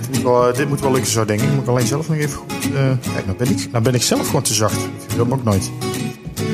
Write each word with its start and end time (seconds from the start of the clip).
dit 0.00 0.08
moet 0.12 0.22
wel, 0.22 0.52
dit 0.52 0.68
moet 0.68 0.80
wel 0.80 0.92
lukken 0.92 1.10
zo, 1.10 1.24
denk 1.24 1.40
ik. 1.40 1.48
Ik 1.48 1.54
moet 1.54 1.68
alleen 1.68 1.86
zelf 1.86 2.08
nog 2.08 2.16
even 2.16 2.36
goed... 2.36 2.52
eh, 2.52 2.90
kijk, 3.12 3.26
nou 3.26 3.38
ben, 3.38 3.50
ik, 3.50 3.68
nou 3.72 3.84
ben 3.84 3.94
ik 3.94 4.02
zelf 4.02 4.26
gewoon 4.26 4.42
te 4.42 4.54
zacht. 4.54 4.76
Ik 5.08 5.14
wil 5.14 5.24
hem 5.24 5.32
ook 5.32 5.44
nooit. 5.44 5.70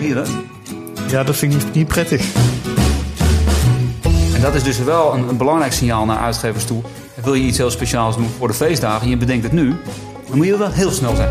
Hier, 0.00 0.16
hè? 0.16 0.22
Ja, 1.06 1.24
dat 1.24 1.36
vind 1.36 1.54
ik 1.54 1.74
niet, 1.74 1.86
prettig. 1.86 2.26
En 4.34 4.40
dat 4.40 4.54
is 4.54 4.62
dus 4.62 4.78
wel 4.78 5.14
een, 5.14 5.28
een 5.28 5.36
belangrijk 5.36 5.72
signaal 5.72 6.04
naar 6.04 6.18
uitgevers 6.18 6.64
toe. 6.64 6.82
Wil 7.22 7.34
je 7.34 7.42
iets 7.42 7.58
heel 7.58 7.70
speciaals 7.70 8.16
doen 8.16 8.28
voor 8.38 8.48
de 8.48 8.54
feestdagen 8.54 9.02
en 9.02 9.08
je 9.08 9.16
bedenkt 9.16 9.42
het 9.42 9.52
nu, 9.52 9.76
dan 10.28 10.36
moet 10.36 10.46
je 10.46 10.56
wel 10.56 10.70
heel 10.70 10.90
snel 10.90 11.16
zijn. 11.16 11.30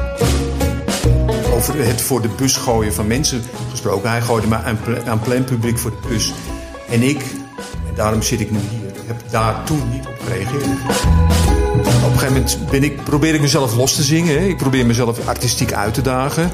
Over 1.53 1.85
het 1.85 2.01
voor 2.01 2.21
de 2.21 2.29
bus 2.37 2.55
gooien 2.55 2.93
van 2.93 3.07
mensen 3.07 3.41
gesproken. 3.69 4.09
Hij 4.09 4.21
gooide 4.21 4.47
me 4.47 4.55
aan, 4.55 4.77
aan 5.07 5.19
plein 5.19 5.43
publiek 5.43 5.77
voor 5.77 5.91
de 5.91 6.07
bus. 6.07 6.33
En 6.89 7.01
ik, 7.01 7.21
en 7.87 7.95
daarom 7.95 8.21
zit 8.21 8.39
ik 8.39 8.51
nu 8.51 8.59
hier, 8.59 8.91
heb 9.05 9.21
daar 9.29 9.63
toen 9.63 9.89
niet 9.91 10.07
op 10.07 10.15
gereageerd. 10.25 11.60
Op 11.79 11.87
een 11.87 12.19
gegeven 12.19 12.33
moment 12.33 12.57
ben 12.69 12.83
ik, 12.83 13.03
probeer 13.03 13.33
ik 13.33 13.41
mezelf 13.41 13.75
los 13.75 13.95
te 13.95 14.03
zingen. 14.03 14.39
Hè. 14.39 14.45
Ik 14.45 14.57
probeer 14.57 14.85
mezelf 14.85 15.27
artistiek 15.27 15.73
uit 15.73 15.93
te 15.93 16.01
dagen. 16.01 16.51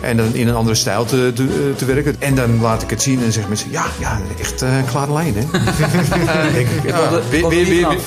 En 0.00 0.16
dan 0.16 0.34
in 0.34 0.48
een 0.48 0.54
andere 0.54 0.74
stijl 0.74 1.04
te, 1.04 1.32
te, 1.34 1.72
te 1.76 1.84
werken. 1.84 2.16
En 2.18 2.34
dan 2.34 2.60
laat 2.60 2.82
ik 2.82 2.90
het 2.90 3.02
zien 3.02 3.22
en 3.22 3.32
zeggen 3.32 3.48
mensen... 3.48 3.70
Ja, 3.70 3.84
ja 3.98 4.20
echt 4.40 4.62
eh 4.62 4.70
klare 4.90 5.12
lijn, 5.12 5.34
hè? 5.36 5.42
Ik 6.60 6.68
ja, 6.84 7.20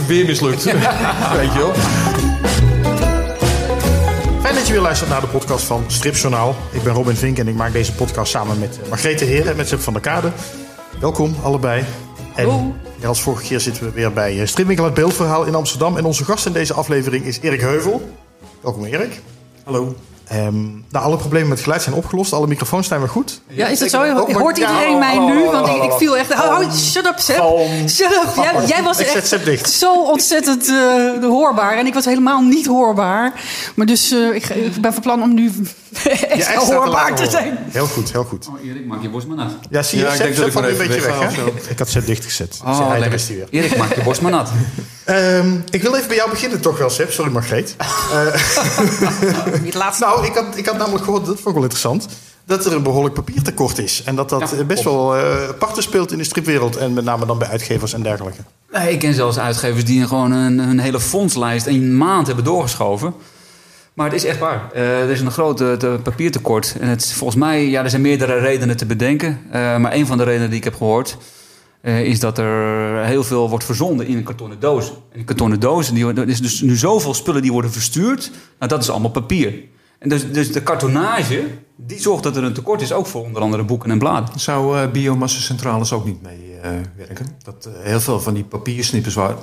weer, 0.07 0.25
mislukt. 0.25 0.63
Weet 0.63 1.53
je 1.53 1.57
wel? 1.57 1.73
Fijn 4.41 4.55
dat 4.55 4.67
je 4.67 4.73
weer 4.73 4.81
luistert 4.81 5.09
naar 5.09 5.21
de 5.21 5.27
podcast 5.27 5.65
van 5.65 5.83
Stripjournaal. 5.87 6.55
Ik 6.71 6.83
ben 6.83 6.93
Robin 6.93 7.15
Vink 7.15 7.37
en 7.37 7.47
ik 7.47 7.55
maak 7.55 7.73
deze 7.73 7.93
podcast 7.93 8.31
samen 8.31 8.59
met 8.59 8.79
eh, 8.83 8.89
Margrethe 8.89 9.25
Heren 9.25 9.51
en 9.51 9.57
met 9.57 9.67
Seb 9.67 9.79
van 9.79 9.93
der 9.93 10.01
Kade. 10.01 10.31
Welkom 10.99 11.35
allebei. 11.41 12.08
En 12.35 12.73
als 13.05 13.21
vorige 13.21 13.43
keer 13.43 13.59
zitten 13.59 13.83
we 13.83 13.91
weer 13.91 14.13
bij 14.13 14.39
eh, 14.41 14.47
Stripwinkel 14.47 14.85
Het 14.85 14.93
Beeldverhaal 14.93 15.45
in 15.45 15.55
Amsterdam. 15.55 15.97
En 15.97 16.05
onze 16.05 16.25
gast 16.25 16.45
in 16.45 16.53
deze 16.53 16.73
aflevering 16.73 17.25
is 17.25 17.39
Erik 17.39 17.61
Heuvel. 17.61 18.09
Welkom 18.61 18.85
Erik. 18.85 19.21
Hallo. 19.63 19.95
Ehm, 20.29 20.63
nou, 20.89 21.05
alle 21.05 21.17
problemen 21.17 21.49
met 21.49 21.59
geluid 21.59 21.81
zijn 21.81 21.95
opgelost. 21.95 22.33
Alle 22.33 22.47
microfoons 22.47 22.87
zijn 22.87 22.99
weer 22.99 23.09
goed. 23.09 23.41
Ja, 23.47 23.67
is 23.67 23.79
dat 23.79 23.89
zo? 23.89 24.01
Oh, 24.01 24.35
Hoort 24.35 24.57
ja, 24.57 24.69
iedereen 24.69 24.99
mij 24.99 25.17
oh, 25.17 25.25
nu? 25.25 25.45
Want 25.45 25.67
ik, 25.67 25.83
ik 25.83 25.91
viel 25.91 26.17
echt... 26.17 26.31
Oh, 26.31 26.59
oh, 26.59 26.73
shut 26.73 27.05
up, 27.05 27.19
Seb. 27.19 27.35
Shut 27.87 28.11
up. 28.11 28.35
Jij, 28.35 28.65
jij 28.65 28.83
was 28.83 28.97
echt 28.97 29.69
zo 29.69 30.03
ontzettend 30.03 30.67
eh, 30.67 31.23
hoorbaar. 31.23 31.77
En 31.77 31.85
ik 31.85 31.93
was 31.93 32.05
helemaal 32.05 32.41
niet 32.41 32.65
hoorbaar. 32.65 33.33
Maar 33.75 33.85
dus 33.85 34.11
eh, 34.11 34.35
ik, 34.35 34.49
ik 34.49 34.81
ben 34.81 34.93
van 34.93 35.01
plan 35.01 35.21
om 35.21 35.33
nu 35.33 35.51
Ja, 36.03 36.11
extra 36.11 36.59
te 36.59 36.73
hoorbaar 36.73 37.15
te 37.15 37.29
zijn. 37.29 37.57
Heel 37.69 37.87
goed, 37.87 38.11
heel 38.11 38.23
goed. 38.23 38.47
Oh, 38.47 38.65
Erik, 38.65 38.85
maak 38.85 39.01
je 39.01 39.09
borst 39.09 39.27
maar 39.27 39.37
nat. 39.37 39.51
Ja, 39.69 39.83
zie 39.83 39.99
je, 39.99 40.03
Ja, 40.05 40.11
ik 40.11 40.15
Seb, 40.17 40.25
denk 40.25 40.53
dat 40.53 40.63
ik 40.63 40.69
een 40.69 40.77
beetje 40.77 41.01
weg? 41.01 41.37
Ik 41.69 41.79
had 41.79 41.89
Seb 41.89 42.05
dichtgezet. 42.05 42.59
Oh, 42.65 42.89
lekker. 42.89 43.13
is 43.13 43.27
hij 43.27 43.35
weer. 43.35 43.47
Erik, 43.49 43.77
maak 43.77 43.95
je 43.95 44.03
borst 44.03 44.21
maar 44.21 44.31
nat. 44.31 44.49
Ehm, 45.03 45.55
ik 45.69 45.81
wil 45.81 45.95
even 45.95 46.07
bij 46.07 46.17
jou 46.17 46.29
beginnen 46.29 46.61
toch 46.61 46.77
wel, 46.77 46.89
Seb. 46.89 47.11
Sorry, 47.11 47.31
Margreet. 47.31 47.75
Het 49.63 49.73
laatste. 49.83 50.05
Nou, 50.19 50.31
ik 50.31 50.37
had, 50.37 50.57
ik 50.57 50.65
had 50.65 50.77
namelijk 50.77 51.03
gehoord, 51.03 51.25
dat 51.25 51.35
vond 51.35 51.47
ik 51.47 51.53
wel 51.53 51.61
interessant... 51.63 52.07
dat 52.45 52.65
er 52.65 52.73
een 52.73 52.83
behoorlijk 52.83 53.15
papiertekort 53.15 53.77
is. 53.77 54.01
En 54.05 54.15
dat 54.15 54.29
dat 54.29 54.49
Ja, 54.51 54.57
eh, 54.57 54.65
best 54.65 54.83
wel 54.83 55.15
eh 55.17 55.49
parten 55.59 55.83
speelt 55.83 56.11
in 56.11 56.17
de 56.17 56.23
stripwereld. 56.23 56.75
En 56.75 56.93
met 56.93 57.03
name 57.03 57.25
dan 57.25 57.37
bij 57.37 57.47
uitgevers 57.47 57.93
en 57.93 58.01
dergelijke. 58.03 58.41
Nee, 58.71 58.91
ik 58.91 58.99
ken 58.99 59.13
zelfs 59.13 59.37
uitgevers 59.39 59.85
die 59.85 60.07
gewoon 60.07 60.31
een, 60.31 60.57
een 60.57 60.79
hele 60.79 60.99
fondslijst 60.99 61.65
een 61.67 61.97
maand 61.97 62.27
hebben 62.27 62.45
doorgeschoven. 62.45 63.13
Maar 63.93 64.05
het 64.07 64.15
is 64.15 64.25
echt 64.25 64.39
waar. 64.39 64.69
Eh, 64.73 65.01
er 65.01 65.09
is 65.09 65.21
een 65.21 65.31
groot 65.31 65.57
te- 65.57 65.99
papiertekort. 66.03 66.75
En 66.79 66.87
het 66.87 67.11
volgens 67.11 67.39
mij, 67.39 67.67
ja, 67.69 67.83
er 67.83 67.89
zijn 67.89 68.01
meerdere 68.01 68.39
redenen 68.39 68.77
te 68.77 68.85
bedenken. 68.85 69.39
Eh, 69.51 69.77
maar 69.77 69.93
een 69.93 70.05
van 70.05 70.17
de 70.17 70.23
redenen 70.23 70.49
die 70.49 70.57
ik 70.57 70.63
heb 70.63 70.75
gehoord, 70.75 71.17
eh, 71.81 72.01
is 72.03 72.19
dat 72.19 72.37
er 72.37 73.03
heel 73.05 73.23
veel 73.23 73.49
wordt 73.49 73.65
verzonden 73.65 74.07
in 74.07 74.17
een 74.17 74.23
kartonnen 74.23 74.59
doos. 74.59 74.87
En 74.87 74.95
die 75.13 75.23
kartonnen 75.23 75.59
dozen, 75.59 75.93
die, 75.93 76.03
worden- 76.03 76.23
er 76.23 76.29
is 76.29 76.41
dus 76.41 76.61
nu 76.61 76.75
zoveel 76.75 77.13
spullen 77.13 77.41
die 77.41 77.51
worden 77.51 77.71
verstuurd. 77.71 78.31
Nou, 78.59 78.71
dat 78.71 78.81
is 78.83 78.89
allemaal 78.89 79.09
papier. 79.11 79.53
En 79.99 80.09
dus, 80.09 80.31
dus 80.31 80.51
de 80.51 80.63
kartonnage, 80.63 81.47
die 81.75 81.99
zorgt 81.99 82.23
dat 82.23 82.37
er 82.37 82.43
een 82.43 82.53
tekort 82.53 82.81
is, 82.81 82.91
ook 82.91 83.05
voor 83.05 83.23
onder 83.23 83.41
andere 83.41 83.63
boeken 83.63 83.91
en 83.91 83.99
bladen. 83.99 84.39
Zou 84.39 84.77
eh 84.77 84.91
biomassacentrales 84.91 85.93
ook 85.93 86.05
niet 86.05 86.21
mee 86.21 86.57
eh, 86.61 86.71
werken? 86.95 87.25
Dat 87.43 87.65
eh, 87.65 87.83
heel 87.83 87.99
veel 87.99 88.19
van 88.19 88.33
die 88.33 88.43
papiersnippers, 88.43 89.15
waar, 89.15 89.35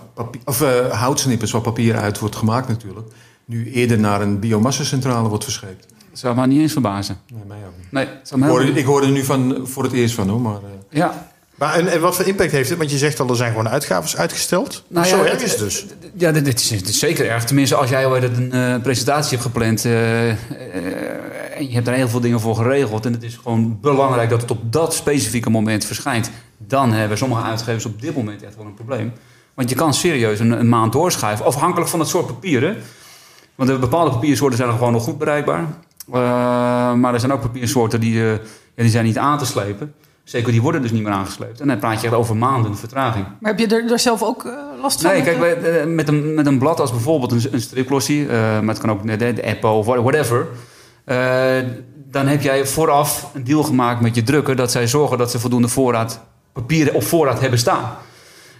of 0.45 0.61
houtsnippers 0.91 1.51
waar 1.51 1.61
papier 1.61 1.97
uit 1.97 2.19
wordt 2.19 2.37
gemaakt 2.37 2.69
natuurlijk, 2.69 3.09
nu 3.45 3.73
eerder 3.73 3.99
naar 3.99 4.21
een 4.21 4.39
biomassacentrale 4.39 5.29
wordt 5.29 5.45
verscheept. 5.45 5.87
Dat 6.11 6.19
zou 6.19 6.37
me 6.37 6.47
niet 6.47 6.61
eens 6.61 6.73
verbazen. 6.73 7.17
Nee, 7.35 7.45
mij 7.47 7.59
ook 7.67 7.77
niet. 7.79 7.93
Nee, 7.93 8.07
Ik 8.37 8.49
hoorde, 8.49 8.71
ik 8.71 8.85
hoorde 8.85 9.07
er 9.07 9.13
nu 9.13 9.25
van, 9.25 9.61
voor 9.63 9.83
het 9.83 9.93
eerst 9.93 10.15
van 10.15 10.29
hoor, 10.29 10.41
maar... 10.41 10.61
Ja, 10.91 11.31
Maar 11.57 11.75
en, 11.75 11.89
en 11.89 12.01
wat 12.01 12.17
voor 12.17 12.25
impact 12.25 12.51
heeft 12.53 12.69
het? 12.69 12.79
Want 12.79 12.91
je 12.91 12.99
zegt 12.99 13.21
al, 13.21 13.29
er 13.29 13.37
zijn 13.37 13.51
gewoon 13.51 13.69
uitgaves 13.69 14.17
uitgesteld. 14.17 14.85
Nou 14.89 15.07
Zo 15.07 15.17
ja, 15.17 15.31
erg 15.31 15.43
is 15.43 15.51
het 15.51 15.61
dus. 15.61 15.87
Ja, 16.15 16.33
dit, 16.33 16.47
is, 16.47 16.69
dit 16.69 16.89
is 16.89 16.99
zeker 16.99 17.31
erg. 17.31 17.45
Tenminste, 17.45 17.75
als 17.75 17.91
jij 17.91 18.07
ooit 18.07 18.23
een 18.23 18.53
eh, 18.53 18.83
presentatie 18.83 19.31
hebt 19.31 19.43
gepland 19.43 19.85
eh, 19.85 20.31
eh, 20.31 20.37
en 21.57 21.69
je 21.69 21.73
hebt 21.73 21.87
daar 21.87 21.95
heel 21.95 22.09
veel 22.09 22.21
dingen 22.21 22.41
voor 22.41 22.57
geregeld 22.57 23.07
en 23.07 23.13
het 23.13 23.23
is 23.23 23.39
gewoon 23.43 23.79
belangrijk 23.81 24.31
dat 24.31 24.41
het 24.41 24.51
op 24.51 24.73
dat 24.73 24.95
specifieke 24.95 25.51
moment 25.51 25.85
verschijnt, 25.85 26.31
dan 26.59 26.93
hebben 26.93 27.19
sommige 27.19 27.43
uitgevers 27.43 27.85
op 27.85 28.01
dit 28.01 28.15
moment 28.15 28.43
echt 28.43 28.57
wel 28.57 28.67
een 28.67 28.75
probleem. 28.75 29.13
Want 29.55 29.69
je 29.69 29.75
kan 29.75 29.95
serieus 29.95 30.39
een, 30.39 30.51
een 30.51 30.69
maand 30.69 30.93
doorschuiven, 30.93 31.47
afhankelijk 31.47 31.91
van 31.91 32.01
het 32.01 32.09
soort 32.09 32.27
papieren. 32.27 32.77
Want 33.55 33.71
er 33.71 33.79
bepaalde 33.79 34.11
papiersoorten 34.11 34.57
zijn 34.57 34.71
er 34.71 34.77
gewoon 34.77 34.93
nog 34.93 35.03
goed 35.03 35.19
bereikbaar. 35.19 35.65
Maar 36.97 37.15
er 37.15 37.21
zijn 37.21 37.33
ook 37.33 37.41
papiersoorten 37.41 38.01
die, 38.01 38.15
ja, 38.15 38.39
die 38.75 38.89
zijn 38.89 39.05
niet 39.05 39.19
aan 39.19 39.39
te 39.39 39.47
slepen. 39.47 39.95
Zeker, 40.27 40.53
die 40.53 40.63
worden 40.63 40.83
dus 40.83 40.91
niet 40.91 41.03
meer 41.03 41.13
aangesleept. 41.13 41.61
En 41.61 41.69
dan 41.69 41.79
praat 41.79 42.01
je 42.01 42.07
echt 42.07 42.17
over 42.17 42.37
maanden 42.37 42.77
vertraging. 42.77 43.27
Maar 43.41 43.51
heb 43.57 43.71
je 43.71 43.77
er, 43.77 43.93
er 43.93 43.99
zelf 43.99 44.23
ook 44.23 44.45
eh, 44.45 44.53
last 44.83 45.01
van? 45.01 45.11
Nee, 45.11 45.23
met 45.23 45.35
kijk, 45.37 45.55
de- 45.55 45.61
bij- 45.61 45.81
eh, 45.81 45.87
met 45.87 46.09
een, 46.09 46.35
met 46.35 46.47
een 46.47 46.59
blad 46.59 46.81
als 46.81 46.91
bijvoorbeeld 46.91 47.33
een, 47.33 47.43
een 47.53 47.61
striplossie, 47.61 48.23
eh, 48.29 48.31
maar 48.39 48.69
het 48.75 48.79
kan 48.79 48.91
ook 48.91 49.07
de, 49.07 49.17
de 49.17 49.43
Eppo 49.43 49.79
of 49.79 49.87
whatever. 49.87 50.47
eh, 51.05 51.57
dan 52.11 52.27
heb 52.27 52.43
jij 52.43 52.67
vooraf 52.67 53.31
een 53.35 53.45
deal 53.45 53.63
gemaakt 53.63 54.01
met 54.01 54.15
je 54.15 54.23
drukker 54.23 54.57
dat 54.57 54.71
zij 54.71 54.87
zorgen 54.87 55.19
dat 55.19 55.31
ze 55.31 55.39
voldoende 55.39 55.69
voorraad 55.69 56.21
papieren 56.53 56.95
op 56.95 57.03
voorraad 57.03 57.41
hebben 57.41 57.59
staan. 57.59 57.91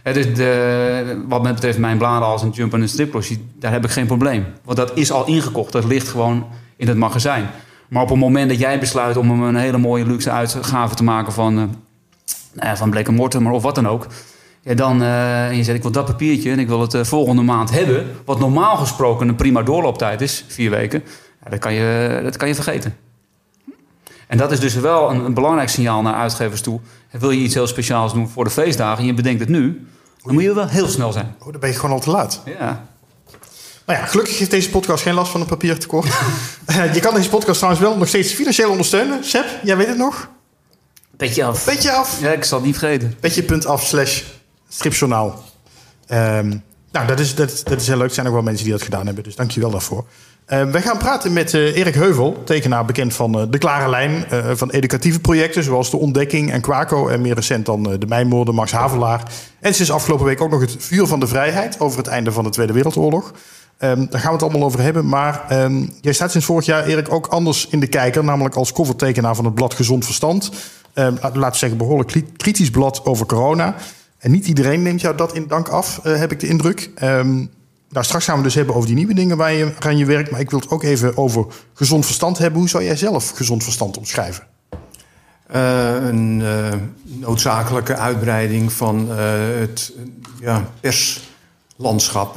Dus 0.03 0.35
de, 0.35 1.25
wat 1.29 1.43
mij 1.43 1.55
betreft 1.55 1.79
mijn 1.79 1.99
bladen 1.99 2.29
als 2.29 2.43
een 2.43 2.51
jump 2.51 2.73
en 2.75 2.81
een 2.81 2.89
striplossie, 2.89 3.49
daar 3.59 3.73
heb 3.73 3.85
ik 3.85 3.91
geen 3.91 4.07
probleem. 4.07 4.47
Want 4.65 4.77
dat 4.79 4.91
is 4.95 5.11
al 5.13 5.27
ingekocht, 5.27 5.73
dat 5.73 5.85
ligt 5.85 6.09
gewoon 6.09 6.47
in 6.77 6.89
het 6.89 6.97
magazijn. 6.97 7.51
Maar 7.89 8.03
op 8.03 8.09
het 8.09 8.19
moment 8.19 8.49
dat 8.49 8.59
jij 8.59 8.79
besluit 8.79 9.17
om 9.17 9.31
hem 9.31 9.43
een 9.43 9.57
hele 9.57 9.79
mooie 9.79 10.07
luxe 10.07 10.31
uitgave 10.31 10.95
te 10.95 11.05
maken 11.05 11.33
van, 11.33 11.75
ja, 12.61 12.77
van 12.77 12.91
Blake 12.91 13.13
Mortimer 13.13 13.53
of 13.53 13.63
wat 13.63 13.75
dan 13.75 13.89
ook. 13.89 14.07
Ja, 14.61 14.75
dan, 14.75 15.03
eh, 15.03 15.49
en 15.49 15.57
je 15.57 15.65
zegt, 15.65 15.77
ik 15.77 15.83
wil 15.83 15.93
dat 15.93 16.05
papiertje 16.05 16.51
en 16.51 16.59
ik 16.59 16.69
wil 16.69 16.81
het 16.81 17.09
volgende 17.09 17.43
maand 17.43 17.71
hebben. 17.71 18.07
Wat 18.25 18.39
normaal 18.39 18.77
gesproken 18.77 19.29
een 19.29 19.35
prima 19.37 19.63
doorlooptijd 19.63 20.21
is, 20.21 20.45
vier 20.49 20.71
weken. 20.71 21.03
Ja, 21.45 21.51
dat, 21.51 21.59
kan 21.59 21.73
je, 21.73 22.21
dat 22.23 22.37
kan 22.37 22.49
je 22.49 22.55
vergeten. 22.55 22.97
En 24.27 24.39
dat 24.39 24.53
is 24.53 24.61
dus 24.61 24.75
wel 24.75 25.11
een, 25.11 25.25
een 25.25 25.35
belangrijk 25.35 25.69
signaal 25.69 26.03
naar 26.03 26.15
uitgevers 26.15 26.61
toe. 26.61 26.81
Wil 27.11 27.31
je 27.31 27.41
iets 27.41 27.55
heel 27.55 27.67
speciaals 27.67 28.13
doen 28.13 28.29
voor 28.29 28.45
de 28.45 28.51
feestdagen 28.51 28.99
en 28.99 29.07
je 29.07 29.15
bedenkt 29.15 29.41
het 29.41 29.49
nu... 29.49 29.87
dan 30.23 30.35
moet 30.35 30.43
je 30.43 30.55
wel 30.55 30.69
heel 30.69 30.87
snel 30.87 31.13
zijn. 31.13 31.35
Oh, 31.39 31.51
dan 31.51 31.61
ben 31.61 31.71
je 31.71 31.77
gewoon 31.77 31.95
al 31.95 32.01
te 32.01 32.11
laat. 32.11 32.43
Ja. 32.59 32.87
Nou 33.87 33.99
ja, 33.99 34.07
gelukkig 34.07 34.39
heeft 34.39 34.51
deze 34.51 34.71
podcast 34.71 35.03
geen 35.03 35.15
last 35.15 35.31
van 35.31 35.41
een 35.41 35.47
papiertekort. 35.47 36.07
Eh, 36.67 36.95
je 36.95 37.01
kan 37.01 37.15
deze 37.15 37.29
podcast 37.29 37.57
trouwens 37.59 37.85
wel 37.85 37.97
nog 37.97 38.09
steeds 38.09 38.33
financieel 38.33 38.71
ondersteunen. 38.71 39.25
Seb, 39.25 39.45
jij 39.63 39.77
weet 39.77 39.87
het 39.87 39.97
nog? 39.97 40.29
Beetje 41.17 41.45
af. 41.45 41.65
Petje 41.65 41.93
af. 41.93 42.21
Ja, 42.21 42.31
ik 42.31 42.45
zal 42.45 42.59
het 42.59 42.67
niet 42.67 42.79
vergeten. 42.79 43.17
Petje.af 43.21 43.87
slash 43.87 44.23
stripjournaal. 44.69 45.43
Ehm, 46.07 46.57
nou, 46.93 47.07
dat 47.07 47.21
is, 47.21 47.35
dat, 47.35 47.61
dat 47.65 47.81
is 47.81 47.87
heel 47.87 47.97
leuk. 47.97 48.09
Er 48.09 48.15
zijn 48.15 48.27
ook 48.27 48.33
wel 48.33 48.43
mensen 48.43 48.65
die 48.65 48.73
dat 48.73 48.83
gedaan 48.83 49.07
hebben. 49.07 49.25
Dus 49.25 49.37
dank 49.37 49.51
je 49.51 49.61
wel 49.61 49.71
daarvoor. 49.71 50.05
Ehm, 50.47 50.71
we 50.71 50.81
gaan 50.81 50.99
praten 50.99 51.33
met 51.33 51.55
eh, 51.55 51.77
Erik 51.77 51.95
Heuvel, 51.95 52.43
tekenaar 52.45 52.85
bekend 52.85 53.15
van 53.15 53.41
eh, 53.41 53.47
De 53.51 53.59
Klare 53.59 53.91
Lijn. 53.91 54.25
eh, 54.31 54.51
van 54.55 54.71
educatieve 54.71 55.21
projecten 55.21 55.63
zoals 55.65 55.91
De 55.91 55.97
Ontdekking 55.97 56.53
en 56.53 56.61
Quaco. 56.61 57.09
En 57.09 57.21
meer 57.21 57.35
recent 57.35 57.67
dan 57.67 57.93
eh, 57.93 57.99
De 57.99 58.07
Mijnmoorden, 58.07 58.55
Max 58.55 58.73
Havelaar. 58.73 59.23
En 59.61 59.75
sinds 59.75 59.91
afgelopen 59.91 60.27
week 60.27 60.41
ook 60.41 60.51
nog 60.51 60.61
het 60.61 60.77
Vuur 60.79 61.07
van 61.07 61.21
de 61.21 61.27
Vrijheid. 61.27 61.81
Over 61.81 61.99
het 61.99 62.07
einde 62.07 62.33
van 62.33 62.45
de 62.45 62.51
Tweede 62.51 62.73
Wereldoorlog. 62.73 63.33
Ehm, 63.79 64.07
daar 64.11 64.21
gaan 64.21 64.29
we 64.29 64.35
het 64.35 64.43
allemaal 64.43 64.65
over 64.65 64.81
hebben. 64.81 65.09
Maar 65.09 65.45
ehm, 65.49 65.87
jij 66.01 66.13
staat 66.13 66.31
sinds 66.31 66.47
vorig 66.47 66.67
jaar, 66.67 66.85
Erik, 66.87 67.13
ook 67.13 67.27
anders 67.27 67.69
in 67.71 67.81
de 67.81 67.87
kijker. 67.87 68.25
Namelijk 68.25 68.55
als 68.55 68.73
covertekenaar 68.73 69.35
van 69.35 69.45
het 69.45 69.55
blad 69.55 69.75
Gezond 69.75 70.05
Verstand. 70.05 70.51
Ehm, 70.95 71.15
laten 71.23 71.51
we 71.51 71.57
zeggen, 71.57 71.79
behoorlijk 71.79 72.09
kri- 72.09 72.33
kritisch 72.37 72.71
blad 72.71 73.05
over 73.05 73.27
corona. 73.27 73.75
En 74.19 74.31
niet 74.31 74.47
iedereen 74.47 74.83
neemt 74.83 75.01
jou 75.01 75.17
dat 75.17 75.35
in 75.35 75.47
dank 75.49 75.69
af, 75.69 76.01
eh, 76.03 76.17
heb 76.17 76.33
ik 76.33 76.41
de 76.41 76.49
indruk. 76.49 76.91
Nou, 77.89 78.05
straks 78.05 78.25
gaan 78.25 78.37
we 78.37 78.43
dus 78.43 78.55
hebben 78.55 78.75
over 78.75 78.87
die 78.87 78.97
nieuwe 78.97 79.15
dingen 79.15 79.37
waar 79.37 79.53
je 79.53 79.73
aan 79.79 79.97
je 79.97 80.05
werkt. 80.05 80.31
Maar 80.31 80.41
ik 80.41 80.51
wil 80.51 80.59
het 80.59 80.71
ook 80.71 80.83
even 80.83 81.17
over 81.17 81.47
gezond 81.75 82.05
verstand 82.05 82.39
hebben. 82.39 82.61
Hoe 82.61 82.69
zou 82.69 82.85
jij 82.85 82.97
zelf 82.97 83.31
gezond 83.31 83.65
verstand 83.65 83.97
omschrijven? 83.99 84.45
Eh, 85.47 85.95
een 86.07 86.43
eh, 86.43 86.79
noodzakelijke 87.03 87.97
uitbreiding 87.97 88.73
van 88.73 89.11
het 89.11 89.93
ja, 90.41 90.71
perslandschap. 90.81 92.37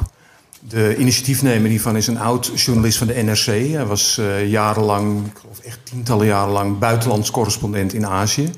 De 0.70 0.96
initiatiefnemer 0.98 1.70
hiervan 1.70 1.96
is 1.98 2.08
een 2.08 2.20
oud 2.20 2.52
journalist 2.56 2.98
van 2.98 3.08
de 3.08 3.24
NRC. 3.24 3.46
Hij 3.46 3.86
was 3.86 4.18
eh, 4.18 4.50
jarenlang, 4.50 5.26
ik 5.26 5.38
geloof 5.40 5.60
echt 5.60 5.80
tientallen 5.84 6.26
jaren 6.26 6.52
lang, 6.52 6.80
buitenlands 6.80 7.32
correspondent 7.32 7.94
in 7.94 8.06
Azië. 8.06 8.50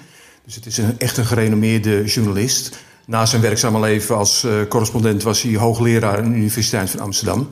Dus 0.46 0.56
het 0.56 0.66
is 0.66 0.78
een, 0.78 1.00
echt 1.00 1.18
een 1.18 1.26
gerenommeerde 1.26 2.04
journalist. 2.04 2.78
Na 3.06 3.26
zijn 3.26 3.42
werkzame 3.42 3.80
leven 3.80 4.16
als 4.16 4.44
eh, 4.44 4.52
correspondent 4.70 5.24
was 5.24 5.42
hij 5.42 5.56
hoogleraar 5.56 6.18
aan 6.18 6.32
de 6.32 6.38
Universiteit 6.38 6.90
van 6.90 7.00
Amsterdam. 7.00 7.50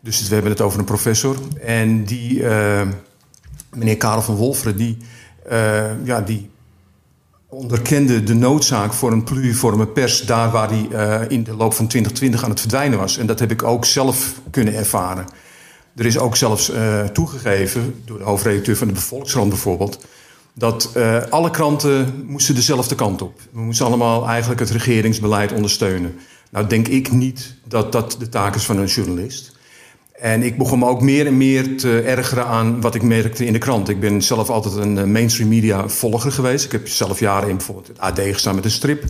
Dus 0.00 0.28
we 0.28 0.34
hebben 0.34 0.52
het 0.52 0.60
over 0.60 0.78
een 0.78 0.84
professor. 0.84 1.36
En 1.62 2.04
die, 2.04 2.40
uh, 2.40 2.82
meneer 3.70 3.96
Karel 3.96 4.22
van 4.22 4.34
Wolferen, 4.34 4.76
die, 4.76 4.96
ja, 6.04 6.20
die 6.20 6.50
onderkende 7.56 8.22
de 8.22 8.34
noodzaak 8.34 8.92
voor 8.92 9.12
een 9.12 9.24
pluriforme 9.24 9.86
pers 9.86 10.20
daar 10.20 10.50
waar 10.50 10.68
die 10.68 10.88
uh, 10.88 11.20
in 11.28 11.44
de 11.44 11.56
loop 11.56 11.74
van 11.74 11.86
2020 11.86 12.44
aan 12.44 12.50
het 12.50 12.60
verdwijnen 12.60 12.98
was. 12.98 13.18
En 13.18 13.26
dat 13.26 13.38
heb 13.38 13.50
ik 13.50 13.62
ook 13.62 13.84
zelf 13.84 14.40
kunnen 14.50 14.74
ervaren. 14.74 15.26
Er 15.96 16.06
is 16.06 16.18
ook 16.18 16.36
zelfs 16.36 16.72
toegegeven 17.12 18.02
door 18.04 18.18
de 18.18 18.24
hoofdredacteur 18.24 18.76
van 18.76 18.88
de 18.88 18.96
Volkskrant 18.96 19.48
bijvoorbeeld 19.48 19.98
dat 20.58 20.90
uh, 20.96 21.22
alle 21.30 21.50
kranten 21.50 22.24
moesten 22.26 22.54
dezelfde 22.54 22.94
kant 22.94 23.22
op. 23.22 23.40
We 23.50 23.60
moesten 23.60 23.86
allemaal 23.86 24.26
eigenlijk 24.26 24.60
het 24.60 24.70
regeringsbeleid 24.70 25.52
ondersteunen. 25.52 26.18
Nou 26.50 26.66
denk 26.66 26.88
ik 26.88 27.12
niet 27.12 27.54
dat 27.64 27.92
dat 27.92 28.16
de 28.18 28.28
taak 28.28 28.54
is 28.54 28.64
van 28.64 28.78
een 28.78 28.86
journalist. 28.86 29.55
En 30.20 30.42
ik 30.42 30.58
begon 30.58 30.78
me 30.78 30.86
ook 30.86 31.00
meer 31.00 31.26
en 31.26 31.36
meer 31.36 31.76
te 31.76 32.00
ergeren 32.00 32.46
aan 32.46 32.80
wat 32.80 32.94
ik 32.94 33.02
merkte 33.02 33.46
in 33.46 33.52
de 33.52 33.58
krant. 33.58 33.88
Ik 33.88 34.00
ben 34.00 34.22
zelf 34.22 34.50
altijd 34.50 34.74
een 34.74 35.12
mainstream 35.12 35.48
media 35.48 35.88
volger 35.88 36.32
geweest. 36.32 36.64
Ik 36.64 36.72
heb 36.72 36.88
zelf 36.88 37.20
jaren 37.20 37.48
in 37.48 37.56
bijvoorbeeld 37.56 37.88
het 37.88 37.98
AD 37.98 38.20
gestaan 38.20 38.54
met 38.54 38.64
een 38.64 38.70
strip. 38.70 39.04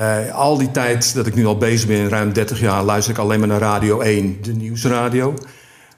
Uh, 0.00 0.34
al 0.34 0.58
die 0.58 0.70
tijd 0.70 1.14
dat 1.14 1.26
ik 1.26 1.34
nu 1.34 1.46
al 1.46 1.58
bezig 1.58 1.88
ben, 1.88 2.08
ruim 2.08 2.32
30 2.32 2.60
jaar, 2.60 2.82
luister 2.82 3.12
ik 3.12 3.18
alleen 3.18 3.38
maar 3.38 3.48
naar 3.48 3.60
Radio 3.60 4.00
1, 4.00 4.38
de 4.42 4.52
nieuwsradio. 4.52 5.34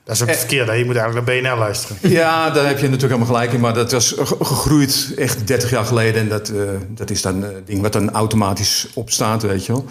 Dat 0.04 0.14
is 0.14 0.22
ook 0.22 0.28
het 0.28 0.38
verkeerde. 0.38 0.72
Je 0.72 0.84
moet 0.84 0.96
eigenlijk 0.96 1.26
naar 1.26 1.40
BNR 1.40 1.58
luisteren. 1.58 1.96
Ja, 2.10 2.50
daar 2.50 2.66
heb 2.66 2.78
je 2.78 2.88
natuurlijk 2.88 3.12
helemaal 3.12 3.34
gelijk 3.34 3.52
in. 3.52 3.60
Maar 3.60 3.74
dat 3.74 3.92
was 3.92 4.14
gegroeid 4.40 5.12
echt 5.16 5.46
30 5.46 5.70
jaar 5.70 5.84
geleden. 5.84 6.20
En 6.20 6.28
dat, 6.28 6.48
uh, 6.48 6.62
dat 6.88 7.10
is 7.10 7.22
dan 7.22 7.42
een 7.42 7.62
ding 7.64 7.82
wat 7.82 7.92
dan 7.92 8.10
automatisch 8.10 8.88
opstaat, 8.94 9.42
weet 9.42 9.66
je 9.66 9.72
wel. 9.72 9.84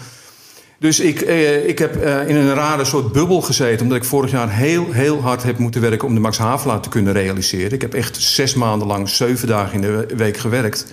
Dus 0.80 1.00
ik, 1.00 1.20
uh, 1.20 1.68
ik 1.68 1.78
heb 1.78 1.96
uh, 1.96 2.28
in 2.28 2.36
een 2.36 2.54
rare 2.54 2.84
soort 2.84 3.12
bubbel 3.12 3.40
gezeten. 3.40 3.82
Omdat 3.82 3.98
ik 3.98 4.04
vorig 4.04 4.30
jaar 4.30 4.50
heel, 4.50 4.92
heel 4.92 5.20
hard 5.20 5.42
heb 5.42 5.58
moeten 5.58 5.80
werken 5.80 6.08
om 6.08 6.14
de 6.14 6.20
Max 6.20 6.38
Havelaar 6.38 6.80
te 6.80 6.88
kunnen 6.88 7.12
realiseren. 7.12 7.72
Ik 7.72 7.80
heb 7.80 7.94
echt 7.94 8.16
zes 8.16 8.54
maanden 8.54 8.86
lang, 8.86 9.08
zeven 9.08 9.48
dagen 9.48 9.74
in 9.74 9.80
de 9.80 10.16
week 10.16 10.36
gewerkt 10.36 10.92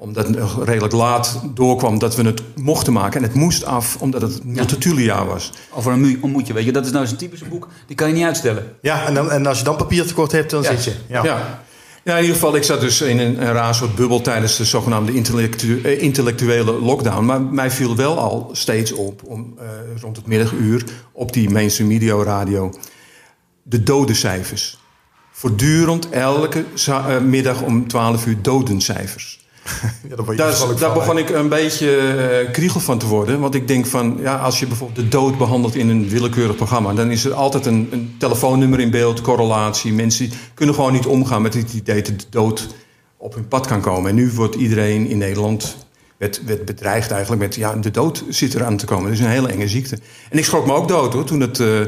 omdat 0.00 0.26
het 0.26 0.38
redelijk 0.64 0.92
laat 0.92 1.42
doorkwam 1.54 1.98
dat 1.98 2.16
we 2.16 2.22
het 2.22 2.42
mochten 2.54 2.92
maken. 2.92 3.16
En 3.16 3.26
het 3.26 3.34
moest 3.34 3.64
af, 3.64 3.96
omdat 3.96 4.22
het 4.22 4.44
Multitulia 4.44 5.24
was. 5.24 5.52
Over 5.70 5.92
een 5.92 6.18
ontmoetje, 6.20 6.52
weet 6.52 6.64
je. 6.64 6.72
Dat 6.72 6.86
is 6.86 6.92
nou 6.92 7.06
zo'n 7.06 7.16
typische 7.16 7.44
boek, 7.44 7.68
die 7.86 7.96
kan 7.96 8.08
je 8.08 8.14
niet 8.14 8.24
uitstellen. 8.24 8.76
Ja, 8.80 9.06
en, 9.06 9.14
dan, 9.14 9.30
en 9.30 9.46
als 9.46 9.58
je 9.58 9.64
dan 9.64 9.76
papiertekort 9.76 10.32
hebt, 10.32 10.50
dan 10.50 10.62
ja. 10.62 10.70
zit 10.70 10.84
je. 10.84 10.92
Ja. 11.06 11.24
ja. 11.24 11.62
Ja. 12.04 12.14
in 12.14 12.20
ieder 12.20 12.34
geval, 12.34 12.56
ik 12.56 12.62
zat 12.62 12.80
dus 12.80 13.00
in 13.00 13.18
een, 13.18 13.42
een 13.42 13.52
raar 13.52 13.74
soort 13.74 13.94
bubbel 13.94 14.20
tijdens 14.20 14.56
de 14.56 14.64
zogenaamde 14.64 15.12
eh, 15.12 16.02
intellectuele 16.02 16.72
lockdown. 16.72 17.24
Maar 17.24 17.42
mij 17.42 17.70
viel 17.70 17.96
wel 17.96 18.18
al 18.18 18.50
steeds 18.52 18.92
op, 18.92 19.22
om, 19.24 19.54
uh, 19.58 19.64
rond 20.00 20.16
het 20.16 20.26
middaguur, 20.26 20.84
op 21.12 21.32
die 21.32 21.50
mainstream 21.50 21.88
media 21.88 22.22
radio, 22.22 22.72
de 23.62 23.82
dodencijfers. 23.82 24.78
Voortdurend 25.32 26.10
elke 26.10 26.64
uh, 26.88 27.18
middag 27.18 27.62
om 27.62 27.88
12 27.88 28.26
uur 28.26 28.42
dodencijfers. 28.42 29.39
Ja, 30.36 30.52
daar, 30.78 30.92
begon 30.92 31.18
ik 31.18 31.28
een 31.28 31.48
beetje 31.48 31.86
uh, 32.44 32.52
kriegel 32.52 32.80
van 32.80 32.98
te 32.98 33.06
worden. 33.06 33.40
Want 33.40 33.54
ik 33.54 33.68
denk 33.68 33.86
van, 33.86 34.18
ja, 34.20 34.36
als 34.36 34.58
je 34.58 34.66
bijvoorbeeld 34.66 34.98
de 34.98 35.08
dood 35.08 35.38
behandelt 35.38 35.74
in 35.74 35.88
een 35.88 36.08
willekeurig 36.08 36.56
programma... 36.56 36.92
dan 36.92 37.10
is 37.10 37.24
er 37.24 37.32
altijd 37.32 37.66
een, 37.66 37.88
een 37.90 38.14
telefoonnummer 38.18 38.80
in 38.80 38.90
beeld, 38.90 39.20
correlatie. 39.20 39.92
Mensen 39.92 40.30
kunnen 40.54 40.74
gewoon 40.74 40.92
niet 40.92 41.06
omgaan 41.06 41.42
met 41.42 41.54
het 41.54 41.72
idee 41.72 42.02
dat 42.02 42.20
de 42.20 42.26
dood 42.30 42.68
op 43.16 43.34
hun 43.34 43.48
pad 43.48 43.66
kan 43.66 43.80
komen. 43.80 44.10
En 44.10 44.16
nu 44.16 44.30
wordt 44.34 44.54
iedereen 44.54 45.06
in 45.06 45.18
Nederland 45.18 45.76
werd, 46.16 46.44
werd 46.44 46.64
bedreigd 46.64 47.10
eigenlijk 47.10 47.42
met... 47.42 47.54
ja, 47.54 47.74
de 47.74 47.90
dood 47.90 48.24
zit 48.28 48.54
eraan 48.54 48.76
te 48.76 48.86
komen. 48.86 49.04
Dat 49.04 49.12
is 49.12 49.20
een 49.20 49.30
hele 49.30 49.48
enge 49.48 49.68
ziekte. 49.68 49.98
En 50.30 50.38
ik 50.38 50.44
schrok 50.44 50.66
me 50.66 50.72
ook 50.72 50.88
dood, 50.88 51.12
hoor, 51.12 51.24
toen 51.24 51.40
het... 51.40 51.58
Uh, 51.58 51.80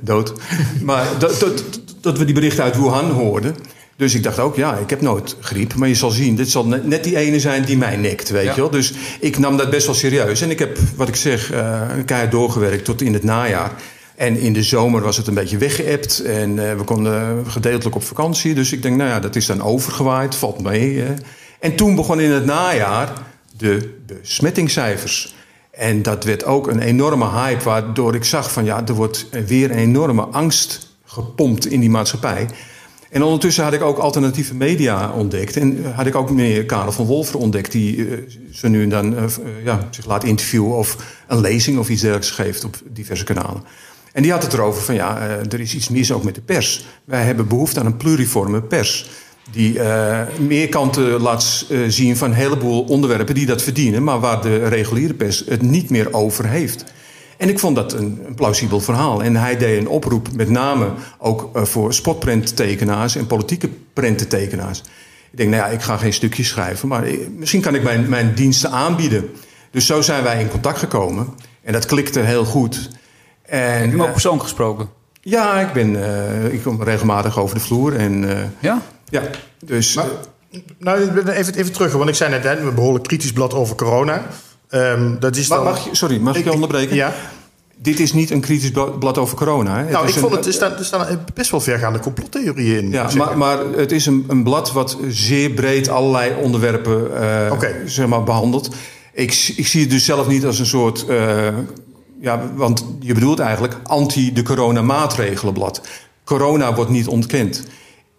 dood. 0.00 0.32
maar 0.82 1.06
dat, 1.18 1.40
dat, 1.40 1.64
dat 2.00 2.18
we 2.18 2.24
die 2.24 2.34
berichten 2.34 2.64
uit 2.64 2.76
Wuhan 2.76 3.10
hoorden... 3.10 3.56
Dus 4.00 4.14
ik 4.14 4.22
dacht 4.22 4.38
ook, 4.38 4.56
ja, 4.56 4.76
ik 4.76 4.90
heb 4.90 5.00
nooit 5.00 5.36
griep. 5.40 5.74
Maar 5.74 5.88
je 5.88 5.94
zal 5.94 6.10
zien, 6.10 6.36
dit 6.36 6.50
zal 6.50 6.66
net, 6.66 7.04
die 7.04 7.16
ene 7.16 7.40
zijn 7.40 7.64
die 7.64 7.76
mij 7.76 7.96
nekt, 7.96 8.28
weet 8.28 8.44
ja. 8.44 8.54
je 8.54 8.60
wel. 8.60 8.70
Dus 8.70 8.92
ik 9.20 9.38
nam 9.38 9.56
dat 9.56 9.70
best 9.70 9.86
wel 9.86 9.94
serieus. 9.94 10.40
En 10.40 10.50
ik 10.50 10.58
heb, 10.58 10.78
wat 10.96 11.08
ik 11.08 11.16
zeg, 11.16 11.52
uh, 11.52 11.82
een 11.96 12.04
keihard 12.04 12.30
doorgewerkt 12.30 12.84
tot 12.84 13.02
in 13.02 13.12
het 13.12 13.22
najaar. 13.22 13.72
En 14.14 14.36
in 14.36 14.52
de 14.52 14.62
zomer 14.62 15.02
was 15.02 15.16
het 15.16 15.26
een 15.26 15.34
beetje 15.34 15.56
weggeëpt. 15.56 16.18
En 16.20 16.56
uh, 16.56 16.74
we 16.74 16.82
konden 16.84 17.44
gedeeltelijk 17.46 17.96
op 17.96 18.02
vakantie. 18.02 18.54
Dus 18.54 18.72
ik 18.72 18.82
denk, 18.82 18.96
nou 18.96 19.10
ja, 19.10 19.20
dat 19.20 19.36
is 19.36 19.46
dan 19.46 19.62
overgewaaid, 19.62 20.34
valt 20.34 20.62
mee. 20.62 21.04
En 21.58 21.76
toen 21.76 21.94
begon 21.94 22.20
in 22.20 22.30
het 22.30 22.44
najaar 22.44 23.12
de 23.56 23.94
besmettingscijfers. 24.06 25.34
En 25.70 26.02
dat 26.02 26.24
werd 26.24 26.44
ook 26.44 26.68
een 26.68 26.80
enorme 26.80 27.30
hype, 27.30 27.64
waardoor 27.64 28.14
ik 28.14 28.24
zag 28.24 28.52
van 28.52 28.64
ja, 28.64 28.86
er 28.86 28.94
wordt 28.94 29.26
weer 29.46 29.70
een 29.70 29.78
enorme 29.78 30.22
angst 30.22 30.88
gepompt 31.04 31.66
in 31.66 31.80
die 31.80 31.90
maatschappij. 31.90 32.48
En 33.10 33.22
ondertussen 33.22 33.64
had 33.64 33.72
ik 33.72 33.82
ook 33.82 33.98
alternatieve 33.98 34.54
media 34.54 35.12
ontdekt. 35.12 35.56
En 35.56 35.92
had 35.94 36.06
ik 36.06 36.14
ook 36.14 36.30
meneer 36.30 36.64
Karel 36.64 36.92
van 36.92 37.06
Wolfer 37.06 37.38
ontdekt, 37.38 37.72
die 37.72 37.96
uh, 37.96 38.18
zo 38.52 38.68
nu 38.68 38.82
en 38.82 38.88
dan 38.88 39.12
uh, 39.12 39.24
ja, 39.64 39.88
zich 39.90 40.06
laat 40.06 40.24
interviewen 40.24 40.76
of 40.76 40.96
een 41.28 41.40
lezing 41.40 41.78
of 41.78 41.88
iets 41.88 42.00
dergelijks 42.00 42.30
geeft 42.30 42.64
op 42.64 42.76
diverse 42.92 43.24
kanalen. 43.24 43.62
En 44.12 44.22
die 44.22 44.32
had 44.32 44.42
het 44.42 44.52
erover 44.52 44.82
van 44.82 44.94
ja, 44.94 45.18
er 45.50 45.60
is 45.60 45.74
iets 45.74 45.88
mis 45.88 46.12
ook 46.12 46.22
met 46.22 46.34
de 46.34 46.40
pers. 46.40 46.84
Wij 47.04 47.24
hebben 47.24 47.48
behoefte 47.48 47.80
aan 47.80 47.86
een 47.86 47.96
pluriforme 47.96 48.62
pers. 48.62 49.10
Die 49.50 49.80
meer 50.38 50.68
kanten 50.68 51.20
laat 51.20 51.66
zien 51.88 52.16
van 52.16 52.30
een 52.30 52.36
heleboel 52.36 52.82
onderwerpen 52.82 53.34
die 53.34 53.46
dat 53.46 53.62
verdienen, 53.62 54.04
maar 54.04 54.20
waar 54.20 54.42
de 54.42 54.68
reguliere 54.68 55.14
pers 55.14 55.44
het 55.48 55.62
niet 55.62 55.90
meer 55.90 56.12
over 56.12 56.46
heeft. 56.46 56.84
En 57.40 57.48
ik 57.48 57.58
vond 57.58 57.76
dat 57.76 57.92
een, 57.92 58.20
een, 58.26 58.34
plausibel 58.34 58.80
verhaal. 58.80 59.22
En 59.22 59.36
hij 59.36 59.56
deed 59.56 59.80
een 59.80 59.88
oproep, 59.88 60.32
met 60.32 60.48
name 60.48 60.88
ook 61.18 61.50
uh, 61.56 61.62
voor 61.64 61.94
spotprenttekenaars 61.94 63.16
en 63.16 63.26
politieke 63.26 63.68
prententekenaars. 63.92 64.78
Ik 65.30 65.38
denk, 65.38 65.50
nou 65.50 65.62
ja, 65.62 65.68
ik 65.68 65.82
ga 65.82 65.96
geen 65.96 66.12
stukjes 66.12 66.48
schrijven, 66.48 66.88
maar 66.88 67.06
ik, 67.06 67.28
misschien 67.36 67.60
kan 67.60 67.74
ik 67.74 67.82
mijn, 67.82 68.08
mijn 68.08 68.34
diensten 68.34 68.70
aanbieden. 68.70 69.30
Dus 69.70 69.86
zo 69.86 70.00
zijn 70.00 70.22
wij 70.22 70.40
in 70.40 70.48
contact 70.48 70.78
gekomen. 70.78 71.28
En 71.62 71.72
dat 71.72 71.86
klikte 71.86 72.20
heel 72.20 72.44
goed. 72.44 72.90
En, 73.42 73.60
Heb 73.60 73.84
je 73.84 73.90
hem 73.90 74.02
ook 74.02 74.12
persoonlijk 74.12 74.42
gesproken? 74.42 74.88
Ja, 75.20 75.60
ik, 75.60 75.72
ben, 75.72 75.94
uh, 75.94 76.52
ik 76.52 76.62
kom 76.62 76.82
regelmatig 76.82 77.38
over 77.38 77.54
de 77.54 77.62
vloer. 77.62 77.96
En, 77.96 78.22
uh, 78.22 78.38
ja? 78.58 78.82
Ja, 79.08 79.22
dus... 79.64 79.94
Maar, 79.94 80.06
nou, 80.78 81.20
even, 81.30 81.54
even 81.54 81.72
terug, 81.72 81.92
want 81.92 82.08
ik 82.08 82.14
zei 82.14 82.30
net, 82.30 82.44
hè, 82.44 82.64
we 82.64 82.70
behoorlijk 82.70 83.04
kritisch 83.04 83.32
blad 83.32 83.54
over 83.54 83.76
corona. 83.76 84.26
Um, 84.70 85.16
dat 85.20 85.36
is 85.36 85.48
dan... 85.48 85.64
mag 85.64 85.84
je, 85.84 85.96
sorry, 85.96 86.18
mag 86.18 86.36
ik, 86.36 86.44
je 86.44 86.52
onderbreken? 86.52 86.96
Ja. 86.96 87.14
Dit 87.76 88.00
is 88.00 88.12
niet 88.12 88.30
een 88.30 88.40
kritisch 88.40 88.70
blad 88.98 89.18
over 89.18 89.36
corona. 89.36 89.84
Hè? 89.84 89.90
Nou, 89.90 90.08
ik 90.08 90.14
vond 90.14 90.34
het, 90.34 90.46
er 90.46 90.52
staan, 90.52 90.72
er 90.72 90.84
staan 90.84 91.24
best 91.34 91.50
wel 91.50 91.60
vergaande 91.60 91.98
complottheorieën 91.98 92.78
in. 92.78 92.90
Ja, 92.90 93.10
maar, 93.16 93.38
maar, 93.38 93.58
het 93.76 93.92
is 93.92 94.06
een, 94.06 94.24
een, 94.28 94.42
blad 94.42 94.72
wat 94.72 94.98
zeer 95.08 95.50
breed 95.50 95.88
allerlei 95.88 96.34
onderwerpen 96.42 97.10
uh, 97.10 97.52
okay. 97.52 97.74
zeg 97.86 98.06
maar, 98.06 98.24
behandelt. 98.24 98.68
Ik, 99.12 99.52
ik 99.56 99.66
zie 99.66 99.80
het 99.80 99.90
dus 99.90 100.04
zelf 100.04 100.28
niet 100.28 100.44
als 100.44 100.58
een 100.58 100.66
soort... 100.66 101.04
Uh, 101.08 101.48
ja, 102.20 102.50
want 102.54 102.84
je 102.98 103.14
bedoelt 103.14 103.38
eigenlijk 103.38 103.76
anti-de 103.82 104.42
corona-maatregelenblad. 104.42 105.80
Corona 106.24 106.74
wordt 106.74 106.90
niet 106.90 107.08
ontkend. 107.08 107.64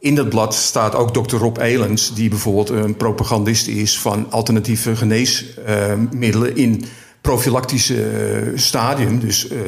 In 0.01 0.15
dat 0.15 0.29
blad 0.29 0.55
staat 0.55 0.95
ook 0.95 1.13
dokter 1.13 1.39
Rob 1.39 1.57
Elens, 1.57 2.13
die 2.13 2.29
bijvoorbeeld 2.29 2.69
een 2.69 2.95
propagandist 2.95 3.67
is 3.67 3.99
van 3.99 4.25
alternatieve 4.29 4.95
geneesmiddelen 4.95 6.55
in 6.55 6.83
profilactische 7.21 7.95
uh, 7.95 8.57
stadium. 8.57 9.19
Dus 9.19 9.51
uh, 9.51 9.59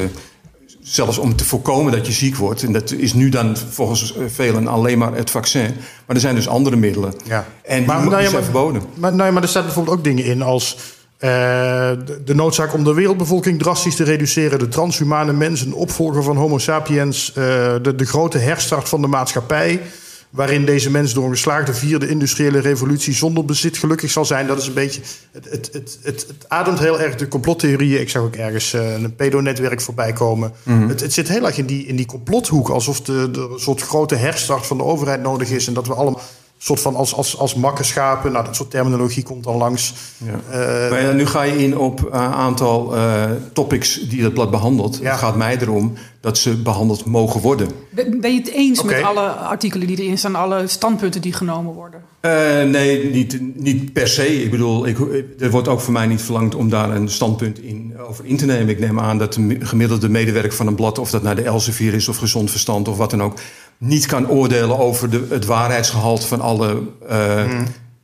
zelfs 0.81 1.17
om 1.17 1.35
te 1.35 1.45
voorkomen 1.45 1.91
dat 1.91 2.07
je 2.07 2.13
ziek 2.13 2.35
wordt. 2.35 2.63
En 2.63 2.73
dat 2.73 2.91
is 2.91 3.13
nu 3.13 3.29
dan 3.29 3.57
volgens 3.57 4.15
velen 4.27 4.67
alleen 4.67 4.97
maar 4.97 5.15
het 5.15 5.29
vaccin. 5.29 5.73
Maar 6.05 6.15
er 6.15 6.21
zijn 6.21 6.35
dus 6.35 6.47
andere 6.47 6.75
middelen. 6.75 7.13
Ja. 7.23 7.45
En 7.63 7.85
maar, 7.85 8.01
die, 8.01 8.09
nou 8.09 8.21
ja, 8.21 8.29
zijn 8.29 8.41
maar, 8.41 8.51
verboden. 8.51 8.81
Maar, 8.93 9.13
nou 9.13 9.25
ja, 9.25 9.31
maar 9.31 9.43
er 9.43 9.49
staat 9.49 9.65
bijvoorbeeld 9.65 9.97
ook 9.97 10.03
dingen 10.03 10.25
in 10.25 10.41
als... 10.41 10.77
Uh, 11.19 11.29
de, 11.29 12.21
de, 12.25 12.35
noodzaak 12.35 12.73
om 12.73 12.83
de 12.83 12.93
wereldbevolking 12.93 13.59
drastisch 13.59 13.95
te 13.95 14.03
reduceren, 14.03 14.59
de 14.59 14.67
transhumane 14.67 15.33
mens, 15.33 15.61
een 15.61 15.73
opvolger 15.73 16.23
van 16.23 16.37
Homo 16.37 16.57
sapiens, 16.57 17.29
uh, 17.29 17.35
de, 17.81 17.95
de 17.95 18.05
grote 18.05 18.37
herstart 18.37 18.89
van 18.89 19.01
de 19.01 19.07
maatschappij, 19.07 19.81
waarin 20.33 20.65
deze 20.65 20.91
mens 20.91 21.13
door 21.13 21.23
een 21.23 21.31
geslaagde 21.31 21.73
vierde 21.73 22.07
industriële 22.07 22.59
revolutie 22.59 23.13
zonder 23.13 23.45
bezit 23.45 23.77
gelukkig 23.77 24.11
zal 24.11 24.25
zijn. 24.25 24.47
Dat 24.47 24.61
is 24.61 24.67
een 24.67 24.73
beetje. 24.73 25.01
Het, 25.31 25.45
het, 25.49 25.69
het, 25.73 25.99
het, 26.03 26.25
het 26.27 26.49
ademt 26.49 26.79
heel 26.79 26.99
erg 26.99 27.15
de 27.15 27.27
complottheorieën. 27.27 28.01
Ik 28.01 28.09
zag 28.09 28.21
ook 28.21 28.35
ergens 28.35 28.73
uh, 28.73 28.93
een 28.93 29.15
pedonetwerk 29.15 29.81
voorbij 29.81 30.13
komen. 30.13 30.53
Mm 30.63 30.77
-hmm. 30.77 30.89
het, 30.89 30.99
het 30.99 31.13
zit 31.13 31.27
heel 31.27 31.45
erg 31.45 31.57
in 31.57 31.65
die, 31.65 31.85
in 31.85 31.95
die 31.95 32.05
complothoek, 32.05 32.69
alsof 32.69 33.01
de, 33.01 33.31
de 33.31 33.49
een 33.53 33.59
soort 33.59 33.81
grote 33.81 34.15
herstart 34.15 34.65
van 34.65 34.77
de 34.77 34.83
overheid 34.83 35.21
nodig 35.21 35.49
is 35.49 35.67
en 35.67 35.73
dat 35.73 35.87
we 35.87 35.93
allemaal 35.93 36.21
soort 36.63 36.79
van 36.79 36.95
als, 36.95 37.15
als, 37.15 37.37
als 37.37 37.55
makkenschapen. 37.55 38.31
Nou, 38.31 38.45
dat 38.45 38.55
soort 38.55 38.69
terminologie 38.69 39.23
komt 39.23 39.43
dan 39.43 39.57
langs. 39.57 39.93
Ja. 40.17 40.31
Uh, 40.31 40.89
maar 40.89 41.01
ja, 41.01 41.11
nu 41.11 41.25
ga 41.25 41.43
je 41.43 41.57
in 41.57 41.77
op 41.77 41.99
een 41.99 42.19
uh, 42.19 42.31
aantal 42.31 42.95
uh, 42.95 43.23
topics 43.53 43.99
die 44.09 44.23
het 44.23 44.33
blad 44.33 44.51
behandelt. 44.51 44.99
Ja. 45.01 45.09
Het 45.09 45.19
gaat 45.19 45.35
mij 45.35 45.57
erom 45.59 45.93
dat 46.19 46.37
ze 46.37 46.61
behandeld 46.61 47.05
mogen 47.05 47.41
worden. 47.41 47.67
Ben 47.89 48.21
ben 48.21 48.33
je 48.33 48.39
het 48.39 48.51
eens 48.51 48.83
met 48.83 49.03
alle 49.03 49.27
artikelen 49.27 49.87
die 49.87 50.01
erin 50.01 50.17
staan, 50.17 50.35
alle 50.35 50.67
standpunten 50.67 51.21
die 51.21 51.33
genomen 51.33 51.73
worden? 51.73 52.01
Eh, 52.19 52.63
nee, 52.63 53.09
niet, 53.09 53.39
niet 53.55 53.93
per 53.93 54.07
se. 54.07 54.43
Ik 54.43 54.51
bedoel, 54.51 54.87
ik, 54.87 54.97
er 55.39 55.51
wordt 55.51 55.67
ook 55.67 55.79
voor 55.79 55.93
mij 55.93 56.07
niet 56.07 56.21
verlangd 56.21 56.55
om 56.55 56.69
daar 56.69 56.95
een 56.95 57.09
standpunt 57.09 57.59
in, 57.59 57.93
over 58.07 58.25
in 58.25 58.37
te 58.37 58.45
nemen. 58.45 58.69
Ik 58.69 58.79
neem 58.79 58.99
aan 58.99 59.17
dat 59.17 59.33
de 59.33 59.57
gemiddelde 59.59 60.09
medewerker 60.09 60.53
van 60.53 60.67
een 60.67 60.75
blad, 60.75 60.99
of 60.99 61.09
dat 61.09 61.23
naar 61.23 61.35
de 61.35 61.43
Elsevier 61.43 61.93
is 61.93 62.07
of 62.07 62.17
Gezond 62.17 62.51
Verstand 62.51 62.87
of 62.87 62.97
wat 62.97 63.09
dan 63.09 63.23
ook, 63.23 63.33
niet 63.83 64.05
kan 64.05 64.29
oordelen 64.29 64.79
over 64.79 65.09
de, 65.09 65.25
het 65.29 65.45
waarheidsgehalte 65.45 66.27
van 66.27 66.41
alle 66.41 66.81
eh, 67.09 67.43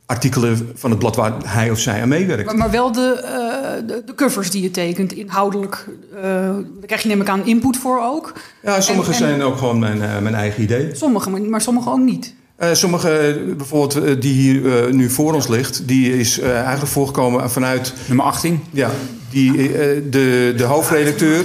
artikelen 0.06 0.70
van 0.74 0.90
het 0.90 0.98
blad 0.98 1.16
waar 1.16 1.32
hij 1.44 1.70
of 1.70 1.78
zij 1.78 2.02
aan 2.02 2.08
meewerkt. 2.08 2.44
Maar, 2.44 2.56
maar 2.56 2.70
wel 2.70 2.92
de, 2.92 3.20
eh, 3.24 3.86
de, 3.86 4.02
de 4.06 4.14
covers 4.14 4.50
die 4.50 4.62
je 4.62 4.70
tekent, 4.70 5.12
inhoudelijk. 5.12 5.86
eh 6.16 6.22
daar 6.22 6.86
krijg 6.86 7.02
je 7.02 7.08
neem 7.08 7.20
ik 7.20 7.28
aan 7.28 7.46
input 7.46 7.76
voor 7.76 8.00
ook. 8.02 8.32
Ja, 8.62 8.80
sommige 8.80 9.08
En- 9.08 9.12
en- 9.22 9.28
zijn 9.28 9.42
ook 9.42 9.56
gewoon 9.58 9.78
mijn, 9.78 10.02
eh, 10.02 10.18
mijn 10.18 10.34
eigen 10.34 10.62
idee. 10.62 10.88
Sommige, 10.92 11.30
maar, 11.30 11.40
maar 11.42 11.60
sommige 11.60 11.90
ook 11.90 11.98
niet. 11.98 12.34
Eh, 12.56 12.72
sommige, 12.72 13.42
bijvoorbeeld 13.56 14.22
die 14.22 14.32
hier 14.32 14.94
nu 14.94 15.10
voor 15.10 15.34
ons 15.34 15.48
ligt, 15.48 15.88
die 15.88 16.18
is 16.18 16.38
eh, 16.40 16.54
eigenlijk 16.54 16.86
voorgekomen 16.86 17.50
vanuit 17.50 17.94
Nummer 18.06 18.24
18. 18.26 18.60
Ja, 18.70 18.90
die, 19.30 19.52
eh, 19.72 20.00
de, 20.10 20.54
de 20.56 20.64
hoofdredacteur. 20.64 21.44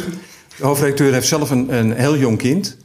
De 0.58 0.66
hoofdredacteur 0.66 1.14
heeft 1.14 1.28
zelf 1.28 1.50
een, 1.50 1.78
een 1.78 1.92
heel 1.94 2.18
jong 2.18 2.38
kind. 2.38 2.78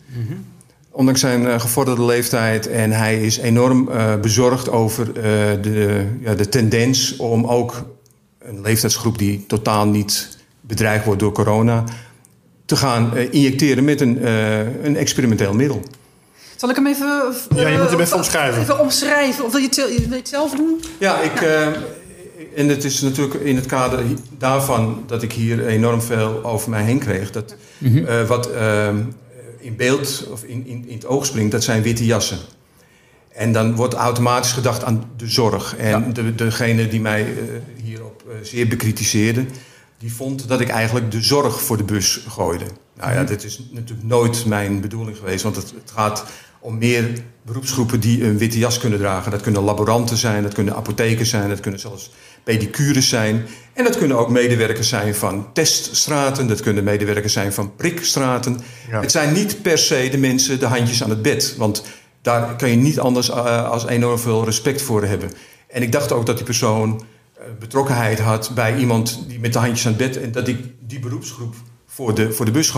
Ondanks 0.93 1.21
zijn 1.21 1.47
eh, 1.47 1.61
gevorderde 1.61 2.05
leeftijd. 2.05 2.69
En 2.69 2.91
hij 2.91 3.21
is 3.21 3.39
enorm 3.39 3.89
eh, 3.89 4.17
bezorgd 4.21 4.71
over 4.71 5.07
eh, 5.09 5.23
de, 5.63 6.07
ja, 6.21 6.35
de 6.35 6.49
tendens 6.49 7.17
om 7.17 7.47
ook 7.47 7.83
een 8.39 8.61
leeftijdsgroep 8.61 9.19
die 9.19 9.45
totaal 9.47 9.87
niet 9.87 10.39
bedreigd 10.61 11.05
wordt 11.05 11.21
door 11.21 11.33
corona. 11.33 11.85
te 12.65 12.77
gaan 12.77 13.17
injecteren 13.17 13.85
met 13.85 14.01
een, 14.01 14.23
eh, 14.23 14.85
een 14.85 14.97
experimenteel 14.97 15.55
middel. 15.55 15.83
Zal 16.57 16.69
ik 16.69 16.77
hem 16.77 16.87
even... 16.87 17.35
Ja, 17.55 17.69
je 17.69 17.79
moet 17.79 17.91
hem 17.91 18.01
even 18.01 18.17
omschrijven. 18.17 18.63
Even 18.63 18.81
omschrijven. 18.81 19.45
Of 19.45 19.53
wil 19.53 19.61
je 19.61 19.67
het, 19.67 19.77
wil 19.77 19.89
je 19.89 20.15
het 20.15 20.29
zelf 20.29 20.55
doen? 20.55 20.81
Ja, 20.99 21.21
ik, 21.21 21.41
eh, 21.41 21.67
en 22.55 22.69
het 22.69 22.85
is 22.85 23.01
natuurlijk 23.01 23.35
in 23.35 23.57
het 23.57 23.67
kader 23.67 24.01
daarvan 24.39 25.03
dat 25.07 25.23
ik 25.23 25.33
hier 25.33 25.67
enorm 25.67 26.03
veel 26.03 26.45
over 26.45 26.71
mij 26.71 26.83
heen 26.83 26.99
kreeg. 26.99 27.31
Dat, 27.31 27.55
eh, 28.07 28.27
wat 28.27 28.51
eh, 28.51 28.89
in 29.61 29.77
beeld 29.77 30.27
of 30.31 30.43
in, 30.43 30.67
in, 30.67 30.89
in 30.89 30.95
het 30.95 31.07
oog 31.07 31.27
springt, 31.27 31.53
dat 31.53 31.65
zijn 31.65 31.83
witte 31.83 32.05
jassen. 32.05 32.39
En 33.29 33.53
dan 33.53 33.75
wordt 33.75 33.95
automatisch 33.95 34.53
gedacht 34.53 34.85
aan 34.85 35.11
de 35.17 35.29
zorg. 35.29 35.77
En 35.77 36.13
de, 36.13 36.35
degene 36.35 36.89
die 36.89 37.01
mij 37.01 37.23
eh, 37.23 37.83
hierop 37.83 38.23
eh, 38.29 38.35
zeer 38.43 38.69
bekritiseerde, 38.69 39.45
die 39.99 40.13
vond 40.13 40.49
dat 40.49 40.61
ik 40.61 40.69
eigenlijk 40.69 41.11
de 41.11 41.23
zorg 41.23 41.63
voor 41.63 41.77
de 41.77 41.85
bus 41.85 42.25
gooide. 42.29 42.65
Nou 42.97 43.13
ja, 43.13 43.25
dit 43.25 43.45
is 43.45 43.61
natuurlijk 43.71 44.09
nooit 44.09 44.47
mijn 44.47 44.81
bedoeling 44.81 45.17
geweest, 45.17 45.43
want 45.43 45.57
het, 45.57 45.73
het 45.81 45.91
gaat 45.91 46.25
om 46.61 46.79
meer 46.79 47.23
beroepsgroepen 47.43 48.01
die 48.01 48.25
een 48.25 48.39
witte 48.39 48.59
jas 48.59 48.79
kunnen 48.79 48.99
dragen. 48.99 49.31
Dat 49.31 49.41
kunnen 49.41 49.63
laboranten 49.63 50.17
zijn, 50.17 50.43
dat 50.43 50.55
kunnen 50.55 50.77
apothekers 50.77 51.31
zijn, 51.31 51.49
dat 51.49 51.61
kunnen 51.61 51.81
zelfs 51.81 52.11
pedicures 52.45 53.09
zijn. 53.09 53.47
En 53.73 53.85
dat 53.85 53.99
kunnen 53.99 54.19
ook 54.19 54.31
medewerkers 54.31 54.89
zijn 54.89 55.15
van 55.15 55.53
teststraten, 55.53 56.47
dat 56.47 56.61
kunnen 56.61 56.85
medewerkers 56.85 57.33
zijn 57.33 57.53
van 57.53 57.75
prikstraten. 57.77 58.61
Ja. 58.91 59.01
Het 59.01 59.11
zijn 59.11 59.33
niet 59.33 59.63
per 59.63 59.79
se 59.79 60.09
de 60.11 60.19
mensen 60.19 60.59
de 60.59 60.67
handjes 60.67 61.03
aan 61.03 61.11
het 61.11 61.23
bed, 61.23 61.55
want 61.57 61.85
daar 62.23 62.57
kan 62.57 62.71
je 62.71 62.77
niet 62.77 63.01
anders 63.01 63.29
uh, 63.29 63.71
als 63.71 63.87
enorm 63.87 64.19
veel 64.19 64.45
respect 64.45 64.83
voor 64.83 65.05
hebben. 65.05 65.31
En 65.69 65.83
ik 65.83 65.93
dacht 65.93 66.13
ook 66.13 66.27
dat 66.27 66.37
die 66.37 66.45
persoon 66.45 67.03
uh, 67.39 67.45
betrokkenheid 67.59 68.19
had 68.19 68.51
bij 68.55 68.77
iemand 68.77 69.25
die 69.29 69.41
met 69.41 69.53
de 69.53 69.59
handjes 69.59 69.87
aan 69.87 69.93
het 69.93 70.11
bed 70.11 70.23
en 70.23 70.33
dat 70.33 70.49
ik 70.49 70.59
die 70.87 70.99
beroepsgroep 70.99 71.55
voor 71.93 72.15
de, 72.15 72.33
voor 72.33 72.45
de 72.45 72.51
bus. 72.51 72.73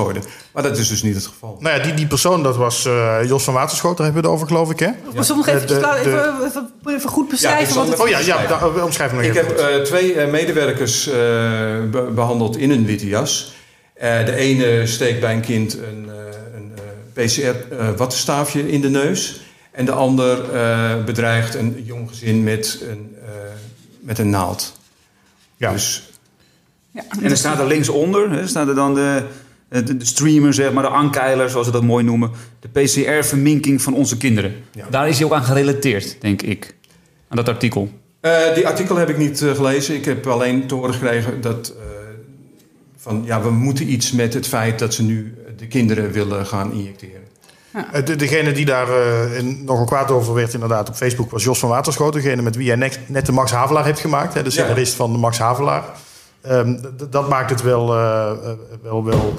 Maar 0.53 0.63
dat 0.63 0.79
is 0.79 0.89
dus 0.89 1.03
niet 1.03 1.15
het 1.15 1.27
geval. 1.27 1.57
Nou 1.61 1.77
ja, 1.77 1.83
die, 1.83 1.95
die 1.95 2.07
persoon, 2.07 2.43
dat 2.43 2.57
was 2.57 2.87
uh, 2.87 3.19
Jos 3.25 3.45
van 3.45 3.55
Waterschoot, 3.55 3.97
daar 3.97 4.07
hebben 4.07 4.23
we 4.23 4.29
het 4.29 4.37
over, 4.37 4.49
geloof 4.49 4.71
ik, 4.71 4.79
hè? 4.79 4.87
Ja. 4.87 4.95
Nog 5.13 5.47
even, 5.49 5.67
de, 5.67 5.75
de, 5.75 5.97
even, 5.99 6.47
even, 6.47 6.71
even, 6.87 7.11
goed 7.11 7.29
beschrijven? 7.29 7.75
Ja, 7.75 7.81
wat 7.81 7.89
het 7.89 8.01
oh 8.01 8.09
ja, 8.09 8.19
ja 8.19 8.47
da, 8.47 8.83
omschrijf 8.85 9.13
ik 9.13 9.21
even. 9.21 9.31
Ik 9.31 9.47
heb 9.47 9.59
uh, 9.59 9.83
twee 9.83 10.15
uh, 10.15 10.31
medewerkers 10.31 11.09
uh, 11.09 11.15
be 11.15 12.11
behandeld 12.15 12.57
in 12.57 12.71
een 12.71 12.87
witte 12.87 13.07
jas. 13.07 13.55
Uh, 14.03 14.25
de 14.25 14.35
ene 14.35 14.87
steekt 14.87 15.21
bij 15.21 15.35
een 15.35 15.41
kind 15.41 15.75
een, 15.75 16.09
uh, 16.09 16.13
een 16.55 16.73
PCR-wattenstaafje 17.13 18.71
in 18.71 18.81
de 18.81 18.91
neus. 18.91 19.41
En 19.71 19.85
de 19.85 19.93
ander 19.93 20.41
bedreigt 21.05 21.55
een 21.55 21.83
jong 21.87 22.09
gezin 22.09 22.43
met 22.43 22.79
een, 22.89 23.17
met 24.01 24.19
een 24.19 24.31
naald. 24.31 24.79
Ja. 25.57 25.73
Dus, 25.73 26.12
ja, 26.93 27.03
en 27.21 27.29
dan 27.29 27.37
staat 27.37 27.59
er 27.59 27.67
linksonder, 27.67 28.31
hè, 28.31 28.47
staat 28.47 28.69
er 28.69 28.75
dan 28.75 28.95
de, 28.95 29.23
de, 29.69 29.97
de 29.97 30.05
streamer, 30.05 30.55
zeg 30.55 30.73
maar, 30.73 30.83
de 30.83 30.89
ankeiler, 30.89 31.51
zoals 31.51 31.67
ze 31.67 31.73
dat 31.73 31.83
mooi 31.83 32.05
noemen. 32.05 32.31
De 32.61 32.69
PCR-verminking 32.69 33.83
van 33.83 33.95
onze 33.95 34.17
kinderen. 34.17 34.55
Ja. 34.73 34.87
Daar 34.91 35.09
is 35.09 35.17
hij 35.17 35.27
ook 35.27 35.33
aan 35.33 35.45
gerelateerd, 35.45 36.17
denk 36.21 36.43
ik, 36.43 36.75
aan 37.29 37.37
dat 37.37 37.49
artikel. 37.49 37.91
Uh, 38.23 38.55
die 38.55 38.67
artikel 38.67 38.97
heb 38.97 39.09
ik 39.09 39.19
niet 39.19 39.41
uh, 39.41 39.55
gelezen. 39.55 39.95
Ik 39.95 40.05
heb 40.05 40.27
alleen 40.27 40.67
te 40.67 40.75
horen 40.75 40.95
gekregen 40.95 41.41
dat... 41.41 41.75
Uh, 41.77 41.83
van, 42.97 43.23
ja, 43.27 43.43
we 43.43 43.51
moeten 43.51 43.93
iets 43.93 44.13
met 44.13 44.35
het 44.35 44.47
feit 44.47 44.79
dat 44.79 44.95
ze 44.95 45.03
nu 45.03 45.35
de 45.57 45.67
kinderen 45.67 46.13
willen 46.13 46.47
gaan 46.47 46.73
injecteren. 46.73 47.21
Ja. 47.73 48.01
De, 48.01 48.17
degene 48.17 48.53
die 48.53 48.65
daar 48.65 48.89
uh, 48.89 49.43
nogal 49.43 49.85
kwaad 49.85 50.11
over 50.11 50.35
werd 50.35 50.55
inderdaad 50.55 50.89
op 50.89 50.95
Facebook 50.95 51.31
was 51.31 51.45
Jos 51.45 51.59
van 51.59 51.69
Waterschoot. 51.69 52.13
Degene 52.13 52.43
met 52.43 52.57
wie 52.57 52.69
hij 52.69 52.77
net, 52.77 52.99
net 53.07 53.27
de 53.27 53.33
Max 53.33 53.51
Havelaar 53.51 53.85
heeft 53.85 54.01
gemaakt. 54.01 54.35
Hè, 54.35 54.43
de 54.43 54.51
scenarist 54.51 54.91
ja. 54.91 54.97
van 54.97 55.13
de 55.13 55.19
Max 55.19 55.39
Havelaar. 55.39 55.85
Um, 56.49 56.81
dat 57.11 57.29
maakt 57.29 57.51
het 57.51 57.63
wel, 57.63 57.95
uh, 57.95 58.33
wel, 58.83 59.05
wel 59.05 59.35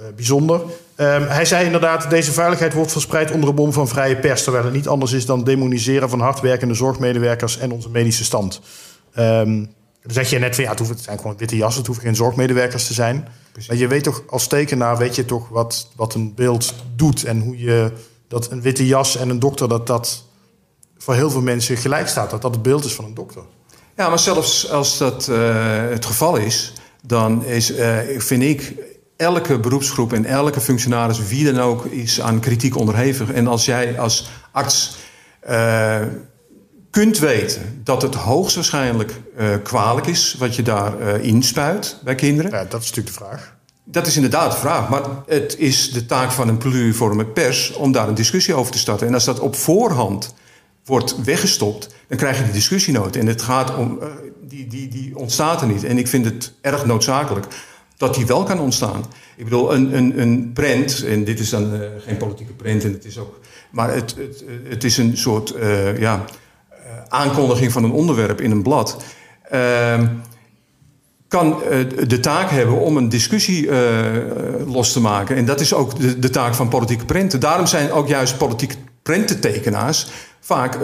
uh, 0.00 0.06
bijzonder. 0.16 0.60
Um, 0.60 1.22
hij 1.22 1.44
zei 1.44 1.64
inderdaad, 1.64 2.10
deze 2.10 2.32
veiligheid 2.32 2.72
wordt 2.72 2.92
verspreid 2.92 3.30
onder 3.30 3.48
een 3.48 3.54
bom 3.54 3.72
van 3.72 3.88
vrije 3.88 4.16
pers. 4.16 4.42
Terwijl 4.42 4.64
het 4.64 4.72
niet 4.72 4.88
anders 4.88 5.12
is 5.12 5.26
dan 5.26 5.44
demoniseren 5.44 6.08
van 6.08 6.20
hardwerkende 6.20 6.74
zorgmedewerkers 6.74 7.58
en 7.58 7.72
onze 7.72 7.90
medische 7.90 8.24
stand. 8.24 8.60
Um, 9.18 9.74
dan 10.02 10.12
zeg 10.12 10.30
je 10.30 10.38
net 10.38 10.54
van 10.54 10.64
ja, 10.64 10.70
het, 10.70 10.78
hoeft, 10.78 10.90
het 10.90 11.02
zijn 11.02 11.18
gewoon 11.18 11.36
witte 11.36 11.56
jassen, 11.56 11.78
het 11.78 11.86
hoeven 11.86 12.04
geen 12.04 12.16
zorgmedewerkers 12.16 12.86
te 12.86 12.94
zijn. 12.94 13.28
Precies. 13.52 13.70
Maar 13.70 13.78
je 13.78 13.86
weet 13.88 14.04
toch, 14.04 14.22
als 14.26 14.46
tekenaar 14.46 14.96
weet 14.96 15.14
je 15.14 15.24
toch 15.24 15.48
wat, 15.48 15.88
wat 15.96 16.14
een 16.14 16.34
beeld 16.34 16.74
doet. 16.96 17.24
En 17.24 17.40
hoe 17.40 17.58
je 17.58 17.92
dat 18.28 18.50
een 18.50 18.62
witte 18.62 18.86
jas 18.86 19.16
en 19.16 19.28
een 19.28 19.38
dokter, 19.38 19.68
dat 19.68 19.86
dat 19.86 20.24
voor 20.98 21.14
heel 21.14 21.30
veel 21.30 21.40
mensen 21.40 21.76
gelijk 21.76 22.08
staat. 22.08 22.30
Dat 22.30 22.42
dat 22.42 22.54
het 22.54 22.62
beeld 22.62 22.84
is 22.84 22.94
van 22.94 23.04
een 23.04 23.14
dokter. 23.14 23.42
Ja, 23.96 24.08
maar 24.08 24.18
zelfs 24.18 24.70
als 24.70 24.98
dat 24.98 25.28
uh, 25.30 25.54
het 25.90 26.06
geval 26.06 26.36
is, 26.36 26.72
dan 27.06 27.44
is, 27.44 27.70
uh, 27.70 27.98
vind 28.18 28.42
ik, 28.42 28.74
elke 29.16 29.58
beroepsgroep 29.58 30.12
en 30.12 30.24
elke 30.24 30.60
functionaris, 30.60 31.26
wie 31.28 31.52
dan 31.52 31.60
ook, 31.60 31.84
is 31.84 32.20
aan 32.20 32.40
kritiek 32.40 32.76
onderhevig. 32.76 33.32
En 33.32 33.46
als 33.46 33.64
jij 33.64 33.98
als 33.98 34.30
arts 34.52 34.96
uh, 35.50 36.00
kunt 36.90 37.18
weten 37.18 37.80
dat 37.84 38.02
het 38.02 38.14
hoogstwaarschijnlijk 38.14 39.20
kwalijk 39.62 40.06
is 40.06 40.36
wat 40.38 40.56
je 40.56 40.62
daar 40.62 41.20
inspuit 41.20 41.96
bij 42.04 42.14
kinderen. 42.14 42.50
Ja, 42.50 42.64
dat 42.64 42.82
is 42.82 42.88
natuurlijk 42.88 43.16
de 43.16 43.24
vraag. 43.24 43.56
Dat 43.84 44.06
is 44.06 44.16
inderdaad 44.16 44.52
de 44.52 44.58
vraag. 44.58 44.88
Maar 44.88 45.02
het 45.26 45.58
is 45.58 45.92
de 45.92 46.06
taak 46.06 46.30
van 46.30 46.48
een 46.48 46.58
pluriforme 46.58 47.24
pers 47.24 47.72
om 47.72 47.92
daar 47.92 48.08
een 48.08 48.14
discussie 48.14 48.54
over 48.54 48.72
te 48.72 48.78
starten. 48.78 49.06
En 49.06 49.14
als 49.14 49.24
dat 49.24 49.40
op 49.40 49.56
voorhand 49.56 50.34
wordt 50.84 51.22
weggestopt, 51.24 51.94
dan 52.08 52.18
krijg 52.18 52.38
je 52.38 52.44
die 52.44 52.52
discussie 52.52 52.92
nooit. 52.92 53.16
En 53.16 53.26
het 53.26 53.42
gaat 53.42 53.76
om, 53.76 53.98
uh, 54.00 54.06
die, 54.40 54.66
die, 54.66 54.88
die 54.88 55.16
ontstaat 55.16 55.60
er 55.60 55.66
niet. 55.66 55.84
En 55.84 55.98
ik 55.98 56.08
vind 56.08 56.24
het 56.24 56.52
erg 56.60 56.86
noodzakelijk 56.86 57.46
dat 57.96 58.14
die 58.14 58.26
wel 58.26 58.42
kan 58.42 58.60
ontstaan. 58.60 59.04
Ik 59.36 59.44
bedoel, 59.44 59.74
een, 59.74 59.96
een, 59.96 60.20
een 60.20 60.50
prent, 60.52 61.04
en 61.04 61.24
dit 61.24 61.40
is 61.40 61.50
dan 61.50 61.74
uh, 61.74 61.80
geen 62.06 62.16
politieke 62.16 62.52
prent, 62.52 62.84
en 62.84 62.92
het 62.92 63.04
is 63.04 63.18
ook, 63.18 63.40
maar 63.70 63.94
het, 63.94 64.14
het, 64.16 64.44
het 64.68 64.84
is 64.84 64.96
een 64.96 65.16
soort 65.16 65.54
uh, 65.56 65.98
ja, 65.98 66.24
aankondiging 67.08 67.72
van 67.72 67.84
een 67.84 67.92
onderwerp 67.92 68.40
in 68.40 68.50
een 68.50 68.62
blad. 68.62 69.04
Uh, 69.52 70.00
kan 71.28 71.62
de 72.06 72.20
taak 72.20 72.50
hebben 72.50 72.80
om 72.80 72.96
een 72.96 73.08
discussie 73.08 73.68
los 74.66 74.92
te 74.92 75.00
maken. 75.00 75.36
En 75.36 75.44
dat 75.44 75.60
is 75.60 75.74
ook 75.74 76.00
de, 76.00 76.18
de 76.18 76.30
taak 76.30 76.54
van 76.54 76.68
politieke 76.68 77.04
prenten. 77.04 77.40
Daarom 77.40 77.66
zijn 77.66 77.92
ook 77.92 78.08
juist 78.08 78.38
politieke 78.38 78.74
prententekenaars 79.02 80.06
vaak 80.42 80.78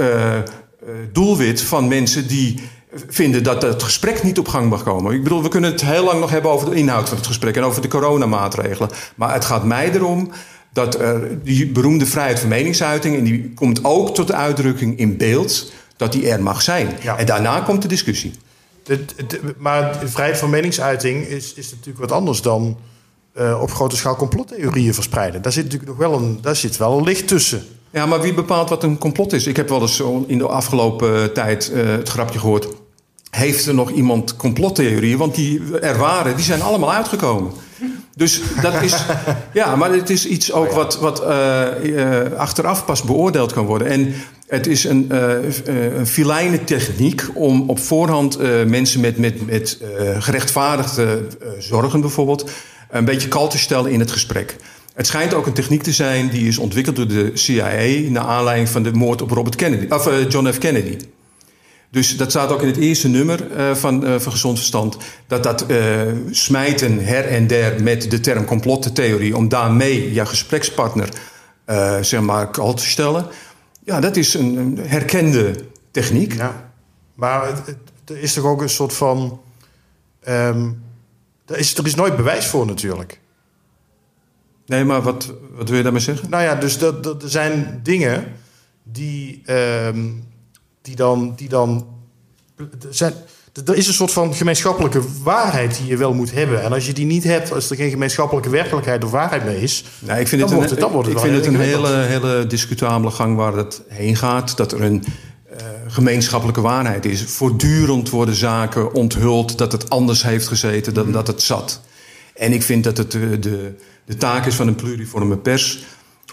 doelwit 1.12 1.62
van 1.62 1.88
mensen 1.88 2.29
die 2.29 2.61
vinden 3.09 3.43
dat 3.43 3.62
het 3.62 3.83
gesprek 3.83 4.23
niet 4.23 4.38
op 4.38 4.49
gang 4.49 4.71
mag 4.71 4.83
komen. 4.83 5.15
Ik 5.15 5.23
bedoel, 5.23 5.43
we 5.43 5.49
kunnen 5.49 5.71
het 5.71 5.81
heel 5.81 6.05
lang 6.05 6.21
nog 6.21 6.31
hebben 6.31 6.50
over 6.50 6.71
de 6.71 6.77
inhoud 6.77 7.09
van 7.09 7.17
het 7.17 7.27
gesprek 7.27 7.57
en 7.57 7.62
over 7.62 7.83
de 7.83 7.88
coronamaatregelen. 7.88 8.91
Maar 9.15 9.33
het 9.33 9.45
gaat 9.45 9.65
mij 9.65 9.93
erom 9.93 10.31
dat 10.73 10.99
die 11.43 11.67
beroemde 11.67 12.07
vrijheid 12.07 12.41
van 12.41 12.49
meningsuiting, 12.49 13.17
en 13.17 13.25
die 13.25 13.53
komt 13.55 13.85
ook 13.85 14.15
tot 14.15 14.27
de 14.27 14.35
uitdrukking 14.35 14.99
in 14.99 15.17
beeld, 15.17 15.73
dat 15.97 16.12
die 16.12 16.31
er 16.31 16.43
mag 16.43 16.62
zijn. 16.62 16.88
Ja. 17.03 17.17
En 17.17 17.27
daarna 17.27 17.61
komt 17.61 17.83
de 17.83 17.88
discussie. 17.88 18.33
De, 18.83 19.05
de, 19.27 19.55
maar 19.59 20.00
de 20.00 20.09
vrijheid 20.09 20.38
van 20.38 20.50
meningsuiting 20.50 21.27
is, 21.27 21.55
is 21.55 21.71
natuurlijk 21.71 21.99
wat 21.99 22.12
anders 22.12 22.43
dan 22.43 22.79
uh, 23.38 23.61
op 23.62 23.71
grote 23.71 23.97
schaal 23.97 24.17
complottheorieën 24.17 24.95
verspreiden. 24.95 25.43
Daar 25.43 25.53
zit 25.53 25.65
natuurlijk 25.65 25.91
nog 25.91 26.09
wel 26.09 26.19
een, 26.19 26.38
daar 26.43 26.57
zit 26.57 26.77
wel 26.77 26.99
een 26.99 27.05
licht 27.05 27.29
tussen. 27.29 27.62
Ja, 27.90 28.07
maar 28.07 28.21
wie 28.21 28.35
bepaalt 28.35 28.68
wat 28.68 28.83
een 28.83 28.99
complot 28.99 29.33
is? 29.33 29.47
Ik 29.47 29.57
heb 29.57 29.68
wel 29.68 29.80
eens 29.80 30.02
in 30.26 30.38
de 30.38 30.47
afgelopen 30.47 31.33
tijd 31.33 31.71
uh, 31.75 31.87
het 31.87 32.09
grapje 32.09 32.38
gehoord. 32.38 32.68
Heeft 33.30 33.66
er 33.66 33.75
nog 33.75 33.90
iemand 33.90 34.37
complottheorieën? 34.37 35.18
Want 35.18 35.35
die 35.35 35.78
er 35.80 35.99
waren, 35.99 36.37
die 36.37 36.45
zijn 36.45 36.62
allemaal 36.62 36.92
uitgekomen. 36.92 37.52
Dus 38.18 38.40
dat 38.62 38.83
is, 38.83 38.95
ja, 39.52 39.76
maar 39.76 39.92
het 39.92 40.11
is 40.11 40.26
iets 40.26 40.52
ook 40.52 40.73
wat, 40.73 40.99
wat 40.99 41.23
eh, 41.23 42.25
eh, 42.25 42.33
achteraf 42.33 42.85
pas 42.85 43.02
beoordeeld 43.02 43.52
kan 43.52 43.66
worden. 43.66 43.88
En 43.88 44.14
het 44.47 44.66
is 44.66 44.85
een, 44.85 45.12
uh, 46.16 46.52
techniek 46.64 47.28
om 47.35 47.71
op 47.71 47.78
voorhand 47.78 48.38
mensen 48.66 49.00
met, 49.00 49.18
met, 49.18 49.47
met 49.47 49.78
gerechtvaardigde 50.18 51.26
zorgen 51.59 52.00
bijvoorbeeld 52.00 52.50
een 52.90 53.04
beetje 53.04 53.28
kal 53.28 53.49
te 53.49 53.59
stellen 53.59 53.90
in 53.90 54.00
het 54.00 54.11
gesprek. 54.11 54.57
Het 54.99 55.07
schijnt 55.07 55.35
ook 55.35 55.47
een 55.47 55.52
techniek 55.52 55.83
te 55.83 55.93
zijn 55.93 56.28
die 56.28 56.49
is 56.49 56.59
ontwikkeld 56.59 56.97
door 56.97 57.09
de 57.09 57.31
CIA 57.35 58.11
naar 58.11 58.25
aanleiding 58.25 58.69
van 58.69 58.83
de 58.83 58.93
moord 58.93 59.23
op 59.23 59.31
Robert 59.31 59.57
Kennedy, 59.57 59.87
of 59.88 60.11
John 60.28 60.52
F. 60.52 60.59
Kennedy. 60.59 60.97
Dus 61.90 62.17
dat 62.17 62.31
staat 62.31 62.50
ook 62.50 62.62
in 62.62 62.67
het 62.67 62.76
eerste 62.76 63.09
nummer 63.09 63.50
uh, 63.50 63.75
van, 63.75 64.05
uh, 64.05 64.19
van 64.19 64.33
Gezond 64.33 64.59
Verstand. 64.59 64.97
Dat 65.26 65.43
dat 65.43 65.67
smijten 66.31 67.05
her 67.05 67.25
en 67.25 67.47
der 67.47 67.83
met 67.83 68.11
de 68.11 68.21
term 68.21 68.45
complottheorie... 68.45 69.37
om 69.37 69.49
daarmee 69.49 70.12
je 70.12 70.26
gesprekspartner 70.26 71.09
zeg 72.00 72.21
maar 72.21 72.50
al 72.50 72.75
te 72.75 72.87
stellen... 72.87 73.26
ja, 73.85 74.00
dat 74.00 74.17
is 74.17 74.35
een, 74.35 74.78
herkende 74.83 75.55
techniek. 75.90 76.35
Ja, 76.35 76.71
maar 77.14 77.62
er 78.05 78.19
is 78.19 78.33
toch 78.33 78.45
ook 78.45 78.62
een 78.62 78.69
soort 78.69 78.93
van... 78.93 79.40
Um, 80.28 80.83
is, 81.47 81.76
er 81.76 81.87
is 81.87 81.95
nooit 81.95 82.17
bewijs 82.17 82.47
voor 82.47 82.67
natuurlijk. 82.67 83.21
Nee, 84.69 84.85
maar 84.85 85.03
wat, 85.03 85.35
wat 85.57 85.69
wil 85.69 85.77
je 85.77 85.83
daarmee 85.83 86.01
zeggen? 86.01 86.31
Nou 86.31 86.43
ja, 86.43 86.55
dus 86.55 86.79
dat, 86.79 87.05
dat, 87.05 87.23
er 87.23 87.31
zijn 87.31 87.81
dingen 87.83 88.33
die... 88.83 89.43
Um, 89.47 90.27
die 90.89 90.97
dan. 90.97 91.33
Die 91.37 91.49
dan 91.49 91.87
zijn, 92.91 93.13
er 93.67 93.77
is 93.77 93.87
een 93.87 93.95
soort 93.95 94.13
van 94.13 94.35
gemeenschappelijke 94.35 95.01
waarheid 95.23 95.77
die 95.77 95.87
je 95.87 95.97
wel 95.97 96.15
moet 96.15 96.33
hebben. 96.33 96.63
En 96.63 96.73
als 96.73 96.87
je 96.87 96.93
die 96.93 97.07
niet 97.07 97.25
hebt, 97.25 97.53
als 97.53 97.71
er 97.71 97.77
geen 97.77 97.91
gemeenschappelijke 97.91 98.51
werkelijkheid 98.51 99.05
of 99.05 99.11
waarheid 99.11 99.45
mee 99.45 99.63
is. 99.63 99.85
Nou, 99.99 100.21
ik 100.21 100.29
vind 100.29 100.43
het 100.43 100.51
een, 100.51 100.61
het, 100.61 101.07
ik 101.07 101.19
vind 101.19 101.35
het 101.35 101.47
een 101.47 101.61
hele, 101.61 101.89
hele 101.89 102.47
discutabele 102.47 103.11
gang 103.11 103.37
waar 103.37 103.57
het 103.57 103.83
heen 103.89 104.17
gaat. 104.17 104.57
Dat 104.57 104.73
er 104.73 104.83
een 104.83 105.05
uh, 105.05 105.57
gemeenschappelijke 105.87 106.61
waarheid 106.61 107.05
is. 107.05 107.23
Voortdurend 107.23 108.11
worden 108.11 108.35
zaken 108.35 108.95
onthuld 108.95 109.59
dat 109.59 109.73
het 109.73 109.91
anders 109.91 110.23
heeft 110.23 110.49
gezeten 110.49 110.95
dan 110.95 111.13
dat 111.13 111.27
het 111.27 111.43
zat. 111.43 111.81
En 112.35 112.53
ik 112.53 112.63
vind 112.63 112.85
dat 112.85 112.97
het 112.97 113.11
de, 113.11 113.39
de, 113.39 113.75
de 114.09 114.17
taak 114.17 114.47
is 114.47 114.55
van 114.55 114.67
een 114.67 114.75
pluriforme 114.75 115.37
pers 115.37 115.85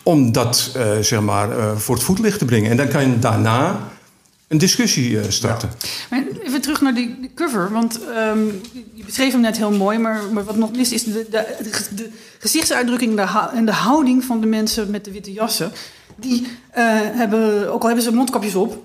om 0.03 0.31
dat 0.31 0.71
uh, 0.77 0.97
zeg 0.99 1.21
maar, 1.21 1.49
uh, 1.49 1.77
voor 1.77 1.95
het 1.95 2.03
voetlicht 2.03 2.39
te 2.39 2.45
brengen. 2.45 2.71
En 2.71 2.77
dan 2.77 2.87
kan 2.87 3.09
je 3.09 3.19
daarna 3.19 3.79
een 4.47 4.57
discussie 4.57 5.19
eh, 5.19 5.29
starten. 5.29 5.69
Even 6.43 6.61
terug 6.61 6.81
naar 6.81 6.93
die, 6.93 7.31
cover, 7.35 7.71
want 7.71 7.99
um, 8.01 8.61
je 8.93 9.03
beschreef 9.05 9.31
hem 9.31 9.41
net 9.41 9.57
heel 9.57 9.71
mooi, 9.71 9.97
maar, 9.97 10.19
maar 10.31 10.43
wat 10.43 10.55
nog 10.55 10.71
mis 10.71 10.91
is 10.91 11.03
de, 11.03 11.27
de, 11.29 11.55
de 11.95 12.09
gezichtsuitdrukking 12.39 13.19
en 13.53 13.65
de 13.65 13.71
houding 13.71 14.23
van 14.23 14.41
de 14.41 14.47
mensen 14.47 14.89
met 14.89 15.05
de 15.05 15.11
witte 15.11 15.33
jassen. 15.33 15.71
Die 16.15 16.47
hebben, 16.71 17.71
ook 17.71 17.81
al 17.81 17.87
hebben 17.87 18.05
ze 18.05 18.13
mondkapjes 18.13 18.55
op, 18.55 18.83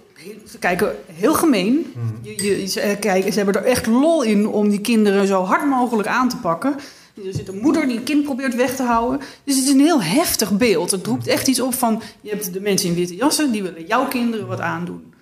ze 0.50 0.58
kijken 0.58 0.94
heel 1.12 1.34
gemeen. 1.34 1.92
Mm. 1.96 2.18
Je, 2.22 2.60
je, 2.60 2.66
ze, 2.66 2.96
kijken, 3.00 3.32
ze 3.32 3.36
hebben 3.36 3.62
er 3.62 3.68
echt 3.68 3.86
lol 3.86 4.22
in 4.22 4.48
om 4.48 4.68
die 4.68 4.80
kinderen 4.80 5.26
zo 5.26 5.44
hard 5.44 5.66
mogelijk 5.66 6.08
aan 6.08 6.28
te 6.28 6.36
pakken. 6.36 6.76
Er 7.14 7.34
zit 7.34 7.48
een 7.48 7.60
moeder 7.60 7.86
die 7.86 7.96
een 7.96 8.04
kind 8.04 8.24
probeert 8.24 8.54
weg 8.54 8.76
te 8.76 8.82
houden. 8.82 9.20
Dus 9.44 9.56
het 9.56 9.64
is 9.64 9.70
een 9.70 9.80
heel 9.80 10.02
heftig 10.02 10.56
beeld. 10.56 10.90
Het 10.90 11.06
roept 11.06 11.26
echt 11.26 11.48
iets 11.48 11.60
op 11.60 11.74
van... 11.74 12.02
je 12.20 12.30
hebt 12.30 12.52
de 12.52 12.60
mensen 12.60 12.88
in 12.88 12.94
witte 12.94 13.16
jassen... 13.16 13.52
die 13.52 13.62
willen 13.62 13.86
jouw 13.86 14.08
kinderen 14.08 14.46
wat 14.46 14.60
aandoen. 14.60 15.12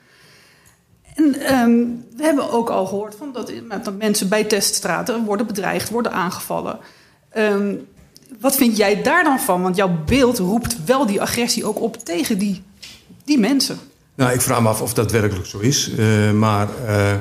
En 1.14 1.54
um, 1.54 2.04
we 2.16 2.23
hebben 2.23 2.50
ook 2.50 2.71
al 2.71 2.87
gehoord 2.87 3.14
van 3.14 3.33
dat, 3.33 3.52
dat, 3.85 3.99
mensen 3.99 4.28
bij 4.28 4.45
teststraten 4.45 5.25
worden 5.25 5.47
bedreigd, 5.47 5.90
worden 5.90 6.12
aangevallen. 6.12 6.78
Um, 7.37 7.87
wat 8.40 8.57
vind 8.57 8.76
jij 8.76 9.02
daar 9.02 9.25
dan 9.25 9.40
van? 9.40 9.62
Want 9.62 9.76
jouw 9.76 9.99
beeld 10.07 10.38
roept 10.38 10.85
wel 10.85 11.07
die 11.07 11.21
agressie 11.21 11.64
ook 11.64 11.80
op 11.80 11.97
tegen 11.97 12.38
die, 12.38 12.62
die 13.25 13.38
mensen. 13.38 13.78
Nou, 14.14 14.33
ik 14.33 14.40
vraag 14.40 14.62
me 14.62 14.68
af 14.68 14.83
of 14.83 14.95
dat 14.95 15.12
werkelijk 15.12 15.47
zo 15.47 15.59
is. 15.59 15.90
Uh, 15.90 16.33
maar 16.33 16.68
uh, 16.87 17.14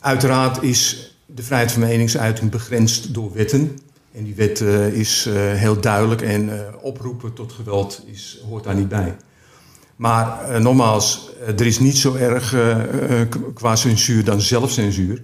uiteraard 0.00 0.62
is 0.62 1.12
de 1.26 1.42
vrijheid 1.42 1.72
van 1.72 1.82
meningsuiting 1.82 2.50
begrensd 2.50 3.14
door 3.14 3.32
wetten. 3.32 3.78
En 4.14 4.24
die 4.24 4.34
wet 4.34 4.60
uh, 4.60 4.92
is 4.92 5.28
heel 5.34 5.80
duidelijk 5.80 6.22
en 6.22 6.50
oproepen 6.80 7.32
tot 7.32 7.52
geweld 7.52 8.02
is, 8.06 8.40
hoort 8.48 8.64
daar 8.64 8.74
niet 8.74 8.88
bij. 8.88 9.16
Maar 9.96 10.60
nogmaals, 10.62 11.30
er 11.46 11.66
is 11.66 11.78
niet 11.78 11.96
zo 11.96 12.14
erg 12.14 12.56
qua 13.54 13.76
censuur 13.76 14.24
dan 14.24 14.40
zelfcensuur. 14.40 15.20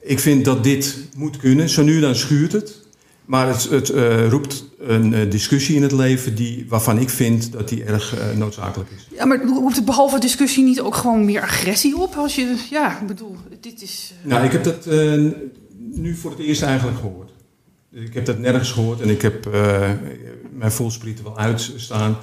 Ik 0.00 0.18
vind 0.18 0.44
dat 0.44 0.64
dit 0.64 0.96
moet 1.16 1.36
kunnen. 1.36 1.68
Zo 1.68 1.82
nu 1.82 2.00
dan 2.00 2.14
schuurt 2.14 2.52
het. 2.52 2.86
Maar 3.24 3.48
het, 3.48 3.70
het 3.70 3.88
roept 4.28 4.64
een 4.78 5.28
discussie 5.28 5.76
in 5.76 5.82
het 5.82 5.92
leven 5.92 6.34
die, 6.34 6.66
waarvan 6.68 6.98
ik 6.98 7.10
vind 7.10 7.52
dat 7.52 7.68
die 7.68 7.84
erg 7.84 8.16
noodzakelijk 8.36 8.90
is. 8.96 9.08
Ja, 9.16 9.24
maar 9.24 9.44
roept 9.44 9.76
het 9.76 9.84
behalve 9.84 10.18
discussie 10.18 10.64
niet 10.64 10.80
ook 10.80 10.94
gewoon 10.94 11.24
meer 11.24 11.42
agressie 11.42 11.96
op? 11.96 12.14
Als 12.14 12.34
je, 12.34 12.66
ja, 12.70 13.00
ik 13.00 13.06
bedoel, 13.06 13.36
dit 13.60 13.82
is... 13.82 14.14
Nou, 14.22 14.44
ik 14.44 14.52
heb 14.52 14.64
dat 14.64 14.86
nu 15.90 16.16
voor 16.16 16.30
het 16.30 16.40
eerst 16.40 16.62
eigenlijk 16.62 16.98
gehoord. 16.98 17.27
Ik 17.92 18.14
heb 18.14 18.24
dat 18.24 18.38
nergens 18.38 18.72
gehoord 18.72 19.00
en 19.00 19.08
ik 19.08 19.22
heb 19.22 19.48
mijn 20.52 20.72
voelsprieten 20.72 21.24
wel 21.24 21.38
uitstaan... 21.38 22.16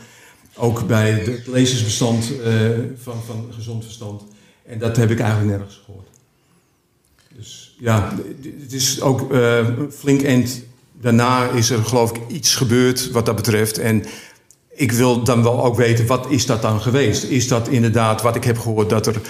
Ook 0.58 0.88
bij 0.88 1.12
het 1.12 1.48
lezersbestand 1.48 2.32
uh, 2.32 2.70
van, 3.02 3.24
van 3.26 3.48
gezond 3.52 3.84
verstand. 3.84 4.24
En 4.66 4.80
dat 4.80 4.98
heb 4.98 5.12
ik 5.12 5.20
eigenlijk 5.20 5.50
nergens 5.50 5.82
gehoord. 5.86 6.08
Dus 7.36 7.76
ja, 7.80 8.16
het 8.62 8.74
is 8.74 9.02
ook 9.02 9.32
uh, 9.32 9.68
flink 9.92 10.22
end. 10.22 10.64
Daarna 11.02 11.50
is 11.50 11.70
er 11.70 11.86
geloof 11.86 12.12
ik 12.12 12.22
iets 12.28 12.56
gebeurd 12.56 13.12
wat 13.12 13.26
dat 13.26 13.36
betreft. 13.36 13.78
En 13.78 14.04
ik 14.70 14.92
wil 14.92 15.24
dan 15.24 15.44
wel 15.44 15.64
ook 15.64 15.76
weten, 15.76 16.06
wat 16.06 16.30
is 16.30 16.46
dat 16.46 16.62
dan 16.62 16.82
geweest? 16.82 17.24
Is 17.24 17.48
dat 17.48 17.68
inderdaad 17.68 18.22
wat 18.22 18.36
ik 18.36 18.44
heb 18.44 18.58
gehoord, 18.58 18.90
dat 18.90 19.08
er 19.08 19.22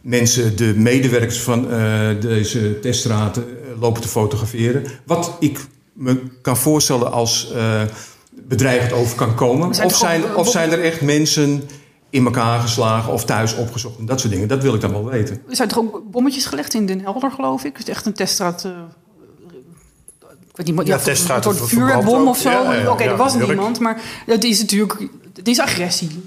mensen, 0.00 0.56
de 0.56 0.74
medewerkers 0.76 1.40
van 1.40 1.68
deze 2.20 2.78
teststraten, 2.80 3.44
lopen 3.78 4.02
te 4.02 4.08
fotograferen? 4.08 4.84
Wat 5.04 5.36
ik 5.40 5.58
me 5.92 6.22
kan 6.42 6.56
voorstellen 6.56 7.12
als 7.12 7.52
bedreigend 8.30 8.92
over 8.92 9.16
kan 9.16 9.34
komen? 9.34 9.68
Of 9.84 9.96
zijn, 9.96 10.36
of 10.36 10.48
zijn 10.48 10.72
er 10.72 10.82
echt 10.82 11.00
mensen 11.00 11.62
in 12.10 12.24
elkaar 12.24 12.60
geslagen 12.60 13.12
of 13.12 13.24
thuis 13.24 13.54
opgezocht 13.54 13.98
en 13.98 14.06
dat 14.06 14.20
soort 14.20 14.32
dingen? 14.32 14.48
Dat 14.48 14.62
wil 14.62 14.74
ik 14.74 14.80
dan 14.80 14.92
wel 14.92 15.04
weten. 15.04 15.42
Er 15.48 15.56
zijn 15.56 15.68
toch 15.68 15.78
ook 15.78 16.02
bommetjes 16.10 16.46
gelegd 16.46 16.74
in 16.74 16.86
Den 16.86 17.00
Helder, 17.00 17.30
geloof 17.30 17.64
ik? 17.64 17.76
Het 17.76 17.88
is 17.88 17.94
echt 17.94 18.06
een 18.06 18.14
teststraat. 18.14 18.64
Uh, 18.64 18.72
ik 20.48 20.66
weet 20.66 20.76
niet, 20.76 20.86
ja, 20.86 20.98
teststraat. 20.98 21.46
Een 21.46 21.54
soort 21.54 21.68
vuurbom 21.68 22.28
of 22.28 22.38
zo. 22.38 22.50
Ja, 22.50 22.74
ja, 22.74 22.92
Oké, 22.92 23.02
er 23.02 23.16
was 23.16 23.34
niemand, 23.34 23.80
maar 23.80 24.00
het 24.26 24.44
is 24.44 24.60
natuurlijk 24.60 25.08
het 25.34 25.48
is 25.48 25.58
agressie. 25.58 26.22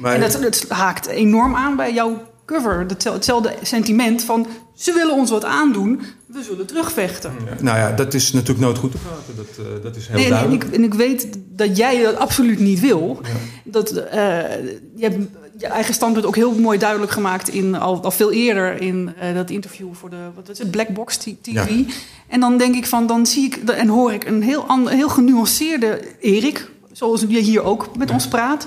Maar, 0.00 0.14
en 0.14 0.20
dat, 0.20 0.32
dat 0.42 0.64
haakt 0.68 1.06
enorm 1.06 1.54
aan 1.54 1.76
bij 1.76 1.92
jouw 1.92 2.22
cover. 2.46 2.86
Hetzelfde 2.88 3.54
sentiment 3.62 4.22
van 4.22 4.46
ze 4.74 4.92
willen 4.92 5.14
ons 5.14 5.30
wat 5.30 5.44
aandoen, 5.44 6.02
we 6.28 6.42
zullen 6.42 6.66
terugvechten. 6.66 7.32
nou 7.60 7.78
ja, 7.78 7.92
dat 7.92 8.14
is 8.14 8.32
natuurlijk 8.32 8.60
nooit 8.60 8.78
goed 8.78 8.90
te 8.90 8.98
praten. 8.98 9.36
Dat, 9.36 9.66
uh, 9.66 9.82
dat 9.82 9.96
is 9.96 10.06
heel 10.06 10.16
nee, 10.16 10.28
duidelijk. 10.28 10.62
En 10.62 10.68
ik, 10.68 10.74
en 10.74 10.84
ik, 10.84 10.94
weet 10.94 11.38
dat 11.48 11.76
jij 11.76 12.02
dat 12.02 12.16
absoluut 12.16 12.58
niet 12.58 12.80
wil. 12.80 13.20
Dat, 13.64 13.92
uh, 13.92 14.02
je 14.94 15.02
hebt 15.02 15.16
je 15.58 15.66
eigen 15.66 15.94
standpunt 15.94 16.26
ook 16.26 16.36
heel 16.36 16.54
mooi 16.54 16.78
duidelijk 16.78 17.12
gemaakt 17.12 17.48
in, 17.48 17.74
al, 17.74 18.02
al 18.02 18.10
veel 18.10 18.32
eerder 18.32 18.80
in 18.80 19.14
uh, 19.22 19.34
dat 19.34 19.50
interview 19.50 19.88
voor 19.92 20.10
de 20.10 20.16
wat 20.34 20.48
is 20.48 20.58
het, 20.58 20.70
Black 20.70 20.88
Box 20.88 21.16
TV. 21.16 21.68
En 22.26 22.40
dan 22.40 22.58
denk 22.58 22.74
ik 22.74 22.86
van, 22.86 23.06
dan 23.06 23.26
zie 23.26 23.44
ik 23.44 23.56
en 23.56 23.88
hoor 23.88 24.12
ik 24.12 24.24
een 24.24 24.42
heel, 24.42 24.64
ander, 24.64 24.92
heel 24.92 25.08
genuanceerde 25.08 26.00
Erik, 26.20 26.70
zoals 26.92 27.24
je 27.28 27.40
hier 27.40 27.62
ook 27.62 27.96
met 27.96 28.10
ons 28.10 28.28
praat. 28.28 28.66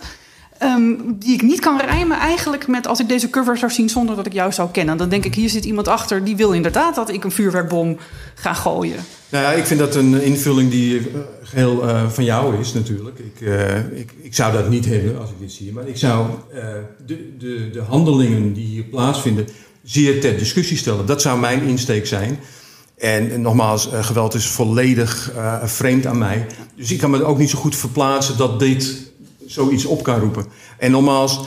Um, 0.63 1.15
die 1.19 1.33
ik 1.33 1.41
niet 1.41 1.59
kan 1.59 1.79
rijmen 1.79 2.17
eigenlijk 2.17 2.67
met 2.67 2.87
als 2.87 2.99
ik 2.99 3.09
deze 3.09 3.29
cover 3.29 3.57
zou 3.57 3.71
zien 3.71 3.89
zonder 3.89 4.15
dat 4.15 4.25
ik 4.25 4.33
jou 4.33 4.51
zou 4.51 4.69
kennen. 4.71 4.97
Dan 4.97 5.09
denk 5.09 5.25
ik, 5.25 5.35
hier 5.35 5.49
zit 5.49 5.65
iemand 5.65 5.87
achter 5.87 6.23
die 6.23 6.35
wil 6.35 6.51
inderdaad 6.51 6.95
dat 6.95 7.09
ik 7.09 7.23
een 7.23 7.31
vuurwerkbom 7.31 7.97
ga 8.35 8.53
gooien. 8.53 8.97
Nou 9.29 9.43
ja, 9.43 9.51
ik 9.51 9.65
vind 9.65 9.79
dat 9.79 9.95
een 9.95 10.21
invulling 10.21 10.71
die 10.71 10.99
uh, 10.99 11.03
geheel 11.43 11.83
uh, 11.83 12.09
van 12.09 12.23
jou 12.23 12.59
is 12.59 12.73
natuurlijk. 12.73 13.19
Ik, 13.19 13.41
uh, 13.41 13.77
ik, 13.77 14.11
ik, 14.21 14.35
zou 14.35 14.53
dat 14.53 14.69
niet 14.69 14.85
hebben 14.85 15.19
als 15.19 15.29
ik 15.29 15.39
dit 15.39 15.51
zie. 15.51 15.71
Maar 15.71 15.87
ik 15.87 15.97
zou 15.97 16.27
de, 17.05 17.35
de, 17.37 17.69
de 17.73 17.81
handelingen 17.81 18.53
die 18.53 18.65
hier 18.65 18.83
plaatsvinden 18.83 19.47
zeer 19.83 20.21
ter 20.21 20.37
discussie 20.37 20.77
stellen. 20.77 21.05
Dat 21.05 21.21
zou 21.21 21.39
mijn 21.39 21.61
insteek 21.61 22.07
zijn. 22.07 22.39
En 22.97 23.41
nogmaals, 23.41 23.89
geweld 23.91 24.33
is 24.33 24.47
volledig 24.47 25.31
vreemd 25.63 26.05
aan 26.05 26.17
mij. 26.17 26.45
Dus 26.75 26.91
ik 26.91 26.97
kan 26.99 27.09
me 27.09 27.23
ook 27.23 27.37
niet 27.37 27.49
zo 27.49 27.59
goed 27.59 27.75
verplaatsen 27.75 28.37
dat 28.37 28.59
dit 28.59 29.10
zoiets 29.51 29.85
op 29.85 30.03
kan 30.03 30.19
roepen. 30.19 30.45
En 30.77 30.91
nogmaals, 30.91 31.39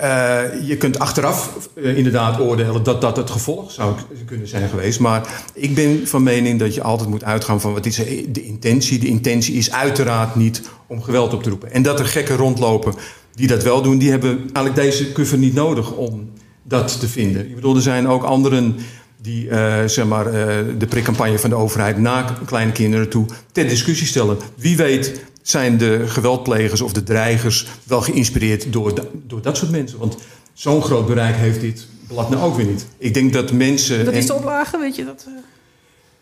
uh, 0.00 0.40
je 0.66 0.76
kunt 0.76 0.98
achteraf 0.98 1.68
uh, 1.74 1.96
inderdaad 1.96 2.40
oordelen 2.40 2.82
dat 2.82 3.00
dat 3.00 3.16
het 3.16 3.30
gevolg 3.30 3.70
zou 3.70 3.94
kunnen 4.26 4.48
zijn 4.48 4.68
geweest. 4.68 5.00
Maar 5.00 5.44
ik 5.54 5.74
ben 5.74 6.08
van 6.08 6.22
mening 6.22 6.58
dat 6.58 6.74
je 6.74 6.82
altijd 6.82 7.08
moet 7.08 7.24
uitgaan 7.24 7.60
van 7.60 7.72
wat 7.72 7.86
is 7.86 7.96
de 8.28 8.44
intentie. 8.44 8.98
De 8.98 9.06
intentie 9.06 9.54
is 9.54 9.72
uiteraard 9.72 10.34
niet 10.34 10.62
om 10.86 11.02
geweld 11.02 11.34
op 11.34 11.42
te 11.42 11.48
roepen. 11.48 11.72
En 11.72 11.82
dat 11.82 11.98
er 11.98 12.06
gekken 12.06 12.36
rondlopen 12.36 12.94
die 13.34 13.46
dat 13.46 13.62
wel 13.62 13.82
doen, 13.82 13.98
die 13.98 14.10
hebben 14.10 14.38
eigenlijk 14.52 14.74
deze 14.74 15.12
cover 15.12 15.38
niet 15.38 15.54
nodig 15.54 15.92
om 15.92 16.30
dat 16.62 17.00
te 17.00 17.08
vinden. 17.08 17.48
Ik 17.48 17.54
bedoel, 17.54 17.76
er 17.76 17.82
zijn 17.82 18.08
ook 18.08 18.22
anderen 18.22 18.76
die 19.22 19.48
eh, 19.48 19.88
zeg 19.88 20.06
maar, 20.06 20.26
eh, 20.26 20.56
de 20.78 20.86
prikcampagne 20.86 21.38
van 21.38 21.50
de 21.50 21.56
overheid 21.56 21.98
naar 21.98 22.38
kleine 22.46 22.72
kinderen 22.72 23.08
toe 23.08 23.26
ter 23.52 23.68
discussie 23.68 24.06
stellen. 24.06 24.38
Wie 24.54 24.76
weet 24.76 25.20
zijn 25.42 25.78
de 25.78 26.08
geweldplegers 26.08 26.80
of 26.80 26.92
de 26.92 27.02
dreigers 27.02 27.66
wel 27.84 28.00
geïnspireerd 28.00 28.72
door, 28.72 28.94
da- 28.94 29.02
door 29.26 29.42
dat 29.42 29.56
soort 29.56 29.70
mensen. 29.70 29.98
Want 29.98 30.16
zo'n 30.52 30.82
groot 30.82 31.06
bereik 31.06 31.34
heeft 31.36 31.60
dit 31.60 31.86
blad 32.06 32.30
nou 32.30 32.42
ook 32.42 32.56
weer 32.56 32.66
niet. 32.66 32.86
Ik 32.98 33.14
denk 33.14 33.32
dat 33.32 33.52
mensen... 33.52 34.04
Dat 34.04 34.14
is 34.14 34.26
de 34.26 34.34
oplage, 34.34 34.78
weet 34.78 34.96
je 34.96 35.04
dat 35.04 35.24
eh, 35.28 35.32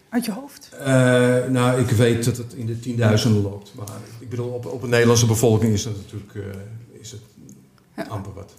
uit 0.09 0.25
je 0.25 0.33
hoofd? 0.33 0.69
eh, 0.81 0.87
nou, 1.49 1.81
ik 1.81 1.89
weet 1.91 2.25
dat 2.25 2.37
het 2.37 2.53
in 2.55 2.67
de 2.67 2.81
tienduizenden 2.81 3.43
loopt. 3.43 3.73
Maar 3.77 3.87
ik 4.21 4.29
bedoel, 4.29 4.49
op, 4.49 4.67
op 4.67 4.83
een 4.83 4.89
Nederlandse 4.91 5.27
bevolking 5.27 5.73
is 5.73 5.83
dat 5.83 5.93
natuurlijk 5.97 6.35
eh, 6.35 7.01
is 7.01 7.11
het 7.11 8.09
amper 8.09 8.33
wat. 8.35 8.53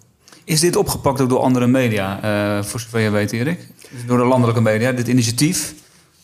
Is 0.44 0.60
dit 0.60 0.76
opgepakt 0.76 1.22
ook 1.22 1.30
door 1.30 1.40
andere 1.40 1.68
media, 1.68 2.22
eh, 2.58 2.64
voor 2.64 2.80
zover 2.80 3.00
je 3.00 3.10
weet, 3.10 3.32
Erik? 3.32 3.68
Door 4.08 4.18
de 4.18 4.24
landelijke 4.24 4.62
media, 4.62 4.92
dit 4.92 5.08
initiatief? 5.08 5.74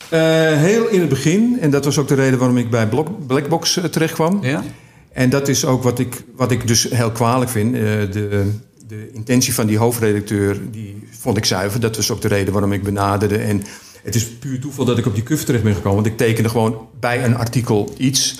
Eh, 0.08 0.20
heel 0.56 0.88
in 0.88 1.00
het 1.00 1.08
begin, 1.08 1.56
en 1.60 1.70
dat 1.70 1.84
was 1.84 1.98
ook 1.98 2.08
de 2.08 2.14
reden 2.14 2.38
waarom 2.38 2.56
ik 2.56 2.70
bij 2.70 2.88
Blackbox 3.26 3.76
eh, 3.76 3.84
terecht 3.84 4.14
kwam. 4.14 4.38
Ja? 4.42 4.64
En 5.12 5.30
dat 5.30 5.48
is 5.48 5.64
ook 5.64 5.82
wat 5.82 5.98
ik, 5.98 6.24
wat 6.36 6.50
ik 6.50 6.66
dus 6.66 6.88
heel 6.90 7.10
kwalijk 7.10 7.50
vind. 7.50 7.74
Eh, 7.74 7.80
de, 7.80 8.50
de 8.86 9.10
intentie 9.12 9.54
van 9.54 9.66
die 9.66 9.78
hoofdredacteur, 9.78 10.60
die 10.70 11.08
vond 11.10 11.36
ik 11.36 11.44
zuiver. 11.44 11.80
Dat 11.80 11.96
was 11.96 12.10
ook 12.10 12.20
de 12.20 12.28
reden 12.28 12.52
waarom 12.52 12.72
ik 12.72 12.82
benaderde. 12.82 13.36
En 13.36 13.62
het 14.02 14.14
is 14.14 14.26
puur 14.26 14.60
toeval 14.60 14.84
dat 14.84 14.98
ik 14.98 15.06
op 15.06 15.14
die 15.14 15.22
cover 15.22 15.44
terecht 15.44 15.64
ben 15.64 15.74
gekomen. 15.74 16.02
Want 16.02 16.06
ik 16.06 16.16
tekende 16.16 16.48
gewoon 16.48 16.88
bij 17.00 17.24
een 17.24 17.36
artikel 17.36 17.94
iets. 17.96 18.36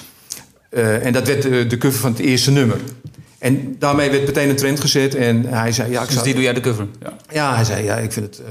En 0.71 1.13
dat 1.13 1.27
werd 1.27 1.43
de, 1.43 1.67
de 1.67 1.79
cover 1.79 2.01
van 2.01 2.11
het 2.11 2.21
eerste 2.21 2.51
nummer. 2.51 2.81
En 3.39 3.77
daarmee 3.79 4.11
werd 4.11 4.27
meteen 4.27 4.49
een 4.49 4.57
trend 4.57 4.81
gezet. 4.81 5.15
En 5.15 5.45
hij 5.45 5.73
zei, 5.73 5.91
ja, 5.91 6.01
ik 6.01 6.07
Dus 6.07 6.15
zou, 6.15 6.27
die 6.27 6.35
doe 6.35 6.43
jij 6.43 6.53
de 6.53 6.61
cover? 6.61 6.87
Ja. 7.01 7.17
ja, 7.33 7.55
hij 7.55 7.65
zei, 7.65 7.85
ja, 7.85 7.97
ik 7.97 8.13
vind 8.13 8.27
het 8.27 8.43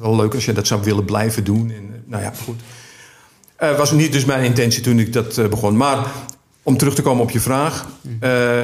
wel 0.00 0.16
leuk 0.16 0.34
als 0.34 0.44
je 0.44 0.52
dat 0.52 0.66
zou 0.66 0.82
willen 0.82 1.04
blijven 1.04 1.44
doen. 1.44 1.70
En, 1.70 1.91
nou 2.12 2.22
ja, 2.24 2.32
goed. 2.44 2.60
Eh 3.56 3.76
was 3.76 3.90
niet 3.90 4.12
dus 4.12 4.24
mijn 4.24 4.44
intentie 4.44 4.82
toen 4.82 4.98
ik 4.98 5.12
dat 5.12 5.38
eh, 5.38 5.46
begon. 5.46 5.76
Maar 5.76 6.06
om 6.62 6.76
terug 6.76 6.94
te 6.94 7.02
komen 7.02 7.22
op 7.22 7.30
je 7.30 7.40
vraag. 7.40 7.86
eh, 8.20 8.60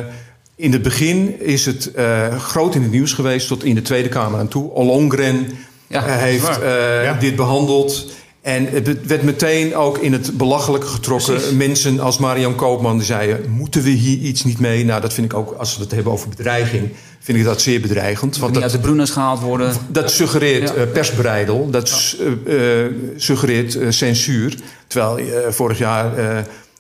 in 0.57 0.73
het 0.73 0.83
begin 0.83 1.41
is 1.41 1.67
het 1.67 1.91
groot 2.39 2.75
in 2.75 2.83
het 2.83 2.91
nieuws 2.91 3.13
geweest 3.13 3.49
tot 3.49 3.65
in 3.65 3.75
de 3.75 3.83
Tweede 3.83 4.09
Kamer 4.09 4.39
aan 4.41 4.49
toe. 4.49 4.71
Ollongren 4.71 5.47
Ja, 5.87 6.03
heeft 6.05 6.59
Ja. 7.05 7.13
dit 7.21 7.37
behandeld. 7.37 8.07
En 8.49 8.67
het 8.67 9.07
werd 9.07 9.23
meteen 9.23 9.75
ook 9.77 9.99
in 9.99 10.13
het 10.13 10.37
belachelijke 10.37 10.87
getrokken. 10.87 11.35
Precies. 11.35 11.53
Mensen 11.53 12.01
als 12.01 12.19
Marian 12.19 12.55
Koopman 12.55 12.97
die 12.97 13.07
zeiden... 13.07 13.51
moeten 13.51 13.83
we 13.83 13.91
hier 13.91 14.19
iets 14.19 14.45
niet 14.45 14.59
mee? 14.61 14.85
Nou, 14.85 15.01
dat 15.01 15.13
vind 15.13 15.33
ik 15.33 15.39
ook, 15.39 15.53
als 15.53 15.77
we 15.77 15.83
het 15.83 15.93
hebben 15.93 16.13
over 16.13 16.29
bedreiging... 16.29 16.89
vind 17.21 17.39
ik 17.39 17.45
dat 17.45 17.61
zeer 17.61 17.81
bedreigend. 17.81 18.21
Want 18.21 18.37
Want 18.39 18.55
dat, 18.55 18.63
uit 18.63 18.73
de 18.73 18.79
broeners 18.79 19.11
gehaald 19.11 19.41
worden. 19.41 19.73
dat 19.89 20.11
suggereert 20.11 20.69
Ja. 20.69 20.75
eh, 20.75 20.91
persbreidel, 20.93 21.71
dat 21.71 22.17
eh, 22.47 22.85
eh, 22.85 22.93
suggereert 23.17 23.79
censuur. 23.89 24.55
Terwijl 24.87 25.27
vorig 25.53 25.79
jaar 25.79 26.13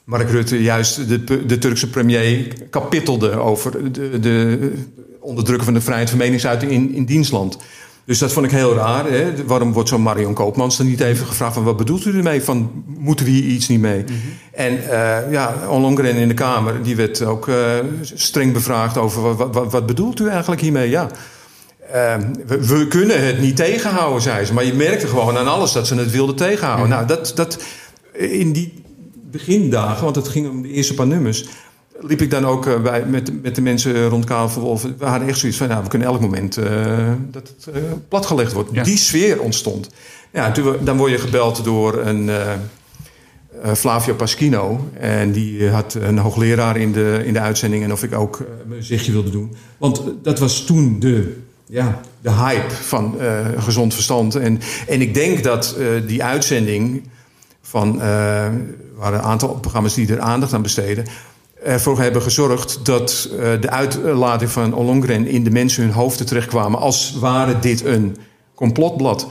Mark 0.05 0.31
Rutte 0.31 0.63
juist 0.63 1.09
de, 1.09 1.47
de 1.47 1.59
Turkse 1.59 1.91
premier 1.91 2.53
kapittelde 2.71 3.31
over 3.31 3.93
de, 3.93 4.19
de 4.21 4.71
onderdrukken 5.21 5.65
van 5.65 5.75
de 5.75 5.81
vrijheid 5.81 6.09
van 6.11 6.19
meningsuiting 6.19 6.73
in, 6.73 6.95
in 6.95 7.05
dienstland. 7.05 7.59
Dus 8.09 8.19
dat 8.19 8.33
vond 8.33 8.47
ik 8.47 8.53
heel 8.53 8.75
raar. 8.75 9.11
Hè? 9.11 9.47
Waarom 9.47 9.73
wordt 9.73 9.89
zo'n 9.89 10.03
Marion 10.03 10.35
Koopmans 10.35 10.77
dan 10.77 10.87
niet 10.87 11.01
even 11.01 11.27
gevraagd 11.27 11.55
van 11.55 11.63
wat 11.65 11.77
bedoelt 11.77 12.05
u 12.05 12.17
ermee? 12.17 12.43
Van 12.43 12.85
moeten 12.87 13.25
we 13.27 13.31
hier 13.33 13.45
iets 13.45 13.69
niet 13.69 13.81
mee? 13.81 14.05
En 14.53 14.91
eh 14.91 15.33
ja, 15.33 15.55
Ollongren 15.69 16.15
in 16.17 16.29
de 16.29 16.35
Kamer, 16.35 16.83
die 16.83 16.97
werd 16.97 17.23
ook 17.23 17.49
eh, 17.49 17.57
streng 18.03 18.53
bevraagd 18.53 18.99
over 18.99 19.37
wat, 19.37 19.55
wat- 19.55 19.73
wat, 19.73 19.87
bedoelt 19.87 20.21
u 20.21 20.29
eigenlijk 20.29 20.61
hiermee? 20.61 20.91
Ja. 20.91 21.07
Eh, 21.93 22.15
we, 22.47 22.67
we 22.67 22.89
kunnen 22.89 23.27
het 23.27 23.41
niet 23.41 23.57
tegenhouden, 23.57 24.23
zei 24.23 24.45
ze. 24.45 24.55
Maar 24.55 24.65
je 24.65 24.75
merkte 24.75 25.07
gewoon 25.07 25.37
aan 25.37 25.49
alles 25.49 25.73
dat 25.73 25.87
ze 25.87 25.95
het 25.95 26.11
wilden 26.11 26.37
tegenhouden. 26.37 26.89
Nou, 26.89 27.07
dat, 27.07 27.33
dat 27.35 27.63
in 28.13 28.53
die 28.53 28.83
begindagen, 29.31 30.05
want 30.05 30.17
het 30.17 30.29
ging 30.29 30.49
om 30.51 30.63
de 30.63 30.69
eerste 30.73 30.95
paar 30.95 31.07
nummers... 31.07 31.47
liep 32.01 32.23
ik 32.23 32.31
dan 32.31 32.47
ook 32.47 32.67
eh, 32.67 32.81
bij, 32.81 33.05
met, 33.05 33.43
met 33.43 33.55
de 33.55 33.61
mensen 33.61 34.09
rond 34.09 34.25
Karel 34.25 34.49
van 34.49 34.63
Wolf. 34.63 34.83
We 34.83 35.05
hadden 35.05 35.29
echt 35.29 35.39
zoiets 35.39 35.59
van, 35.59 35.69
nou, 35.69 35.83
we 35.83 35.89
kunnen 35.89 36.09
elk 36.09 36.21
moment 36.21 36.57
eh, 36.57 37.13
dat 37.31 37.53
het 37.57 37.75
eh, 37.75 37.83
platgelegd 38.09 38.53
wordt. 38.53 38.71
Ja. 38.73 38.83
Die 38.83 38.97
sfeer 38.97 39.41
ontstond. 39.41 39.91
Ja, 40.33 40.53
toen, 40.53 40.77
dan 40.81 40.97
word 40.97 41.11
je 41.11 41.19
gebeld 41.19 41.65
door 41.65 41.99
een... 41.99 42.29
eh, 42.29 42.53
Flavio 43.75 44.15
Paschino. 44.15 44.89
En 45.01 45.33
die 45.33 45.69
had 45.69 45.95
een 45.95 46.19
hoogleraar 46.19 46.77
in 46.77 46.93
de, 46.93 47.23
in 47.25 47.33
de 47.33 47.41
uitzending. 47.41 47.85
En 47.85 47.93
of 47.93 48.03
ik 48.03 48.15
ook 48.15 48.45
mijn 48.67 48.83
zichtje 48.83 49.13
wilde 49.13 49.31
doen. 49.31 49.57
Want 49.79 50.03
dat 50.23 50.39
was 50.39 50.65
toen 50.65 51.01
de, 51.01 51.37
ja, 51.67 52.01
de 52.21 52.31
hype 52.31 52.75
van 52.75 53.17
gezond 53.59 53.95
verstand. 53.95 54.35
En, 54.35 54.61
en 54.87 55.01
ik 55.01 55.15
denk 55.15 55.45
dat 55.45 55.77
die 56.07 56.25
uitzending 56.25 57.03
van... 57.63 58.01
er 58.01 58.53
waren 58.97 59.19
een 59.19 59.25
aantal 59.25 59.55
programma's 59.55 59.95
die 59.95 60.13
er 60.13 60.21
aandacht 60.21 60.53
aan 60.53 60.63
besteden... 60.63 61.05
ervoor 61.69 62.01
hebben 62.01 62.23
gezorgd 62.23 62.81
dat 62.83 63.29
eh, 63.33 63.61
de 63.61 63.71
uitlating 63.71 64.51
van 64.51 64.75
Ollongren... 64.75 65.27
in 65.27 65.45
de 65.45 65.51
mensen 65.51 65.83
hun 65.83 65.93
hoofden 65.93 66.27
terechtkwamen... 66.27 66.81
als 66.81 67.17
ware 67.21 67.59
dit 67.59 67.85
een 67.85 68.17
complotblad. 68.55 69.27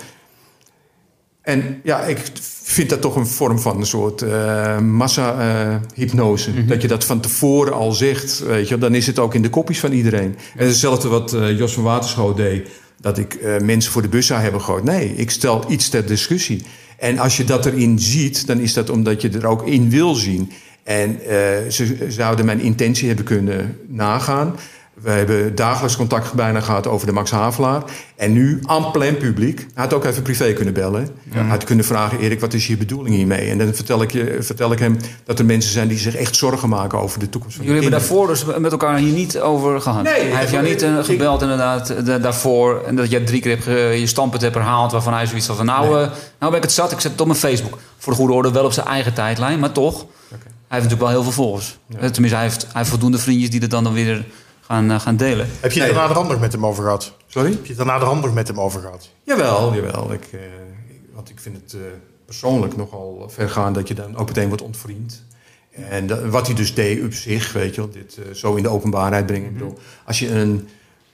En 1.41 1.79
ja, 1.83 2.01
ik 2.01 2.31
vind 2.63 2.89
dat 2.89 3.01
toch 3.01 3.15
een 3.15 3.27
vorm 3.27 3.59
van 3.59 3.79
een 3.79 3.85
soort 3.85 4.21
eh 4.21 4.79
massa-hypnose. 4.79 6.65
Dat 6.65 6.81
je 6.81 6.87
dat 6.87 7.05
van 7.05 7.19
tevoren 7.19 7.73
al 7.73 7.91
zegt, 7.91 8.39
weet 8.39 8.67
je, 8.67 8.77
dan 8.77 8.95
is 8.95 9.07
het 9.07 9.19
ook 9.19 9.33
in 9.33 9.41
de 9.41 9.49
kopjes 9.49 9.79
van 9.79 9.91
iedereen. 9.91 10.37
En 10.55 10.67
hetzelfde 10.67 11.07
wat 11.07 11.33
eh, 11.33 11.57
Jos 11.57 11.73
van 11.73 11.83
Waterschoot 11.83 12.37
deed, 12.37 12.69
dat 12.99 13.17
ik 13.17 13.39
mensen 13.63 13.91
voor 13.91 14.01
de 14.01 14.07
bus 14.07 14.27
zou 14.27 14.41
hebben 14.41 14.61
gegooid. 14.61 14.83
Nee, 14.83 15.15
ik 15.15 15.31
stel 15.31 15.63
iets 15.67 15.89
ter 15.89 16.05
discussie. 16.05 16.63
En 16.97 17.17
als 17.17 17.37
je 17.37 17.43
dat 17.43 17.65
erin 17.65 17.99
ziet, 17.99 18.47
dan 18.47 18.59
is 18.59 18.73
dat 18.73 18.89
omdat 18.89 19.21
je 19.21 19.29
er 19.29 19.47
ook 19.47 19.67
in 19.67 19.89
wil 19.89 20.15
zien. 20.15 20.51
En 20.87 21.19
eh, 21.21 21.69
ze 21.69 22.05
zouden 22.07 22.45
mijn 22.45 22.59
intentie 22.59 23.07
hebben 23.07 23.25
kunnen 23.25 23.77
nagaan. 23.87 24.55
We 25.01 25.09
hebben 25.09 25.55
dagelijks 25.55 25.95
contact 25.95 26.33
bijna 26.33 26.59
gehad 26.59 26.87
over 26.87 27.07
de 27.07 27.13
Max 27.13 27.31
Havelaar. 27.31 27.83
En 28.15 28.31
nu 28.33 28.59
aan 28.65 28.91
plein 28.91 29.17
publiek. 29.17 29.57
Hij 29.59 29.83
had 29.83 29.93
ook 29.93 30.05
even 30.05 30.21
privé 30.23 30.53
kunnen 30.53 30.73
bellen. 30.73 31.09
Hij 31.29 31.43
had 31.43 31.63
kunnen 31.63 31.85
vragen, 31.85 32.19
Erik, 32.19 32.39
wat 32.39 32.53
is 32.53 32.67
je 32.67 32.77
bedoeling 32.77 33.15
hiermee? 33.15 33.49
En 33.49 33.57
dan 33.57 33.73
vertel 33.73 34.01
ik, 34.01 34.11
je, 34.11 34.37
vertel 34.39 34.71
ik 34.71 34.79
hem 34.79 34.97
dat 35.25 35.39
er 35.39 35.45
mensen 35.45 35.71
zijn 35.71 35.87
die 35.87 35.97
zich 35.97 36.15
echt 36.15 36.35
zorgen 36.35 36.69
maken 36.69 36.99
over 36.99 37.19
de 37.19 37.29
toekomst 37.29 37.55
van 37.55 37.65
Jullie 37.65 37.81
hebben 37.81 37.99
daarvoor 37.99 38.27
dus 38.27 38.45
met 38.45 38.71
elkaar 38.71 38.97
hier 38.97 39.13
niet 39.13 39.39
over 39.39 39.81
gehad. 39.81 40.03
Nee, 40.03 40.13
hij 40.21 40.39
heeft 40.39 40.51
jou 40.51 40.63
niet 40.67 40.81
eh, 40.81 40.97
ik- 40.97 41.05
gebeld 41.05 41.41
inderdaad 41.41 41.89
eh, 41.89 42.05
da- 42.05 42.17
daarvoor. 42.19 42.83
En 42.87 42.95
dat 42.95 43.11
jij 43.11 43.19
drie 43.19 43.41
keer 43.41 43.51
hebt 43.51 43.99
je 43.99 44.07
standpunt 44.07 44.41
hebt 44.41 44.55
herhaald. 44.55 44.91
Waarvan 44.91 45.13
hij 45.13 45.25
zoiets 45.25 45.47
had 45.47 45.57
van 45.57 45.65
nou, 45.65 45.85
eh, 45.85 46.09
nou 46.39 46.51
ben 46.51 46.55
ik 46.55 46.61
het 46.63 46.71
zat. 46.71 46.91
Ik 46.91 46.99
zet 46.99 47.11
het 47.11 47.21
op 47.21 47.27
mijn 47.27 47.39
Facebook. 47.39 47.77
Voor 47.97 48.13
de 48.13 48.19
goede 48.19 48.33
orde 48.33 48.51
wel 48.51 48.65
op 48.65 48.71
zijn 48.73 48.87
eigen 48.87 49.13
tijdlijn. 49.13 49.59
Maar 49.59 49.71
toch, 49.71 50.05
heeft 50.75 50.83
natuurlijk 50.89 51.01
wel 51.01 51.09
heel 51.09 51.23
veel 51.23 51.31
volgers. 51.43 51.77
Eh, 51.89 51.95
Tenminste, 52.09 52.35
hij 52.39 52.41
heeft, 52.47 52.61
hij 52.61 52.71
heeft 52.73 52.89
voldoende 52.89 53.17
vriendjes 53.19 53.49
die 53.49 53.59
het 53.61 53.69
dan, 53.71 53.83
dan 53.83 53.93
weer 53.93 54.25
gaan, 54.61 54.91
eh, 54.91 54.99
gaan 54.99 55.17
delen. 55.17 55.47
Heb 55.59 55.71
je 55.71 55.79
het 55.79 55.87
Nee. 55.89 55.97
daarna 55.97 56.07
de 56.07 56.13
hand 56.13 56.29
nog 56.29 56.39
met 56.39 56.51
hem 56.51 56.65
over 56.65 56.83
gehad? 56.83 57.13
Sorry? 57.27 57.49
Heb 57.51 57.61
je 57.61 57.67
het 57.67 57.77
daarna 57.77 57.99
de 57.99 58.05
hand 58.05 58.21
nog 58.21 58.33
met 58.33 58.47
hem 58.47 58.59
over 58.59 58.81
gehad? 58.81 59.09
Jawel, 59.23 59.73
jawel. 59.75 60.13
Ik, 60.13 60.27
eh, 60.31 60.39
want 61.13 61.29
ik 61.29 61.39
vind 61.39 61.55
het 61.55 61.73
eh, 61.73 61.79
persoonlijk 62.25 62.75
nogal 62.77 63.29
vergaan 63.33 63.73
dat 63.73 63.87
je 63.87 63.93
dan 63.93 64.15
ook 64.17 64.27
meteen 64.27 64.47
wordt 64.47 64.63
ontvriend. 64.63 65.23
En 65.89 66.07
dat- 66.07 66.25
wat 66.25 66.45
hij 66.47 66.55
dus 66.55 66.73
deed 66.73 67.03
op 67.03 67.13
zich, 67.13 67.51
weet 67.53 67.75
je 67.75 67.81
wel, 67.81 67.89
dit 67.89 68.17
eh, 68.17 68.33
zo 68.33 68.55
in 68.55 68.63
de 68.63 68.69
openbaarheid 68.69 69.25
brengen. 69.25 69.47
Ik 69.47 69.53
bedoel, 69.53 69.77
als 70.05 70.19
je 70.19 70.29
een 70.29 70.67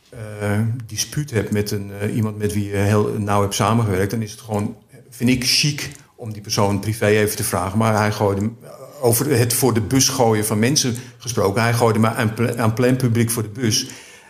eh, 0.10 0.60
dispuut 0.86 1.32
hebt 1.32 1.52
met 1.52 1.72
een, 1.72 1.92
iemand 2.14 2.38
met 2.38 2.54
wie 2.54 2.66
je 2.70 2.76
heel 2.76 3.10
nauw 3.18 3.42
hebt 3.42 3.54
samengewerkt, 3.56 4.12
dan 4.12 4.22
is 4.22 4.32
het 4.32 4.42
gewoon, 4.42 4.76
vind 5.10 5.30
ik, 5.30 5.44
chic 5.46 5.92
om 6.16 6.34
die 6.34 6.42
persoon 6.42 6.80
privé 6.80 7.06
even 7.06 7.36
te 7.36 7.44
vragen. 7.44 7.78
Maar 7.78 7.98
hij 7.98 8.12
gooide 8.12 8.42
hem- 8.42 8.58
over 9.04 9.38
het 9.38 9.54
voor 9.54 9.74
de 9.74 9.82
bus 9.82 10.10
gooien 10.10 10.46
van 10.46 10.60
mensen 10.60 10.96
gesproken. 11.18 11.62
Hij 11.62 11.74
gooide 11.74 12.00
me 12.00 12.08
aan, 12.10 12.34
aan 12.58 12.74
plein 12.74 12.96
publiek 12.96 13.30
voor 13.32 13.44
de 13.44 13.50
bus. 13.50 13.88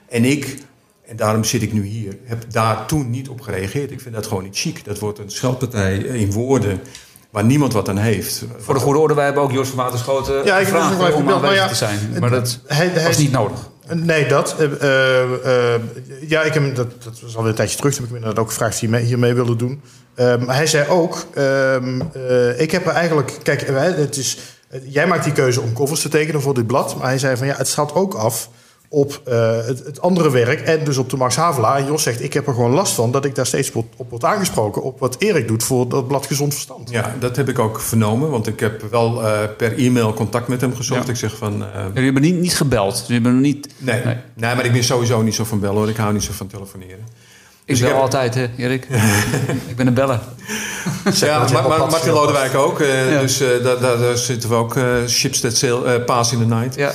En 0.10 0.26
ik, 0.26 0.58
en 1.06 1.16
daarom 1.16 1.44
zit 1.44 1.62
ik 1.62 1.74
nu 1.74 1.86
hier, 1.86 2.18
heb 2.24 2.52
daar 2.52 2.86
toen 2.86 3.10
niet 3.10 3.30
op 3.30 3.42
gereageerd. 3.42 3.92
Ik 3.92 4.02
vind 4.02 4.16
dat 4.16 4.28
gewoon 4.28 4.44
niet 4.44 4.58
chic. 4.58 4.86
Dat 4.86 5.00
wordt 5.00 5.20
een 5.20 5.32
scheldpartij 5.32 5.98
in 5.98 6.32
woorden 6.32 6.82
waar 7.30 7.44
niemand 7.44 7.74
wat 7.74 7.90
aan 7.90 7.98
heeft. 7.98 8.46
Voor 8.58 8.74
de 8.74 8.80
goede 8.80 9.00
orde, 9.00 9.14
wij 9.14 9.26
hebben 9.26 9.44
ook 9.44 9.52
Jos 9.52 9.68
van 9.68 9.78
Waterschoten 9.78 10.46
Ja, 10.46 10.58
ik 10.58 10.66
gevraagd 10.66 10.90
hem 10.90 10.98
nog 10.98 11.08
wel 11.08 11.18
om 11.18 11.30
aanwezig 11.30 11.58
maar 11.58 11.68
te 11.68 11.74
ja, 11.74 11.74
zijn. 11.74 12.20
Maar 12.20 12.30
dat 12.30 12.60
Hij, 12.66 12.88
hij 12.88 13.08
was 13.08 13.18
niet 13.18 13.32
nodig. 13.32 13.70
Nee, 13.94 14.28
dat. 14.28 14.56
eh, 14.60 15.74
eh, 15.76 15.82
ja, 16.28 16.42
ik 16.42 16.54
heb 16.54 16.76
dat, 16.76 17.04
dat 17.04 17.20
was 17.22 17.36
alweer 17.36 17.50
een 17.50 17.56
tijdje 17.56 17.78
terug. 17.78 17.94
Toen 17.94 18.04
heb 18.06 18.14
ik 18.14 18.20
hem 18.20 18.30
inderdaad 18.30 18.44
ook 18.44 18.50
gevraagd 18.50 18.82
mee, 18.88 19.04
hiermee 19.04 19.34
wilde 19.34 19.56
doen. 19.56 19.82
Ehm, 20.16 20.46
maar 20.46 20.56
hij 20.56 20.68
zei 20.68 20.90
ook, 20.90 21.26
ehm, 21.34 22.02
eh, 22.14 22.60
ik 22.60 22.72
heb 22.72 22.86
er 22.86 22.92
eigenlijk... 22.92 23.38
Kijk, 23.44 23.68
het 23.96 24.18
is, 24.18 24.38
jij 24.84 25.08
maakt 25.08 25.24
die 25.24 25.34
keuze 25.34 25.62
om 25.62 25.74
covers 25.74 26.02
te 26.02 26.10
tekenen 26.10 26.42
voor 26.42 26.54
dit 26.54 26.68
blad. 26.68 26.96
Maar 26.98 27.08
hij 27.08 27.18
zei 27.18 27.38
van 27.38 27.48
ja, 27.48 27.56
het 27.58 27.68
staat 27.68 27.94
ook 27.96 28.14
af 28.14 28.50
op 28.90 29.22
eh, 29.26 29.66
het, 29.66 29.86
het 29.86 30.02
andere 30.02 30.32
werk 30.32 30.62
en 30.62 30.84
dus 30.84 30.98
op 30.98 31.10
de 31.10 31.18
Max 31.18 31.36
Havelaar. 31.36 31.78
En 31.78 31.86
Jos 31.86 32.04
zegt, 32.04 32.24
ik 32.24 32.34
heb 32.34 32.48
er 32.48 32.54
gewoon 32.54 32.72
last 32.72 32.94
van 32.94 33.12
dat 33.12 33.26
ik 33.26 33.36
daar 33.36 33.46
steeds 33.46 33.72
op, 33.72 33.86
op 33.98 34.10
word 34.10 34.24
aangesproken... 34.24 34.82
op 34.82 35.00
wat 35.00 35.16
Erik 35.20 35.48
doet 35.48 35.64
voor 35.64 35.90
dat 35.90 36.08
blad 36.08 36.26
Gezond 36.26 36.54
Verstand. 36.54 36.90
Ja, 36.90 37.16
dat 37.20 37.36
heb 37.36 37.50
ik 37.50 37.60
ook 37.60 37.80
vernomen. 37.82 38.30
Want 38.30 38.48
ik 38.48 38.60
heb 38.60 38.82
wel 38.92 39.24
eh, 39.28 39.40
per 39.58 39.78
e-mail 39.78 40.14
contact 40.14 40.48
met 40.48 40.62
hem 40.62 40.76
gezocht. 40.76 41.06
Ja. 41.06 41.12
Ik 41.12 41.18
zeg 41.18 41.38
van... 41.38 41.64
eh, 41.64 41.84
Jullie 41.88 42.04
hebben 42.04 42.22
niet, 42.22 42.40
niet 42.40 42.56
gebeld. 42.58 43.04
Jullie 43.08 43.22
hebben 43.24 43.42
niet... 43.42 43.68
nee, 43.78 44.04
Nee. 44.04 44.16
nee. 44.34 44.56
maar 44.56 44.66
ik 44.66 44.72
ben 44.72 44.84
sowieso 44.84 45.22
niet 45.22 45.36
zo 45.36 45.44
van 45.44 45.60
bellen 45.60 45.76
hoor. 45.78 45.90
Ik 45.90 45.98
hou 45.98 46.14
niet 46.14 46.24
zo 46.24 46.32
van 46.34 46.48
telefoneren. 46.48 47.06
Ik 47.66 47.76
ik 47.76 47.82
bel 47.82 47.90
heb- 47.92 48.00
altijd, 48.02 48.36
hè, 48.36 48.46
Erik. 48.58 48.88
ik 49.72 49.76
ben 49.76 49.88
een 49.88 49.94
beller. 49.94 50.20
Ja, 51.14 51.48
maar, 51.54 51.68
maar 51.68 51.80
Martin. 51.80 52.12
Lodewijk 52.14 52.56
ook. 52.56 52.80
eh, 52.80 53.12
Ja. 53.12 53.20
Dus 53.20 53.40
eh, 53.40 53.48
daar, 53.64 53.80
daar, 53.80 53.98
daar 53.98 54.18
zitten 54.18 54.50
we 54.50 54.56
ook. 54.56 54.76
eh 54.76 54.84
ships 55.08 55.40
that 55.40 55.56
sail, 55.58 55.88
eh, 55.88 56.06
pass 56.06 56.32
in 56.32 56.40
the 56.40 56.46
night. 56.46 56.76
Ja. 56.76 56.92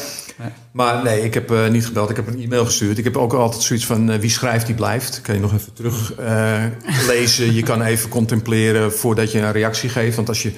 Maar 0.73 1.03
nee, 1.03 1.23
ik 1.25 1.35
heb 1.35 1.51
eh, 1.51 1.69
niet 1.69 1.87
gebeld. 1.87 2.11
Ik 2.11 2.17
heb 2.17 2.27
een 2.27 2.43
e-mail 2.43 2.65
gestuurd. 2.65 2.99
Ik 2.99 3.05
heb 3.05 3.17
ook 3.17 3.33
altijd 3.33 3.63
zoiets 3.63 3.87
van 3.87 4.21
wie 4.21 4.31
schrijft, 4.31 4.67
die 4.67 4.75
blijft. 4.75 5.21
Kan 5.21 5.35
je 5.35 5.41
nog 5.41 5.53
even 5.55 5.73
terug 5.73 6.15
eh, 6.15 6.63
lezen. 7.07 7.55
Je 7.55 7.63
kan 7.63 7.83
even 7.83 8.09
contempleren 8.09 8.93
voordat 8.93 9.33
je 9.33 9.39
een 9.41 9.53
reactie 9.53 9.89
geeft. 9.89 10.17
Want 10.17 10.29
als 10.29 10.43
je 10.43 10.53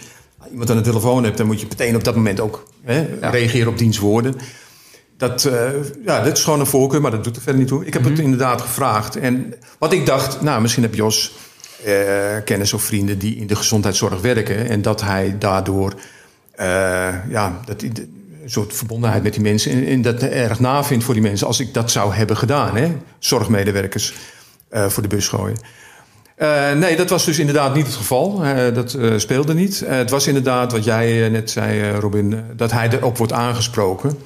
iemand 0.51 0.71
aan 0.71 0.77
de 0.77 0.83
telefoon 0.83 1.25
hebt, 1.25 1.37
dan 1.37 1.47
moet 1.47 1.61
je 1.61 1.67
meteen 1.69 1.97
op 1.97 2.05
dat 2.05 2.15
moment 2.15 2.41
ook 2.41 2.65
hè, 2.85 3.07
Ja. 3.21 3.31
reageren 3.31 3.69
op 3.69 3.79
diens 3.79 3.99
woorden. 3.99 4.35
Dat, 5.21 5.45
eh, 5.45 5.69
ja, 6.05 6.23
dat 6.23 6.37
is 6.37 6.45
gewoon 6.45 6.61
een 6.61 6.67
voorkeur, 6.67 7.01
maar 7.01 7.11
dat 7.11 7.25
doet 7.25 7.37
er 7.37 7.43
verder 7.43 7.61
niet 7.61 7.71
toe. 7.71 7.87
Ik 7.87 7.93
heb 7.93 8.05
het 8.05 8.19
inderdaad 8.19 8.61
gevraagd. 8.61 9.17
En 9.17 9.55
wat 9.79 9.93
ik 9.93 10.07
dacht, 10.07 10.41
nou, 10.41 10.61
misschien 10.61 10.83
heb 10.83 10.95
Jos 10.95 11.33
eh, 11.85 11.95
kennis 12.45 12.73
of 12.73 12.83
vrienden 12.83 13.19
die 13.19 13.37
in 13.37 13.47
de 13.47 13.57
gezondheidszorg 13.57 14.21
werken. 14.21 14.69
En 14.69 14.83
dat 14.83 15.01
hij 15.01 15.37
daardoor 15.39 15.95
eh, 16.51 16.67
ja, 17.29 17.61
dat 17.65 17.83
een 17.83 18.11
soort 18.47 18.75
verbondenheid 18.75 19.23
met 19.23 19.33
die 19.33 19.43
mensen. 19.43 19.73
En, 19.73 19.87
en 19.87 20.03
dat 20.03 20.23
erg 20.23 20.61
navindt 20.61 21.05
voor 21.05 21.15
die 21.15 21.23
mensen 21.23 21.47
als 21.47 21.61
ik 21.61 21.75
dat 21.75 21.91
zou 21.91 22.15
hebben 22.15 22.37
gedaan. 22.37 22.77
Hè? 22.77 22.97
Zorgmedewerkers 23.19 24.15
voor 24.71 25.03
de 25.03 25.09
bus 25.09 25.29
gooien. 25.29 25.57
Nee, 26.79 26.97
dat 26.97 27.11
was 27.11 27.25
dus 27.25 27.39
inderdaad 27.39 27.75
niet 27.75 27.87
het 27.87 27.95
geval. 27.95 28.43
Dat 28.75 28.99
speelde 29.17 29.55
niet. 29.55 29.83
Het 29.87 30.11
was 30.11 30.27
inderdaad 30.27 30.73
wat 30.73 30.85
jij 30.85 31.29
net 31.29 31.51
zei, 31.51 31.91
Robin, 31.91 32.45
dat 32.57 32.71
hij 32.71 32.89
erop 32.89 33.19
wordt 33.19 33.33
aangesproken. 33.33 34.19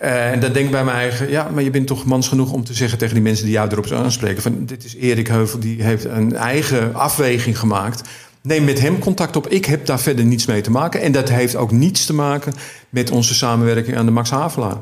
Eh, 0.00 0.30
en 0.30 0.40
dan 0.40 0.52
denk 0.52 0.64
ik 0.64 0.70
bij 0.70 0.84
mijn 0.84 0.96
eigen, 0.96 1.30
ja, 1.30 1.48
maar 1.54 1.62
je 1.62 1.70
bent 1.70 1.86
toch 1.86 2.04
mans 2.04 2.28
genoeg 2.28 2.52
om 2.52 2.64
te 2.64 2.74
zeggen 2.74 2.98
tegen 2.98 3.14
die 3.14 3.22
mensen 3.22 3.44
die 3.44 3.54
jou 3.54 3.68
erop 3.70 3.90
aanspreken: 3.92 4.42
van 4.42 4.64
dit 4.66 4.84
is 4.84 4.94
Erik 4.96 5.26
Heuvel, 5.26 5.58
die 5.58 5.82
heeft 5.82 6.04
een 6.04 6.36
eigen 6.36 6.94
afweging 6.94 7.58
gemaakt. 7.58 8.08
Neem 8.42 8.64
met 8.64 8.80
hem 8.80 8.98
contact 8.98 9.36
op. 9.36 9.48
Ik 9.48 9.64
heb 9.64 9.86
daar 9.86 10.00
verder 10.00 10.24
niets 10.24 10.46
mee 10.46 10.60
te 10.60 10.70
maken. 10.70 11.00
En 11.00 11.12
dat 11.12 11.28
heeft 11.28 11.56
ook 11.56 11.70
niets 11.70 12.06
te 12.06 12.14
maken 12.14 12.52
met 12.88 13.10
onze 13.10 13.34
samenwerking 13.34 13.96
aan 13.96 14.04
de 14.06 14.12
Max 14.12 14.30
Havelaar. 14.30 14.76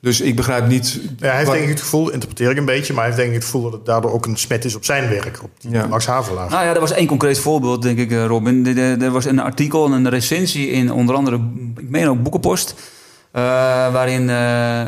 Dus 0.00 0.20
ik 0.20 0.36
begrijp 0.36 0.66
niet. 0.68 1.00
Ja, 1.18 1.26
hij 1.26 1.34
heeft 1.34 1.44
wat- 1.46 1.54
denk 1.54 1.66
ik 1.66 1.72
het 1.72 1.82
gevoel, 1.82 2.10
interpreteer 2.10 2.50
ik 2.50 2.56
een 2.56 2.64
beetje, 2.64 2.92
maar 2.92 3.02
hij 3.04 3.12
heeft 3.12 3.16
denk 3.24 3.28
ik 3.28 3.34
het 3.42 3.44
gevoel 3.44 3.62
dat 3.62 3.72
het 3.72 3.86
daardoor 3.86 4.12
ook 4.12 4.26
een 4.26 4.36
smet 4.36 4.64
is 4.64 4.74
op 4.74 4.84
zijn 4.84 5.08
werk, 5.08 5.42
op 5.42 5.50
die 5.58 5.70
Ja. 5.70 5.86
Max 5.86 6.06
Havelaar. 6.06 6.50
Nou 6.50 6.64
ja, 6.64 6.74
er 6.74 6.80
was 6.80 6.92
één 6.92 7.06
concreet 7.06 7.38
voorbeeld, 7.38 7.82
denk 7.82 7.98
ik, 7.98 8.10
eh, 8.10 8.24
Robin. 8.26 8.76
Er 9.02 9.10
was 9.10 9.24
een 9.24 9.38
artikel 9.38 9.84
en 9.86 9.92
een 9.92 10.08
recensie 10.08 10.68
in 10.70 10.92
onder 10.92 11.14
andere, 11.14 11.40
ik 11.76 11.88
meen 11.88 12.08
ook 12.08 12.22
Boekenpost. 12.22 12.74
Eh, 13.32 13.42
waarin 13.92 14.30
eh, 14.30 14.80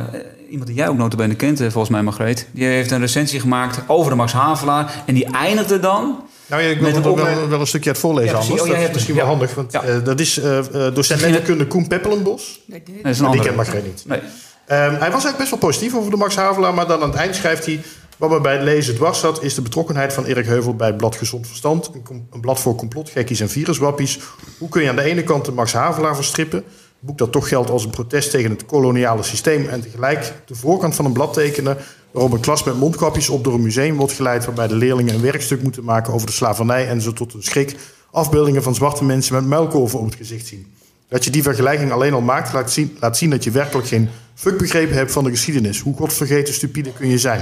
iemand 0.51 0.67
die 0.67 0.77
jij 0.77 0.89
ook 0.89 0.97
notabene 0.97 1.35
kent, 1.35 1.61
eh, 1.61 1.67
volgens 1.71 1.89
mij 1.93 2.03
Margreet... 2.03 2.47
die 2.53 2.65
heeft 2.67 2.91
een 2.91 3.01
recensie 3.01 3.41
gemaakt 3.41 3.79
over 3.87 4.11
de 4.11 4.17
Max 4.17 4.33
Havelaar. 4.33 5.03
En 5.07 5.15
die 5.15 5.25
eindigde 5.27 5.81
dan... 5.81 6.23
Nou 6.47 6.63
ja, 6.63 6.69
ik 6.69 6.79
wil 6.81 6.89
er 6.89 7.09
opmerking- 7.09 7.39
wel, 7.39 7.49
wel 7.49 7.61
een 7.61 7.67
stukje 7.67 7.91
uit 7.91 7.99
voorlezen 7.99 8.31
Ja, 8.33 8.39
anders. 8.41 8.61
Oh, 8.63 8.69
dat 8.69 8.77
is 8.77 8.91
misschien 8.93 8.99
het. 9.17 9.25
wel 9.25 9.25
Ja. 9.25 9.31
handig, 9.31 9.55
want 9.55 9.73
Ja. 9.73 9.83
eh, 9.83 10.05
dat 10.05 10.21
is 10.21 10.39
eh, 10.39 10.59
eh, 10.59 10.95
docent 10.95 11.21
letterkunde 11.21 11.67
Koen 11.67 11.87
Peppelenbos. 11.89 12.61
Nee, 12.67 12.83
Nee, 13.03 13.13
is 13.13 13.19
een 13.19 13.25
Maar 13.25 13.33
die 13.33 13.43
kent 13.43 13.57
Margreet 13.57 13.85
niet. 13.85 14.05
Nee. 14.07 14.19
Ehm, 14.67 14.81
hij 14.81 14.91
was 14.99 15.01
eigenlijk 15.01 15.37
best 15.37 15.51
wel 15.51 15.59
positief 15.59 15.95
over 15.95 16.11
de 16.11 16.17
Max 16.17 16.37
Havelaar, 16.37 16.75
maar 16.75 16.87
dan 16.87 17.03
aan 17.03 17.09
het 17.11 17.19
eind 17.19 17.35
schrijft 17.35 17.67
hij... 17.67 17.81
Wat 18.17 18.31
me 18.31 18.41
bij 18.41 18.53
het 18.53 18.63
lezen 18.63 18.95
dwars 18.95 19.21
zat, 19.21 19.43
is 19.43 19.55
de 19.55 19.63
betrokkenheid 19.63 20.13
van 20.13 20.25
Erik 20.25 20.47
Heuvel 20.47 20.75
bij 20.75 20.87
het 20.87 20.97
blad 20.97 21.17
Gezond 21.17 21.47
Verstand. 21.47 21.91
Een, 22.11 22.27
een 22.33 22.41
blad 22.41 22.61
voor 22.61 22.75
complotgekkies 22.75 23.41
en 23.41 23.49
viruswappies. 23.51 24.19
Hoe 24.59 24.69
kun 24.69 24.83
je 24.83 24.89
aan 24.89 24.97
de 24.97 25.03
ene 25.03 25.23
kant 25.23 25.45
de 25.45 25.53
Max 25.53 25.73
Havelaar 25.73 26.15
verstrippen... 26.17 26.65
boek 27.05 27.19
dat 27.19 27.33
toch 27.33 27.49
geldt 27.49 27.71
als 27.71 27.85
een 27.85 27.91
protest 27.91 28.31
tegen 28.31 28.51
het 28.51 28.67
koloniale 28.67 29.23
systeem... 29.23 29.69
en 29.69 29.81
tegelijk 29.81 30.33
de 30.47 30.55
voorkant 30.55 30.95
van 30.95 31.05
een 31.05 31.13
blad 31.13 31.33
tekenen... 31.33 31.77
waarop 32.11 32.33
een 32.33 32.41
klas 32.41 32.65
met 32.65 32.79
mondkapjes 32.79 33.29
op 33.29 33.45
door 33.45 33.55
een 33.55 33.63
museum 33.63 33.97
wordt 33.97 34.13
geleid... 34.13 34.45
waarbij 34.45 34.69
de 34.69 34.75
leerlingen 34.75 35.15
een 35.15 35.21
werkstuk 35.21 35.63
moeten 35.63 35.85
maken 35.85 36.13
over 36.13 36.27
de 36.27 36.33
slavernij... 36.33 36.89
en 36.89 37.01
ze 37.01 37.13
tot 37.13 37.35
een 37.35 37.43
schrik 37.43 37.77
afbeeldingen 38.11 38.63
van 38.63 38.75
zwarte 38.75 39.05
mensen 39.05 39.35
met 39.35 39.45
muilkorven 39.45 39.99
op 39.99 40.05
het 40.05 40.15
gezicht 40.15 40.47
zien. 40.47 40.67
Dat 41.09 41.25
je 41.25 41.31
die 41.31 41.43
vergelijking 41.43 41.93
alleen 41.93 42.13
al 42.13 42.21
maakt, 42.21 42.53
laat 42.53 42.73
zien, 42.73 42.97
laat 43.01 43.17
zien 43.17 43.31
dat 43.31 43.45
je 43.45 43.51
werkelijk 43.51 43.87
geen 43.89 44.09
fuck 44.35 44.59
begrepen 44.59 44.97
hebt 44.97 45.13
van 45.13 45.25
de 45.25 45.31
geschiedenis. 45.31 45.81
Hoe 45.81 45.97
godvergeten 45.97 46.55
stupide 46.55 46.93
kun 46.93 47.09
je 47.09 47.19
zijn? 47.19 47.41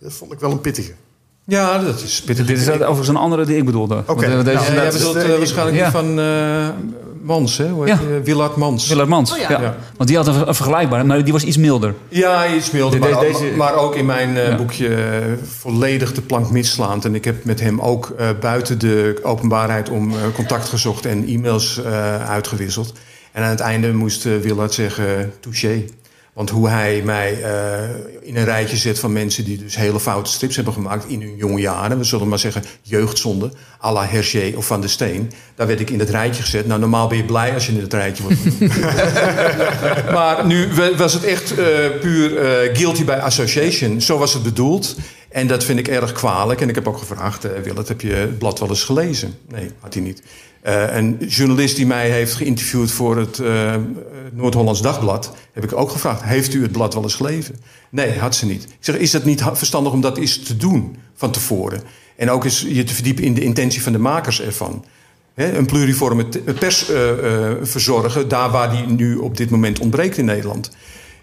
Dat 0.00 0.12
vond 0.12 0.32
ik 0.32 0.40
wel 0.40 0.50
een 0.50 0.60
pittige. 0.60 0.92
Ja, 1.44 1.78
dat 1.78 2.02
is 2.02 2.22
pittig. 2.22 2.46
Dit 2.46 2.58
is 2.58 2.70
overigens 2.70 3.08
een 3.08 3.16
andere 3.16 3.44
die 3.44 3.56
ik 3.56 3.64
bedoelde. 3.64 4.02
Want, 4.06 4.22
eh, 4.22 4.28
nou, 4.28 4.44
deze, 4.44 4.72
Ja, 4.72 4.82
jij 4.82 4.90
bedoelt 4.90 5.16
eh, 5.16 5.36
waarschijnlijk 5.36 5.76
Ja. 5.76 5.82
die 5.82 5.92
van 5.92 6.18
eh, 6.18 6.68
Mans, 7.26 7.58
hè? 7.58 7.68
Hoe 7.68 7.84
heet 7.84 7.98
Ja. 7.98 8.00
Eh, 8.16 8.22
Willard 8.24 8.56
Mans. 8.56 8.88
Willard 8.88 9.08
Mans. 9.08 9.32
Oh 9.32 9.38
ja. 9.38 9.50
ja. 9.50 9.60
Ja. 9.60 9.76
Want 9.96 10.08
die 10.08 10.18
had 10.18 10.26
een, 10.26 10.48
een 10.48 10.54
vergelijkbare, 10.54 11.04
maar 11.04 11.24
die 11.24 11.32
was 11.32 11.44
iets 11.44 11.56
milder. 11.56 11.94
Ja, 12.08 12.54
iets 12.54 12.70
milder, 12.70 13.00
De- 13.00 13.08
maar, 13.08 13.20
deze- 13.20 13.52
maar 13.56 13.74
ook 13.74 13.94
in 13.94 14.06
mijn 14.06 14.36
eh, 14.36 14.48
Ja. 14.48 14.56
boekje 14.56 14.88
eh, 14.94 15.02
volledig 15.58 16.12
de 16.14 16.20
plank 16.22 16.50
misslaand. 16.50 17.04
En 17.04 17.14
ik 17.14 17.24
heb 17.24 17.44
met 17.44 17.60
hem 17.60 17.80
ook 17.80 18.14
eh, 18.18 18.28
buiten 18.40 18.78
de 18.78 19.18
openbaarheid 19.22 19.88
om 19.88 20.10
eh, 20.10 20.16
contact 20.34 20.68
gezocht 20.68 21.06
en 21.06 21.26
e-mails 21.26 21.82
eh, 21.84 22.28
uitgewisseld. 22.30 22.92
En 23.32 23.42
aan 23.42 23.50
het 23.50 23.60
einde 23.60 23.92
moest 23.92 24.22
Willard 24.24 24.74
zeggen, 24.74 25.32
touché. 25.40 25.84
Want 26.36 26.50
hoe 26.50 26.68
hij 26.68 27.02
mij 27.04 27.42
eh, 27.42 27.88
in 28.20 28.36
een 28.36 28.44
rijtje 28.44 28.76
zet 28.76 28.98
van 28.98 29.12
mensen 29.12 29.44
die 29.44 29.58
dus 29.58 29.76
hele 29.76 30.00
foute 30.00 30.30
strips 30.30 30.56
hebben 30.56 30.72
gemaakt 30.74 31.08
in 31.08 31.20
hun 31.20 31.36
jonge 31.36 31.60
jaren. 31.60 31.98
We 31.98 32.04
zullen 32.04 32.28
maar 32.28 32.38
zeggen 32.38 32.62
jeugdzonde, 32.82 33.50
à 33.84 33.92
la 33.92 34.06
Hergé 34.06 34.52
of 34.56 34.66
Van 34.66 34.80
der 34.80 34.90
Steen. 34.90 35.32
Daar 35.54 35.66
werd 35.66 35.80
ik 35.80 35.90
in 35.90 35.98
dat 35.98 36.08
rijtje 36.08 36.42
gezet. 36.42 36.66
Nou, 36.66 36.80
normaal 36.80 37.06
ben 37.08 37.16
je 37.16 37.24
blij 37.24 37.54
als 37.54 37.66
je 37.66 37.72
in 37.72 37.80
het 37.80 37.92
rijtje 37.92 38.22
wordt. 38.22 38.38
Maar 40.12 40.46
nu 40.46 40.68
wa- 40.74 40.94
was 40.96 41.12
het 41.12 41.24
echt 41.24 41.50
eh, 41.58 41.66
puur 42.00 42.36
eh, 42.38 42.76
guilty 42.76 43.04
by 43.04 43.12
association. 43.12 44.00
Zo 44.00 44.18
was 44.18 44.34
het 44.34 44.42
bedoeld. 44.42 44.96
En 45.28 45.46
dat 45.46 45.64
vind 45.64 45.78
ik 45.78 45.88
erg 45.88 46.12
kwalijk. 46.12 46.60
En 46.60 46.68
ik 46.68 46.74
heb 46.74 46.88
ook 46.88 46.98
gevraagd, 46.98 47.42
Willem, 47.62 47.84
heb 47.86 48.00
je 48.00 48.12
het 48.12 48.38
blad 48.38 48.58
wel 48.58 48.68
eens 48.68 48.84
gelezen? 48.84 49.34
Nee, 49.48 49.70
had 49.80 49.94
hij 49.94 50.02
niet. 50.02 50.22
Eh, 50.66 50.96
een 50.96 51.16
journalist 51.28 51.76
die 51.76 51.86
mij 51.86 52.10
heeft 52.10 52.34
geïnterviewd 52.34 52.90
voor 52.90 53.16
het 53.16 53.38
eh, 53.38 53.74
Noord-Hollands 54.32 54.82
Dagblad... 54.82 55.32
heb 55.52 55.64
ik 55.64 55.76
ook 55.76 55.90
gevraagd, 55.90 56.22
heeft 56.22 56.54
u 56.54 56.62
het 56.62 56.72
blad 56.72 56.94
wel 56.94 57.02
eens 57.02 57.14
gelezen? 57.14 57.56
Nee, 57.90 58.18
had 58.18 58.34
ze 58.34 58.46
niet. 58.46 58.62
Ik 58.62 58.76
zeg, 58.80 58.96
is 58.96 59.12
het 59.12 59.24
niet 59.24 59.42
verstandig 59.52 59.92
om 59.92 60.00
dat 60.00 60.18
eens 60.18 60.42
te 60.42 60.56
doen 60.56 60.96
van 61.14 61.30
tevoren? 61.30 61.82
En 62.16 62.30
ook 62.30 62.44
eens 62.44 62.66
je 62.68 62.84
te 62.84 62.94
verdiepen 62.94 63.24
in 63.24 63.34
de 63.34 63.40
intentie 63.40 63.82
van 63.82 63.92
de 63.92 63.98
makers 63.98 64.40
ervan. 64.40 64.84
Een 65.34 65.66
pluriforme 65.66 66.26
pers 66.58 66.90
eh, 66.90 67.50
verzorgen, 67.62 68.28
daar 68.28 68.50
waar 68.50 68.70
die 68.70 68.86
nu 68.86 69.16
op 69.16 69.36
dit 69.36 69.50
moment 69.50 69.78
ontbreekt 69.78 70.18
in 70.18 70.24
Nederland. 70.24 70.70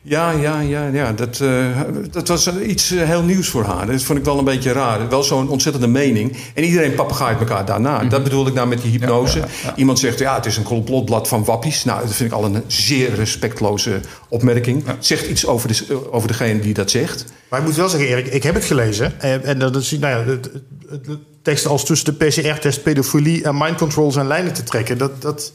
Ja, 0.05 0.31
ja, 0.31 0.59
ja, 0.59 0.87
ja 0.87 1.11
dat, 1.11 1.39
eh, 1.39 1.79
dat 2.11 2.27
was 2.27 2.57
iets 2.57 2.91
eh, 2.91 3.03
heel 3.03 3.21
nieuws 3.21 3.47
voor 3.47 3.63
haar. 3.63 3.87
Dat 3.87 4.03
vond 4.03 4.19
ik 4.19 4.25
wel 4.25 4.37
een 4.37 4.43
beetje 4.43 4.71
raar. 4.71 5.09
Wel 5.09 5.23
zo'n 5.23 5.49
ontzettende 5.49 5.87
mening. 5.87 6.37
En 6.53 6.63
iedereen 6.63 6.93
papagaait 6.93 7.39
elkaar 7.39 7.65
daarna. 7.65 8.03
Dat 8.03 8.23
bedoel 8.23 8.47
ik 8.47 8.53
nou 8.53 8.67
met 8.67 8.81
die 8.81 8.91
hypnose. 8.91 9.43
Iemand 9.75 9.99
zegt, 9.99 10.19
ja, 10.19 10.35
het 10.35 10.45
is 10.45 10.57
een 10.57 10.63
complotblad 10.63 11.27
van 11.27 11.43
wappies. 11.43 11.83
Nou, 11.83 12.01
dat 12.01 12.15
vind 12.15 12.31
ik 12.31 12.35
al 12.35 12.45
een 12.45 12.63
zeer 12.67 13.13
respectloze 13.13 13.99
opmerking. 14.27 14.83
Zegt 14.99 15.27
iets 15.27 15.45
over, 15.45 15.67
de, 15.67 16.11
over 16.11 16.27
degene 16.27 16.59
die 16.59 16.73
dat 16.73 16.91
zegt. 16.91 17.25
Maar 17.49 17.59
ik 17.59 17.65
moet 17.65 17.75
wel 17.75 17.89
zeggen, 17.89 18.09
Erik, 18.09 18.27
ik 18.27 18.43
heb 18.43 18.53
het 18.53 18.65
gelezen. 18.65 19.21
En, 19.21 19.43
en 19.43 19.59
dat 19.59 19.75
is, 19.75 19.91
nou 19.91 20.19
ja, 20.19 20.31
het, 20.31 20.49
het, 20.89 21.05
het 21.07 21.19
tekst 21.41 21.65
als 21.65 21.85
tussen 21.85 22.17
de 22.17 22.25
PCR-test, 22.25 22.83
pedofilie 22.83 23.43
en 23.43 23.57
mind 23.57 23.77
control 23.77 24.11
zijn 24.11 24.27
lijnen 24.27 24.53
te 24.53 24.63
trekken. 24.63 24.97
Dat, 24.97 25.21
dat, 25.21 25.51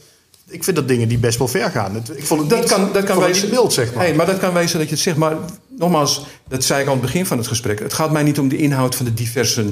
ik 0.49 0.63
vind 0.63 0.75
dat 0.75 0.87
dingen 0.87 1.07
die 1.07 1.17
best 1.17 1.37
wel 1.37 1.47
ver 1.47 1.69
gaan. 1.71 1.95
Ik 2.15 2.25
vond 2.25 2.41
het 2.41 2.49
Dat 2.49 2.59
niet, 2.59 2.69
kan, 2.69 2.89
dat 2.93 3.03
kan 3.03 3.19
wezen. 3.19 3.49
mild, 3.49 3.73
zeg 3.73 3.93
maar. 3.93 4.03
Hey, 4.03 4.13
maar 4.13 4.25
dat 4.25 4.37
kan 4.39 4.53
wezen 4.53 4.79
dat 4.79 4.87
je 4.87 4.93
het 4.93 5.03
zegt. 5.03 5.17
Maar 5.17 5.35
nogmaals, 5.77 6.25
dat 6.47 6.63
zei 6.63 6.81
ik 6.81 6.85
aan 6.87 6.93
het 6.93 7.01
begin 7.01 7.25
van 7.25 7.37
het 7.37 7.47
gesprek. 7.47 7.79
Het 7.79 7.93
gaat 7.93 8.11
mij 8.11 8.23
niet 8.23 8.39
om 8.39 8.47
de 8.47 8.57
inhoud 8.57 8.95
van 8.95 9.05
de 9.05 9.13
diverse 9.13 9.65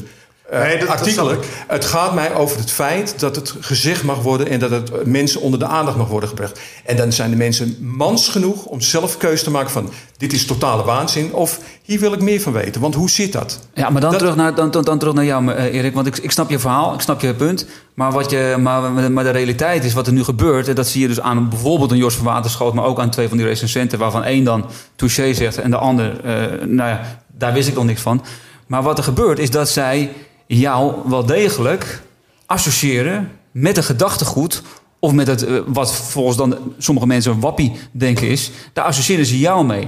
Nee, 0.52 0.78
dat- 0.80 0.88
artikelen. 0.88 1.38
het 1.68 1.86
gaat 1.86 2.14
mij 2.14 2.34
over 2.36 2.58
het 2.58 2.72
feit 2.72 3.20
dat 3.20 3.36
het 3.36 3.54
gezegd 3.60 4.04
mag 4.04 4.22
worden 4.22 4.48
en 4.50 4.60
dat 4.60 4.70
het 4.72 4.92
eh, 4.92 4.98
mensen 5.06 5.42
onder 5.42 5.60
de 5.60 5.66
aandacht 5.66 5.98
mag 5.98 6.08
worden 6.08 6.30
gebracht. 6.30 6.60
En 6.86 6.96
dan 6.98 7.12
zijn 7.12 7.30
de 7.30 7.36
mensen 7.36 7.78
mans 7.82 8.30
genoeg 8.30 8.66
om 8.66 8.82
zelf 8.82 9.18
keuze 9.18 9.44
te 9.44 9.52
maken 9.52 9.72
van 9.72 9.92
dit 10.18 10.34
is 10.34 10.46
totale 10.46 10.84
waanzin 10.84 11.34
of 11.34 11.60
hier 11.84 12.00
wil 12.00 12.14
ik 12.14 12.22
meer 12.22 12.42
van 12.42 12.54
weten. 12.54 12.82
Want 12.82 12.96
hoe 12.96 13.10
zit 13.10 13.32
dat? 13.32 13.60
Ja, 13.74 13.90
maar 13.90 14.02
dan, 14.02 14.10
Dat- 14.12 14.20
terug, 14.20 14.36
naar, 14.36 14.56
dan, 14.56 14.72
dan, 14.72 14.84
dan 14.84 14.98
terug 15.00 15.14
naar 15.14 15.26
jou, 15.26 15.52
eh, 15.52 15.74
Erik. 15.74 15.94
Want 15.94 16.08
ik, 16.08 16.18
ik 16.18 16.32
snap 16.32 16.50
je 16.50 16.60
verhaal, 16.60 16.94
ik 16.94 17.02
snap 17.02 17.22
je 17.22 17.34
punt. 17.34 17.66
Maar, 17.94 18.12
wat 18.12 18.30
je, 18.30 18.56
maar, 18.60 19.12
maar 19.12 19.24
de 19.24 19.30
realiteit 19.30 19.84
is 19.84 19.94
wat 19.94 20.08
er 20.08 20.14
nu 20.14 20.24
gebeurt. 20.24 20.68
En 20.68 20.76
dat 20.76 20.88
zie 20.88 21.02
je 21.02 21.08
dus 21.08 21.22
aan 21.22 21.50
bijvoorbeeld 21.50 21.92
een 21.92 21.98
Jos 21.98 22.16
van 22.16 22.26
Waterschoot... 22.26 22.74
maar 22.74 22.86
ook 22.86 23.00
aan 23.00 23.10
twee 23.10 23.28
van 23.28 23.38
die 23.38 23.46
recensenten... 23.46 24.00
waarvan 24.00 24.24
één 24.24 24.44
dan 24.44 24.66
touché 24.96 25.34
zegt 25.34 25.58
en 25.58 25.70
de 25.72 25.78
ander... 25.78 26.20
eh, 26.24 26.66
nou 26.66 26.90
ja, 26.90 27.20
daar 27.28 27.54
wist 27.54 27.68
ik 27.68 27.76
nog 27.76 27.86
niks 27.86 28.02
van. 28.02 28.24
Maar 28.68 28.84
wat 28.84 28.98
er 28.98 29.04
gebeurt 29.04 29.40
is 29.40 29.52
dat 29.52 29.70
zij 29.70 30.12
jou 30.48 30.94
wel 31.06 31.26
degelijk 31.26 32.02
associëren... 32.46 33.32
met 33.52 33.78
een 33.78 33.84
gedachtegoed... 33.84 34.62
of 35.00 35.12
met 35.12 35.28
het, 35.28 35.46
eh, 35.46 35.60
wat 35.66 35.96
volgens 35.96 36.38
dan 36.38 36.58
sommige 36.78 37.08
mensen 37.08 37.32
een 37.32 37.40
wappie 37.40 37.72
denken 37.92 38.28
is... 38.28 38.52
daar 38.74 38.86
associëren 38.86 39.26
ze 39.26 39.40
jou 39.40 39.66
mee. 39.66 39.88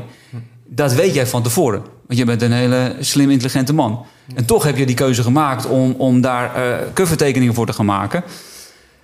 Dat 0.65 0.93
weet 0.93 1.13
jij 1.13 1.27
van 1.27 1.43
tevoren. 1.43 1.81
Want 2.07 2.19
je 2.19 2.25
bent 2.25 2.41
een 2.41 2.51
hele 2.51 2.95
slim, 2.99 3.29
intelligente 3.29 3.73
man. 3.73 4.05
En 4.35 4.45
toch 4.45 4.63
heb 4.63 4.77
je 4.77 4.85
die 4.85 4.95
keuze 4.95 5.23
gemaakt 5.23 5.65
om, 5.65 5.91
om 5.97 6.21
daar 6.21 6.55
eh 6.55 6.77
covertekeningen 6.93 7.53
voor 7.53 7.65
te 7.65 7.73
gaan 7.73 7.85
maken. 7.85 8.23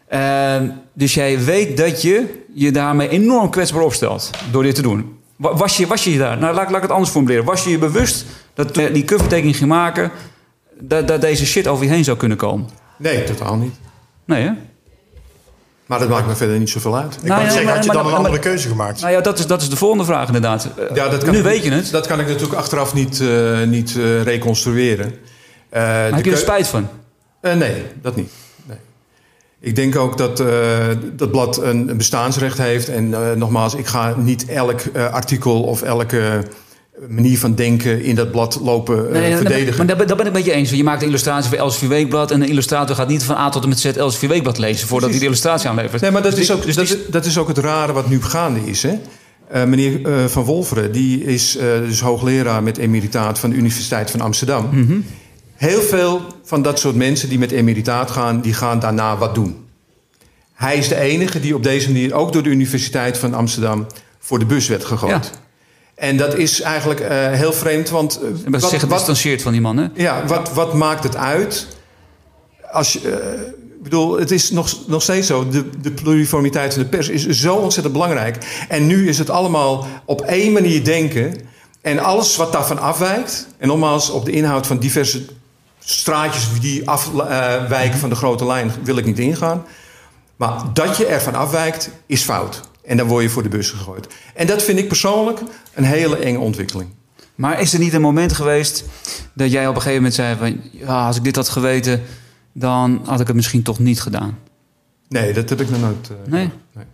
Eh, 0.07 0.55
dus 0.93 1.13
jij 1.13 1.43
weet 1.43 1.77
dat 1.77 2.01
je 2.01 2.43
je 2.53 2.71
daarmee 2.71 3.09
enorm 3.09 3.49
kwetsbaar 3.49 3.81
opstelt 3.81 4.29
door 4.51 4.63
dit 4.63 4.75
te 4.75 4.81
doen. 4.81 5.17
Wa- 5.35 5.55
Was 5.55 5.77
je 5.77 5.87
was 5.87 6.03
je 6.03 6.17
daar? 6.17 6.37
Nou, 6.37 6.55
laat, 6.55 6.67
laat 6.67 6.75
ik 6.75 6.81
het 6.81 6.91
anders 6.91 7.11
formuleren. 7.11 7.45
Was 7.45 7.63
je 7.63 7.69
je 7.69 7.77
bewust 7.77 8.25
dat 8.53 8.75
je 8.75 8.91
die 8.91 9.05
covertekening 9.05 9.57
ging 9.57 9.69
maken... 9.69 10.11
dat, 10.79 11.07
dat 11.07 11.21
deze 11.21 11.45
shit 11.45 11.67
over 11.67 11.85
je 11.85 11.91
heen 11.91 12.03
zou 12.03 12.17
kunnen 12.17 12.37
komen? 12.37 12.69
Nee, 12.97 13.23
totaal 13.23 13.55
niet. 13.55 13.75
Nee, 14.25 14.43
hè? 14.43 14.51
Maar 15.85 15.99
dat 15.99 16.09
maakt 16.09 16.27
me 16.27 16.35
verder 16.35 16.59
niet 16.59 16.69
zoveel 16.69 16.97
uit. 16.97 17.13
Ik 17.15 17.21
Nou 17.21 17.27
wou 17.27 17.41
ja, 17.41 17.47
zeggen, 17.47 17.65
maar- 17.65 17.75
had 17.75 17.83
je 17.85 17.87
maar- 17.91 17.95
dan 17.97 18.05
een 18.05 18.11
maar- 18.11 18.25
andere 18.25 18.43
keuze 18.49 18.67
gemaakt? 18.67 19.01
Nou 19.01 19.13
ja, 19.13 19.21
dat 19.21 19.39
is, 19.39 19.47
dat 19.47 19.61
is 19.61 19.69
de 19.69 19.75
volgende 19.75 20.05
vraag 20.05 20.25
inderdaad. 20.27 20.69
Eh, 20.77 20.95
Ja, 20.95 21.09
dat 21.09 21.23
kan 21.23 21.31
nu 21.33 21.37
ik- 21.37 21.43
weet 21.43 21.63
je 21.63 21.71
het. 21.71 21.91
Dat 21.91 22.07
kan 22.07 22.19
ik 22.19 22.27
natuurlijk 22.27 22.53
achteraf 22.53 22.93
niet, 22.93 23.21
eh, 23.21 23.61
niet 23.63 23.95
eh, 23.97 24.21
reconstrueren. 24.23 25.05
Maar 25.71 26.09
de 26.09 26.15
heb 26.15 26.25
je 26.25 26.31
er 26.31 26.37
spijt 26.37 26.67
van? 26.67 26.87
Nee, 27.41 27.83
dat 28.01 28.15
niet. 28.15 28.31
Nee. 28.65 28.77
Ik 29.59 29.75
denk 29.75 29.95
ook 29.95 30.17
dat 30.17 30.37
dat 31.13 31.31
blad 31.31 31.57
een, 31.61 31.89
een 31.89 31.97
bestaansrecht 31.97 32.57
heeft. 32.57 32.89
En 32.89 33.09
nogmaals, 33.37 33.75
ik 33.75 33.85
ga 33.85 34.13
niet 34.17 34.45
elk 34.45 34.81
artikel 35.11 35.63
of 35.63 35.81
elke 35.81 36.43
manier 37.07 37.39
van 37.39 37.55
denken 37.55 38.03
in 38.03 38.15
dat 38.15 38.31
blad 38.31 38.59
lopen 38.61 39.13
eh, 39.13 39.21
Nee, 39.21 39.35
verdedigen. 39.35 39.77
maar 39.77 39.87
daar 39.87 39.97
ben, 39.97 40.07
daar 40.07 40.17
ben 40.17 40.25
ik 40.25 40.31
met 40.33 40.45
je 40.45 40.51
eens. 40.51 40.69
Je 40.69 40.83
maakt 40.83 41.01
een 41.01 41.07
illustratie 41.07 41.49
voor 41.49 41.57
Elsevier 41.57 41.89
Weekblad... 41.89 42.31
en 42.31 42.39
de 42.39 42.47
illustrator 42.47 42.95
gaat 42.95 43.07
niet 43.07 43.23
van 43.23 43.35
A 43.35 43.49
tot 43.49 43.63
en 43.63 43.69
met 43.69 43.79
Z 43.79 43.85
Elsevier 43.85 44.29
Weekblad 44.29 44.57
lezen... 44.57 44.87
voordat 44.87 45.09
hij 45.09 45.19
de 45.19 45.25
illustratie 45.25 45.69
aanlevert. 45.69 46.01
Nee, 46.01 46.11
maar 46.11 46.21
dat, 46.21 46.31
Dus 46.31 46.39
is 46.39 46.51
ook, 46.51 46.63
dus 46.65 46.75
dat, 46.75 46.87
die- 46.87 46.95
is, 46.97 47.01
dat 47.09 47.25
is 47.25 47.37
ook 47.37 47.47
het 47.47 47.57
rare 47.57 47.93
wat 47.93 48.09
nu 48.09 48.21
gaande 48.23 48.59
is. 48.65 48.83
Hè? 48.83 48.93
Eh, 49.49 49.63
meneer 49.63 50.05
eh, 50.05 50.25
Van 50.25 50.43
Wolferen, 50.43 50.91
die 50.91 51.23
is 51.23 51.57
dus 51.87 51.99
hoogleraar 52.01 52.63
met 52.63 52.77
emeritaat 52.77 53.39
van 53.39 53.49
de 53.49 53.55
Universiteit 53.55 54.11
van 54.11 54.21
Amsterdam. 54.21 54.69
Mhm. 54.71 54.97
Heel 55.55 55.81
veel 55.81 56.21
van 56.43 56.61
dat 56.61 56.79
soort 56.79 56.95
mensen 56.95 57.29
die 57.29 57.39
met 57.39 57.51
emeritaat 57.51 58.11
gaan, 58.11 58.41
die 58.41 58.53
gaan 58.53 58.79
daarna 58.79 59.17
wat 59.17 59.35
doen. 59.35 59.55
Hij 60.53 60.77
is 60.77 60.87
de 60.87 60.95
enige 60.99 61.39
die 61.39 61.55
op 61.55 61.63
deze 61.63 61.91
manier 61.91 62.13
ook 62.13 62.33
door 62.33 62.43
de 62.43 62.49
Universiteit 62.49 63.17
van 63.17 63.33
Amsterdam 63.33 63.85
voor 64.19 64.39
de 64.39 64.45
bus 64.45 64.67
werd 64.67 64.85
gegooid. 64.85 65.11
Ja. 65.33 65.39
En 65.95 66.17
dat 66.17 66.35
is 66.35 66.61
eigenlijk 66.61 66.99
eh, 66.99 67.31
heel 67.31 67.53
vreemd, 67.53 67.89
want 67.89 68.19
eh, 68.21 68.53
En 68.53 68.61
zich 68.61 68.79
gedistanceerd 68.79 69.41
van 69.41 69.51
die 69.51 69.61
man, 69.61 69.77
hè? 69.77 69.87
ja, 69.93 70.25
wat, 70.25 70.53
wat 70.53 70.73
maakt 70.73 71.03
het 71.03 71.15
uit? 71.15 71.67
Als 72.71 72.93
je, 72.93 73.09
eh, 73.09 73.41
ik 73.77 73.83
bedoel, 73.83 74.19
het 74.19 74.31
is 74.31 74.51
nog, 74.51 74.87
nog 74.87 75.01
steeds 75.01 75.27
zo. 75.27 75.47
De, 75.49 75.69
de 75.81 75.91
pluriformiteit 75.91 76.73
van 76.73 76.83
de 76.83 76.89
pers 76.89 77.09
is 77.09 77.27
zo 77.27 77.55
ontzettend 77.55 77.93
belangrijk. 77.93 78.65
En 78.69 78.87
nu 78.87 79.07
is 79.07 79.17
het 79.17 79.29
allemaal 79.29 79.87
op 80.05 80.21
één 80.21 80.51
manier 80.53 80.83
denken. 80.83 81.35
En 81.81 81.99
alles 81.99 82.35
wat 82.35 82.51
daarvan 82.51 82.79
afwijkt. 82.79 83.47
En 83.57 83.67
nogmaals, 83.67 84.09
op 84.09 84.25
de 84.25 84.31
inhoud 84.31 84.67
van 84.67 84.77
diverse 84.77 85.25
straatjes 85.79 86.47
die 86.61 86.89
afwijken 86.89 87.99
van 87.99 88.09
de 88.09 88.15
grote 88.15 88.45
lijn 88.45 88.71
wil 88.83 88.97
ik 88.97 89.05
niet 89.05 89.19
ingaan. 89.19 89.65
Maar 90.35 90.63
dat 90.73 90.97
je 90.97 91.05
ervan 91.05 91.35
afwijkt, 91.35 91.89
is 92.05 92.21
fout. 92.21 92.61
En 92.85 92.97
dan 92.97 93.07
word 93.07 93.23
je 93.23 93.29
voor 93.29 93.43
de 93.43 93.49
bus 93.49 93.69
gegooid. 93.69 94.07
En 94.33 94.47
dat 94.47 94.63
vind 94.63 94.79
ik 94.79 94.87
persoonlijk 94.87 95.39
een 95.73 95.83
hele 95.83 96.17
enge 96.17 96.39
ontwikkeling. 96.39 96.89
Maar 97.35 97.61
is 97.61 97.73
er 97.73 97.79
niet 97.79 97.93
een 97.93 98.01
moment 98.01 98.33
geweest 98.33 98.83
dat 99.33 99.51
jij 99.51 99.67
op 99.67 99.75
een 99.75 99.81
gegeven 99.81 99.95
moment 100.03 100.13
zei 100.13 100.35
van... 100.37 100.61
ja, 100.71 101.07
als 101.07 101.17
ik 101.17 101.23
dit 101.23 101.35
had 101.35 101.49
geweten, 101.49 102.01
dan 102.53 103.01
had 103.05 103.19
ik 103.19 103.27
het 103.27 103.35
misschien 103.35 103.63
toch 103.63 103.79
niet 103.79 104.01
gedaan? 104.01 104.37
Nee, 105.09 105.33
dat 105.33 105.49
heb 105.49 105.61
ik 105.61 105.69
nog 105.69 105.81
nooit. 105.81 106.09
eh, 106.09 106.31
Nee? 106.31 106.49
nee. 106.73 106.85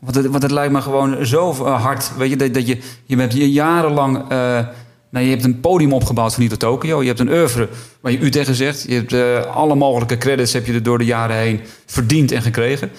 Want 0.00 0.14
het, 0.14 0.26
want 0.26 0.42
het 0.42 0.52
lijkt 0.52 0.72
me 0.72 0.80
gewoon 0.80 1.26
zo 1.26 1.50
eh, 1.50 1.82
hard. 1.82 2.10
Weet 2.16 2.30
je, 2.30 2.36
dat, 2.36 2.54
dat 2.54 2.66
je, 2.66 2.78
je 3.04 3.16
hebt 3.16 3.32
je 3.32 3.52
jarenlang... 3.52 4.16
eh, 4.16 4.66
nou, 5.10 5.24
je 5.24 5.30
hebt 5.30 5.44
een 5.44 5.60
podium 5.60 5.92
opgebouwd 5.92 6.34
van 6.34 6.42
Nito 6.42 6.56
Tokyo. 6.56 7.00
Je 7.00 7.06
hebt 7.08 7.20
een 7.20 7.30
oeuvre 7.30 7.68
waar 8.00 8.12
je 8.12 8.18
u 8.18 8.30
tegen 8.30 8.54
zegt. 8.54 8.82
Je 8.88 8.94
hebt 8.94 9.46
alle 9.46 9.74
mogelijke 9.74 10.18
credits 10.18 10.52
heb 10.52 10.66
je 10.66 10.72
er 10.72 10.82
door 10.82 10.98
de 10.98 11.04
jaren 11.04 11.36
heen 11.36 11.60
verdiend 11.86 12.32
en 12.32 12.42
gekregen. 12.42 12.90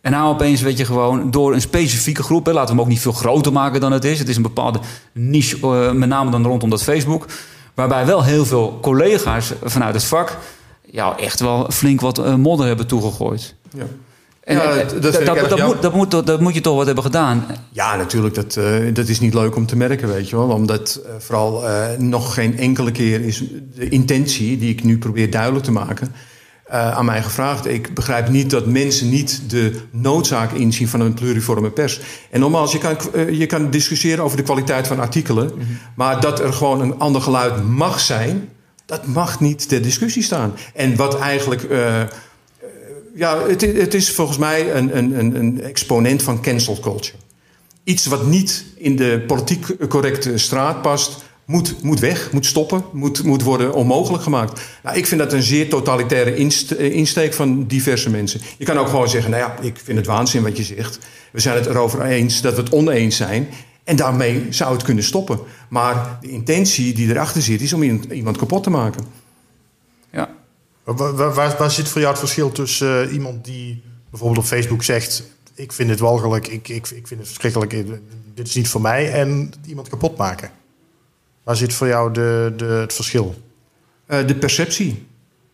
En 0.00 0.10
nou 0.12 0.32
opeens 0.32 0.60
weet 0.60 0.78
je 0.78 0.84
gewoon 0.84 1.30
door 1.30 1.52
een 1.54 1.60
specifieke 1.60 2.22
groep... 2.22 2.46
Hè, 2.46 2.52
laten 2.52 2.68
we 2.68 2.74
hem 2.74 2.80
ook 2.80 2.88
niet 2.92 3.00
veel 3.00 3.12
groter 3.12 3.52
maken 3.52 3.80
dan 3.80 3.92
het 3.92 4.04
is. 4.04 4.18
Het 4.18 4.28
is 4.28 4.36
een 4.36 4.42
bepaalde 4.42 4.80
niche, 5.12 5.56
eh, 5.62 5.92
met 5.92 6.08
name 6.08 6.30
dan 6.30 6.44
rondom 6.44 6.70
dat 6.70 6.82
Facebook... 6.82 7.26
waarbij 7.74 8.06
wel 8.06 8.24
heel 8.24 8.44
veel 8.44 8.78
collega's 8.82 9.52
vanuit 9.62 9.94
het 9.94 10.04
vak... 10.04 10.36
ja, 10.90 11.16
echt 11.18 11.40
wel 11.40 11.66
flink 11.70 12.00
wat 12.00 12.18
eh, 12.18 12.34
modder 12.34 12.66
hebben 12.66 12.86
toegegooid. 12.86 13.54
Ja. 13.76 13.84
En, 14.40 14.56
Ja, 14.56 14.62
eh, 14.62 14.88
dat 14.88 15.02
dat, 15.02 15.48
dat, 15.48 15.66
moet, 15.66 15.82
dat, 15.82 15.94
moet, 15.94 16.10
toch- 16.10 16.24
dat 16.24 16.40
moet 16.40 16.54
je 16.54 16.60
toch 16.60 16.76
wat 16.76 16.86
hebben 16.86 17.04
gedaan. 17.04 17.44
Ja, 17.70 17.96
natuurlijk. 17.96 18.34
Dat, 18.34 18.58
dat 18.94 19.08
is 19.08 19.20
niet 19.20 19.34
leuk 19.34 19.56
om 19.56 19.66
te 19.66 19.76
merken, 19.76 20.08
weet 20.08 20.28
je 20.28 20.36
wel. 20.36 20.48
Omdat 20.48 21.00
vooral 21.18 21.62
nog 21.98 22.34
geen 22.34 22.58
enkele 22.58 22.90
keer 22.92 23.20
is 23.20 23.42
de 23.74 23.88
intentie... 23.88 24.58
die 24.58 24.70
ik 24.70 24.84
nu 24.84 24.98
probeer 24.98 25.30
duidelijk 25.30 25.64
te 25.64 25.72
maken... 25.72 26.14
eh, 26.70 26.90
aan 26.90 27.04
mij 27.04 27.22
gevraagd. 27.22 27.66
Ik 27.66 27.94
begrijp 27.94 28.28
niet 28.28 28.50
dat 28.50 28.66
mensen 28.66 29.08
niet 29.08 29.50
de 29.50 29.80
noodzaak 29.90 30.52
inzien 30.52 30.88
van 30.88 31.00
een 31.00 31.14
pluriforme 31.14 31.70
pers. 31.70 32.00
En 32.30 32.40
nogmaals, 32.40 32.72
je 32.72 32.78
kan, 32.78 32.96
eh, 33.12 33.38
je 33.38 33.46
kan 33.46 33.70
discussiëren 33.70 34.24
over 34.24 34.36
de 34.36 34.42
kwaliteit 34.42 34.86
van 34.86 35.00
artikelen... 35.00 35.52
maar 35.94 36.20
dat 36.20 36.40
er 36.40 36.52
gewoon 36.52 36.80
een 36.80 36.98
ander 36.98 37.22
geluid 37.22 37.68
mag 37.68 38.00
zijn... 38.00 38.48
dat 38.86 39.06
mag 39.06 39.40
niet 39.40 39.68
ter 39.68 39.82
discussie 39.82 40.22
staan. 40.22 40.54
En 40.74 40.96
wat 40.96 41.18
eigenlijk... 41.18 41.62
eh, 41.62 42.02
ja, 43.14 43.46
het, 43.46 43.60
het 43.60 43.94
is 43.94 44.10
volgens 44.10 44.38
mij 44.38 44.74
een, 44.74 44.96
een, 44.96 45.34
een 45.36 45.62
exponent 45.62 46.22
van 46.22 46.42
cancel 46.42 46.78
culture. 46.80 47.16
Iets 47.84 48.06
wat 48.06 48.26
niet 48.26 48.64
in 48.76 48.96
de 48.96 49.24
politiek 49.26 49.88
correcte 49.88 50.38
straat 50.38 50.82
past, 50.82 51.22
moet, 51.50 51.82
moet 51.82 52.00
weg, 52.00 52.32
moet 52.32 52.46
stoppen, 52.46 52.84
moet, 52.92 53.22
moet 53.22 53.42
worden 53.42 53.74
onmogelijk 53.74 54.22
gemaakt. 54.22 54.60
Nou, 54.82 54.96
ik 54.96 55.06
vind 55.06 55.20
dat 55.20 55.32
een 55.32 55.42
zeer 55.42 55.68
totalitaire 55.68 56.30
eh, 56.76 56.94
insteek 56.94 57.34
van 57.34 57.66
diverse 57.66 58.10
mensen. 58.10 58.40
Je 58.58 58.64
kan 58.64 58.78
ook 58.78 58.88
gewoon 58.88 59.08
zeggen, 59.08 59.30
nou 59.30 59.42
ja, 59.42 59.58
ik 59.60 59.80
vind 59.84 59.98
het 59.98 60.06
waanzin 60.06 60.42
wat 60.42 60.56
je 60.56 60.62
zegt. 60.62 60.98
We 61.32 61.40
zijn 61.40 61.56
het 61.56 61.66
erover 61.66 62.02
eens 62.02 62.40
dat 62.40 62.54
we 62.54 62.60
het 62.60 62.72
oneens 62.72 63.16
zijn. 63.16 63.48
En 63.84 63.96
daarmee 63.96 64.46
zou 64.50 64.72
het 64.72 64.82
kunnen 64.82 65.04
stoppen. 65.04 65.38
Maar 65.68 66.18
de 66.20 66.28
intentie 66.28 66.92
die 66.94 67.08
erachter 67.08 67.42
zit, 67.42 67.60
is 67.60 67.72
om 67.72 67.82
iemand- 67.82 68.36
kapot 68.36 68.62
te 68.62 68.70
maken. 68.70 69.04
Ja. 70.12 70.30
Waar, 70.84 71.14
waar, 71.16 71.34
waar- 71.34 71.56
waar 71.58 71.70
zit 71.70 71.88
voor 71.88 72.00
jou 72.00 72.12
het 72.12 72.20
verschil 72.20 72.52
tussen 72.52 73.06
eh, 73.08 73.12
iemand 73.12 73.44
die 73.44 73.82
bijvoorbeeld 74.10 74.40
op 74.40 74.50
Facebook 74.50 74.82
zegt... 74.82 75.22
ik 75.54 75.72
vind 75.72 75.90
het 75.90 75.98
walgelijk, 75.98 76.48
ik, 76.48 76.68
ik, 76.68 76.90
ik 76.90 77.06
vind 77.06 77.20
het 77.20 77.28
verschrikkelijk, 77.28 77.72
eh, 77.72 77.80
dit 78.34 78.48
is 78.48 78.54
niet 78.54 78.68
voor 78.68 78.80
mij... 78.80 79.12
en 79.12 79.52
iemand 79.66 79.88
kapot 79.88 80.16
maken? 80.16 80.58
Waar 81.50 81.58
zit 81.58 81.72
voor 81.72 81.86
jou 81.86 82.12
de, 82.12 82.52
de, 82.56 82.64
het 82.64 82.92
verschil? 82.92 83.34
Eh, 84.06 84.26
de 84.26 84.34
perceptie. 84.34 85.06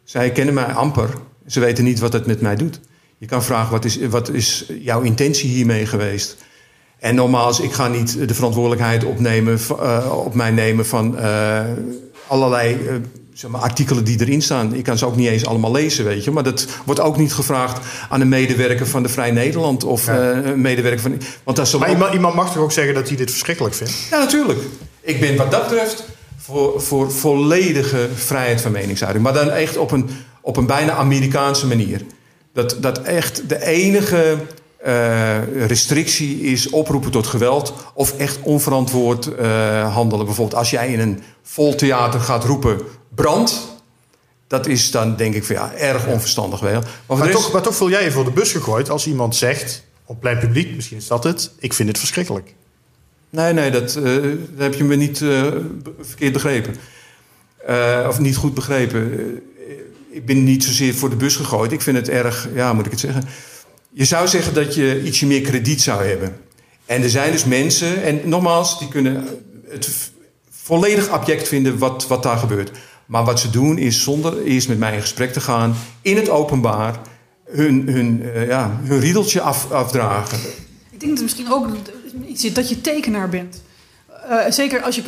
Zij 0.05 0.31
kennen 0.31 0.55
mij 0.55 0.65
amper. 0.65 1.09
Ze 1.47 1.61
weten 1.61 1.85
niet 1.85 1.99
wat 1.99 2.13
het 2.13 2.27
met 2.27 2.41
mij 2.41 2.57
doet. 2.57 2.81
Je 3.19 3.27
kan 3.27 3.43
vragen, 3.45 3.71
wat 3.71 3.85
is, 3.85 3.99
wat 4.07 4.29
is 4.29 4.73
jouw 4.81 5.01
intentie 5.01 5.49
hiermee 5.49 5.87
geweest? 5.87 6.37
En 6.99 7.15
nogmaals, 7.15 7.61
ik 7.61 7.73
ga 7.73 7.89
niet 7.89 8.29
de 8.29 8.35
verantwoordelijkheid 8.35 9.05
opnemen, 9.05 9.59
eh, 9.69 10.13
op 10.25 10.35
mij 10.35 10.51
nemen 10.51 10.87
van 10.87 11.19
eh, 11.19 11.61
allerlei 12.27 12.79
zeg 13.33 13.51
maar, 13.51 13.61
artikelen 13.61 14.05
die 14.05 14.21
erin 14.21 14.43
staan. 14.43 14.75
Ik 14.75 14.85
kan 14.85 14.99
ze 14.99 15.07
ook 15.07 15.17
niet 15.17 15.29
eens 15.29 15.47
allemaal 15.47 15.73
lezen, 15.73 16.05
weet 16.05 16.25
je. 16.25 16.31
Maar 16.31 16.45
dat 16.45 16.67
wordt 16.85 17.01
ook 17.01 17.17
niet 17.17 17.33
gevraagd 17.33 17.87
aan 18.09 18.21
een 18.21 18.29
medewerker 18.29 18.87
van 18.87 19.03
de 19.03 19.09
Vrij 19.09 19.31
Nederland 19.31 19.85
of 19.85 20.07
Ja. 20.07 20.33
een 20.33 20.61
medewerker 20.61 21.01
van. 21.01 21.21
Want 21.43 21.57
dat 21.57 21.79
Maar 21.79 21.91
iemand, 21.91 22.13
iemand 22.15 22.35
mag 22.35 22.53
toch 22.53 22.63
ook 22.63 22.73
zeggen 22.73 22.95
dat 22.95 23.09
hij 23.09 23.17
dit 23.17 23.31
verschrikkelijk 23.31 23.75
vindt? 23.75 24.07
ja, 24.11 24.19
natuurlijk. 24.19 24.59
Ik 25.07 25.21
ben 25.21 25.37
wat 25.37 25.51
dat 25.51 25.69
betreft 25.69 26.05
voor, 26.37 26.83
voor 26.83 27.13
volledige 27.13 28.09
vrijheid 28.15 28.61
van 28.61 28.73
meningsuiting. 28.73 29.25
Maar 29.25 29.33
dan 29.33 29.51
echt 29.51 29.77
op 29.77 29.91
een, 29.91 30.11
op 30.41 30.57
een 30.57 30.67
bijna 30.67 30.93
Amerikaanse 30.93 31.67
manier. 31.67 32.03
Dat, 32.53 32.77
dat 32.81 33.03
echt 33.03 33.49
de 33.49 33.65
enige 33.65 34.37
eh, 34.77 35.67
restrictie 35.67 36.41
is 36.41 36.71
oproepen 36.71 37.11
tot 37.11 37.27
geweld... 37.27 37.75
of 37.95 38.19
echt 38.19 38.39
onverantwoord 38.43 39.35
eh, 39.35 39.95
handelen. 39.95 40.27
Bijvoorbeeld 40.27 40.59
als 40.59 40.71
jij 40.71 40.93
in 40.93 41.01
een 41.01 41.23
vol 41.43 41.75
theater 41.75 42.21
gaat 42.21 42.45
roepen 42.45 42.81
brand... 43.15 43.69
dat 44.47 44.67
is 44.67 44.91
dan 44.91 45.17
denk 45.17 45.35
ik 45.35 45.45
van 45.45 45.55
ja, 45.57 45.73
erg 45.73 46.07
onverstandig 46.07 46.61
wel. 46.61 46.83
Maar, 47.07 47.31
toch, 47.31 47.53
maar 47.53 47.63
toch 47.63 47.75
voel 47.75 47.91
jij 47.91 48.05
je 48.05 48.11
voor 48.11 48.25
de 48.25 48.31
bus 48.31 48.53
gegooid 48.53 48.91
als 48.91 49.07
iemand 49.07 49.37
zegt... 49.37 49.85
op 50.05 50.21
plein 50.21 50.39
publiek, 50.39 50.75
misschien 50.75 50.97
is 50.97 51.07
dat 51.07 51.25
het... 51.25 51.51
ik 51.59 51.73
vind 51.73 51.89
het 51.89 51.99
verschrikkelijk. 51.99 52.55
Nee, 53.37 53.53
nee, 53.53 53.71
dat, 53.71 53.97
eh, 53.97 54.13
dat 54.13 54.63
heb 54.63 54.75
je 54.75 54.85
me 54.85 54.97
niet 54.97 55.23
eh, 55.23 55.47
verkeerd 56.01 56.33
begrepen. 56.33 56.75
Eh, 57.67 58.07
of 58.09 58.19
niet 58.19 58.37
goed 58.37 58.55
begrepen. 58.55 59.13
Ik 60.11 60.27
ben 60.27 60.45
niet 60.45 60.65
zozeer 60.65 60.95
voor 60.95 61.11
de 61.11 61.17
bus 61.17 61.37
gegooid. 61.37 61.73
Ik 61.73 61.81
vind 61.81 61.97
het 61.97 62.09
erg, 62.09 62.49
ja, 62.55 62.73
moet 62.73 62.85
ik 62.85 62.91
het 62.91 63.01
zeggen. 63.01 63.25
Je 63.91 64.05
zou 64.05 64.29
zeggen 64.29 64.55
dat 64.55 64.75
je 64.75 65.03
ietsje 65.05 65.27
meer 65.27 65.41
krediet 65.41 65.83
zou 65.83 66.05
hebben. 66.05 66.37
En 66.87 67.03
er 67.03 67.11
zijn 67.11 67.33
dus 67.33 67.45
mensen, 67.45 68.03
en 68.03 68.21
nogmaals, 68.25 68.79
die 68.79 68.89
kunnen 68.89 69.25
het 69.69 70.11
volledig 70.51 71.09
abject 71.09 71.49
vinden 71.49 71.79
wat, 71.79 72.07
wat 72.07 72.23
daar 72.23 72.39
gebeurt. 72.39 72.71
Maar 73.07 73.25
wat 73.25 73.41
ze 73.41 73.51
doen 73.51 73.79
is 73.79 74.03
zonder 74.03 74.43
eerst 74.43 74.69
met 74.69 74.79
mij 74.79 74.95
in 74.95 75.01
gesprek 75.01 75.33
te 75.33 75.41
gaan, 75.41 75.77
in 76.03 76.17
het 76.17 76.29
openbaar, 76.29 77.01
hun, 77.45 77.89
hun, 77.89 78.23
ja, 78.47 78.81
hun 78.83 79.01
riedeltje 79.01 79.41
af, 79.41 79.71
afdragen. 79.71 80.39
Ik 80.91 81.01
denk 81.01 81.15
dat 81.15 81.23
misschien 81.23 81.53
ook 81.53 81.67
dat 82.53 82.69
je 82.69 82.81
tekenaar 82.81 83.29
bent. 83.29 83.63
Eh, 84.29 84.39
zeker 84.49 84.83
als 84.83 84.95
je 84.97 85.03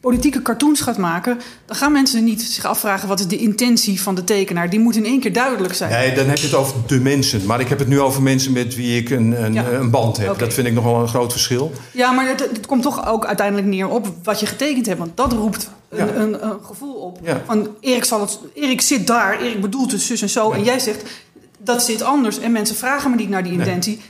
politieke 0.00 0.42
cartoons 0.42 0.80
gaat 0.80 0.96
maken, 0.98 1.40
dan 1.66 1.76
gaan 1.76 1.92
mensen 1.92 2.24
niet 2.24 2.42
zich 2.42 2.64
afvragen 2.64 3.08
wat 3.08 3.20
is 3.20 3.26
de 3.26 3.36
intentie 3.36 4.00
van 4.02 4.14
de 4.14 4.24
tekenaar. 4.24 4.70
Die 4.70 4.80
moet 4.80 4.96
in 4.96 5.04
één 5.04 5.20
keer 5.20 5.32
duidelijk 5.32 5.74
zijn. 5.74 5.90
Nee, 5.90 6.14
dan 6.14 6.26
heb 6.26 6.36
je 6.36 6.46
het 6.46 6.54
over 6.54 6.74
de 6.86 7.00
mensen. 7.00 7.46
Maar 7.46 7.60
ik 7.60 7.68
heb 7.68 7.78
het 7.78 7.88
nu 7.88 8.00
over 8.00 8.22
mensen 8.22 8.52
met 8.52 8.74
wie 8.74 8.98
ik 9.00 9.10
een, 9.10 9.44
een, 9.44 9.52
Ja. 9.52 9.68
een 9.68 9.90
band 9.90 10.16
heb. 10.16 10.38
Dat 10.38 10.54
vind 10.54 10.66
ik 10.66 10.72
nog 10.72 10.84
wel 10.84 11.00
een 11.00 11.08
groot 11.08 11.32
verschil. 11.32 11.72
Ja, 11.92 12.10
maar 12.12 12.28
het, 12.28 12.40
het 12.40 12.66
komt 12.66 12.82
toch 12.82 13.06
ook 13.08 13.26
uiteindelijk 13.26 13.66
neer 13.68 13.88
op 13.88 14.08
wat 14.22 14.40
je 14.40 14.46
getekend 14.46 14.86
hebt. 14.86 14.98
Want 14.98 15.16
dat 15.16 15.32
roept 15.32 15.70
een, 15.88 16.06
Ja. 16.06 16.14
een, 16.14 16.46
een 16.46 16.58
gevoel 16.64 16.94
op. 16.94 17.18
Ja. 17.22 17.42
Van 17.46 17.68
Erik, 17.80 18.04
zal 18.04 18.20
het, 18.20 18.38
Erik 18.54 18.80
zit 18.80 19.06
daar, 19.06 19.40
Erik 19.40 19.60
bedoelt 19.60 19.92
het 19.92 20.00
zus 20.02 20.22
en 20.22 20.28
zo. 20.30 20.50
En 20.50 20.64
jij 20.64 20.78
zegt, 20.78 21.02
dat 21.58 21.82
zit 21.84 22.02
anders. 22.02 22.38
En 22.38 22.52
mensen 22.52 22.76
vragen 22.76 23.10
me 23.10 23.16
niet 23.16 23.28
naar 23.28 23.42
die 23.42 23.52
intentie. 23.52 24.00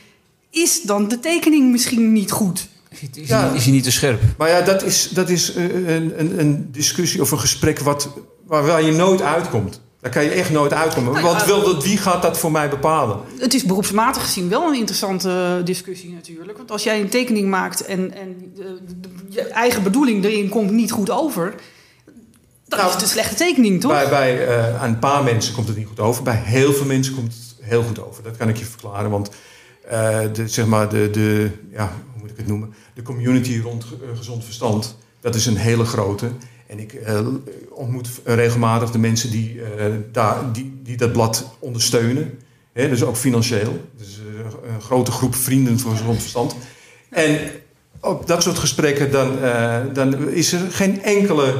Is 0.54 0.82
dan 0.82 1.08
de 1.08 1.20
tekening 1.20 1.70
misschien 1.70 2.12
niet 2.12 2.30
goed? 2.30 2.68
Is, 3.14 3.28
Ja. 3.28 3.46
hij, 3.48 3.56
is 3.56 3.62
hij 3.64 3.72
niet 3.72 3.84
te 3.84 3.90
scherp? 3.92 4.20
Maar 4.38 4.48
ja, 4.48 4.60
dat 4.60 4.82
is, 4.82 5.08
dat 5.08 5.28
is 5.28 5.54
eh, 5.54 5.64
een, 5.94 6.12
een, 6.20 6.38
een 6.40 6.68
discussie 6.72 7.20
of 7.20 7.30
een 7.30 7.38
gesprek 7.40 7.78
wat, 7.78 8.08
waar, 8.46 8.66
waar 8.66 8.82
je 8.82 8.92
nooit 8.92 9.22
uitkomt. 9.22 9.80
Daar 10.00 10.12
kan 10.12 10.24
je 10.24 10.30
echt 10.30 10.50
nooit 10.50 10.72
uitkomen. 10.72 11.12
Nou 11.12 11.24
ja. 11.24 11.30
Want 11.32 11.44
wil 11.44 11.64
dat, 11.64 11.84
wie 11.84 11.96
gaat 11.96 12.22
dat 12.22 12.38
voor 12.38 12.50
mij 12.52 12.68
bepalen? 12.68 13.18
Het 13.38 13.54
is 13.54 13.64
beroepsmatig 13.64 14.22
gezien 14.22 14.48
wel 14.48 14.68
een 14.68 14.74
interessante 14.74 15.60
discussie 15.64 16.12
natuurlijk. 16.12 16.56
Want 16.58 16.70
als 16.70 16.82
jij 16.82 17.00
een 17.00 17.08
tekening 17.08 17.48
maakt 17.48 17.84
en, 17.84 18.14
en 18.14 18.52
de, 18.54 18.78
de- 19.00 19.08
je 19.28 19.42
eigen 19.42 19.82
bedoeling 19.82 20.24
erin 20.24 20.48
komt 20.48 20.70
niet 20.70 20.90
goed 20.92 21.10
over... 21.10 21.54
dan 22.68 22.78
Nou, 22.78 22.86
is 22.88 22.94
het 22.94 23.02
een 23.02 23.08
slechte 23.08 23.34
tekening, 23.34 23.80
toch? 23.80 23.90
Bij, 23.92 24.08
bij 24.08 24.46
eh, 24.46 24.82
aan 24.82 24.88
een 24.88 24.98
paar 24.98 25.24
mensen 25.24 25.54
komt 25.54 25.68
het 25.68 25.76
niet 25.76 25.86
goed 25.86 26.00
over. 26.00 26.22
Bij 26.22 26.42
heel 26.44 26.72
veel 26.72 26.86
mensen 26.86 27.14
komt 27.14 27.32
het 27.32 27.66
heel 27.68 27.82
goed 27.82 28.04
over. 28.06 28.22
Dat 28.22 28.36
kan 28.36 28.48
ik 28.48 28.56
je 28.56 28.64
verklaren. 28.64 29.10
Want 29.10 29.28
eh, 29.88 30.20
de, 30.32 30.48
zeg 30.48 30.66
maar 30.66 30.88
de, 30.88 31.10
de, 31.10 31.50
ja, 31.70 31.92
hoe 32.12 32.20
moet 32.20 32.30
ik 32.30 32.36
het 32.36 32.46
noemen? 32.46 32.74
De 32.94 33.02
community 33.02 33.60
rond 33.60 33.84
eh, 33.84 34.16
gezond 34.16 34.44
verstand, 34.44 34.96
dat 35.20 35.34
is 35.34 35.46
een 35.46 35.56
hele 35.56 35.84
grote. 35.84 36.30
En 36.66 36.78
ik 36.78 36.92
eh, 36.92 37.26
ontmoet 37.70 38.08
regelmatig 38.24 38.90
de 38.90 38.98
mensen 38.98 39.30
die, 39.30 39.60
daar, 40.12 40.52
die, 40.52 40.80
die 40.82 40.96
dat 40.96 41.12
blad 41.12 41.56
ondersteunen. 41.58 42.38
Dus 42.72 43.02
ook 43.02 43.16
financieel. 43.16 43.84
Dus 43.96 44.20
een 44.74 44.80
grote 44.80 45.10
groep 45.10 45.34
vrienden 45.34 45.78
voor 45.78 45.90
gezond 45.96 46.20
verstand. 46.20 46.56
En 47.10 47.38
op 48.00 48.26
dat 48.26 48.42
soort 48.42 48.58
gesprekken, 48.58 49.10
dan, 49.10 49.38
dan 49.92 50.28
is 50.28 50.52
er 50.52 50.70
geen 50.70 51.02
enkele 51.02 51.54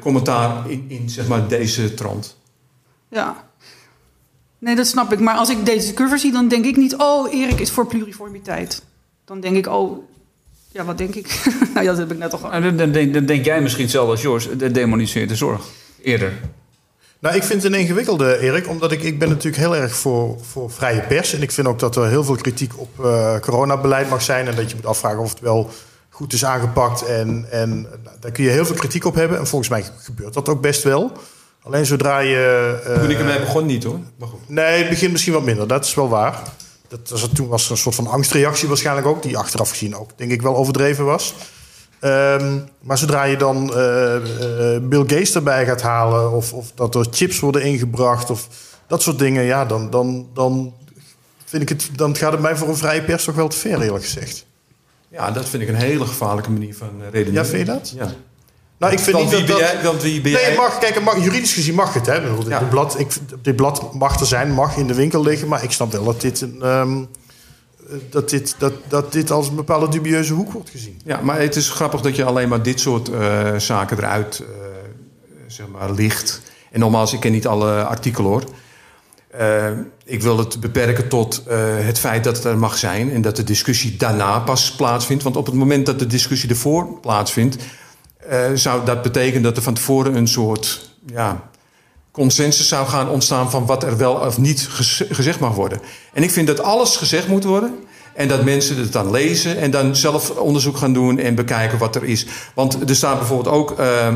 commentaar 0.00 0.70
in, 0.70 0.84
in 0.88 1.10
zeg 1.10 1.28
maar, 1.28 1.48
deze 1.48 1.94
trant. 1.94 2.38
Ja. 3.08 3.50
Nee, 4.62 4.76
dat 4.76 4.86
snap 4.86 5.12
ik. 5.12 5.20
Maar 5.20 5.34
als 5.34 5.48
ik 5.50 5.64
deze 5.66 5.94
cover 5.94 6.18
zie, 6.18 6.32
dan 6.32 6.48
denk 6.48 6.64
ik 6.64 6.76
niet... 6.76 6.96
oh, 6.96 7.34
Erik 7.34 7.60
is 7.60 7.70
voor 7.70 7.86
pluriformiteit. 7.86 8.82
Dan 9.24 9.40
denk 9.40 9.56
ik, 9.56 9.66
oh... 9.66 9.98
Ja, 10.72 10.84
wat 10.84 10.98
denk 10.98 11.14
ik? 11.14 11.42
nou 11.74 11.84
ja, 11.84 11.90
dat 11.90 11.98
heb 11.98 12.12
ik 12.12 12.18
net 12.18 12.32
al 12.32 12.38
gehad. 12.38 12.52
Nou, 12.52 12.64
dan, 12.64 12.76
dan, 12.76 12.92
denk- 12.92 13.14
dan 13.14 13.24
denk 13.26 13.44
jij 13.44 13.60
misschien 13.60 13.82
hetzelfde 13.82 14.10
als 14.10 14.20
George. 14.20 14.56
De 14.56 14.70
demoniseert 14.70 15.28
de 15.28 15.36
zorg. 15.36 15.64
Eerder. 16.02 16.32
Nou, 17.18 17.36
ik 17.36 17.42
vind 17.42 17.62
het 17.62 17.72
een 17.72 17.78
ingewikkelde, 17.78 18.38
Erik. 18.38 18.68
Omdat 18.68 18.92
ik, 18.92 19.02
ik 19.02 19.18
ben 19.18 19.28
natuurlijk 19.28 19.62
heel 19.62 19.76
erg 19.76 19.94
voor, 19.94 20.38
voor 20.40 20.70
vrije 20.70 21.00
pers. 21.00 21.34
En 21.34 21.42
ik 21.42 21.50
vind 21.50 21.66
ook 21.66 21.78
dat 21.78 21.96
er 21.96 22.08
heel 22.08 22.24
veel 22.24 22.34
kritiek 22.36 22.72
op 22.78 23.04
eh, 23.04 23.38
coronabeleid 23.38 24.08
mag 24.10 24.22
zijn. 24.22 24.46
En 24.46 24.56
dat 24.56 24.70
je 24.70 24.76
moet 24.76 24.86
afvragen 24.86 25.18
of 25.18 25.30
het 25.30 25.40
wel 25.40 25.70
goed 26.08 26.32
is 26.32 26.44
aangepakt. 26.44 27.04
En, 27.04 27.46
en 27.50 27.82
nou, 27.82 28.16
daar 28.20 28.30
kun 28.32 28.44
je 28.44 28.50
heel 28.50 28.66
veel 28.66 28.76
kritiek 28.76 29.04
op 29.04 29.14
hebben. 29.14 29.38
En 29.38 29.46
volgens 29.46 29.70
mij 29.70 29.84
gebeurt 29.98 30.34
dat 30.34 30.48
ook 30.48 30.60
best 30.60 30.82
wel. 30.82 31.12
Alleen 31.62 31.86
zodra 31.86 32.18
je... 32.18 32.80
eh, 32.84 33.00
Toen 33.00 33.10
ik 33.10 33.18
ermee 33.18 33.38
begon 33.40 33.66
niet 33.66 33.84
hoor. 33.84 33.98
Maar 34.18 34.28
goed. 34.28 34.48
Nee, 34.48 34.78
het 34.80 34.88
begint 34.88 35.12
misschien 35.12 35.32
wat 35.32 35.42
minder. 35.44 35.66
Dat 35.68 35.84
is 35.84 35.94
wel 35.94 36.08
waar. 36.08 36.42
Dat 36.88 37.08
was, 37.10 37.28
toen 37.34 37.48
was 37.48 37.64
er 37.64 37.70
een 37.70 37.76
soort 37.76 37.94
van 37.94 38.06
angstreactie 38.06 38.68
waarschijnlijk 38.68 39.06
ook. 39.06 39.22
Die 39.22 39.38
achteraf 39.38 39.70
gezien 39.70 39.96
ook, 39.96 40.10
denk 40.16 40.30
ik, 40.30 40.42
wel 40.42 40.56
overdreven 40.56 41.04
was. 41.04 41.34
Ehm, 42.00 42.58
maar 42.80 42.98
zodra 42.98 43.24
je 43.24 43.36
dan 43.36 43.74
eh, 43.74 44.16
eh, 44.16 44.82
Bill 44.82 45.00
Gates 45.00 45.34
erbij 45.34 45.66
gaat 45.66 45.82
halen... 45.82 46.32
Of, 46.32 46.52
of 46.52 46.72
dat 46.74 46.94
er 46.94 47.06
chips 47.10 47.40
worden 47.40 47.62
ingebracht 47.62 48.30
of 48.30 48.48
dat 48.86 49.02
soort 49.02 49.18
dingen... 49.18 49.42
Ja, 49.44 49.64
dan, 49.64 49.90
dan, 49.90 50.28
dan, 50.34 50.74
vind 51.44 51.62
ik 51.62 51.68
het, 51.68 51.88
dan 51.96 52.16
gaat 52.16 52.32
het 52.32 52.40
mij 52.40 52.56
voor 52.56 52.68
een 52.68 52.76
vrije 52.76 53.02
pers 53.02 53.24
toch 53.24 53.34
wel 53.34 53.48
te 53.48 53.56
ver, 53.56 53.80
eerlijk 53.82 54.04
gezegd. 54.04 54.46
Ja, 55.08 55.30
dat 55.30 55.48
vind 55.48 55.62
ik 55.62 55.68
een 55.68 55.74
hele 55.74 56.06
gevaarlijke 56.06 56.50
manier 56.50 56.74
van 56.74 56.90
redeneren. 57.10 57.32
Ja, 57.32 57.44
vind 57.44 57.66
je 57.66 57.72
dat? 57.72 57.92
Ja. 57.96 58.12
Nou, 58.82 58.94
ik 58.94 59.00
vind 59.00 59.18
niet 59.18 59.30
wie 59.30 59.44
dat 59.44 59.46
ben 59.46 59.66
jij, 59.82 60.00
wie 60.00 60.20
ben 60.20 60.32
Nee, 60.32 60.42
jij? 60.42 60.56
mag, 60.56 60.78
kijk, 60.78 61.00
mag, 61.02 61.22
juridisch 61.24 61.52
gezien 61.52 61.74
mag 61.74 61.94
het. 61.94 62.06
Hè. 62.06 62.36
Dit, 62.36 62.46
Ja. 62.46 62.58
blad, 62.58 62.98
ik, 62.98 63.12
dit 63.42 63.56
blad 63.56 63.94
mag 63.94 64.20
er 64.20 64.26
zijn, 64.26 64.52
mag 64.52 64.76
in 64.76 64.86
de 64.86 64.94
winkel 64.94 65.22
liggen. 65.22 65.48
Maar 65.48 65.62
ik 65.62 65.70
snap 65.72 65.92
wel 65.92 66.04
dat 66.04 66.20
dit, 66.20 66.40
een, 66.40 66.56
ehm, 66.62 66.96
eh, 66.98 67.96
dat 68.10 68.30
dit, 68.30 68.54
dat, 68.58 68.72
dat 68.88 69.12
dit 69.12 69.30
als 69.30 69.48
een 69.48 69.54
bepaalde 69.54 69.88
dubieuze 69.88 70.32
hoek 70.32 70.52
wordt 70.52 70.70
gezien. 70.70 71.00
Ja, 71.04 71.20
maar 71.22 71.40
het 71.40 71.56
is 71.56 71.70
grappig 71.70 72.00
dat 72.00 72.16
je 72.16 72.24
alleen 72.24 72.48
maar 72.48 72.62
dit 72.62 72.80
soort 72.80 73.08
eh, 73.10 73.56
zaken 73.56 73.98
eruit 73.98 74.38
eh, 74.40 74.46
zeg 75.46 75.66
maar, 75.68 75.90
licht. 75.92 76.40
En 76.70 76.80
nogmaals, 76.80 77.12
ik 77.12 77.20
ken 77.20 77.32
niet 77.32 77.46
alle 77.46 77.84
artikelen 77.84 78.30
hoor. 78.30 78.44
Eh, 79.30 79.70
ik 80.04 80.22
wil 80.22 80.38
het 80.38 80.60
beperken 80.60 81.08
tot 81.08 81.42
het 81.78 81.98
feit 81.98 82.24
dat 82.24 82.36
het 82.36 82.44
er 82.44 82.58
mag 82.58 82.78
zijn 82.78 83.12
en 83.12 83.22
dat 83.22 83.36
de 83.36 83.44
discussie 83.44 83.96
daarna 83.96 84.38
pas 84.38 84.72
plaatsvindt. 84.74 85.22
Want 85.22 85.36
op 85.36 85.46
het 85.46 85.54
moment 85.54 85.86
dat 85.86 85.98
de 85.98 86.06
discussie 86.06 86.48
ervoor 86.48 86.98
plaatsvindt, 87.00 87.56
eh, 88.28 88.38
zou 88.54 88.84
dat 88.84 89.02
betekenen 89.02 89.42
dat 89.42 89.56
er 89.56 89.62
van 89.62 89.74
tevoren 89.74 90.14
een 90.14 90.28
soort 90.28 90.90
ja, 91.06 91.50
consensus 92.10 92.68
zou 92.68 92.86
gaan 92.86 93.08
ontstaan 93.08 93.50
van 93.50 93.66
wat 93.66 93.82
er 93.82 93.96
wel 93.96 94.14
of 94.14 94.38
niet 94.38 94.66
gez- 94.70 95.02
gezegd 95.10 95.40
mag 95.40 95.54
worden. 95.54 95.80
En 96.12 96.22
ik 96.22 96.30
vind 96.30 96.46
dat 96.46 96.62
alles 96.62 96.96
gezegd 96.96 97.28
moet 97.28 97.44
worden. 97.44 97.74
En 98.14 98.28
dat 98.28 98.44
mensen 98.44 98.76
het 98.76 98.92
dan 98.92 99.10
lezen 99.10 99.56
en 99.56 99.70
dan 99.70 99.96
zelf 99.96 100.30
onderzoek 100.30 100.76
gaan 100.76 100.92
doen 100.92 101.18
en 101.18 101.34
bekijken 101.34 101.78
wat 101.78 101.96
er 101.96 102.04
is. 102.04 102.26
Want 102.54 102.88
er 102.88 102.96
staat 102.96 103.18
bijvoorbeeld 103.18 103.54
ook 103.54 103.78
eh, 103.78 104.08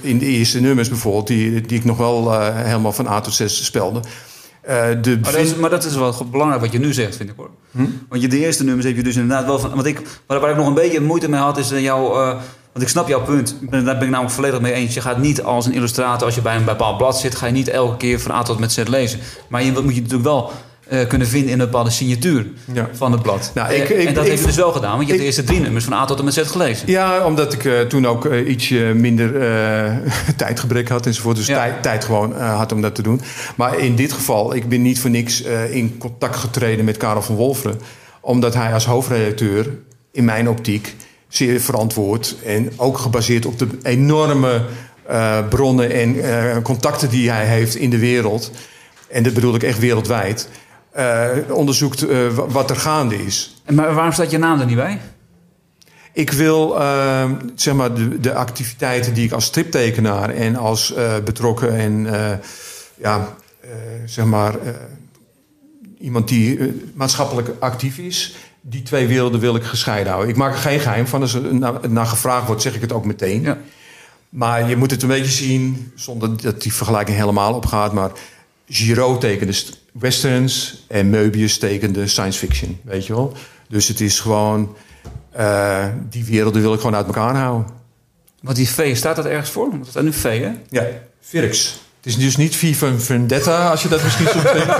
in 0.00 0.18
de 0.18 0.26
eerste 0.26 0.60
nummers 0.60 0.88
bijvoorbeeld, 0.88 1.26
die, 1.26 1.60
die 1.60 1.78
ik 1.78 1.84
nog 1.84 1.96
wel 1.96 2.32
eh, 2.32 2.64
helemaal 2.64 2.92
van 2.92 3.06
A 3.06 3.20
tot 3.20 3.34
Z 3.34 3.46
spelde. 3.46 4.00
de 5.02 5.18
Maar 5.22 5.32
dat, 5.32 5.34
is, 5.34 5.54
maar 5.54 5.70
dat 5.70 5.84
is 5.84 5.94
wel 5.94 6.26
belangrijk 6.30 6.62
wat 6.62 6.72
je 6.72 6.78
nu 6.78 6.92
zegt, 6.92 7.16
vind 7.16 7.30
ik 7.30 7.36
hoor. 7.36 7.50
Want 8.08 8.22
je, 8.22 8.28
de 8.28 8.38
eerste 8.38 8.64
nummers 8.64 8.86
heb 8.86 8.96
je 8.96 9.02
dus 9.02 9.16
inderdaad 9.16 9.46
wel 9.46 9.58
van. 9.58 9.70
Want 9.70 9.86
ik, 9.86 10.02
waar, 10.26 10.40
waar 10.40 10.50
ik 10.50 10.56
nog 10.56 10.66
een 10.66 10.74
beetje 10.74 11.00
moeite 11.00 11.28
mee 11.28 11.40
had, 11.40 11.58
is 11.58 11.68
jouw. 11.68 12.38
Want 12.76 12.88
ik 12.88 12.94
snap 12.94 13.08
jouw 13.08 13.22
punt. 13.22 13.56
Daar 13.70 13.82
ben 13.84 14.02
ik 14.02 14.08
namelijk 14.08 14.30
volledig 14.30 14.60
mee 14.60 14.72
eens. 14.72 14.94
Je 14.94 15.00
gaat 15.00 15.18
niet 15.18 15.42
als 15.42 15.66
een 15.66 15.72
illustrator, 15.72 16.26
als 16.26 16.34
je 16.34 16.40
bij 16.40 16.56
een 16.56 16.64
bepaald 16.64 16.96
blad 16.96 17.18
zit, 17.20 17.34
ga 17.34 17.46
je 17.46 17.52
niet 17.52 17.68
elke 17.68 17.96
keer 17.96 18.20
van 18.20 18.30
A 18.30 18.42
tot 18.42 18.58
met 18.58 18.72
Z 18.72 18.82
lezen. 18.88 19.18
Maar 19.48 19.62
je 19.64 19.72
moet 19.72 19.94
je 19.94 20.00
natuurlijk 20.00 20.22
wel 20.28 20.50
eh, 20.88 21.06
kunnen 21.08 21.26
vinden 21.28 21.50
in 21.52 21.60
een 21.60 21.64
bepaalde 21.66 21.90
signatuur 21.90 22.46
Ja. 22.72 22.88
van 22.92 23.12
het 23.12 23.22
blad. 23.22 23.50
Nou, 23.54 23.68
Eh, 23.68 23.76
ik- 23.82 23.88
ik- 23.88 24.06
en 24.06 24.14
dat 24.14 24.24
ik- 24.24 24.30
heb 24.30 24.40
je 24.40 24.46
dus 24.46 24.56
wel 24.56 24.72
gedaan, 24.72 24.90
want 24.90 25.00
je 25.02 25.06
hebt 25.08 25.18
de 25.18 25.24
eerste 25.26 25.44
drie 25.44 25.60
nummers 25.60 25.84
van 25.84 25.92
A 25.92 26.04
tot 26.04 26.18
en 26.18 26.24
met 26.24 26.34
Z 26.34 26.40
gelezen. 26.44 26.90
Ja, 26.90 27.24
omdat 27.24 27.52
ik 27.52 27.64
eh, 27.64 27.80
toen 27.80 28.06
ook 28.06 28.24
eh, 28.26 28.48
ietsje 28.48 28.92
minder 28.94 29.32
tijdgebrek 30.36 30.88
had 30.88 31.06
enzovoort. 31.06 31.36
Dus 31.36 31.46
Ja. 31.46 31.56
tijd, 31.56 31.82
tijd 31.82 32.04
gewoon 32.04 32.32
had 32.40 32.72
om 32.72 32.80
dat 32.82 32.94
te 32.94 33.02
doen. 33.02 33.20
Maar 33.56 33.78
in 33.78 33.96
dit 33.96 34.12
geval, 34.12 34.54
ik 34.54 34.68
ben 34.68 34.82
niet 34.82 35.00
voor 35.00 35.10
niks 35.10 35.42
in 35.70 35.98
contact 35.98 36.36
getreden 36.36 36.84
met 36.84 36.96
Karel 36.96 37.22
van 37.22 37.34
Wolferen. 37.34 37.80
Omdat 38.20 38.54
hij 38.54 38.72
als 38.72 38.86
hoofdredacteur, 38.86 39.68
in 40.12 40.24
mijn 40.24 40.48
optiek, 40.48 40.94
zeer 41.28 41.60
verantwoord... 41.60 42.36
en 42.44 42.72
ook 42.76 42.98
gebaseerd 42.98 43.46
op 43.46 43.58
de 43.58 43.68
enorme 43.82 44.64
eh, 45.06 45.48
bronnen 45.48 45.90
en 45.90 46.22
eh, 46.22 46.62
contacten 46.62 47.10
die 47.10 47.30
hij 47.30 47.46
heeft 47.46 47.74
in 47.74 47.90
de 47.90 47.98
wereld... 47.98 48.50
en 49.08 49.22
dat 49.22 49.34
bedoel 49.34 49.54
ik 49.54 49.62
echt 49.62 49.78
wereldwijd... 49.78 50.48
eh, 50.92 51.28
onderzoekt 51.50 52.00
wa- 52.34 52.46
wat 52.46 52.70
er 52.70 52.76
gaande 52.76 53.24
is. 53.24 53.62
Maar 53.70 53.94
waarom 53.94 54.12
staat 54.12 54.30
je 54.30 54.38
naam 54.38 54.60
er 54.60 54.66
niet 54.66 54.76
bij? 54.76 55.00
Ik 56.12 56.30
wil 56.30 56.80
eh, 56.80 57.30
zeg 57.54 57.74
maar 57.74 57.94
de, 57.94 58.20
de 58.20 58.34
activiteiten 58.34 59.14
die 59.14 59.24
ik 59.24 59.32
als 59.32 59.44
striptekenaar 59.44 60.30
en 60.30 60.56
als 60.56 60.94
betrokken 61.24 61.76
en 61.76 62.06
ja, 62.94 63.36
zeg 64.04 64.24
maar 64.24 64.54
iemand 66.00 66.28
die 66.28 66.58
maatschappelijk 66.94 67.48
actief 67.58 67.98
is, 67.98 68.34
die 68.68 68.82
twee 68.82 69.06
werelden 69.06 69.40
wil 69.40 69.56
ik 69.56 69.62
gescheiden 69.64 70.12
houden. 70.12 70.30
Ik 70.32 70.38
maak 70.38 70.52
er 70.52 70.58
geen 70.58 70.80
geheim 70.80 71.06
van. 71.06 71.20
Als 71.20 71.34
er 71.34 71.54
naar, 71.90 72.06
gevraagd 72.06 72.46
wordt, 72.46 72.62
zeg 72.62 72.74
ik 72.74 72.80
het 72.80 72.92
ook 72.92 73.04
meteen. 73.04 73.42
Ja. 73.42 73.58
Maar 74.28 74.68
je 74.68 74.76
moet 74.76 74.90
het 74.90 75.02
een 75.02 75.08
beetje 75.08 75.30
zien, 75.44 75.92
zonder 75.94 76.42
dat 76.42 76.62
die 76.62 76.72
vergelijking 76.72 77.16
helemaal 77.16 77.54
opgaat. 77.54 77.92
Maar 77.92 78.10
Giraud 78.68 79.20
tekende 79.20 79.52
st- 79.52 79.80
westerns 79.92 80.84
en 80.88 81.10
Möbius 81.10 81.58
tekende 81.58 82.06
science 82.06 82.38
fiction, 82.38 82.78
weet 82.84 83.06
je 83.06 83.12
wel. 83.14 83.32
Dus 83.68 83.88
het 83.88 84.00
is 84.00 84.20
gewoon, 84.20 84.76
eh, 85.30 85.86
die 86.10 86.24
werelden 86.24 86.62
wil 86.62 86.72
ik 86.72 86.80
gewoon 86.80 86.96
uit 86.96 87.06
elkaar 87.06 87.36
houden. 87.36 87.66
Want 88.40 88.56
die 88.56 88.68
V, 88.68 88.96
staat 88.96 89.16
dat 89.16 89.24
ergens 89.24 89.50
voor? 89.50 89.70
Want 89.70 89.84
er 89.84 89.90
staat 89.90 90.02
nu 90.02 90.12
V, 90.12 90.40
hè? 90.40 90.50
Ja, 90.70 90.86
Virx. 91.20 91.80
Het 92.06 92.16
is 92.16 92.24
dus 92.24 92.36
niet 92.36 92.56
V 92.56 92.76
van 92.76 93.00
Vendetta, 93.00 93.70
als 93.70 93.82
je 93.82 93.88
dat 93.88 94.02
misschien 94.02 94.26
soms 94.28 94.52
denkt. 94.52 94.74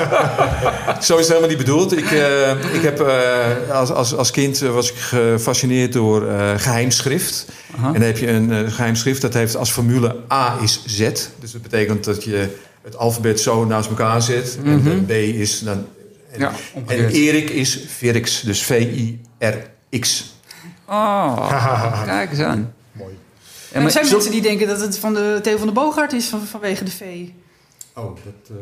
Zo 1.07 1.15
is 1.15 1.19
het 1.19 1.29
helemaal 1.29 1.49
niet 1.49 1.59
bedoeld. 1.59 1.93
Ik, 1.93 2.11
eh, 2.11 2.75
ik 2.75 2.83
heb, 2.83 3.01
eh, 3.01 3.71
als, 3.71 3.91
als, 3.91 4.15
als 4.17 4.31
kind 4.31 4.63
eh, 4.63 4.71
was 4.71 4.91
ik 4.91 4.97
gefascineerd 4.97 5.93
door 5.93 6.29
eh 6.29 6.53
geheimschrift. 6.57 7.47
En 7.77 7.93
dan 7.93 8.03
heb 8.03 8.19
je 8.19 8.29
een 8.29 8.53
eh, 8.53 8.73
geheimschrift 8.73 9.21
dat 9.21 9.35
heeft 9.35 9.57
als 9.57 9.71
formule 9.71 10.17
A 10.33 10.59
is 10.63 10.83
Z. 10.87 10.99
Dus 11.41 11.53
dat 11.53 11.63
betekent 11.63 12.05
dat 12.05 12.25
je 12.25 12.49
het 12.83 12.97
alfabet 12.97 13.41
zo 13.41 13.65
naast 13.65 13.89
elkaar 13.89 14.23
zet. 14.23 14.59
En 14.65 14.83
de 14.83 15.03
B 15.07 15.11
is 15.11 15.61
dan... 15.61 15.87
En, 16.33 16.41
Ja, 16.41 16.53
en. 16.87 17.09
Erik 17.09 17.51
is 17.51 17.81
Virx, 17.97 18.41
dus 18.41 18.63
V-I-R-X. 18.63 20.35
Oh, 20.89 22.05
kijk 22.05 22.31
eens 22.31 22.41
aan. 22.41 22.75
En 23.77 23.83
er 23.83 23.83
maar, 23.83 23.91
zijn 23.91 24.05
zo- 24.07 24.13
mensen 24.13 24.31
die 24.33 24.43
denken 24.43 24.67
dat 24.67 24.81
het 24.81 24.99
van 24.99 25.15
de 25.15 25.39
Theo 25.43 25.57
van 25.57 25.67
de 25.67 25.73
Boogaard 25.73 26.13
is 26.13 26.27
van, 26.27 26.41
vanwege 26.41 26.85
de 26.85 26.91
V. 26.91 27.27
Oh, 27.95 28.17
dat, 28.25 28.57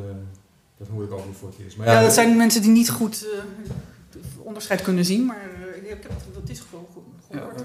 dat 0.79 0.89
hoor 0.89 1.05
ik 1.05 1.13
ook 1.13 1.27
niet 1.27 1.37
voor 1.39 1.49
het 1.49 1.59
eerst. 1.65 1.77
Maar 1.77 1.87
Ja, 1.87 2.03
dat 2.03 2.13
zijn 2.15 2.37
mensen 2.37 2.63
die 2.63 2.71
niet 2.71 2.91
goed 2.91 3.27
eh, 3.33 4.19
onderscheid 4.47 4.83
kunnen 4.83 5.05
zien, 5.05 5.25
maar 5.27 5.37
eh, 5.77 5.83
ik 5.83 5.89
heb 5.89 6.11
dat 6.35 6.49
is 6.49 6.63
gewoon 6.71 6.87
goed 6.95 7.03
gehoord. 7.31 7.61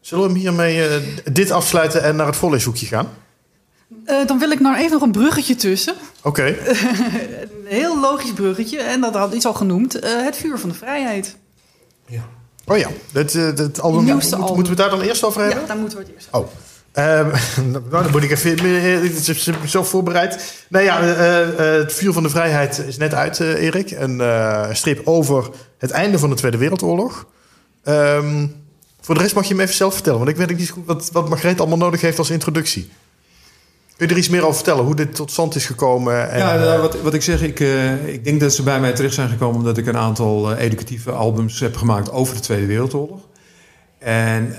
Zullen 0.00 0.24
we 0.24 0.30
hem 0.30 0.40
hiermee 0.40 0.86
eh, 0.88 1.02
dit 1.32 1.50
afsluiten 1.50 2.02
en 2.02 2.16
naar 2.16 2.26
het 2.26 2.36
voorleeshoekje 2.36 2.86
gaan? 2.86 3.08
Eh, 4.04 4.26
dan 4.26 4.38
wil 4.38 4.50
ik 4.50 4.60
nou 4.60 4.76
even 4.76 4.90
nog 4.90 5.02
een 5.02 5.12
bruggetje 5.12 5.54
tussen. 5.54 5.94
Oké. 6.22 6.44
Een 7.60 7.66
heel 7.66 8.00
logisch 8.00 8.32
bruggetje. 8.32 8.80
En 8.80 9.00
dat 9.00 9.14
had 9.14 9.34
iets 9.34 9.46
al 9.46 9.54
genoemd. 9.54 9.98
eh, 9.98 10.22
het 10.22 10.36
vuur 10.36 10.58
van 10.58 10.68
de 10.68 10.74
vrijheid. 10.74 11.36
Ja. 12.06 12.28
Oh 12.70 12.78
ja, 12.78 12.88
dat, 13.12 13.34
eh, 13.34 13.54
dat 13.54 13.80
album, 13.80 14.04
nieuwste 14.04 14.30
moet- 14.36 14.40
album. 14.44 14.54
moeten 14.56 14.74
we 14.76 14.82
het 14.82 14.90
daar 14.90 14.98
dan 14.98 15.08
eerst 15.08 15.24
over 15.24 15.40
hebben? 15.40 15.60
Ja, 15.60 15.66
daar 15.66 15.76
moeten 15.76 15.98
we 15.98 16.04
het 16.04 16.12
eerst 16.14 16.28
Oh. 16.30 16.46
Ehm, 16.92 17.28
nou, 17.72 17.82
dan 17.90 18.10
moet 18.10 18.22
ik 18.22 18.30
even 18.30 18.58
eh, 18.58 19.04
ik 19.04 19.26
heb 19.26 19.66
zo 19.68 19.84
voorbereid. 19.84 20.64
Nou 20.68 20.84
ja, 20.84 21.00
eh, 21.00 21.42
eh, 21.42 21.80
het 21.82 21.92
Vuur 21.92 22.12
van 22.12 22.22
de 22.22 22.28
Vrijheid 22.30 22.78
is 22.86 22.96
net 22.96 23.14
uit, 23.14 23.40
eh, 23.40 23.62
Erik. 23.62 23.90
Een 23.90 24.20
eh, 24.20 24.66
strip 24.72 25.00
over 25.06 25.50
het 25.78 25.90
einde 25.90 26.18
van 26.18 26.28
de 26.30 26.34
Tweede 26.36 26.56
Wereldoorlog. 26.56 27.26
Ehm, 27.84 28.46
voor 29.00 29.14
de 29.14 29.20
rest 29.20 29.34
mag 29.34 29.44
je 29.48 29.54
me 29.54 29.62
even 29.62 29.74
zelf 29.74 29.94
vertellen, 29.94 30.18
want 30.18 30.30
ik 30.30 30.36
weet 30.36 30.56
niet 30.58 30.70
goed 30.70 30.86
wat, 30.86 31.08
wat 31.12 31.28
Margreet 31.28 31.60
allemaal 31.60 31.78
nodig 31.78 32.00
heeft 32.00 32.18
als 32.18 32.30
introductie. 32.30 32.90
Kun 34.00 34.08
je 34.08 34.14
er 34.14 34.20
iets 34.20 34.30
meer 34.30 34.42
over 34.42 34.54
vertellen, 34.54 34.84
hoe 34.84 34.94
dit 34.94 35.14
tot 35.14 35.30
stand 35.30 35.54
is 35.54 35.66
gekomen? 35.66 36.30
En, 36.30 36.38
Ja, 36.38 36.54
eh, 36.54 36.60
nou, 36.60 36.80
wat, 36.80 37.00
wat 37.00 37.14
ik 37.14 37.22
zeg, 37.22 37.42
ik, 37.42 37.60
eh, 37.60 38.06
ik 38.06 38.24
denk 38.24 38.40
dat 38.40 38.54
ze 38.54 38.62
bij 38.62 38.80
mij 38.80 38.92
terecht 38.92 39.14
zijn 39.14 39.28
gekomen 39.28 39.56
omdat 39.56 39.76
ik 39.76 39.86
een 39.86 39.96
aantal 39.96 40.52
eh, 40.52 40.64
educatieve 40.64 41.10
albums 41.10 41.60
heb 41.60 41.76
gemaakt 41.76 42.10
over 42.10 42.34
de 42.34 42.40
Tweede 42.40 42.66
Wereldoorlog. 42.66 43.20
En 43.98 44.54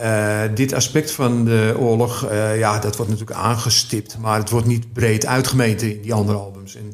dit 0.56 0.74
aspect 0.74 1.12
van 1.12 1.46
de 1.46 1.76
oorlog, 1.80 2.28
ja, 2.58 2.80
dat 2.80 2.96
wordt 2.96 3.12
natuurlijk 3.12 3.40
aangestipt, 3.40 4.18
maar 4.20 4.40
het 4.40 4.50
wordt 4.50 4.68
niet 4.68 4.94
breed 4.94 5.26
uitgemeten 5.26 5.96
in 5.96 6.02
die 6.02 6.14
andere 6.14 6.38
albums. 6.38 6.76
En, 6.76 6.94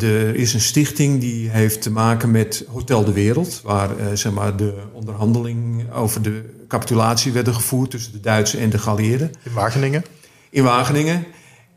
er 0.00 0.34
is 0.34 0.54
een 0.54 0.60
stichting 0.60 1.20
die 1.20 1.50
heeft 1.50 1.82
te 1.82 1.90
maken 1.90 2.30
met 2.30 2.64
Hotel 2.68 3.04
de 3.04 3.12
Wereld, 3.12 3.60
waar 3.64 3.90
zeg 4.14 4.32
maar 4.32 4.56
de 4.56 4.74
onderhandeling 4.92 5.92
over 5.92 6.22
de 6.22 6.42
capitulatie 6.68 7.32
werden 7.32 7.54
gevoerd 7.54 7.90
tussen 7.90 8.12
de 8.12 8.20
Duitsers 8.20 8.62
en 8.62 8.70
de 8.70 8.78
geallieerden 8.78 9.30
in 9.42 9.52
Wageningen. 9.52 10.04
in 10.50 10.62
Wageningen. 10.62 11.26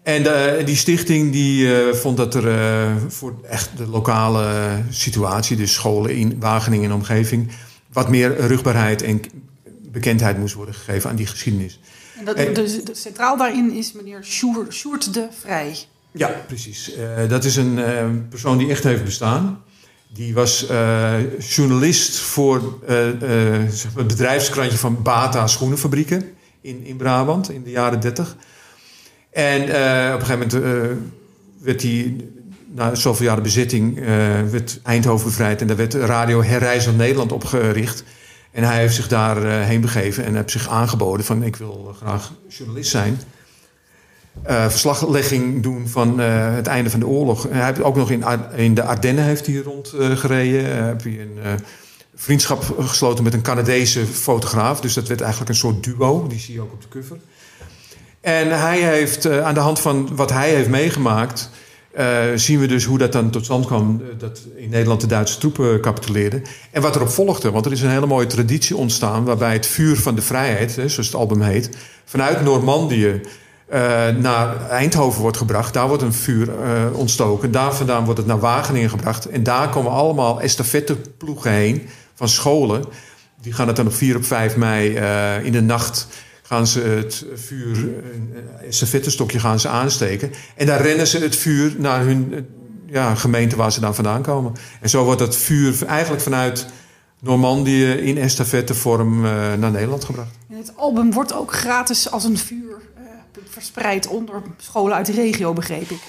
En 0.08 0.56
eh, 0.58 0.66
die 0.66 0.76
stichting 0.76 1.32
die 1.32 1.76
eh, 1.76 1.94
vond 1.94 2.18
dat 2.18 2.36
er 2.36 2.48
eh, 2.48 2.96
voor 3.08 3.36
echt 3.50 3.70
de 3.78 3.88
lokale 3.88 4.48
situatie, 4.90 5.58
dus 5.58 5.74
scholen 5.74 6.16
in 6.16 6.40
Wageningen 6.40 6.90
en 6.90 6.96
omgeving, 6.96 7.52
wat 7.94 8.10
meer 8.10 8.38
rugbaarheid 8.38 9.02
en 9.02 9.22
bekendheid 9.92 10.38
moest 10.38 10.54
worden 10.54 10.74
gegeven 10.76 11.10
aan 11.10 11.16
die 11.16 11.26
geschiedenis. 11.26 11.80
En 12.20 12.26
dat, 12.26 12.56
dus, 12.56 12.84
de- 12.84 12.96
centraal 12.96 13.38
daarin 13.38 13.74
is 13.74 13.92
meneer 13.94 14.24
Sjoerd, 14.24 14.74
Sjoerd 14.74 15.14
de 15.14 15.28
Vrij. 15.40 15.78
Ja, 16.12 16.32
precies. 16.48 16.92
Dat 17.30 17.44
is 17.44 17.56
een 17.56 17.80
persoon 18.30 18.58
die 18.58 18.70
echt 18.70 18.84
heeft 18.84 19.04
bestaan. 19.04 19.64
Die 20.14 20.34
was 20.34 20.66
journalist 21.40 22.18
voor 22.20 22.80
zeg 23.70 23.84
maar 23.94 24.04
het 24.04 24.08
bedrijfskrantje 24.08 24.78
van 24.78 25.02
Bata 25.02 25.48
Schoenenfabrieken 25.48 26.30
in, 26.62 26.84
in 26.84 26.96
Brabant 26.98 27.52
in 27.52 27.64
de 27.64 27.72
jaren 27.72 28.00
30. 28.00 28.36
En 29.38 29.62
eh, 29.62 30.14
op 30.14 30.20
een 30.20 30.26
gegeven 30.26 30.48
moment 30.48 30.54
eh, 30.54 30.98
werd 31.62 31.82
hij, 31.82 32.16
na 32.76 32.96
zoveel 32.96 33.26
jaren 33.26 33.44
bezetting, 33.44 34.00
eh, 34.00 34.06
werd 34.52 34.80
Eindhoven 34.84 35.26
bevrijd. 35.26 35.62
En 35.62 35.68
daar 35.68 35.76
werd 35.76 35.94
Radio 35.94 36.44
Herreizen 36.44 36.96
Nederland 36.96 37.32
opgericht. 37.32 38.04
En 38.52 38.64
hij 38.64 38.78
heeft 38.78 38.96
zich 38.96 39.08
daarheen 39.08 39.64
heen 39.64 39.82
begeven 39.82 40.26
en 40.26 40.36
heeft 40.36 40.52
zich 40.52 40.70
aangeboden 40.70 41.26
van 41.26 41.44
ik 41.44 41.56
wil 41.56 41.96
graag 41.98 42.32
journalist 42.48 42.90
zijn 42.90 43.20
verslaglegging 44.44 45.64
doen 45.64 45.88
van 45.88 46.20
het 46.20 46.68
einde 46.68 46.90
van 46.90 47.00
de 47.00 47.08
oorlog. 47.08 47.48
En 47.48 47.58
hij 47.58 47.66
heeft 47.66 47.84
ook 47.84 47.96
nog 47.96 48.12
in, 48.12 48.24
in 48.56 48.74
de 48.74 48.84
Ardennen 48.84 49.24
heeft 49.24 49.46
hij 49.46 49.56
rondgereden. 49.56 50.72
Eh 50.72 50.86
heb 50.86 51.04
hij 51.04 51.20
een 51.20 51.60
vriendschap 52.16 52.76
gesloten 52.80 53.24
met 53.24 53.34
een 53.34 53.42
Canadese 53.42 54.06
fotograaf. 54.06 54.82
Dus 54.82 54.94
dat 54.94 55.08
werd 55.08 55.22
eigenlijk 55.22 55.50
een 55.50 55.58
soort 55.58 55.84
duo. 55.84 56.28
Die 56.28 56.40
zie 56.40 56.54
je 56.54 56.62
ook 56.62 56.74
op 56.74 56.82
de 56.82 56.88
cover. 56.88 57.18
En 58.28 58.60
hij 58.60 58.80
heeft 58.80 59.26
eh, 59.26 59.46
aan 59.46 59.54
de 59.54 59.60
hand 59.60 59.80
van 59.80 60.16
wat 60.16 60.32
hij 60.32 60.50
heeft 60.50 60.70
meegemaakt... 60.70 61.50
eh, 61.92 62.18
zien 62.36 62.60
we 62.60 62.68
dus 62.68 62.84
hoe 62.84 62.98
dat 62.98 63.12
dan 63.12 63.30
tot 63.30 63.46
stand 63.46 63.66
kwam... 63.66 64.02
eh, 64.02 64.20
dat 64.20 64.40
in 64.56 64.70
Nederland 64.70 65.02
de 65.02 65.08
Duitse 65.08 65.38
troepen 65.38 65.82
capituleerden. 65.82 66.44
En 66.72 66.82
wat 66.82 66.96
erop 66.96 67.10
volgde. 67.10 67.52
Want 67.52 67.66
er 67.66 67.72
is 67.72 67.82
een 67.82 67.90
hele 67.90 68.06
mooie 68.06 68.28
traditie 68.28 68.76
ontstaan... 68.76 69.24
waarbij 69.24 69.54
het 69.54 69.66
vuur 69.66 69.98
van 69.98 70.16
de 70.16 70.22
vrijheid, 70.22 70.72
zoals 70.72 70.98
het 70.98 71.16
album 71.16 71.42
heet... 71.42 71.70
vanuit 72.06 72.44
Normandië 72.44 73.22
naar 74.20 74.70
Eindhoven 74.70 75.22
wordt 75.22 75.38
gebracht. 75.38 75.74
Daar 75.74 75.88
wordt 75.88 76.04
een 76.04 76.14
vuur 76.14 76.50
ontstoken. 76.94 77.52
Daar 77.52 77.76
vandaan 77.76 78.04
wordt 78.04 78.20
het 78.20 78.28
naar 78.28 78.40
Wageningen 78.40 78.90
gebracht. 78.90 79.26
En 79.26 79.44
daar 79.44 79.70
komen 79.70 79.92
allemaal 79.92 80.42
estafetteploegen 80.42 81.52
heen 81.52 81.88
van 82.16 82.30
scholen. 82.30 82.84
Die 83.42 83.54
gaan 83.54 83.68
het 83.68 83.76
dan 83.76 83.88
op 83.88 83.94
4 83.94 84.16
op 84.16 84.26
5 84.26 84.56
mei 84.56 84.90
in 85.44 85.52
de 85.52 85.62
nacht 85.62 86.08
gaan 86.48 86.68
ze 86.68 86.80
het 86.80 87.26
vuur, 87.34 87.78
een 88.14 88.34
estafettestokje 88.68 89.40
gaan 89.40 89.60
ze 89.60 89.68
aansteken. 89.68 90.32
En 90.56 90.66
daar 90.66 90.82
rennen 90.82 91.08
ze 91.08 91.20
het 91.20 91.36
vuur 91.36 91.76
naar 91.78 92.06
hun 92.06 92.34
eh, 92.34 92.40
ja, 92.86 93.16
gemeente 93.16 93.56
waar 93.56 93.72
ze 93.72 93.80
dan 93.80 93.96
vandaan 93.96 94.22
komen. 94.22 94.54
En 94.82 94.90
zo 94.90 95.04
wordt 95.04 95.20
dat 95.20 95.36
vuur 95.36 95.86
eigenlijk 95.86 96.24
vanuit 96.24 96.66
Normandië 97.20 97.92
in 97.92 98.18
estafettevorm 98.18 99.26
eh, 99.26 99.32
naar 99.54 99.72
Nederland 99.72 100.04
gebracht. 100.04 100.36
En 100.50 100.58
het 100.58 100.72
album 100.76 101.12
wordt 101.14 101.34
ook 101.34 101.54
gratis 101.54 102.12
als 102.12 102.24
een 102.24 102.38
vuur 102.38 102.82
eh, 102.96 103.04
verspreid 103.50 104.08
onder 104.08 104.42
scholen 104.58 104.96
uit 104.96 105.06
de 105.06 105.12
regio, 105.12 105.54
begreep 105.54 105.90
ik. 105.90 106.02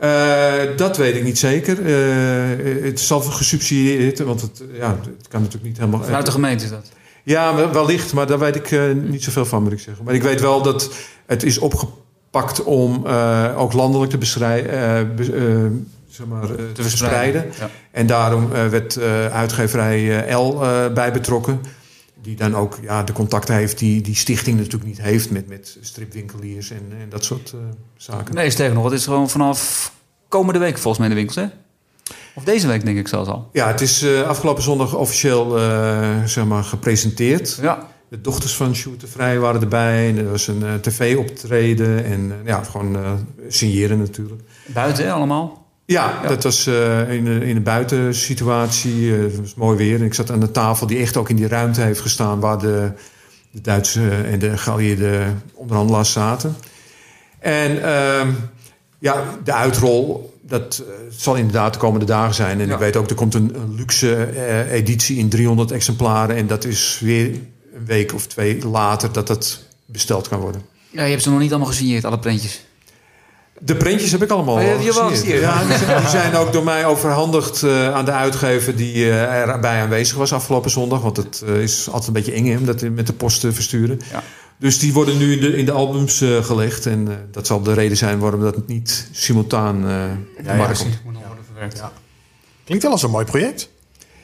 Eh, 0.00 0.76
dat 0.76 0.96
weet 0.96 1.16
ik 1.16 1.24
niet 1.24 1.38
zeker. 1.38 1.86
Eh, 1.86 2.84
het 2.84 3.00
zal 3.00 3.20
gesubsidieerd, 3.20 4.18
want 4.18 4.40
het, 4.40 4.62
ja, 4.72 4.98
het 5.16 5.28
kan 5.28 5.40
natuurlijk 5.40 5.64
niet 5.64 5.78
helemaal. 5.78 6.04
Vanuit 6.04 6.26
de 6.26 6.32
gemeente 6.32 6.64
is 6.64 6.70
dat. 6.70 6.88
Ja, 7.26 7.54
wel- 7.54 7.72
wellicht, 7.72 8.12
maar 8.12 8.26
daar 8.26 8.38
weet 8.38 8.56
ik 8.56 8.70
eh, 8.70 8.92
niet 8.92 9.22
zoveel 9.22 9.44
van, 9.44 9.62
moet 9.62 9.72
ik 9.72 9.78
zeggen. 9.80 10.04
Maar 10.04 10.14
ik 10.14 10.22
weet 10.22 10.40
wel 10.40 10.62
dat 10.62 10.94
het 11.26 11.42
is 11.42 11.58
opgepakt 11.58 12.62
om 12.64 13.06
eh, 13.06 13.54
ook 13.56 13.72
landelijk 13.72 14.10
te, 14.10 14.16
eh, 14.18 15.66
zeg 16.08 16.26
maar, 16.26 16.46
te 16.72 16.82
verspreiden. 16.82 17.46
Ja. 17.58 17.70
En 17.90 18.06
daarom 18.06 18.48
werd 18.48 18.98
uitgeverij 19.32 20.32
L 20.34 20.58
bij 20.94 21.12
betrokken. 21.12 21.60
Die 22.22 22.36
dan 22.36 22.56
ook 22.56 22.78
ja, 22.82 23.02
de 23.02 23.12
contacten 23.12 23.54
heeft 23.54 23.78
die 23.78 24.00
die 24.00 24.14
stichting 24.14 24.56
natuurlijk 24.56 24.84
niet 24.84 25.00
heeft 25.00 25.30
met, 25.30 25.48
met 25.48 25.76
stripwinkeliers 25.80 26.70
en, 26.70 26.82
en 27.00 27.08
dat 27.08 27.24
soort 27.24 27.54
zaken. 27.96 28.34
Nee, 28.34 28.50
sterker 28.50 28.74
nog, 28.74 28.84
het 28.84 28.92
is 28.92 29.04
gewoon 29.04 29.30
vanaf 29.30 29.92
komende 30.28 30.58
week 30.58 30.78
volgens 30.78 30.98
mij 30.98 31.08
in 31.08 31.14
de 31.14 31.20
winkels, 31.20 31.46
hè? 31.46 31.54
Of 32.34 32.44
deze 32.44 32.66
week 32.66 32.84
denk 32.84 32.98
ik 32.98 33.08
zelfs 33.08 33.28
al. 33.30 33.48
Ja, 33.52 33.66
het 33.66 33.80
is 33.80 34.02
eh, 34.02 34.22
afgelopen 34.22 34.62
zondag 34.62 34.94
officieel 34.94 35.58
eh, 35.58 36.24
zeg 36.24 36.44
maar, 36.44 36.62
gepresenteerd. 36.64 37.58
Ja. 37.62 37.86
De 38.08 38.20
dochters 38.20 38.54
van 38.56 38.74
Sjoerd 38.74 39.02
Vrij 39.06 39.38
waren 39.38 39.60
erbij. 39.60 40.08
En 40.08 40.18
er 40.18 40.30
was 40.30 40.46
een 40.46 40.62
eh, 40.64 40.74
tv-optreden. 40.74 42.04
En 42.04 42.32
ja, 42.44 42.62
gewoon 42.62 42.96
signeren 43.48 43.98
natuurlijk. 43.98 44.40
Buiten 44.66 45.04
hè, 45.04 45.12
allemaal. 45.12 45.64
Ja, 45.84 46.18
Ja. 46.22 46.28
dat 46.28 46.42
was 46.42 46.66
in, 46.66 47.26
een- 47.26 47.42
in 47.42 47.56
een 47.56 47.62
buitensituatie. 47.62 49.12
Het 49.12 49.36
was 49.40 49.54
mooi 49.54 49.76
weer. 49.76 49.98
En 49.98 50.04
ik 50.04 50.14
zat 50.14 50.30
aan 50.30 50.40
de 50.40 50.50
tafel 50.50 50.86
die 50.86 50.98
echt 50.98 51.16
ook 51.16 51.28
in 51.28 51.36
die 51.36 51.48
ruimte 51.48 51.80
heeft 51.80 52.00
gestaan... 52.00 52.40
waar 52.40 52.58
de, 52.58 52.90
de 53.50 53.60
Duitse 53.60 54.10
en 54.10 54.38
de 54.38 54.58
geallieerde 54.58 55.22
onderhandelaars 55.54 56.12
zaten. 56.12 56.56
En 57.38 57.82
ehm, 57.82 58.30
ja, 58.98 59.24
de 59.44 59.52
uitrol, 59.52 60.34
dat 60.48 60.82
eh, 60.86 60.94
zal 61.10 61.34
inderdaad 61.34 61.72
de 61.72 61.78
komende 61.78 62.06
dagen 62.06 62.34
zijn. 62.34 62.60
En 62.60 62.66
Ja. 62.66 62.72
ik 62.72 62.78
weet 62.78 62.96
ook, 62.96 63.08
er 63.10 63.14
komt 63.14 63.34
een, 63.34 63.54
een 63.54 63.74
luxe 63.74 64.14
eh, 64.14 64.72
editie 64.72 65.16
in 65.18 65.28
300 65.28 65.70
exemplaren. 65.70 66.36
En 66.36 66.46
dat 66.46 66.64
is 66.64 66.98
weer 67.02 67.26
een 67.26 67.84
week 67.86 68.14
of 68.14 68.26
twee 68.26 68.66
later 68.66 69.12
dat 69.12 69.26
dat 69.26 69.62
besteld 69.86 70.28
kan 70.28 70.40
worden. 70.40 70.62
Ja, 70.90 71.02
je 71.04 71.10
hebt 71.10 71.22
ze 71.22 71.30
nog 71.30 71.38
niet 71.38 71.50
allemaal 71.50 71.68
gesigneerd, 71.68 72.04
alle 72.04 72.18
prentjes. 72.18 72.64
De 73.58 73.76
prentjes 73.76 74.10
heb 74.10 74.22
ik 74.22 74.30
allemaal 74.30 74.54
Oh, 74.54 74.62
je 74.62 74.68
hebt 74.68 74.82
die 74.82 74.92
gesigneerd. 74.92 75.40
Ja, 75.40 75.64
die 76.00 76.08
zijn, 76.08 76.34
ook 76.34 76.52
door 76.52 76.64
mij 76.64 76.86
overhandigd 76.86 77.62
eh, 77.62 77.94
aan 77.94 78.04
de 78.04 78.10
uitgever 78.10 78.76
die 78.76 78.94
eh, 79.10 79.48
erbij 79.48 79.82
aanwezig 79.82 80.16
was 80.16 80.32
afgelopen 80.32 80.70
zondag. 80.70 81.00
Want 81.00 81.16
het 81.16 81.42
eh, 81.46 81.62
is 81.62 81.86
altijd 81.86 82.06
een 82.06 82.12
beetje 82.12 82.32
eng 82.32 82.46
hè, 82.46 82.56
om 82.56 82.66
dat 82.66 82.80
met 82.80 83.06
de 83.06 83.12
post 83.12 83.40
te 83.40 83.52
versturen. 83.52 84.00
Ja. 84.12 84.22
Dus 84.58 84.78
die 84.78 84.92
worden 84.92 85.18
nu 85.18 85.32
in 85.32 85.40
de, 85.40 85.56
in 85.56 85.64
de 85.64 85.72
albums 85.72 86.20
eh, 86.20 86.44
gelegd. 86.44 86.86
En 86.86 87.08
eh, 87.08 87.14
dat 87.30 87.46
zal 87.46 87.62
de 87.62 87.72
reden 87.72 87.96
zijn 87.96 88.18
waarom 88.18 88.40
dat 88.40 88.66
niet 88.66 89.08
simultaan 89.12 89.88
eh 89.88 90.04
op 90.38 90.44
de 90.44 90.50
ja, 90.50 90.56
markt 90.56 90.78
komt. 90.78 91.00
Moet 91.04 91.12
nog 91.12 91.26
worden 91.26 91.44
verwerkt. 91.44 91.76
Ja. 91.76 91.92
Klinkt 92.64 92.82
wel 92.82 92.92
als 92.92 93.02
een 93.02 93.10
mooi 93.10 93.24
project. 93.24 93.68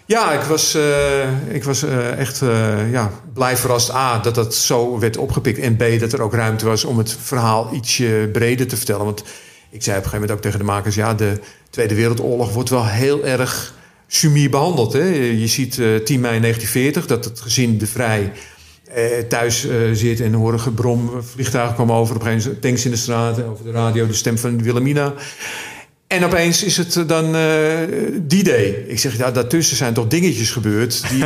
Ja, 0.07 0.33
ik 0.33 0.41
was, 0.41 0.75
eh, 0.75 1.55
ik 1.55 1.65
was 1.65 1.83
eh, 1.83 2.19
echt 2.19 2.43
eh, 2.43 2.93
ja, 2.93 3.11
blij 3.35 3.57
verrast. 3.57 3.91
A, 3.91 4.19
dat 4.19 4.35
dat 4.35 4.55
zo 4.55 4.99
werd 4.99 5.17
opgepikt. 5.17 5.59
En 5.59 5.77
B, 5.77 6.01
dat 6.01 6.13
er 6.13 6.23
ook 6.23 6.35
ruimte 6.35 6.67
was 6.67 6.85
om 6.85 6.99
het 6.99 7.17
verhaal 7.21 7.71
ietsje 7.75 8.29
breder 8.33 8.67
te 8.67 8.77
vertellen. 8.77 9.05
Want 9.05 9.25
ik 9.71 9.83
zei 9.83 9.99
op 9.99 10.05
een 10.05 10.11
gegeven 10.11 10.13
moment 10.13 10.31
ook 10.31 10.41
tegen 10.41 10.59
de 10.59 10.65
makers... 10.65 10.95
ja, 10.95 11.15
de 11.15 11.41
Tweede 11.71 11.95
Wereldoorlog 11.95 12.53
wordt 12.53 12.71
wel 12.71 12.87
heel 12.87 13.25
erg 13.25 13.75
sumier 14.07 14.51
behandeld. 14.51 14.93
Hè? 14.93 15.05
Je 15.15 15.47
ziet 15.47 15.79
eh 15.79 15.97
10 15.97 16.21
mei 16.21 16.41
1940 16.41 17.07
dat 17.07 17.25
het 17.25 17.41
gezin 17.41 17.79
De 17.79 17.87
Vrij... 17.87 18.33
eh, 18.95 19.19
thuis 19.29 19.67
eh, 19.67 19.77
zit 19.93 20.21
en 20.21 20.33
horen 20.33 20.61
gebrom, 20.61 21.11
vliegtuigen 21.23 21.77
komen 21.77 21.95
over... 21.95 22.17
op 22.17 22.25
een 22.25 22.59
tanks 22.61 22.85
in 22.85 22.91
de 22.91 22.97
straat, 22.97 23.45
over 23.45 23.65
de 23.65 23.71
radio 23.71 24.07
de 24.07 24.13
stem 24.13 24.39
van 24.39 24.63
Wilhelmina... 24.63 25.15
En 26.13 26.25
opeens 26.25 26.63
is 26.65 26.77
het 26.77 27.05
dan 27.07 27.35
eh 27.37 27.41
die 28.21 28.43
day. 28.45 28.85
Ik 28.87 28.99
zeg, 28.99 29.17
ja, 29.17 29.31
daartussen 29.31 29.77
zijn 29.77 29.95
toch 29.95 30.07
dingetjes 30.09 30.51
gebeurd... 30.51 31.03
die, 31.11 31.25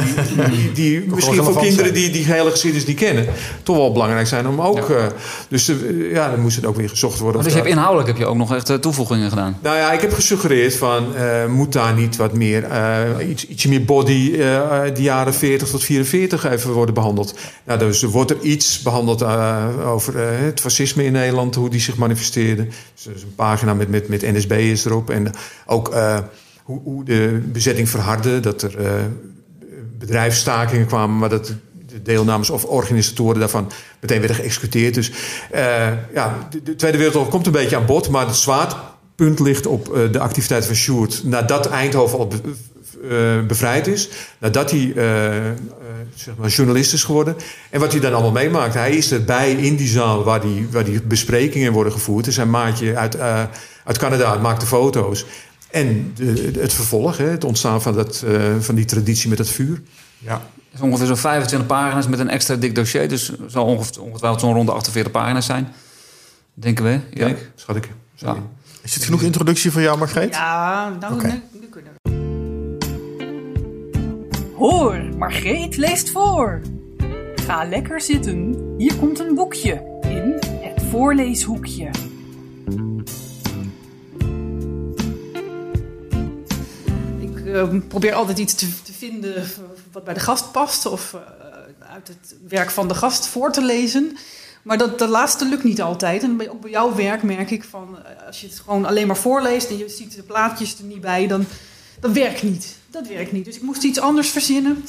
die, 0.51 0.73
die 1.01 1.05
misschien 1.15 1.43
voor 1.45 1.59
kinderen 1.61 1.85
zijn. 1.85 1.95
die 1.95 2.11
die 2.11 2.25
hele 2.25 2.51
geschiedenis 2.51 2.87
niet 2.87 2.97
kennen... 2.99 3.27
toch 3.63 3.77
wel 3.77 3.93
belangrijk 3.93 4.27
zijn 4.27 4.47
om 4.49 4.61
ook... 4.61 4.91
eh, 4.91 5.05
dus 5.49 5.69
eh, 5.69 5.77
ja, 6.13 6.31
dan 6.31 6.41
moest 6.41 6.57
het 6.57 6.67
ook 6.67 6.77
weer 6.77 6.89
gezocht 6.89 7.19
worden. 7.19 7.43
Dus 7.43 7.53
je 7.53 7.59
hebt 7.59 7.71
inhoudelijk 7.71 8.09
heb 8.09 8.17
je 8.17 8.27
ook 8.27 8.37
nog 8.37 8.55
echt 8.55 8.71
eh, 8.71 8.77
toevoegingen 8.77 9.29
gedaan. 9.29 9.59
nou 9.63 9.77
ja, 9.77 9.93
ik 9.93 10.01
heb 10.01 10.13
gesuggereerd 10.13 10.75
van... 10.77 11.15
eh, 11.17 11.47
moet 11.47 11.73
daar 11.73 11.95
niet 11.95 12.17
wat 12.17 12.33
meer... 12.33 12.65
eh, 12.65 13.29
iets, 13.29 13.47
ietsje 13.47 13.69
meer 13.69 13.85
body... 13.85 14.33
eh 14.39 14.65
die 14.95 15.05
jaren 15.05 15.35
40 15.35 15.69
tot 15.69 15.85
44 15.85 16.45
even 16.51 16.71
worden 16.73 16.95
behandeld. 16.95 17.35
Nou, 17.65 17.79
dus 17.79 18.03
er 18.03 18.09
wordt 18.09 18.31
er 18.31 18.41
iets 18.43 18.83
behandeld 18.83 19.23
eh, 19.23 19.65
over 19.87 20.17
eh, 20.17 20.25
het 20.45 20.61
fascisme 20.61 21.05
in 21.05 21.13
Nederland... 21.13 21.55
hoe 21.55 21.71
die 21.71 21.81
zich 21.81 21.97
manifesteerde. 21.97 22.67
Dus 22.95 23.07
er 23.07 23.15
is 23.15 23.23
een 23.23 23.35
pagina 23.35 23.75
met, 23.75 23.89
met, 23.89 24.09
met 24.09 24.23
NSB 24.23 24.75
erop. 24.85 25.11
En 25.11 25.31
ook 25.67 25.89
eh, 25.89 26.19
hoe, 26.63 26.81
hoe 26.83 27.05
de 27.05 27.43
bezetting 27.53 27.89
verhardde. 27.89 28.41
Dat 28.41 28.63
er 28.63 28.79
eh, 28.79 28.93
bedrijfsstakingen 29.99 30.87
kwamen... 30.87 31.19
maar 31.19 31.29
dat 31.29 31.55
de 31.87 32.03
deelnemers 32.03 32.51
of 32.51 32.65
organisatoren 32.65 33.39
daarvan 33.39 33.71
meteen 34.01 34.19
werden 34.19 34.37
geëxecuteerd. 34.37 34.95
Dus 34.95 35.13
eh, 35.51 35.89
ja, 36.15 36.49
de, 36.51 36.63
de 36.63 36.75
Tweede 36.75 36.97
Wereldoorlog 36.97 37.31
komt 37.31 37.47
een 37.47 37.53
beetje 37.53 37.77
aan 37.77 37.87
bod... 37.87 38.09
maar 38.09 38.27
het 38.27 38.37
zwaartepunt 38.37 39.41
ligt 39.41 39.67
op 39.67 39.95
eh, 39.95 40.13
de 40.13 40.19
activiteiten 40.19 40.69
van 40.69 40.77
Sjoerd... 40.77 41.21
nadat 41.25 41.67
Eindhoven 41.67 42.19
al 42.19 42.33
eh, 43.03 43.47
bevrijd 43.47 43.87
is. 43.87 44.09
Nadat 44.39 44.71
hij 44.71 44.93
eh, 44.97 45.49
eh, 45.49 45.55
zeg 46.15 46.35
maar 46.37 46.49
journalist 46.49 46.93
is 46.93 47.05
geworden. 47.05 47.37
En 47.71 47.81
wat 47.81 47.93
hij 47.93 48.01
dan 48.01 48.13
allemaal 48.13 48.31
meemaakt. 48.33 48.75
Hij 48.75 48.97
is 48.97 49.13
erbij 49.13 49.53
in 49.53 49.77
die 49.77 49.89
zaal 49.89 50.25
waar 50.25 50.41
die, 50.41 50.69
waar 50.71 50.85
die 50.85 51.03
besprekingen 51.03 51.73
worden 51.73 51.93
gevoerd. 51.93 52.27
Er 52.27 52.33
zijn 52.33 52.51
maatje 52.51 52.97
uit, 52.97 53.15
eh, 53.15 53.43
uit 53.85 53.99
Canada 53.99 54.35
maakte 54.39 54.67
foto's. 54.67 55.25
En 55.71 56.13
de, 56.15 56.51
het 56.59 56.73
vervolg, 56.73 57.17
hè, 57.17 57.25
het 57.29 57.45
ontstaan 57.45 57.83
van, 57.83 57.95
dat, 57.95 58.25
eh, 58.27 58.41
van 58.61 58.75
die 58.75 58.85
traditie 58.85 59.29
met 59.29 59.39
het 59.39 59.49
vuur. 59.51 59.83
Ja. 60.19 60.33
Het 60.71 60.75
is 60.75 60.81
ongeveer 60.81 61.07
zo'n 61.07 61.17
25 61.17 61.69
pagina's 61.69 62.07
met 62.07 62.19
een 62.19 62.29
extra 62.31 62.55
dik 62.57 62.75
dossier. 62.75 63.09
Dus 63.09 63.27
het 63.29 63.39
zal 63.47 63.65
onge- 63.65 64.01
ongetwijfeld 64.01 64.41
zo'n 64.41 64.55
ronde 64.55 64.73
48 64.73 65.13
pagina's 65.13 65.47
zijn. 65.47 65.69
Denken 66.55 66.85
we, 66.85 67.01
Erik? 67.15 67.51
Schat 67.55 67.77
ik. 67.77 67.89
Ja. 68.15 68.37
Is 68.83 68.93
dit 68.93 69.05
genoeg 69.05 69.23
introductie 69.23 69.71
voor 69.71 69.81
jou, 69.81 69.99
Margreet? 69.99 70.35
Ja, 70.35 70.97
nou, 71.01 71.15
Oké. 71.15 71.27
nu, 71.27 71.43
nu 71.61 71.67
kunnen 71.71 71.93
we. 72.03 72.06
Hoor, 74.57 75.05
Margreet 75.17 75.77
leest 75.77 76.11
voor. 76.11 76.61
Ga 77.35 77.65
lekker 77.65 78.01
zitten. 78.01 78.65
Hier 78.79 78.97
komt 78.97 79.19
een 79.19 79.35
boekje 79.35 79.99
in 80.03 80.39
het 80.61 80.83
voorleeshoekje. 80.91 81.91
Ik 87.21 87.47
eh, 87.47 87.69
probeer 87.89 88.13
altijd 88.13 88.39
iets 88.39 88.55
te, 88.55 88.83
te 88.83 88.93
vinden 88.93 89.45
wat 89.93 90.05
bij 90.05 90.15
de 90.15 90.21
gast 90.21 90.53
past 90.53 90.87
of 90.87 91.15
eh, 91.15 91.21
uit 91.93 92.09
het 92.09 92.37
werk 92.49 92.71
van 92.71 92.89
de 92.89 92.95
gast 92.95 93.27
voor 93.27 93.53
te 93.53 93.63
lezen. 93.63 94.17
Maar 94.63 94.79
dat, 94.79 94.99
dat 94.99 95.09
laatste 95.09 95.45
lukt 95.45 95.65
niet 95.65 95.83
altijd. 95.83 96.23
En 96.23 96.51
ook 96.51 96.61
bij 96.61 96.71
jouw 96.71 96.95
werk 96.95 97.23
merk 97.23 97.51
ik 97.51 97.65
van 97.65 97.99
eh, 97.99 98.27
als 98.27 98.41
je 98.41 98.47
het 98.47 98.59
gewoon 98.59 98.85
alleen 98.85 99.07
maar 99.07 99.17
voorleest 99.17 99.71
en 99.71 99.79
je 99.79 99.89
ziet 99.89 100.17
de 100.17 100.23
plaatjes 100.23 100.79
er 100.79 100.85
niet 100.85 101.01
bij, 101.01 101.27
dan 101.27 101.47
dat 102.01 102.13
werkt 102.13 102.43
niet. 102.43 102.77
Dat 102.91 103.09
werkt 103.09 103.33
niet. 103.33 103.45
Dus 103.45 103.57
ik 103.57 103.63
moest 103.63 103.83
iets 103.83 104.01
anders 104.01 104.29
verzinnen. 104.29 104.85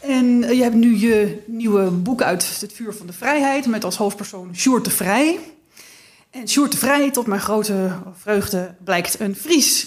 En 0.00 0.44
eh, 0.44 0.56
je 0.56 0.62
hebt 0.62 0.74
nu 0.74 0.96
je 0.96 1.42
nieuwe 1.46 1.90
boek 1.90 2.22
uit 2.22 2.60
Het 2.60 2.72
Vuur 2.72 2.94
van 2.94 3.06
de 3.06 3.12
Vrijheid 3.12 3.66
met 3.66 3.84
als 3.84 3.96
hoofdpersoon 3.96 4.56
Sjoerd 4.56 4.84
de 4.84 4.90
Vrij. 4.90 5.38
En 6.30 6.48
Sjoerd 6.48 6.72
de 6.72 6.78
Vrij, 6.78 7.10
tot 7.10 7.26
mijn 7.26 7.40
grote 7.40 7.98
vreugde, 8.18 8.74
blijkt 8.84 9.20
een 9.20 9.36
Fries. 9.36 9.86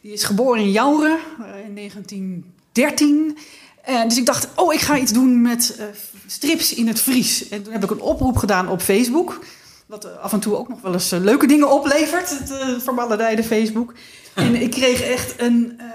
Die 0.00 0.12
is 0.12 0.24
geboren 0.24 0.62
in 0.62 0.70
Jouren 0.70 1.18
eh, 1.38 1.64
in 1.64 1.74
1913. 1.74 3.38
En 3.82 4.08
dus 4.08 4.18
ik 4.18 4.26
dacht, 4.26 4.48
oh, 4.54 4.74
ik 4.74 4.80
ga 4.80 4.98
iets 4.98 5.12
doen 5.12 5.42
met 5.42 5.76
eh, 5.78 5.84
strips 6.26 6.74
in 6.74 6.86
het 6.86 7.00
Fries. 7.00 7.48
En 7.48 7.62
toen 7.62 7.72
heb 7.72 7.84
ik 7.84 7.90
een 7.90 8.00
oproep 8.00 8.36
gedaan 8.36 8.68
op 8.68 8.80
Facebook. 8.80 9.38
Wat 9.86 10.04
eh, 10.04 10.18
af 10.18 10.32
en 10.32 10.40
toe 10.40 10.56
ook 10.56 10.68
nog 10.68 10.80
wel 10.80 10.92
eens 10.92 11.12
eh, 11.12 11.20
leuke 11.20 11.46
dingen 11.46 11.70
oplevert. 11.70 12.38
Het 12.38 12.50
uh, 12.50 12.78
vermaledijde 12.78 13.44
Facebook. 13.44 13.94
En 14.34 14.54
ik 14.54 14.70
kreeg 14.70 15.00
echt 15.00 15.34
een 15.40 15.74
eh, 15.78 15.86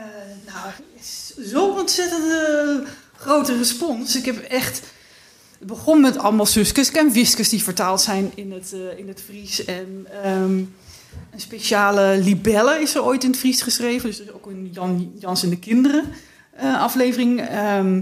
zo 1.45 1.69
ontzettend 1.69 2.23
eh, 2.23 2.88
grote 3.15 3.57
respons. 3.57 4.15
Ik 4.15 4.25
heb 4.25 4.38
echt... 4.38 4.82
Het 5.59 5.69
begon 5.69 6.01
met 6.01 6.17
allemaal 6.17 6.45
suskes 6.45 6.91
en 6.91 7.11
wiskes 7.11 7.49
die 7.49 7.63
vertaald 7.63 8.01
zijn 8.01 8.32
in 8.36 8.51
het, 8.51 8.73
eh, 8.73 8.97
in 8.97 9.07
het 9.07 9.21
Fries. 9.21 9.65
En 9.65 10.07
ehm, 10.23 10.57
een 11.32 11.39
speciale 11.39 12.17
libelle 12.23 12.79
is 12.79 12.95
er 12.95 13.03
ooit 13.03 13.23
in 13.23 13.29
het 13.29 13.39
Fries 13.39 13.61
geschreven. 13.61 14.09
Dus 14.09 14.32
ook 14.32 14.45
een 14.45 14.69
Jan, 14.71 15.11
Jans 15.19 15.43
en 15.43 15.49
de 15.49 15.59
Kinderen 15.59 16.11
eh, 16.51 16.82
aflevering. 16.82 17.41
Ehm, 17.41 18.01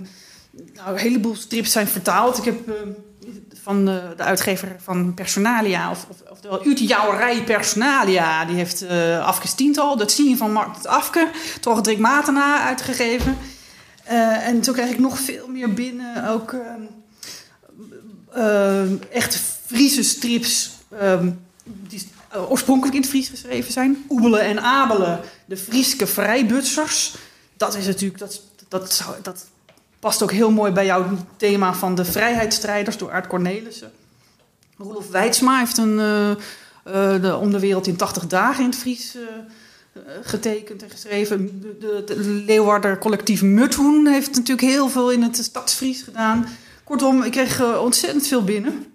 nou, 0.74 0.92
een 0.92 0.98
heleboel 0.98 1.36
strips 1.36 1.72
zijn 1.72 1.88
vertaald. 1.88 2.38
Ik 2.38 2.44
heb 2.44 2.68
eh, 2.68 2.76
van 3.70 3.86
de, 3.86 4.14
de 4.18 4.24
uitgever 4.24 4.76
van 4.80 5.14
Personalia, 5.14 5.92
of, 5.92 6.06
of, 6.10 6.18
oftewel 6.30 6.74
Jouwerij 6.74 7.44
Personalia, 7.44 8.46
die 8.46 8.56
heeft 8.56 8.84
uh, 8.84 9.26
Afke 9.26 9.48
Stiental, 9.48 9.98
dat 9.98 10.12
zie 10.12 10.30
je 10.30 10.38
van 10.38 10.52
Mark 10.52 10.76
het 10.76 10.88
Afke, 10.88 11.30
toch 11.62 11.82
Drik 11.82 12.00
Matena 12.00 12.62
uitgegeven. 12.62 13.38
Uh, 14.12 14.48
en 14.48 14.62
toen 14.62 14.74
kreeg 14.74 14.90
ik 14.90 15.00
nog 15.00 15.20
veel 15.20 15.48
meer 15.48 15.74
binnen, 15.74 16.30
ook 16.30 16.56
uh, 18.38 19.14
echt 19.14 19.42
Friese 19.66 20.04
strips. 20.04 20.72
Um, 21.02 21.40
die 21.64 22.08
oorspronkelijk 22.50 22.96
in 22.96 23.02
het 23.02 23.10
Fries 23.10 23.30
geschreven 23.30 23.72
zijn. 23.72 24.06
Oebelen 24.10 24.42
en 24.42 24.62
Abelen, 24.62 25.20
de 25.46 25.58
Frieske 25.58 26.08
vrijbutsers. 26.08 27.16
Dat 27.58 27.76
is 27.76 27.86
natuurlijk, 27.86 28.20
dat, 28.20 28.42
dat, 28.68 28.94
zou, 28.94 29.16
dat 29.22 29.46
past 30.00 30.24
ook 30.24 30.32
heel 30.32 30.52
mooi 30.52 30.72
bij 30.72 30.86
jouw 30.86 31.06
thema 31.38 31.74
van 31.74 31.96
de 31.96 32.06
vrijheidsstrijders 32.06 32.98
door 32.98 33.12
Aart 33.12 33.28
Cornelissen. 33.28 33.92
Rolof 34.78 35.10
Weidsma 35.10 35.60
heeft 35.60 35.78
een, 35.78 35.98
uh, 35.98 36.30
uh, 36.30 37.22
de, 37.22 37.38
om 37.42 37.52
de 37.52 37.60
wereld 37.60 37.88
in 37.88 37.96
80 37.96 38.28
dagen 38.28 38.64
in 38.64 38.70
het 38.70 38.80
Fries 38.80 39.16
uh, 39.16 39.22
getekend 40.22 40.84
en 40.84 40.90
geschreven. 40.90 41.62
De, 41.62 41.78
de, 41.80 42.04
de 42.06 42.24
Leeuwarder 42.24 42.98
collectief 42.98 43.42
Muthoen 43.42 44.08
heeft 44.08 44.36
natuurlijk 44.36 44.68
heel 44.68 44.90
veel 44.90 45.12
in 45.12 45.22
het 45.22 45.38
stadsfries 45.38 46.02
gedaan. 46.02 46.48
Kortom, 46.84 47.24
ik 47.24 47.32
kreeg 47.32 47.78
ontzettend 47.80 48.28
veel 48.28 48.44
binnen. 48.44 48.86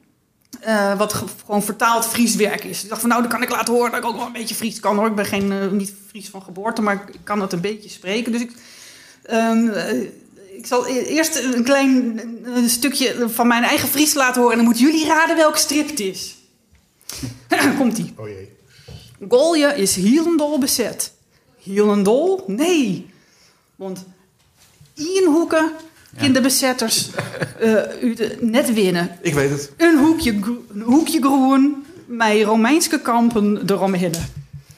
Wat 0.97 1.13
gewoon 1.45 1.63
vertaald 1.63 2.07
Fries 2.07 2.35
werk 2.35 2.65
is. 2.65 2.83
Ik 2.83 2.89
dacht 2.89 3.01
van 3.01 3.11
nou, 3.11 3.21
dan 3.21 3.31
kan 3.31 3.43
ik 3.43 3.51
laten 3.51 3.75
horen 3.75 3.91
dat 3.91 4.01
ik 4.01 4.07
ook 4.07 4.17
wel 4.17 4.27
een 4.27 4.33
beetje 4.33 4.55
Fries 4.55 4.81
kan 4.81 4.97
hoor. 4.97 5.07
Ik 5.07 5.15
ben 5.15 5.25
geen, 5.25 5.77
niet 5.77 5.95
Fries 6.09 6.29
van 6.29 6.43
geboorte, 6.43 6.83
maar 6.83 7.05
ik 7.13 7.21
kan 7.25 7.41
het 7.41 7.53
een 7.53 7.61
beetje 7.61 7.89
spreken. 7.89 8.33
Dus 8.33 8.41
ik, 8.41 8.53
uh, 9.31 10.09
ik 10.65 10.71
zal 10.71 10.87
eerst 10.87 11.37
een 11.37 11.65
klein 11.65 12.21
stukje 12.67 13.29
van 13.29 13.47
mijn 13.47 13.63
eigen 13.63 13.89
Fries 13.89 14.15
laten 14.15 14.41
horen. 14.41 14.51
En 14.51 14.57
dan 14.57 14.67
moeten 14.67 14.85
jullie 14.85 15.07
raden 15.07 15.37
welke 15.37 15.59
strip 15.59 15.89
het 15.89 16.01
is. 16.01 16.37
Komt-ie. 17.79 18.13
Oh 18.17 18.29
jee. 18.29 18.53
Golje 19.29 19.75
is 19.77 19.95
Hielendol 19.95 20.59
bezet. 20.59 21.13
Hielendol? 21.59 22.45
Nee. 22.47 23.11
Want 23.77 24.05
Ienhoeken 24.95 25.73
kinderbezetters 26.19 27.09
uh, 27.61 28.03
u 28.03 28.15
de, 28.15 28.37
net 28.41 28.73
winnen. 28.73 29.19
Ik 29.21 29.35
weet 29.35 29.51
het. 29.51 29.73
Een 29.77 29.99
hoekje, 29.99 30.33
een 30.75 30.83
hoekje 30.83 31.21
groen 31.21 31.85
met 32.07 32.43
Romeinse 32.43 33.01
kampen 33.01 33.63
eromheen. 33.71 34.13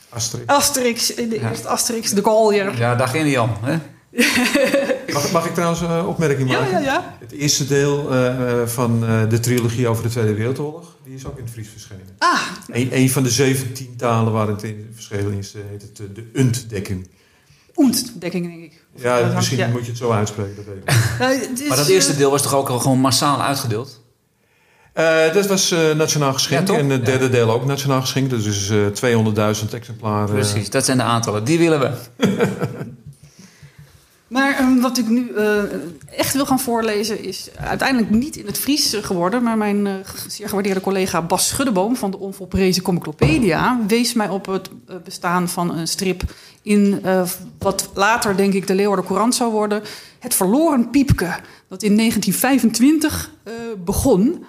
Asterix. 0.09 0.47
Asterix, 0.47 1.14
de 1.14 1.28
ja. 1.30 1.51
eerste 1.51 1.68
Asterix, 1.68 2.11
de 2.11 2.22
Gallier. 2.22 2.78
Ja, 2.78 2.95
daar 2.95 3.09
ging 3.09 3.24
hij 3.24 3.39
al. 3.39 3.49
Hè? 3.62 3.78
Mag, 5.12 5.32
mag, 5.32 5.46
ik 5.46 5.54
trouwens 5.54 5.80
een 5.80 5.90
uh, 5.90 6.08
opmerking 6.08 6.48
maken? 6.48 6.70
Ja, 6.70 6.78
ja, 6.78 6.84
ja. 6.84 7.16
Het 7.20 7.32
eerste 7.32 7.66
deel 7.66 8.12
uh, 8.12 8.66
van 8.66 9.00
de 9.28 9.40
trilogie 9.40 9.88
over 9.88 10.02
de 10.02 10.08
Tweede 10.08 10.34
Wereldoorlog, 10.34 10.96
die 11.04 11.14
is 11.14 11.26
ook 11.26 11.38
in 11.38 11.44
het 11.44 11.52
Fries 11.52 11.68
verschenen. 11.68 12.06
Ah. 12.18 12.40
Een, 12.68 12.88
een 12.96 13.10
van 13.10 13.22
de 13.22 13.30
17 13.30 13.96
talen 13.96 14.32
waar 14.32 14.48
het 14.48 14.62
in 14.62 14.90
verschenen 14.94 15.32
is, 15.32 15.54
heet 15.70 15.82
het 15.82 15.96
de 15.96 16.30
Untdekking. 16.32 17.08
Ontdekking, 17.74 18.46
denk 18.46 18.62
ik. 18.62 18.84
Of 18.94 19.02
ja, 19.02 19.32
misschien 19.34 19.58
ja. 19.58 19.68
moet 19.68 19.84
je 19.84 19.88
het 19.88 19.98
zo 19.98 20.10
uitspreken. 20.10 20.56
Dat 20.56 20.64
weet 20.64 20.76
ik. 20.76 21.04
nou, 21.18 21.32
is, 21.34 21.68
maar 21.68 21.76
dat 21.76 21.86
eerste 21.86 22.16
deel 22.16 22.30
was 22.30 22.42
toch 22.42 22.54
ook 22.54 22.68
al 22.68 22.78
gewoon 22.78 22.98
massaal 22.98 23.42
uitgedeeld? 23.42 24.04
Uh, 24.94 25.32
dat 25.32 25.46
was 25.46 25.72
uh, 25.72 25.94
nationaal 25.94 26.32
geschenk. 26.32 26.68
Ja, 26.68 26.74
en 26.74 26.90
het 26.90 27.04
derde 27.04 27.24
ja. 27.24 27.30
deel 27.30 27.50
ook 27.50 27.64
nationaal 27.64 28.00
geschenk. 28.00 28.30
Dus 28.30 28.70
uh, 28.70 28.86
200.000 29.64 29.70
exemplaren. 29.72 30.34
Precies, 30.34 30.70
dat 30.70 30.84
zijn 30.84 30.96
de 30.96 31.02
aantallen. 31.02 31.44
Die 31.44 31.58
willen 31.58 31.80
we. 31.80 31.92
maar 34.28 34.60
um, 34.60 34.80
wat 34.80 34.98
ik 34.98 35.08
nu 35.08 35.28
uh, 35.28 35.62
echt 36.16 36.34
wil 36.34 36.46
gaan 36.46 36.60
voorlezen 36.60 37.24
is 37.24 37.48
uiteindelijk 37.56 38.10
niet 38.10 38.36
in 38.36 38.46
het 38.46 38.58
Fries 38.58 38.96
geworden. 39.00 39.42
Maar 39.42 39.56
mijn 39.56 39.86
uh, 39.86 39.94
zeer 40.28 40.48
gewaardeerde 40.48 40.80
collega 40.80 41.22
Bas 41.22 41.48
Schuddeboom 41.48 41.96
van 41.96 42.10
de 42.10 42.18
onvolprezen 42.18 42.82
Comiclopedia 42.82 43.80
wees 43.86 44.12
mij 44.12 44.28
op 44.28 44.46
het 44.46 44.70
uh, 44.90 44.96
bestaan 45.04 45.48
van 45.48 45.76
een 45.76 45.88
strip 45.88 46.22
in 46.62 47.02
wat 47.58 47.90
later 47.94 48.36
denk 48.36 48.52
ik 48.52 48.66
de 48.66 48.74
Leeuwarden 48.74 49.06
Courant 49.06 49.34
zou 49.34 49.52
worden. 49.52 49.82
Het 50.18 50.34
verloren 50.34 50.90
piepke, 50.90 51.34
dat 51.68 51.82
in 51.82 51.96
1925 51.96 53.30
begon. 53.84 54.44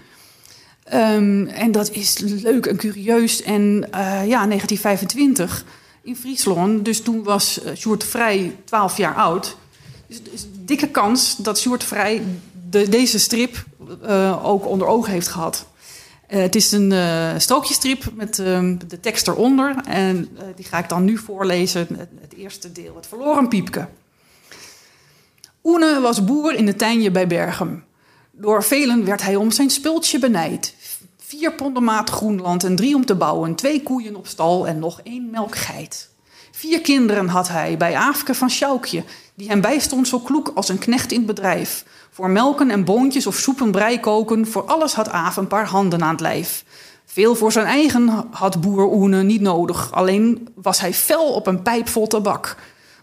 Um, 0.94 1.48
en 1.48 1.72
dat 1.72 1.92
is 1.92 2.18
leuk 2.18 2.66
en 2.66 2.78
curieus. 2.78 3.42
En 3.42 3.88
ja, 4.26 4.46
1925 4.46 5.66
in 6.04 6.16
Friesland. 6.16 6.86
Dus 6.86 7.02
toen 7.02 7.24
was 7.24 7.62
Sjoerd 7.76 8.04
Vrij 8.04 8.56
12 8.66 8.98
jaar 8.98 9.16
oud. 9.16 9.58
Er 10.10 10.34
is 10.34 10.44
een 10.44 10.66
dikke 10.66 10.88
kans 10.88 11.36
dat 11.36 11.60
Sjoerd 11.60 11.84
Vrij 11.84 12.24
de, 12.70 12.90
deze 12.90 13.20
strip 13.20 13.66
uh, 14.04 14.46
ook 14.46 14.66
onder 14.66 14.88
ogen 14.88 15.12
heeft 15.12 15.28
gehad. 15.28 15.66
Uh, 16.30 16.42
het 16.42 16.56
is 16.56 16.72
een 16.72 16.92
uh, 16.92 17.34
strookjestrip 17.38 18.04
met 18.14 18.38
uh, 18.38 18.74
de 18.88 19.00
tekst 19.00 19.28
eronder. 19.28 19.76
En 19.86 20.38
die 20.56 20.66
ga 20.66 20.78
ik 20.78 20.90
dan 20.90 21.04
nu 21.04 21.18
voorlezen. 21.18 21.88
Het, 21.98 22.34
eerste 22.38 22.72
deel, 22.72 22.96
het 22.96 23.08
verloren 23.08 23.48
piepke. 23.48 23.88
Oene 25.64 26.00
was 26.00 26.24
boer 26.24 26.54
in 26.54 26.66
de 26.66 26.76
Tijnje 26.76 27.12
bij 27.12 27.28
Berghem. 27.28 27.84
Door 28.32 28.64
velen 28.64 29.06
werd 29.06 29.22
hij 29.22 29.36
om 29.36 29.52
zijn 29.52 29.70
spultje 29.70 30.20
benijd. 30.20 30.74
Vier 31.18 31.54
ponden 31.54 31.84
maat 31.84 32.10
Groenland 32.10 32.64
en 32.64 32.76
drie 32.76 32.96
om 32.96 33.06
te 33.06 33.16
bouwen. 33.16 33.56
Twee 33.56 33.84
koeien 33.84 34.16
op 34.16 34.28
stal 34.28 34.68
en 34.68 34.80
nog 34.80 35.02
één 35.04 35.30
melkgeit. 35.30 36.10
Vier 36.52 36.82
kinderen 36.82 37.28
had 37.28 37.48
hij 37.48 37.78
bij 37.78 37.96
Aafke 37.96 38.34
van 38.34 38.50
Sjoukje, 38.50 39.04
die 39.38 39.48
hem 39.48 39.62
bijstond 39.62 40.08
zo 40.08 40.20
kloek 40.20 40.52
als 40.56 40.70
een 40.70 40.78
knecht 40.78 41.12
in 41.12 41.18
het 41.18 41.28
bedrijf. 41.28 41.86
Voor 42.12 42.30
melken 42.30 42.70
en 42.70 42.86
boontjes 42.86 43.28
of 43.28 43.36
soepen 43.36 43.72
brei 43.72 44.00
koken, 44.00 44.48
voor 44.48 44.66
alles 44.66 44.94
had 44.94 45.10
Aaf 45.10 45.38
een 45.38 45.48
paar 45.48 45.68
handen 45.68 46.04
aan 46.04 46.12
het 46.12 46.20
lijf. 46.20 46.64
Veel 47.06 47.36
voor 47.36 47.52
zijn 47.52 47.66
eigen 47.66 48.28
had 48.32 48.62
boer 48.62 48.92
Oene 48.92 49.24
niet 49.24 49.42
nodig, 49.42 49.92
alleen 49.92 50.48
was 50.56 50.80
hij 50.80 50.94
fel 50.94 51.34
op 51.34 51.48
een 51.48 51.62
pijp 51.62 51.88
vol 51.88 52.08
tabak. 52.08 52.56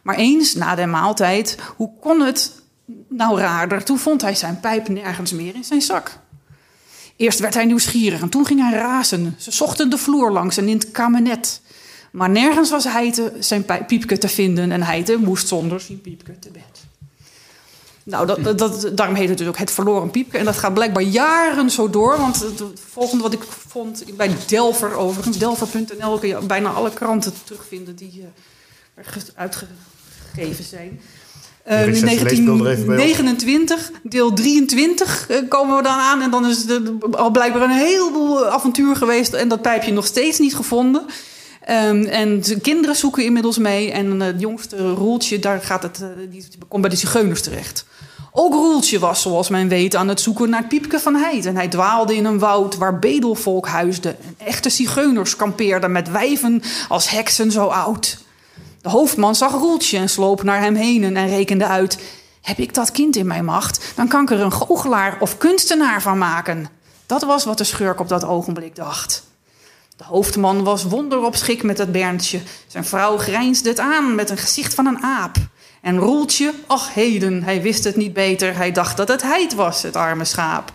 Maar 0.03 0.17
eens 0.17 0.55
na 0.55 0.75
de 0.75 0.87
maaltijd, 0.87 1.59
hoe 1.77 1.91
kon 2.01 2.21
het 2.21 2.63
nou 3.09 3.39
raarder, 3.39 3.85
toen 3.85 3.99
vond 3.99 4.23
hij 4.23 4.35
zijn 4.35 4.61
pijp 4.61 4.89
nergens 4.89 5.33
meer 5.33 5.55
in 5.55 5.65
zijn 5.65 5.83
zak. 5.83 6.19
Eerst 7.17 7.39
werd 7.39 7.55
hij 7.55 7.65
nieuwsgierig 7.65 8.21
en 8.21 8.29
toen 8.29 8.47
ging 8.47 8.61
hij 8.61 8.79
razen. 8.79 9.35
Ze 9.39 9.51
zochten 9.51 9.91
de 9.91 9.99
vloer 9.99 10.33
langs 10.33 10.57
en 10.57 10.69
in 10.69 10.77
het 10.77 10.91
kabinet. 10.91 11.61
Maar 12.15 12.31
nergens 12.31 12.71
was 12.71 12.85
hij 12.85 13.13
te, 13.13 13.33
zijn 13.39 13.65
piepke 13.87 14.19
te 14.19 14.29
vinden 14.29 14.73
en 14.73 14.83
hij 14.83 15.17
moest 15.21 15.49
zonder 15.49 15.81
zijn 15.81 16.01
piepke 16.01 16.39
te 16.39 16.51
bed. 16.51 16.85
Nou, 18.03 18.27
dat, 18.27 18.59
dat, 18.59 18.91
daarom 18.95 19.15
heet 19.15 19.29
het 19.29 19.39
dus 19.39 19.47
ook 19.47 19.57
het 19.57 19.71
verloren 19.71 20.11
piepke. 20.11 20.39
En 20.39 20.45
dat 20.45 20.57
gaat 20.57 20.75
blijkbaar 20.75 21.03
jaren 21.03 21.71
zo 21.71 21.91
door. 21.91 22.19
Want 22.19 22.41
het 22.41 22.63
volgende 22.91 23.23
wat 23.23 23.33
ik 23.33 23.43
vond 23.69 24.05
bij 24.17 24.31
Delver 24.47 24.95
overigens, 24.95 25.39
delver.nl, 25.39 26.19
kun 26.19 26.29
je 26.29 26.39
bijna 26.39 26.71
alle 26.71 26.93
kranten 26.93 27.33
terugvinden 27.45 27.97
die 27.97 28.25
uh, 28.97 29.05
uitgegeven 29.35 30.65
zijn. 30.65 31.01
Uh, 31.69 31.87
in 31.87 32.01
1929, 32.01 33.91
deel 34.03 34.33
23, 34.33 35.31
uh, 35.31 35.49
komen 35.49 35.77
we 35.77 35.83
dan 35.83 35.99
aan. 35.99 36.23
En 36.23 36.31
dan 36.31 36.47
is 36.47 36.69
er 36.69 36.83
al 37.11 37.31
blijkbaar 37.31 37.63
een 37.63 37.71
heleboel 37.71 38.47
avontuur 38.47 38.97
geweest. 38.97 39.33
En 39.33 39.49
dat 39.49 39.63
pijpje 39.63 39.93
nog 39.93 40.07
steeds 40.07 40.39
niet 40.39 40.57
gevonden. 40.57 41.07
Um, 41.71 42.05
en 42.05 42.41
de 42.41 42.61
kinderen 42.61 42.97
zoeken 42.97 43.25
inmiddels 43.25 43.59
mee. 43.59 43.93
En 43.93 44.21
het 44.21 44.41
jongste 44.41 44.93
Roeltje, 44.93 45.39
daar 45.39 45.61
gaat 45.61 45.83
het, 45.83 46.01
uh, 46.01 46.09
die 46.31 46.45
komt 46.69 46.83
bij 46.83 46.91
de 46.91 46.97
zigeuners 46.97 47.43
terecht. 47.43 47.85
Ook 48.33 48.53
Roeltje 48.53 48.99
was, 48.99 49.23
zoals 49.23 49.49
men 49.49 49.69
weet, 49.69 49.97
aan 49.97 50.09
het 50.09 50.21
zoeken 50.21 50.51
naar 50.51 50.67
Piepke 50.67 51.01
van 51.01 51.15
Heid. 51.15 51.47
En 51.47 51.57
hij 51.57 51.69
dwaalde 51.69 52.17
in 52.17 52.25
een 52.25 52.39
woud 52.39 52.77
waar 52.77 52.99
bedelvolk 52.99 53.67
huisde. 53.67 54.09
En 54.09 54.47
echte 54.47 54.71
zigeuners 54.71 55.37
kampeerden 55.37 55.93
met 55.93 56.11
wijven 56.11 56.63
als 56.89 57.11
heksen 57.11 57.51
zo 57.51 57.67
oud. 57.67 58.19
De 58.81 58.89
hoofdman 58.89 59.35
zag 59.35 59.53
Roeltje 59.53 59.99
en 59.99 60.09
sloop 60.09 60.43
naar 60.43 60.61
hem 60.61 60.75
heen 60.75 61.17
en 61.17 61.29
rekende 61.29 61.67
uit... 61.67 61.99
Heb 62.45 62.59
ik 62.59 62.75
dat 62.75 62.91
kind 62.91 63.17
in 63.17 63.27
mijn 63.27 63.45
macht, 63.45 63.93
dan 63.95 64.09
kan 64.09 64.23
ik 64.23 64.31
er 64.31 64.41
een 64.41 64.53
goochelaar 64.53 65.17
of 65.21 65.39
kunstenaar 65.39 66.03
van 66.03 66.19
maken. 66.19 66.69
Dat 67.07 67.23
was 67.23 67.45
wat 67.45 67.59
de 67.59 67.65
schurk 67.65 68.01
op 68.01 68.09
dat 68.09 68.25
ogenblik 68.25 68.77
dacht. 68.77 69.25
De 69.97 70.05
hoofdman 70.05 70.65
was 70.65 70.85
wonder 70.85 71.25
op 71.25 71.37
schik 71.37 71.63
met 71.63 71.79
het 71.79 71.93
Berntje. 71.93 72.41
Zijn 72.67 72.85
vrouw 72.85 73.19
grijnsde 73.19 73.69
het 73.69 73.79
aan 73.79 74.15
met 74.15 74.31
een 74.31 74.39
gezicht 74.39 74.75
van 74.75 74.87
een 74.87 75.03
aap. 75.03 75.37
En 75.81 75.99
Roeltje, 75.99 76.55
ach 76.67 76.95
heden, 76.95 77.43
hij 77.43 77.63
wist 77.63 77.85
het 77.85 77.97
niet 77.97 78.13
beter. 78.13 78.57
Hij 78.57 78.73
dacht 78.73 78.97
dat 78.97 79.09
het 79.09 79.23
heid 79.23 79.55
was, 79.55 79.83
het 79.83 79.97
arme 79.97 80.25
schaap. 80.25 80.73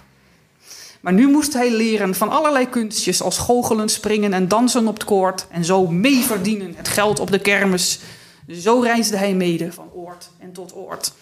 Maar 0.99 1.13
nu 1.13 1.27
moest 1.27 1.53
hij 1.53 1.71
leren 1.71 2.15
van 2.15 2.29
allerlei 2.29 2.69
kunstjes 2.69 3.21
als 3.21 3.37
goochelen, 3.37 3.89
springen 3.89 4.33
en 4.33 4.47
dansen 4.47 4.87
op 4.87 4.93
het 4.93 5.03
koord. 5.03 5.47
En 5.49 5.65
zo 5.65 5.87
mee 5.87 6.23
verdienen 6.23 6.73
het 6.75 6.87
geld 6.87 7.19
op 7.19 7.31
de 7.31 7.39
kermis. 7.39 7.99
Zo 8.47 8.79
reisde 8.79 9.17
hij 9.17 9.33
mede 9.33 9.73
van 9.73 9.89
oord 9.93 10.29
en 10.39 10.51
tot 10.51 10.75
oord. 10.75 11.13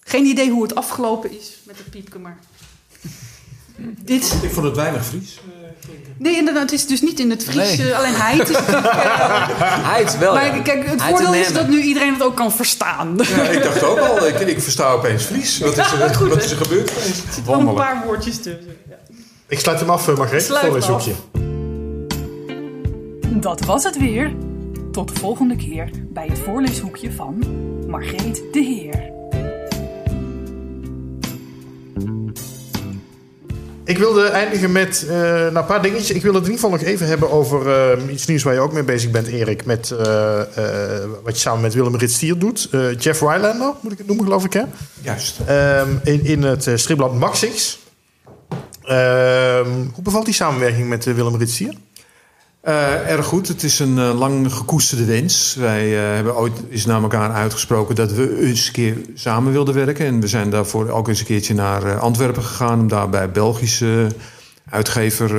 Geen 0.00 0.24
idee 0.24 0.50
hoe 0.50 0.62
het 0.62 0.74
afgelopen 0.74 1.38
is 1.38 1.58
met 1.62 1.78
het 1.78 1.90
piepke, 1.90 2.18
maar... 2.18 2.38
Dit... 3.78 4.38
Ik 4.42 4.50
vond 4.50 4.66
het 4.66 4.76
weinig 4.76 5.06
Fries. 5.06 5.40
Nee, 6.18 6.36
inderdaad, 6.36 6.62
het 6.62 6.72
is 6.72 6.86
dus 6.86 7.00
niet 7.00 7.20
in 7.20 7.30
het 7.30 7.44
Fries. 7.44 7.76
Nee. 7.76 7.86
Uh, 7.86 7.98
alleen 7.98 8.14
heid 8.14 8.48
is. 8.48 8.56
Uh, 8.56 8.84
Heid 9.92 10.18
wel, 10.18 10.34
maar 10.34 10.56
ja. 10.56 10.62
kijk, 10.62 10.88
het 10.88 11.00
Heid 11.00 11.16
voordeel 11.16 11.34
is 11.34 11.52
dat 11.52 11.68
nu 11.68 11.80
iedereen 11.80 12.12
het 12.12 12.22
ook 12.22 12.36
kan 12.36 12.52
verstaan. 12.52 13.20
Er 13.20 13.36
Ja, 13.36 13.42
ik 13.48 13.62
dacht 13.62 13.82
ook 13.82 13.98
al, 13.98 14.26
ik, 14.26 14.40
ik 14.40 14.60
versta 14.60 14.92
opeens 14.92 15.22
Fries. 15.22 15.58
Wat 15.58 15.78
is 15.78 15.92
er, 15.92 16.14
goed, 16.14 16.28
wat 16.28 16.44
is 16.44 16.50
er 16.50 16.56
gebeurd? 16.56 16.90
zitten 16.90 17.46
wel 17.46 17.60
een 17.60 17.74
paar 17.74 18.02
woordjes 18.06 18.36
tussen. 18.36 18.76
Ja. 18.88 18.96
Ik 19.46 19.58
sluit 19.58 19.80
hem 19.80 19.90
af, 19.90 20.08
eh, 20.08 20.16
Margreet. 20.16 20.46
Voorleeshoekje. 20.46 21.12
Dat 23.30 23.64
was 23.64 23.84
het 23.84 23.98
weer. 23.98 24.32
Tot 24.92 25.08
de 25.08 25.20
volgende 25.20 25.56
keer 25.56 25.90
bij 26.08 26.26
het 26.26 26.38
voorleeshoekje 26.38 27.12
van 27.12 27.44
Margreet 27.86 28.42
de 28.52 28.60
Heer. 28.60 29.17
Ik 33.88 33.98
wilde 33.98 34.26
eindigen 34.26 34.72
met 34.72 35.06
eh, 35.08 35.16
nou, 35.18 35.56
een 35.56 35.64
paar 35.64 35.82
dingetjes. 35.82 36.10
Ik 36.10 36.22
wil 36.22 36.34
het 36.34 36.44
in 36.44 36.50
ieder 36.50 36.64
geval 36.64 36.78
nog 36.78 36.88
even 36.88 37.06
hebben 37.06 37.30
over 37.30 37.68
eh, 37.68 38.12
iets 38.12 38.26
nieuws 38.26 38.42
waar 38.42 38.54
je 38.54 38.60
ook 38.60 38.72
mee 38.72 38.82
bezig 38.82 39.10
bent, 39.10 39.26
Erik. 39.26 39.64
Met 39.64 39.90
eh, 39.90 40.42
wat 41.22 41.34
je 41.34 41.40
samen 41.40 41.60
met 41.60 41.74
Willem 41.74 41.96
Ritstier 41.96 42.38
doet. 42.38 42.68
Jeff 42.98 43.20
Rylander, 43.20 43.72
moet 43.80 43.92
ik 43.92 43.98
het 43.98 44.06
noemen, 44.06 44.24
geloof 44.24 44.44
ik, 44.44 44.52
hè? 44.52 44.62
Juist. 45.00 45.38
Ehm, 45.46 45.88
in, 46.04 46.24
in 46.24 46.42
het 46.42 46.70
stripblad 46.74 47.14
Maxix. 47.14 47.78
Ehm, 48.82 49.70
hoe 49.94 50.02
bevalt 50.02 50.24
die 50.24 50.34
samenwerking 50.34 50.88
met 50.88 51.04
Willem 51.04 51.36
Ritstier? 51.36 51.74
Eh, 52.60 53.10
erg 53.10 53.26
goed. 53.26 53.48
Het 53.48 53.62
is 53.62 53.78
een 53.78 53.98
eh, 53.98 54.18
lang 54.18 54.52
gekoesterde 54.52 55.04
wens. 55.04 55.54
Wij 55.54 55.98
eh, 55.98 56.14
hebben 56.14 56.36
ooit 56.36 56.52
eens 56.70 56.86
naar 56.86 57.02
elkaar 57.02 57.32
uitgesproken 57.32 57.94
dat 57.94 58.12
we 58.12 58.40
eens 58.40 58.66
een 58.66 58.72
keer 58.72 58.96
samen 59.14 59.52
wilden 59.52 59.74
werken. 59.74 60.06
En 60.06 60.20
we 60.20 60.28
zijn 60.28 60.50
daarvoor 60.50 60.88
ook 60.88 61.08
eens 61.08 61.20
een 61.20 61.26
keertje 61.26 61.54
naar 61.54 61.98
Antwerpen 61.98 62.42
gegaan 62.42 62.80
om 62.80 62.88
daar 62.88 63.08
bij 63.08 63.30
Belgische 63.30 64.06
uitgever 64.70 65.30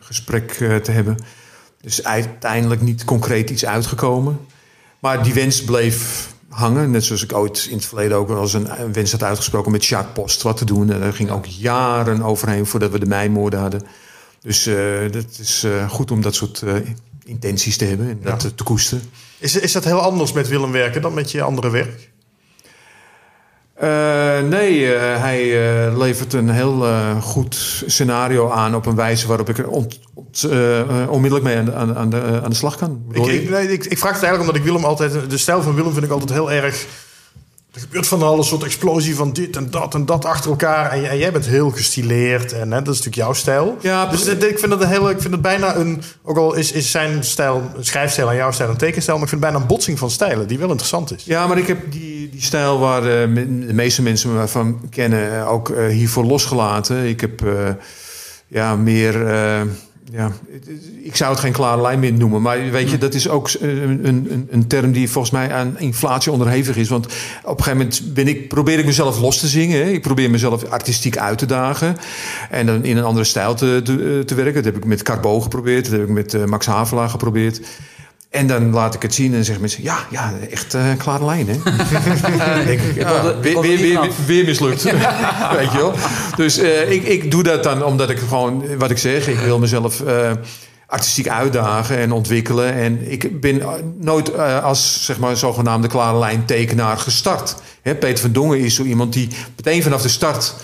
gesprek 0.00 0.52
te 0.82 0.90
hebben. 0.90 1.16
Dus 1.80 2.04
uiteindelijk 2.04 2.80
niet 2.80 3.04
concreet 3.04 3.50
iets 3.50 3.66
uitgekomen. 3.66 4.40
Maar 4.98 5.22
die 5.22 5.34
wens 5.34 5.64
bleef 5.64 6.28
hangen. 6.48 6.90
Net 6.90 7.04
zoals 7.04 7.22
ik 7.22 7.32
ooit 7.32 7.66
in 7.70 7.76
het 7.76 7.86
verleden 7.86 8.16
ook 8.16 8.28
wel 8.28 8.42
eens 8.42 8.52
een, 8.52 8.92
wens 8.92 9.12
had 9.12 9.22
uitgesproken 9.22 9.72
met 9.72 9.84
Jacques 9.84 10.12
Post 10.14 10.42
wat 10.42 10.56
te 10.56 10.64
doen. 10.64 10.90
En 10.90 11.00
daar 11.00 11.12
ging 11.12 11.30
ook 11.30 11.46
jaren 11.46 12.22
overheen 12.22 12.66
voordat 12.66 12.90
we 12.90 12.98
de 12.98 13.06
meimoorden 13.06 13.60
hadden. 13.60 13.82
Dus 14.42 14.66
eh 14.66 14.76
dat 15.10 15.24
is 15.40 15.64
eh, 15.64 15.90
goed 15.90 16.10
om 16.10 16.20
dat 16.22 16.34
soort 16.34 16.62
eh, 16.62 16.74
intenties 17.24 17.76
te 17.76 17.84
hebben 17.84 18.08
en 18.08 18.18
dat 18.22 18.32
Ja. 18.32 18.48
te, 18.48 18.54
te 18.54 18.62
koesteren. 18.64 19.04
Is, 19.38 19.56
is 19.56 19.72
dat 19.72 19.84
heel 19.84 20.00
anders 20.00 20.32
met 20.32 20.48
Willem 20.48 20.72
werken 20.72 21.02
dan 21.02 21.14
met 21.14 21.30
je 21.30 21.42
andere 21.42 21.70
werk? 21.70 22.08
Nee, 24.48 24.84
hij 24.96 25.42
levert 25.96 26.32
een 26.32 26.50
heel 26.50 26.86
goed 27.20 27.82
scenario 27.86 28.50
aan 28.50 28.74
op 28.74 28.86
een 28.86 28.94
wijze 28.94 29.26
waarop 29.26 29.48
ik 29.48 29.58
er 29.58 29.68
ont- 29.68 30.00
ont- 30.14 30.48
onmiddellijk 31.08 31.44
mee 31.44 31.56
aan 31.56 31.64
de, 31.64 31.74
aan, 31.74 31.96
aan 31.96 32.10
de, 32.10 32.40
aan 32.44 32.50
de 32.50 32.56
slag 32.56 32.76
kan. 32.76 33.02
Ik 33.12 33.50
nee, 33.50 33.68
ik, 33.72 33.84
ik 33.84 33.98
vraag 33.98 34.12
het 34.14 34.22
eigenlijk 34.22 34.40
omdat 34.40 34.56
ik 34.56 34.62
Willem 34.62 34.84
altijd... 34.84 35.30
De 35.30 35.38
stijl 35.38 35.62
van 35.62 35.74
Willem 35.74 35.92
vind 35.92 36.04
ik 36.04 36.10
altijd 36.10 36.30
heel 36.30 36.52
erg... 36.52 36.86
Er 37.72 37.80
gebeurt 37.80 38.06
van 38.06 38.22
alles, 38.22 38.38
een 38.38 38.44
soort 38.44 38.62
explosie 38.64 39.14
van 39.14 39.32
dit 39.32 39.56
en 39.56 39.70
dat 39.70 39.94
en 39.94 40.06
dat 40.06 40.24
achter 40.24 40.50
elkaar. 40.50 40.90
En, 40.90 41.10
en 41.10 41.18
jij 41.18 41.32
bent 41.32 41.46
heel 41.46 41.70
gestileerd 41.70 42.52
en 42.52 42.70
hè, 42.72 42.82
dat 42.82 42.94
is 42.94 43.00
natuurlijk 43.04 43.16
jouw 43.16 43.32
stijl. 43.32 43.76
Ja, 43.80 44.06
dus 44.06 44.24
dit- 44.24 44.42
ik 44.44 44.58
vind 44.58 44.72
het 44.72 44.80
een 44.82 44.88
hele, 44.88 45.10
ik 45.10 45.20
vind 45.20 45.32
het 45.32 45.42
bijna 45.42 45.76
een, 45.76 46.02
ook 46.22 46.36
al 46.36 46.54
is, 46.54 46.72
is 46.72 46.90
zijn 46.90 47.24
stijl, 47.24 47.62
schrijfstijl 47.80 48.30
en 48.30 48.36
jouw 48.36 48.50
stijl 48.50 48.70
een 48.70 48.76
tekenstijl, 48.76 49.16
maar 49.18 49.24
ik 49.26 49.30
vind 49.32 49.42
het 49.42 49.50
bijna 49.52 49.64
een 49.66 49.74
botsing 49.74 49.98
van 49.98 50.10
stijlen 50.10 50.48
die 50.48 50.58
wel 50.58 50.68
interessant 50.68 51.14
is. 51.16 51.24
Ja, 51.24 51.46
maar 51.46 51.58
ik 51.58 51.66
heb 51.66 51.92
die, 51.92 52.28
die 52.30 52.42
stijl 52.42 52.78
waar 52.78 53.02
eh, 53.02 53.34
de 53.34 53.72
meeste 53.74 54.02
mensen 54.02 54.34
me 54.34 54.48
van 54.48 54.80
kennen 54.90 55.36
eh, 55.40 55.52
ook 55.52 55.68
eh, 55.70 55.86
hiervoor 55.86 56.24
losgelaten. 56.24 57.04
Ik 57.04 57.20
heb 57.20 57.42
ja, 58.46 58.76
meer. 58.76 59.14
Eh, 60.12 60.18
ja, 60.18 60.32
ik 61.02 61.16
zou 61.16 61.30
het 61.30 61.40
geen 61.40 61.52
klare 61.52 61.80
lijn 61.80 61.98
meer 61.98 62.12
noemen. 62.12 62.42
Maar 62.42 62.70
weet 62.70 62.90
je, 62.90 62.98
dat 62.98 63.14
is 63.14 63.28
ook 63.28 63.50
een, 63.60 64.06
een, 64.06 64.48
een 64.50 64.66
term 64.66 64.92
die 64.92 65.10
volgens 65.10 65.32
mij 65.32 65.52
aan 65.52 65.78
inflatie 65.78 66.32
onderhevig 66.32 66.76
is. 66.76 66.88
Want 66.88 67.06
op 67.06 67.12
een 67.58 67.64
gegeven 67.64 67.78
moment 67.78 68.14
ben 68.14 68.28
ik, 68.28 68.48
probeer 68.48 68.78
ik 68.78 68.86
mezelf 68.86 69.20
los 69.20 69.38
te 69.38 69.46
zingen. 69.46 69.84
Hè. 69.84 69.90
Ik 69.90 70.02
probeer 70.02 70.30
mezelf 70.30 70.64
artistiek 70.64 71.18
uit 71.18 71.38
te 71.38 71.46
dagen. 71.46 71.96
En 72.50 72.66
dan 72.66 72.84
in 72.84 72.96
een 72.96 73.04
andere 73.04 73.24
stijl 73.24 73.54
te, 73.54 73.80
te, 73.84 74.22
te 74.26 74.34
werken. 74.34 74.54
Dat 74.54 74.64
heb 74.64 74.76
ik 74.76 74.84
met 74.84 75.02
Carbo 75.02 75.40
geprobeerd. 75.40 75.84
Dat 75.84 75.92
heb 75.92 76.02
ik 76.02 76.14
met 76.14 76.34
eh, 76.34 76.44
Max 76.44 76.66
Havelaar 76.66 77.08
geprobeerd. 77.08 77.60
En 78.30 78.46
dan 78.46 78.72
laat 78.72 78.94
ik 78.94 79.02
het 79.02 79.14
zien 79.14 79.34
en 79.34 79.44
zeggen 79.44 79.60
mensen... 79.60 79.82
ja, 79.82 79.98
ja 80.10 80.32
echt 80.50 80.74
eh 80.74 80.84
klare 80.98 81.24
lijn, 81.24 81.46
hè? 81.48 81.54
Ik, 82.72 82.80
ja, 82.94 83.24
er- 83.24 83.40
weer, 83.40 83.56
er 83.56 83.60
weer, 83.62 84.10
weer, 84.26 84.44
mislukt. 84.44 84.82
Weet 85.56 85.72
je 85.72 85.76
wel? 85.78 85.92
Dus 86.36 86.58
eh, 86.58 86.90
ik, 86.90 87.02
ik 87.02 87.30
doe 87.30 87.42
dat 87.42 87.62
dan 87.62 87.84
omdat 87.84 88.10
ik 88.10 88.18
gewoon... 88.18 88.78
wat 88.78 88.90
ik 88.90 88.98
zeg, 88.98 89.28
ik 89.28 89.38
wil 89.38 89.58
mezelf... 89.58 90.00
eh, 90.00 90.30
artistiek 90.86 91.28
uitdagen 91.28 91.96
en 91.98 92.12
ontwikkelen. 92.12 92.72
En 92.74 93.10
ik 93.10 93.40
ben 93.40 93.62
nooit 94.00 94.38
als 94.62 95.04
zeg 95.04 95.18
maar 95.18 95.36
zogenaamde 95.36 95.88
klare 95.88 96.18
lijn 96.18 96.44
tekenaar 96.44 96.96
gestart. 96.96 97.54
Hè, 97.82 97.94
Peter 97.94 98.18
van 98.20 98.32
Dongen 98.32 98.58
is 98.58 98.74
zo 98.74 98.82
iemand 98.82 99.12
die 99.12 99.28
meteen 99.56 99.82
vanaf 99.82 100.02
de 100.02 100.08
start 100.08 100.54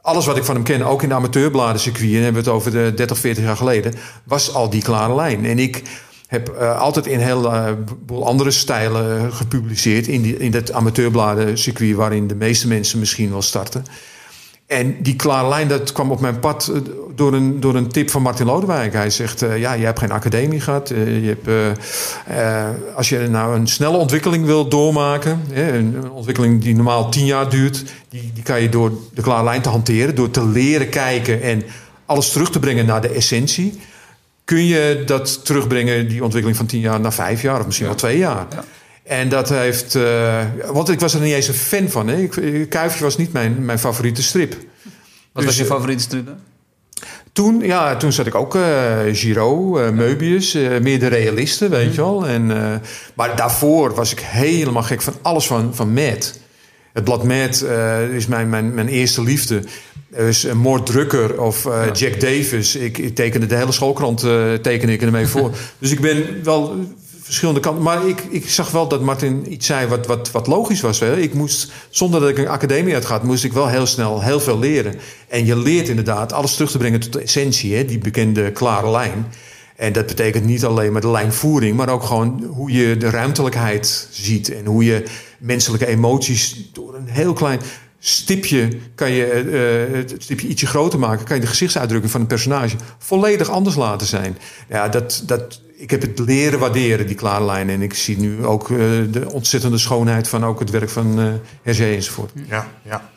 alles 0.00 0.26
wat 0.26 0.36
ik 0.36 0.44
van 0.44 0.54
hem 0.54 0.64
ken, 0.64 0.82
ook 0.82 1.02
in 1.02 1.08
de 1.08 1.14
amateurbladencircuit, 1.14 2.10
en 2.14 2.22
hebben 2.22 2.32
we 2.44 2.48
het 2.50 2.58
over 2.58 2.70
de 2.70 2.92
30, 2.94 3.18
40 3.18 3.44
jaar 3.44 3.56
geleden, 3.56 3.94
was 4.24 4.54
al 4.54 4.70
die 4.70 4.82
klare 4.82 5.14
lijn. 5.14 5.44
En 5.46 5.58
ik 5.58 5.82
heb 6.28 6.56
uh, 6.60 6.80
altijd 6.80 7.06
in 7.06 7.18
heel 7.18 7.44
uh, 7.44 7.70
andere 8.20 8.50
stijlen 8.50 9.32
gepubliceerd 9.32 10.06
in, 10.06 10.40
in 10.40 10.50
dat 10.50 10.72
amateurbladencircuit 10.72 11.94
waarin 11.94 12.26
de 12.26 12.34
meeste 12.34 12.68
mensen 12.68 12.98
misschien 12.98 13.30
wel 13.30 13.42
starten. 13.42 13.84
En 14.66 15.02
die 15.02 15.16
klare 15.16 15.48
lijn, 15.48 15.68
dat 15.68 15.92
kwam 15.92 16.10
op 16.10 16.20
mijn 16.20 16.38
pad 16.38 16.70
uh, 16.72 16.80
door 17.14 17.32
een, 17.32 17.60
door 17.60 17.74
een 17.74 17.88
tip 17.88 18.10
van 18.10 18.22
Martin 18.22 18.46
Lodewijk. 18.46 18.92
Hij 18.92 19.10
zegt, 19.10 19.40
ja, 19.40 19.72
je 19.72 19.84
hebt 19.84 19.98
geen 19.98 20.10
academie 20.10 20.60
gehad. 20.60 20.88
je 20.88 21.36
hebt, 21.44 21.78
als 22.94 23.08
je 23.08 23.18
nou 23.18 23.56
een 23.56 23.66
snelle 23.66 23.96
ontwikkeling 23.96 24.44
wil 24.44 24.68
doormaken... 24.68 25.44
een 25.54 26.10
ontwikkeling 26.10 26.62
die 26.62 26.74
normaal 26.74 27.10
tien 27.10 27.26
jaar 27.26 27.50
duurt... 27.50 27.84
Die, 28.08 28.30
die 28.34 28.42
kan 28.42 28.62
je 28.62 28.68
door 28.68 28.92
de 29.14 29.22
klare 29.22 29.44
lijn 29.44 29.62
te 29.62 29.68
hanteren... 29.68 30.14
door 30.14 30.30
te 30.30 30.46
leren 30.46 30.88
kijken 30.88 31.42
en 31.42 31.62
alles 32.06 32.32
terug 32.32 32.50
te 32.50 32.58
brengen 32.58 32.86
naar 32.86 33.00
de 33.00 33.08
essentie... 33.08 33.80
kun 34.48 34.66
je 34.66 35.02
dat 35.06 35.44
terugbrengen, 35.44 36.08
die 36.08 36.22
ontwikkeling 36.22 36.56
van 36.56 36.66
tien 36.66 36.80
jaar... 36.80 37.00
naar 37.00 37.12
vijf 37.12 37.42
jaar 37.42 37.60
of 37.60 37.66
misschien 37.66 37.86
wel 37.86 37.96
twee 37.96 38.18
jaar. 38.18 38.46
Ja. 38.50 38.64
En 39.02 39.28
dat 39.28 39.48
heeft. 39.48 39.94
Uh, 39.94 40.44
want 40.66 40.88
ik 40.88 41.00
was 41.00 41.14
er 41.14 41.20
niet 41.20 41.34
eens 41.34 41.48
een 41.48 41.54
fan 41.54 41.88
van. 41.88 42.08
Hè. 42.08 42.16
Ik, 42.16 42.68
Kuifje 42.68 43.04
was 43.04 43.16
niet 43.16 43.32
mijn, 43.32 43.64
mijn 43.64 43.78
favoriete 43.78 44.22
strip. 44.22 44.50
Wat 44.52 44.62
dus, 45.32 45.44
was 45.44 45.56
je 45.56 45.64
favoriete 45.64 46.02
strip 46.02 46.26
dan? 46.26 46.36
Toen, 47.32 47.60
ja, 47.60 47.96
toen 47.96 48.12
zat 48.12 48.26
ik 48.26 48.34
ook 48.34 48.54
uh, 48.54 48.62
Giro, 49.12 49.78
uh, 49.78 49.90
Möbius, 49.90 50.52
meer 50.82 50.98
de 50.98 51.06
realisten, 51.06 51.70
weet 51.70 51.86
mm. 51.86 51.92
je 51.92 52.00
wel. 52.00 52.26
En, 52.26 52.46
maar 53.14 53.36
daarvoor 53.36 53.94
was 53.94 54.12
ik 54.12 54.20
helemaal 54.20 54.82
gek 54.82 55.02
van 55.02 55.14
alles 55.22 55.46
van, 55.46 55.74
van 55.74 55.92
Mad. 55.92 56.38
Het 56.98 57.06
blad 57.06 57.24
Mad 57.24 57.64
is 58.12 58.26
mijn, 58.26 58.48
mijn, 58.48 58.74
mijn 58.74 58.88
eerste 58.88 59.22
liefde. 59.22 59.62
Dus 60.16 60.44
uh, 60.44 60.52
Moord 60.52 60.86
Drukker 60.86 61.40
of 61.40 61.64
uh, 61.64 61.86
ja. 61.86 61.92
Jack 61.92 62.20
Davis. 62.20 62.76
Ik, 62.76 62.98
ik, 62.98 63.14
tekende 63.14 63.46
de 63.46 63.54
hele 63.54 63.72
schoolkrant, 63.72 64.24
uh, 64.24 64.52
teken 64.52 64.88
ik 64.88 65.02
ermee 65.02 65.26
voor. 65.26 65.50
dus 65.78 65.90
ik 65.90 66.00
ben 66.00 66.42
wel 66.42 66.76
verschillende 67.22 67.60
kanten. 67.60 67.82
Maar 67.82 68.06
ik, 68.06 68.22
ik 68.30 68.48
zag 68.48 68.70
wel 68.70 68.88
dat 68.88 69.00
Martin 69.00 69.52
iets 69.52 69.66
zei 69.66 69.86
wat, 69.86 70.06
wat, 70.06 70.30
wat 70.30 70.46
logisch 70.46 70.80
was. 70.80 71.00
Hè? 71.00 71.16
Ik 71.16 71.34
moest, 71.34 71.72
zonder 71.88 72.20
dat 72.20 72.28
ik 72.28 72.38
een 72.38 72.48
academie 72.48 72.98
had, 73.00 73.22
moest 73.22 73.44
ik 73.44 73.52
wel 73.52 73.68
heel 73.68 73.86
snel 73.86 74.22
heel 74.22 74.40
veel 74.40 74.58
leren. 74.58 74.94
En 75.28 75.46
je 75.46 75.56
leert 75.56 75.88
inderdaad 75.88 76.32
alles 76.32 76.54
terug 76.54 76.70
te 76.70 76.78
brengen 76.78 77.00
tot 77.00 77.12
de 77.12 77.20
essentie, 77.20 77.76
hè? 77.76 77.84
die 77.84 77.98
bekende 77.98 78.52
klare 78.52 78.90
lijn. 78.90 79.26
En 79.76 79.92
dat 79.92 80.06
betekent 80.06 80.44
niet 80.44 80.64
alleen 80.64 80.92
maar 80.92 81.00
de 81.00 81.10
lijnvoering, 81.10 81.76
maar 81.76 81.88
ook 81.88 82.02
gewoon 82.02 82.44
hoe 82.48 82.72
je 82.72 82.96
de 82.96 83.10
ruimtelijkheid 83.10 84.08
ziet. 84.10 84.54
En 84.54 84.64
hoe 84.64 84.84
je 84.84 85.04
menselijke 85.38 85.86
emoties 85.86 86.70
door 86.72 86.94
een 86.94 87.08
heel 87.08 87.32
klein 87.32 87.60
stipje 87.98 88.68
kan 88.94 89.10
je 89.10 89.44
uh, 89.90 89.96
het 89.96 90.14
stipje 90.18 90.48
ietsje 90.48 90.66
groter 90.66 90.98
maken, 90.98 91.26
kan 91.26 91.36
je 91.36 91.42
de 91.42 91.48
gezichtsuitdrukking 91.48 92.12
van 92.12 92.20
een 92.20 92.26
personage 92.26 92.76
volledig 92.98 93.50
anders 93.50 93.76
laten 93.76 94.06
zijn. 94.06 94.38
Ja, 94.68 94.88
dat, 94.88 95.22
dat, 95.26 95.60
ik 95.76 95.90
heb 95.90 96.00
het 96.00 96.18
leren 96.18 96.58
waarderen, 96.58 97.06
die 97.06 97.16
klare 97.16 97.44
lijnen. 97.44 97.74
En 97.74 97.82
ik 97.82 97.94
zie 97.94 98.18
nu 98.18 98.46
ook 98.46 98.68
uh, 98.68 98.78
de 99.10 99.32
ontzettende 99.32 99.78
schoonheid 99.78 100.28
van 100.28 100.44
ook 100.44 100.58
het 100.58 100.70
werk 100.70 100.90
van 100.90 101.20
uh, 101.20 101.32
Hergé 101.62 101.94
enzovoort. 101.94 102.32
Ja, 102.48 102.66
ja. 102.82 103.10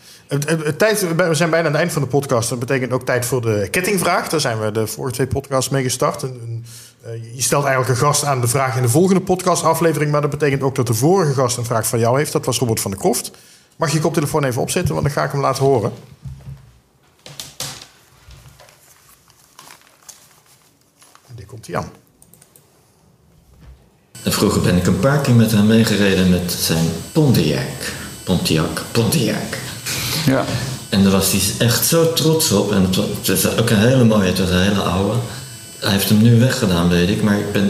Tijd, 0.78 1.16
we 1.16 1.34
zijn 1.34 1.50
bijna 1.50 1.66
aan 1.66 1.74
het 1.74 1.82
eind 1.82 1.92
van 1.92 2.02
de 2.02 2.08
podcast. 2.08 2.50
Dat 2.50 2.60
betekent 2.60 2.92
ook 2.92 3.06
tijd 3.06 3.26
voor 3.26 3.42
de 3.42 3.68
kettingvraag. 3.72 4.30
Daar 4.30 4.40
zijn 4.40 4.60
we 4.60 4.72
de 4.72 4.88
vorige 4.88 5.14
twee 5.14 5.28
podcasts 5.28 5.70
mee 5.70 5.84
gestart. 5.84 6.24
En, 6.24 6.38
uh, 6.50 6.68
je 7.10 7.42
stelt 7.42 7.66
eigenlijk 7.66 7.94
een 7.94 8.06
gast 8.06 8.24
aan 8.24 8.42
de 8.42 8.48
vraag 8.48 8.76
in 8.76 8.82
de 8.82 8.90
volgende 8.90 9.22
podcastaflevering. 9.22 10.12
Maar 10.12 10.22
dat 10.22 10.30
betekent 10.30 10.62
ook 10.62 10.76
dat 10.76 10.88
de 10.88 10.94
vorige 10.94 11.34
gast 11.34 11.58
een 11.58 11.66
vraag 11.66 11.88
van 11.88 12.00
jou 12.00 12.18
heeft. 12.18 12.32
Dat 12.32 12.46
was 12.46 12.60
Robert 12.60 12.80
van 12.80 12.92
der 12.92 13.00
Kroft. 13.00 13.32
Mag 13.76 13.90
je 13.90 13.96
je 13.96 14.02
koptelefoon 14.02 14.44
even 14.44 14.62
opzetten, 14.62 14.94
want 14.94 15.06
dan 15.06 15.16
ga 15.16 15.24
ik 15.24 15.32
hem 15.32 15.42
laten 15.42 15.64
horen. 15.64 15.92
En 21.28 21.36
die 21.36 21.46
komt 21.46 21.68
hij 21.68 21.76
aan. 21.76 21.92
En 24.24 24.32
vroeger 24.32 24.62
ben 24.62 24.78
ik 24.78 24.88
een 24.88 25.00
paar 25.00 25.20
keer 25.20 25.36
met 25.36 25.52
hem 25.52 25.68
meegereden 25.68 26.30
met 26.30 26.52
zijn 26.52 26.86
Pontiac. 27.12 27.94
Pontiac, 28.24 28.82
Pontiac. 28.92 29.58
Ja. 30.26 30.46
En 30.90 31.04
daar 31.04 31.12
was 31.12 31.32
hij 31.32 31.68
echt 31.68 31.86
zo 31.86 32.14
trots 32.14 32.52
op. 32.52 32.72
En 32.72 32.82
het 32.82 32.96
was, 32.96 33.06
het 33.06 33.28
was 33.44 33.58
ook 33.58 33.70
een 33.70 33.80
hele 33.80 34.04
mooie, 34.04 34.28
het 34.28 34.40
was 34.40 34.50
een 34.50 34.62
hele 34.62 34.82
oude. 34.82 35.18
Hij 35.82 35.92
heeft 35.92 36.10
hem 36.10 36.22
nu 36.22 36.40
weggedaan, 36.40 36.90
weet 36.90 37.10
ik. 37.10 37.22
Maar 37.22 37.40
ik 37.40 37.52
ben, 37.52 37.70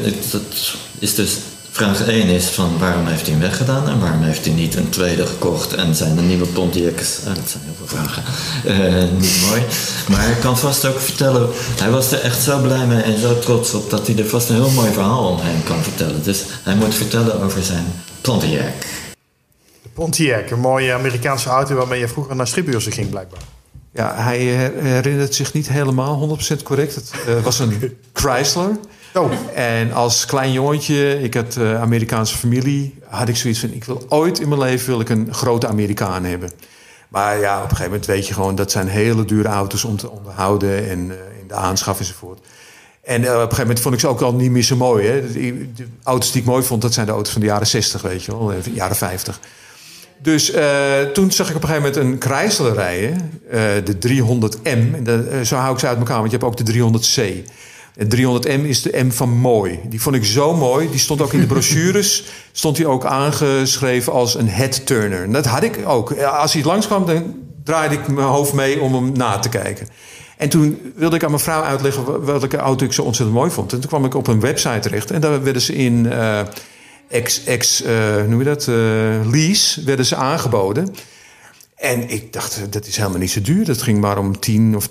is 0.99 1.15
dus 1.15 1.37
Vraag 1.73 2.07
1 2.07 2.27
is 2.27 2.49
van 2.49 2.77
waarom 2.79 3.05
heeft 3.05 3.21
hij 3.21 3.31
hem 3.31 3.39
weggedaan 3.41 3.89
en 3.89 3.99
waarom 3.99 4.21
heeft 4.21 4.45
hij 4.45 4.53
niet 4.53 4.75
een 4.75 4.89
tweede 4.89 5.25
gekocht 5.25 5.73
en 5.73 5.95
zijn 5.95 6.15
de 6.15 6.21
nieuwe 6.21 6.45
Pontiacs, 6.45 7.19
ah, 7.27 7.35
dat 7.35 7.49
zijn 7.49 7.63
heel 7.63 7.73
veel 7.77 7.87
vragen, 7.87 8.23
uh, 8.65 9.19
niet 9.19 9.41
mooi. 9.47 9.61
Maar 10.09 10.21
hij 10.21 10.35
kan 10.41 10.57
vast 10.57 10.85
ook 10.85 10.99
vertellen, 10.99 11.49
hij 11.79 11.89
was 11.89 12.11
er 12.11 12.21
echt 12.21 12.41
zo 12.41 12.61
blij 12.61 12.85
mee 12.85 13.01
en 13.01 13.19
zo 13.19 13.39
trots 13.39 13.73
op 13.73 13.89
dat 13.89 14.07
hij 14.07 14.17
er 14.17 14.25
vast 14.25 14.49
een 14.49 14.55
heel 14.55 14.69
mooi 14.69 14.91
verhaal 14.91 15.27
omheen 15.27 15.63
kan 15.63 15.83
vertellen. 15.83 16.23
Dus 16.23 16.43
hij 16.63 16.75
moet 16.75 16.95
vertellen 16.95 17.41
over 17.41 17.63
zijn 17.63 17.85
Pontiac. 18.21 18.81
De 19.83 19.89
Pontiac, 19.93 20.49
een 20.49 20.59
mooie 20.59 20.93
Amerikaanse 20.93 21.49
auto 21.49 21.75
waarmee 21.75 21.99
je 21.99 22.07
vroeger 22.07 22.35
naar 22.35 22.47
stripbeurzen 22.47 22.91
ging 22.91 23.09
blijkbaar. 23.09 23.41
Ja, 23.93 24.15
hij 24.15 24.39
herinnert 24.77 25.35
zich 25.35 25.53
niet 25.53 25.69
helemaal 25.69 26.39
100% 26.59 26.63
correct. 26.63 26.95
Het 26.95 27.11
uh, 27.27 27.43
was 27.43 27.59
een 27.59 27.97
Chrysler. 28.13 28.77
Oh. 29.13 29.31
En 29.53 29.93
als 29.93 30.25
klein 30.25 30.51
jongetje, 30.51 31.23
ik 31.23 31.33
had 31.33 31.55
uh, 31.55 31.81
Amerikaanse 31.81 32.37
familie, 32.37 32.99
had 33.07 33.27
ik 33.27 33.35
zoiets 33.35 33.59
van: 33.59 33.73
ik 33.73 33.83
wil 33.83 34.05
ooit 34.09 34.39
in 34.39 34.47
mijn 34.47 34.61
leven 34.61 34.87
wil 34.87 34.99
ik 34.99 35.09
een 35.09 35.33
grote 35.33 35.67
Amerikaan 35.67 36.23
hebben. 36.23 36.51
Maar 37.07 37.39
ja, 37.39 37.55
op 37.57 37.63
een 37.63 37.69
gegeven 37.69 37.91
moment 37.91 38.05
weet 38.05 38.27
je 38.27 38.33
gewoon 38.33 38.55
dat 38.55 38.71
zijn 38.71 38.87
hele 38.87 39.25
dure 39.25 39.47
auto's 39.47 39.83
om 39.83 39.97
te 39.97 40.09
onderhouden 40.09 40.89
en 40.89 40.99
uh, 40.99 41.13
in 41.39 41.47
de 41.47 41.53
aanschaf 41.53 41.99
enzovoort. 41.99 42.39
En 43.03 43.21
op 43.21 43.27
een 43.27 43.33
gegeven 43.33 43.59
moment 43.59 43.79
vond 43.79 43.93
ik 43.93 43.99
ze 43.99 44.07
ook 44.07 44.21
al 44.21 44.33
niet 44.33 44.51
meer 44.51 44.63
zo 44.63 44.75
mooi. 44.75 45.07
Hè. 45.07 45.31
De, 45.31 45.73
de, 45.73 45.87
auto's 46.03 46.31
die 46.31 46.41
ik 46.41 46.47
mooi 46.47 46.63
vond, 46.63 46.81
dat 46.81 46.93
zijn 46.93 47.05
de 47.05 47.11
auto's 47.11 47.31
van 47.31 47.41
de 47.41 47.47
jaren 47.47 47.67
60, 47.67 48.01
weet 48.01 48.23
je 48.23 48.31
wel, 48.31 48.53
jaren 48.73 48.95
50. 48.95 49.39
Dus 50.21 50.53
toen 51.13 51.31
zag 51.31 51.49
ik 51.49 51.55
op 51.55 51.61
een 51.61 51.69
gegeven 51.69 51.91
moment 51.93 51.95
een 51.95 52.31
Chrysler 52.31 52.73
rijden, 52.73 53.41
de 53.83 53.95
300M. 54.07 54.63
En 54.63 55.03
de, 55.03 55.41
zo 55.43 55.55
hou 55.55 55.73
ik 55.73 55.79
ze 55.79 55.87
uit 55.87 55.97
elkaar, 55.97 56.17
want 56.19 56.31
je 56.31 56.37
hebt 56.37 56.49
ook 56.49 56.65
de 56.65 56.73
300C. 56.73 57.49
En 57.95 58.07
300M 58.15 58.65
is 58.65 58.81
de 58.81 59.03
M 59.03 59.11
van 59.11 59.29
mooi. 59.29 59.79
Die 59.89 60.01
vond 60.01 60.15
ik 60.15 60.25
zo 60.25 60.55
mooi. 60.55 60.89
Die 60.89 60.99
stond 60.99 61.21
ook 61.21 61.33
in 61.33 61.39
de 61.39 61.45
brochures. 61.55 62.23
stond 62.51 62.77
hij 62.77 62.85
ook 62.85 63.05
aangeschreven 63.05 64.13
als 64.13 64.35
een 64.35 64.49
head 64.49 64.85
turner. 64.85 65.23
En 65.23 65.31
dat 65.31 65.45
had 65.45 65.63
ik 65.63 65.79
ook. 65.85 66.13
Als 66.13 66.53
hij 66.53 66.63
langskwam, 66.63 67.05
dan 67.05 67.35
draaide 67.63 67.95
ik 67.95 68.07
mijn 68.07 68.27
hoofd 68.27 68.53
mee 68.53 68.81
om 68.81 68.93
hem 68.93 69.11
na 69.11 69.39
te 69.39 69.49
kijken. 69.49 69.87
En 70.37 70.49
toen 70.49 70.93
wilde 70.95 71.15
ik 71.15 71.23
aan 71.23 71.29
mijn 71.29 71.41
vrouw 71.41 71.61
uitleggen 71.61 72.25
welke 72.25 72.57
auto 72.57 72.85
ik 72.85 72.93
zo 72.93 73.01
ontzettend 73.01 73.37
mooi 73.37 73.51
vond. 73.51 73.73
En 73.73 73.79
toen 73.79 73.89
kwam 73.89 74.05
ik 74.05 74.15
op 74.15 74.27
een 74.27 74.39
website 74.39 74.79
terecht. 74.79 75.11
En 75.11 75.21
daar 75.21 75.43
werden 75.43 75.61
ze 75.61 75.75
in 75.75 76.05
uh, 76.05 76.39
ex, 77.11 77.43
ex 77.43 77.81
uh, 77.81 77.87
hoe 78.15 78.27
noem 78.27 78.39
je 78.39 78.45
dat, 78.45 78.67
uh, 78.67 78.75
lease, 79.31 79.83
werden 79.83 80.05
ze 80.05 80.15
aangeboden. 80.15 80.95
En 81.75 82.09
ik 82.09 82.33
dacht, 82.33 82.73
dat 82.73 82.87
is 82.87 82.97
helemaal 82.97 83.19
niet 83.19 83.31
zo 83.31 83.41
duur. 83.41 83.65
Dat 83.65 83.81
ging 83.81 83.99
maar 83.99 84.17
om 84.17 84.35
10.000 84.49 84.75
of 84.75 84.87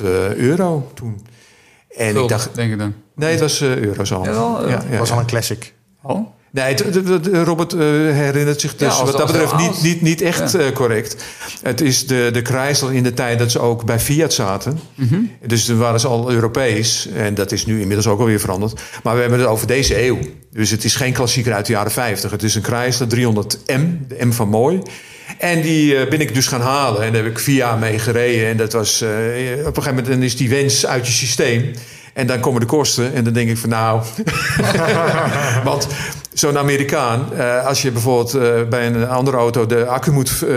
12.000 0.00 0.04
euro 0.36 0.90
toen. 0.94 1.26
En 1.96 2.04
Gulden, 2.04 2.22
ik 2.22 2.28
dacht, 2.28 2.54
denk 2.54 2.72
ik 2.72 2.78
dan? 2.78 2.94
Nee, 3.14 3.30
het 3.30 3.40
was 3.40 3.62
uh, 3.62 3.76
euro's 3.76 4.12
al. 4.12 4.24
Ja, 4.24 4.68
ja, 4.68 4.84
ja, 4.90 4.98
was 4.98 5.10
al 5.10 5.18
een 5.18 5.26
classic. 5.26 5.74
Oh? 6.02 6.26
Nee, 6.54 6.74
Robert 7.44 7.72
uh, 7.72 7.80
herinnert 8.12 8.60
zich 8.60 8.76
dus 8.76 8.96
ja, 8.96 9.04
wat 9.04 9.16
dat 9.16 9.26
betreft 9.26 9.56
niet, 9.56 9.82
niet, 9.82 10.00
niet 10.00 10.20
echt 10.20 10.52
ja. 10.52 10.58
uh, 10.58 10.70
correct. 10.72 11.24
Het 11.62 11.80
is 11.80 12.06
de, 12.06 12.28
de 12.32 12.42
Chrysler 12.42 12.94
in 12.94 13.02
de 13.02 13.14
tijd 13.14 13.38
dat 13.38 13.50
ze 13.50 13.58
ook 13.58 13.84
bij 13.84 14.00
Fiat 14.00 14.32
zaten. 14.32 14.78
Mm 14.94 15.08
-hmm. 15.08 15.30
Dus 15.46 15.64
toen 15.64 15.78
waren 15.78 16.00
ze 16.00 16.06
al 16.06 16.30
Europees. 16.30 17.08
En 17.14 17.34
dat 17.34 17.52
is 17.52 17.66
nu 17.66 17.80
inmiddels 17.80 18.06
ook 18.06 18.18
alweer 18.18 18.40
veranderd. 18.40 18.80
Maar 19.02 19.14
we 19.14 19.20
hebben 19.20 19.38
het 19.38 19.48
over 19.48 19.66
deze 19.66 20.04
eeuw. 20.04 20.18
Dus 20.50 20.70
het 20.70 20.84
is 20.84 20.96
geen 20.96 21.12
klassieker 21.12 21.52
uit 21.52 21.66
de 21.66 21.72
jaren 21.72 21.92
50. 21.92 22.30
Het 22.30 22.42
is 22.42 22.54
een 22.54 22.64
Chrysler 22.64 23.08
300M, 23.08 24.06
de 24.08 24.16
M 24.20 24.32
van 24.32 24.48
mooi. 24.48 24.82
En 25.38 25.62
die 25.62 25.94
uh, 25.94 26.08
ben 26.08 26.20
ik 26.20 26.34
dus 26.34 26.46
gaan 26.46 26.60
halen. 26.60 27.02
En 27.02 27.12
daar 27.12 27.22
heb 27.22 27.30
ik 27.30 27.38
vier 27.38 27.56
jaar 27.56 27.78
mee 27.78 27.98
gereden. 27.98 28.48
En 28.48 28.56
dat 28.56 28.72
was 28.72 29.02
uh, 29.02 29.08
op 29.66 29.76
een 29.76 29.82
gegeven 29.82 30.04
moment 30.04 30.22
is 30.22 30.36
die 30.36 30.48
wens 30.48 30.86
uit 30.86 31.06
je 31.06 31.12
systeem. 31.12 31.72
En 32.12 32.26
dan 32.26 32.40
komen 32.40 32.60
de 32.60 32.66
kosten. 32.66 33.14
En 33.14 33.24
dan 33.24 33.32
denk 33.32 33.48
ik 33.48 33.56
van 33.56 33.68
nou. 33.68 34.02
Want 35.64 35.86
zo'n 36.34 36.58
Amerikaan, 36.58 37.28
uh, 37.32 37.66
als 37.66 37.82
je 37.82 37.90
bijvoorbeeld 37.90 38.34
uh, 38.34 38.68
bij 38.68 38.86
een 38.86 39.08
andere 39.08 39.36
auto 39.36 39.66
de 39.66 39.86
accu 39.86 40.10
moet 40.10 40.42
uh, 40.44 40.50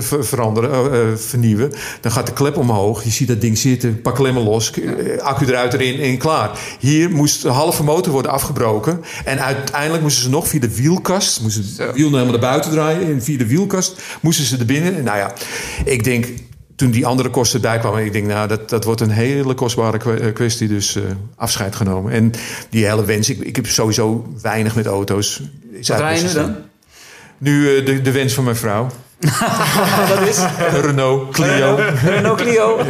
veranderen, 0.00 1.20
vernieuwen, 1.20 1.72
dan 2.00 2.12
gaat 2.12 2.26
de 2.26 2.32
klep 2.32 2.56
omhoog. 2.56 3.04
Je 3.04 3.10
ziet 3.10 3.28
dat 3.28 3.40
ding 3.40 3.58
zitten, 3.58 4.00
pak 4.02 4.14
klemmen 4.14 4.42
los, 4.42 4.72
accu 5.18 5.46
eruit 5.46 5.72
erin 5.72 6.00
en 6.00 6.18
klaar. 6.18 6.50
Hier 6.78 7.10
moest 7.10 7.42
de 7.42 7.48
halve 7.48 7.82
motor 7.82 8.12
worden 8.12 8.30
afgebroken. 8.30 9.04
En 9.24 9.44
uiteindelijk 9.44 10.02
moesten 10.02 10.22
ze 10.22 10.30
nog 10.30 10.48
via 10.48 10.60
de 10.60 10.74
wielkast, 10.74 11.40
moesten 11.40 11.64
de 11.76 11.92
wiel 11.92 12.10
helemaal 12.10 12.30
naar 12.30 12.38
buiten 12.38 12.70
draaien. 12.70 13.06
En 13.06 13.22
via 13.22 13.38
de 13.38 13.46
wielkast 13.46 14.02
moesten 14.20 14.44
ze 14.44 14.58
er 14.58 14.66
binnen. 14.66 15.04
Nou 15.04 15.18
ja, 15.18 15.32
ik 15.84 16.04
denk 16.04 16.26
toen 16.76 16.90
die 16.90 17.06
andere 17.06 17.30
kosten 17.30 17.62
erbij 17.62 17.78
kwamen, 17.78 18.04
ik 18.04 18.12
denk, 18.12 18.26
nou, 18.26 18.48
dat, 18.48 18.68
dat 18.68 18.84
wordt 18.84 19.00
een 19.00 19.10
hele 19.10 19.54
kostbare 19.54 20.18
eh, 20.18 20.32
kwestie. 20.32 20.68
Dus 20.68 20.96
eh, 20.96 21.02
afscheid 21.36 21.76
genomen. 21.76 22.12
En 22.12 22.32
die 22.70 22.86
hele 22.86 23.04
wens, 23.04 23.30
ik, 23.30 23.40
ik 23.40 23.56
heb 23.56 23.66
sowieso 23.66 24.34
weinig 24.42 24.74
met 24.74 24.86
auto's. 24.86 25.40
Is 25.72 25.88
Wat 25.88 25.98
rij 25.98 26.16
je 26.16 26.22
nu 26.22 26.32
dan? 26.32 26.56
Nu 27.38 27.76
eh, 27.76 27.86
de, 27.86 28.02
de 28.02 28.12
wens 28.12 28.32
van 28.32 28.44
mijn 28.44 28.56
vrouw. 28.56 28.86
Dat 30.08 30.28
is 30.28 30.38
Renault 30.80 31.32
Clio. 31.32 31.78
Renault 32.04 32.40
Clio. 32.40 32.78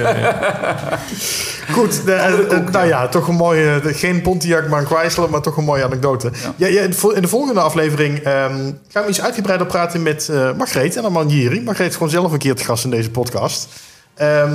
Goed, 1.73 2.05
de- 2.05 2.13
eh, 2.13 2.69
nou 2.73 2.87
ja, 2.87 3.09
toch 3.09 3.29
een 3.29 3.35
mooie, 3.35 3.81
de- 3.81 3.95
geen 3.95 4.23
Pontiac, 4.23 4.69
maar 4.69 4.81
een 4.81 4.87
Chrysler, 4.87 5.31
maar 5.31 5.41
toch 5.41 5.57
een 5.57 5.65
mooie 5.65 5.85
anekdote. 5.85 6.31
Ja. 6.57 6.67
Ja, 6.67 6.81
in 6.83 6.91
de 6.91 6.97
vol- 6.97 7.13
in 7.15 7.23
de 7.23 7.29
volgende 7.29 7.61
aflevering 7.61 8.19
ehm, 8.19 8.73
gaan 8.89 9.03
we 9.03 9.09
iets 9.09 9.21
uitgebreider 9.21 9.67
praten 9.67 10.03
met 10.03 10.29
eh 10.29 10.53
Margreet 10.57 10.97
en 10.97 11.05
Amanjiri. 11.05 11.63
Margreet 11.63 11.89
is 11.89 11.95
gewoon 11.95 12.11
zelf 12.11 12.33
een 12.33 12.39
keer 12.39 12.55
te 12.55 12.65
gast 12.65 12.85
in 12.85 12.91
deze 12.91 13.11
podcast. 13.11 13.67
Ehm, 14.15 14.53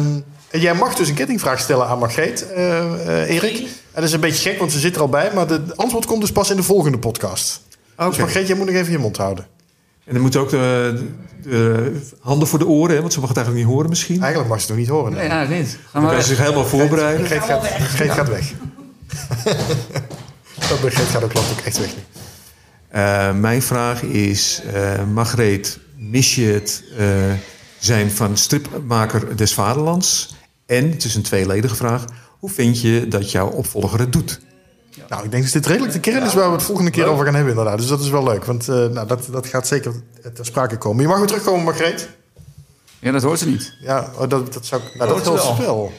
en 0.51 0.59
jij 0.59 0.73
mag 0.73 0.95
dus 0.95 1.07
een 1.09 1.15
kettingvraag 1.15 1.59
stellen 1.59 1.87
aan 1.87 1.99
Margreet, 1.99 2.51
eh, 2.53 2.77
eh, 2.79 3.29
Erik. 3.35 3.57
En 3.59 3.67
dat 3.93 4.03
is 4.03 4.11
een 4.13 4.19
beetje 4.19 4.49
gek, 4.49 4.59
want 4.59 4.71
ze 4.71 4.79
zit 4.79 4.95
er 4.95 5.01
al 5.01 5.09
bij, 5.09 5.31
maar 5.33 5.47
de 5.47 5.61
antwoord 5.75 6.05
komt 6.05 6.21
dus 6.21 6.31
pas 6.31 6.49
in 6.49 6.55
de 6.55 6.63
volgende 6.63 6.97
podcast. 6.99 7.61
Oké. 7.97 8.09
Dus 8.09 8.17
Margreet, 8.17 8.47
jij 8.47 8.55
moet 8.57 8.65
nog 8.65 8.75
even 8.75 8.91
je 8.91 8.97
mond 8.97 9.17
houden. 9.17 9.45
En 10.09 10.15
dan 10.15 10.21
moeten 10.23 10.39
ook 10.39 10.49
de, 10.49 11.05
de 11.43 11.91
handen 12.19 12.47
voor 12.47 12.59
de 12.59 12.67
oren, 12.67 12.95
hè, 12.95 13.01
want 13.01 13.13
ze 13.13 13.19
mag 13.19 13.27
het 13.27 13.37
eigenlijk 13.37 13.67
niet 13.67 13.75
horen 13.75 13.89
misschien. 13.89 14.21
Eigenlijk 14.21 14.49
mag 14.49 14.61
ze 14.61 14.65
het 14.67 14.75
nog 14.75 14.85
niet 14.85 14.95
horen. 14.95 15.11
Nee, 15.11 15.21
Nee. 15.21 15.29
eigenlijk 15.29 15.61
niet. 15.61 15.77
Ga 15.91 15.99
Dan 15.99 16.09
kan 16.09 16.21
ze 16.21 16.27
zich 16.27 16.37
helemaal 16.37 16.65
voorbereiden. 16.65 17.19
Margreet 17.19 17.43
gaat, 17.43 17.61
Margreet 17.61 18.11
gaat 18.11 18.27
weg. 18.29 18.53
dat 20.69 20.81
Margreet 20.81 21.07
gaat 21.07 21.23
ook, 21.23 21.31
ook 21.37 21.59
echt 21.65 21.77
weg. 21.79 21.89
Eh, 22.87 23.33
mijn 23.33 23.61
vraag 23.61 24.01
is, 24.01 24.61
eh 24.73 25.03
Margreet, 25.13 25.79
mis 25.97 26.35
je 26.35 26.45
het 26.45 26.83
eh, 26.97 27.07
zijn 27.79 28.11
van 28.11 28.37
stripmaker 28.37 29.35
des 29.37 29.53
Vaderlands? 29.53 30.35
En, 30.65 30.91
het 30.91 31.03
is 31.03 31.15
een 31.15 31.21
tweeledige 31.21 31.75
vraag, 31.75 32.05
hoe 32.39 32.49
vind 32.49 32.81
je 32.81 33.07
dat 33.07 33.31
jouw 33.31 33.47
opvolger 33.47 33.99
het 33.99 34.13
doet? 34.13 34.39
Nou, 35.09 35.23
ik 35.23 35.31
denk 35.31 35.43
dat 35.43 35.53
dit 35.53 35.65
redelijk 35.65 35.93
de 35.93 35.99
kern 35.99 36.25
is 36.25 36.33
waar 36.33 36.45
we 36.47 36.51
het 36.55 36.63
volgende 36.63 36.91
keer 36.91 37.05
over 37.05 37.25
gaan 37.25 37.33
hebben 37.33 37.51
inderdaad. 37.53 37.77
Dus 37.77 37.87
dat 37.87 37.99
is 37.99 38.09
wel 38.09 38.23
leuk, 38.23 38.45
want 38.45 38.67
eh, 38.67 38.75
nou, 38.75 39.07
dat, 39.07 39.27
dat 39.31 39.47
gaat 39.47 39.67
zeker 39.67 39.93
ter 40.33 40.45
sprake 40.45 40.77
komen. 40.77 41.01
Je 41.01 41.07
mag 41.07 41.17
weer 41.17 41.27
terugkomen, 41.27 41.63
Margreet. 41.63 42.09
Ja, 42.99 43.11
dat 43.11 43.23
hoort 43.23 43.39
ze 43.39 43.47
niet. 43.47 43.73
Ja, 43.81 44.11
oh, 44.17 44.29
dat, 44.29 44.53
dat 44.53 44.65
zou 44.65 44.81
ik... 44.81 44.95
Nou, 44.95 45.09
dat 45.13 45.25
hoort 45.25 45.39
geldt 45.41 45.59
wel. 45.59 45.91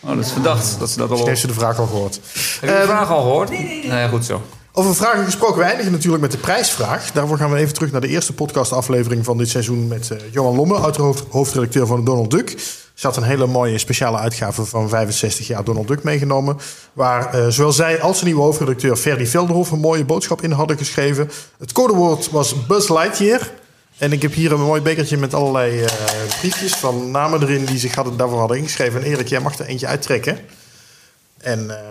Oh, 0.00 0.16
dat 0.16 0.24
is 0.24 0.32
verdacht 0.32 0.78
dat 0.78 0.90
ze 0.90 0.98
dat 0.98 1.04
al... 1.04 1.08
Misschien 1.10 1.28
heeft 1.28 1.40
ze 1.40 1.46
de 1.46 1.52
vraag 1.52 1.78
al 1.78 1.86
gehoord. 1.86 2.14
Heb 2.60 2.70
je 2.70 2.76
de 2.80 2.82
vraag 2.86 3.10
al 3.10 3.22
gehoord? 3.22 3.50
Nee, 3.50 4.08
goed 4.08 4.24
zo. 4.24 4.42
Over 4.72 4.94
vragen 4.94 5.24
gesproken, 5.24 5.58
we 5.58 5.64
eindigen 5.64 5.92
natuurlijk 5.92 6.22
met 6.22 6.32
de 6.32 6.38
prijsvraag. 6.38 7.12
Daarvoor 7.12 7.36
gaan 7.38 7.50
we 7.50 7.56
even 7.58 7.74
terug 7.74 7.92
naar 7.92 8.00
de 8.00 8.08
eerste 8.08 8.32
podcastaflevering 8.32 9.24
van 9.24 9.38
dit 9.38 9.48
seizoen 9.48 9.88
met 9.88 10.10
eh, 10.10 10.18
Johan 10.30 10.56
Lomme, 10.56 10.74
oud-hoofd- 10.74 11.24
hoofdredacteur 11.30 11.86
van 11.86 12.04
Donald 12.04 12.30
Duck. 12.30 12.56
Had 13.00 13.16
een 13.16 13.22
hele 13.22 13.46
mooie 13.46 13.78
speciale 13.78 14.18
uitgave 14.18 14.64
van 14.64 14.88
65 14.88 15.46
jaar 15.46 15.64
Donald 15.64 15.88
Duck 15.88 16.02
meegenomen. 16.02 16.58
Waar 16.92 17.34
eh, 17.34 17.48
zowel 17.48 17.72
zij 17.72 18.00
als 18.00 18.18
de 18.18 18.24
nieuwe 18.24 18.42
hoofdredacteur 18.42 18.96
Ferdy 18.96 19.24
Velderhof 19.24 19.70
een 19.70 19.78
mooie 19.78 20.04
boodschap 20.04 20.42
in 20.42 20.50
hadden 20.50 20.78
geschreven. 20.78 21.30
Het 21.58 21.72
codewoord 21.72 22.30
was 22.30 22.66
Buzz 22.66 22.88
Lightyear. 22.88 23.50
En 23.98 24.12
ik 24.12 24.22
heb 24.22 24.32
hier 24.32 24.52
een 24.52 24.60
mooi 24.60 24.80
bekertje 24.80 25.16
met 25.16 25.34
allerlei 25.34 25.82
eh, 25.82 25.92
briefjes 26.38 26.74
van 26.74 27.10
namen 27.10 27.42
erin 27.42 27.64
die 27.64 27.78
zich 27.78 27.94
hadden, 27.94 28.16
daarvoor 28.16 28.38
hadden 28.38 28.56
ingeschreven. 28.56 29.00
En 29.00 29.06
Erik, 29.06 29.28
jij 29.28 29.40
mag 29.40 29.58
er 29.58 29.66
eentje 29.66 29.86
uittrekken. 29.86 30.38
En 31.38 31.70
eh, 31.70 31.86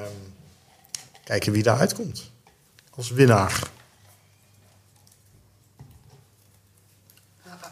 kijken 1.23 1.51
wie 1.51 1.63
daar 1.63 1.79
uitkomt 1.79 2.31
als 2.95 3.09
winnaar. 3.09 3.59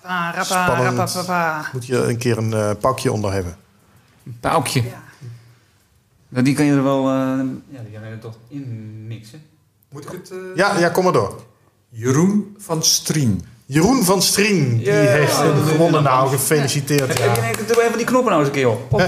Rappa, 0.04 0.26
rappa, 0.32 0.44
Spannend. 0.44 0.98
rappa, 0.98 1.12
rappa. 1.14 1.70
Moet 1.74 1.86
je 1.86 1.98
een 1.98 2.18
keer 2.18 2.38
een 2.38 2.54
eh 2.54 2.70
pakje 2.80 3.12
onder 3.12 3.32
hebben. 3.34 3.56
Een 4.26 4.38
paukje. 4.40 4.84
Nou, 6.30 6.44
die 6.44 6.56
kan 6.56 6.66
je 6.66 6.72
er 6.74 6.84
wel... 6.84 7.08
eh, 7.08 7.14
ja, 7.70 7.80
die 7.84 7.92
kan 8.00 8.08
je 8.08 8.12
er 8.12 8.20
toch 8.20 8.36
in 8.48 9.08
mixen. 9.08 9.42
Moet 9.90 10.04
ik 10.04 10.12
het... 10.12 10.32
Ja, 10.56 10.78
ja, 10.80 10.90
kom 10.90 11.04
maar 11.04 11.14
door. 11.14 11.44
Jeroen 11.90 12.56
van 12.58 12.84
Strien. 12.84 13.46
Jeroen 13.66 14.04
van 14.04 14.22
Strien, 14.22 14.78
die 14.78 14.86
Ja. 14.86 14.94
heeft 14.94 15.40
eh, 15.42 15.68
gewonnen. 15.68 16.04
Nou, 16.04 16.30
gefeliciteerd. 16.30 17.18
Ja. 17.18 17.40
nee, 17.42 17.54
doe 17.68 17.84
even 17.84 17.98
die 17.98 18.06
knoppen 18.06 18.32
nou 18.32 18.40
eens 18.46 18.48
een 18.52 18.56
keer 18.60 18.70
op. 18.70 19.00
Eh, 19.00 19.06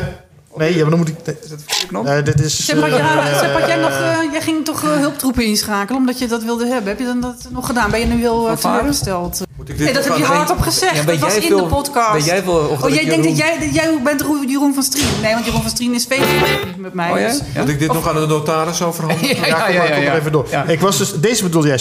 nee, 0.55 0.75
ja, 0.75 0.81
maar 0.81 0.89
dan 0.89 0.99
moet 0.99 1.07
ik... 1.09 1.15
Is 1.17 1.23
dat 1.25 1.35
de 1.49 1.57
verkeerde 1.57 1.87
knop? 1.87 2.03
Nee, 2.03 2.21
dit 2.21 2.39
is... 2.39 2.65
Zeg, 2.65 2.79
had, 2.79 2.89
jij, 2.89 2.99
eh, 2.99 3.39
zeg, 3.39 3.51
had 3.51 3.67
jij, 3.67 3.75
nog, 3.75 3.89
eh, 3.91 4.17
jij 4.31 4.41
ging 4.41 4.65
toch 4.65 4.83
eh, 4.83 4.89
hulptroepen 4.89 5.45
inschakelen 5.45 5.99
omdat 5.99 6.19
je 6.19 6.27
dat 6.27 6.43
wilde 6.43 6.65
hebben. 6.67 6.87
Heb 6.87 6.99
je 6.99 7.05
dan 7.05 7.21
dat 7.21 7.35
nog 7.49 7.65
gedaan? 7.65 7.91
Ben 7.91 7.99
je 7.99 8.05
nu 8.05 8.19
heel 8.19 8.49
uh, 8.49 8.55
teleurgesteld? 8.55 9.39
Moet 9.55 9.69
ik 9.69 9.77
dit 9.77 9.85
Nee, 9.85 9.93
dat 9.93 10.07
nog 10.07 10.17
heb 10.17 10.27
je 10.27 10.33
hardop 10.33 10.59
gezegd. 10.61 10.95
Ja, 10.95 11.03
dat 11.03 11.17
was 11.19 11.35
in 11.35 11.41
veel, 11.41 11.57
de 11.57 11.63
podcast. 11.65 12.11
Ben 12.11 12.23
jij 12.23 12.43
veel... 12.43 12.57
Of 12.57 12.83
Oh, 12.83 12.89
jij 12.89 13.05
denkt 13.05 13.23
dat 13.27 13.37
jij, 13.37 13.69
jij 13.71 13.99
bent 14.03 14.21
Ro- 14.21 14.43
Jeroen 14.47 14.73
van 14.73 14.83
Strien. 14.83 15.07
Nee, 15.21 15.33
want 15.33 15.45
Jeroen 15.45 15.61
van 15.61 15.69
Strien 15.69 15.93
is 15.93 16.05
Facebook 16.05 16.77
met 16.77 16.93
mij. 16.93 17.11
Oh 17.11 17.19
ja? 17.19 17.27
dus- 17.27 17.39
Ja? 17.53 17.59
Moet 17.59 17.69
ik 17.69 17.79
dit 17.79 17.93
nog 17.93 18.07
aan 18.09 18.15
de 18.15 18.27
notaris 18.27 18.81
overhandigen? 18.81 19.35
Ja, 19.45 19.65
kom 19.65 19.75
maar, 19.75 19.91
kom 19.91 20.03
maar 20.03 20.17
even 20.17 20.31
door. 20.31 20.47
Ja. 20.49 20.63
Ik 20.63 20.79
was 20.79 20.97
dus... 20.97 21.13
Deze 21.19 21.43
bedoel 21.43 21.65
jij? 21.65 21.77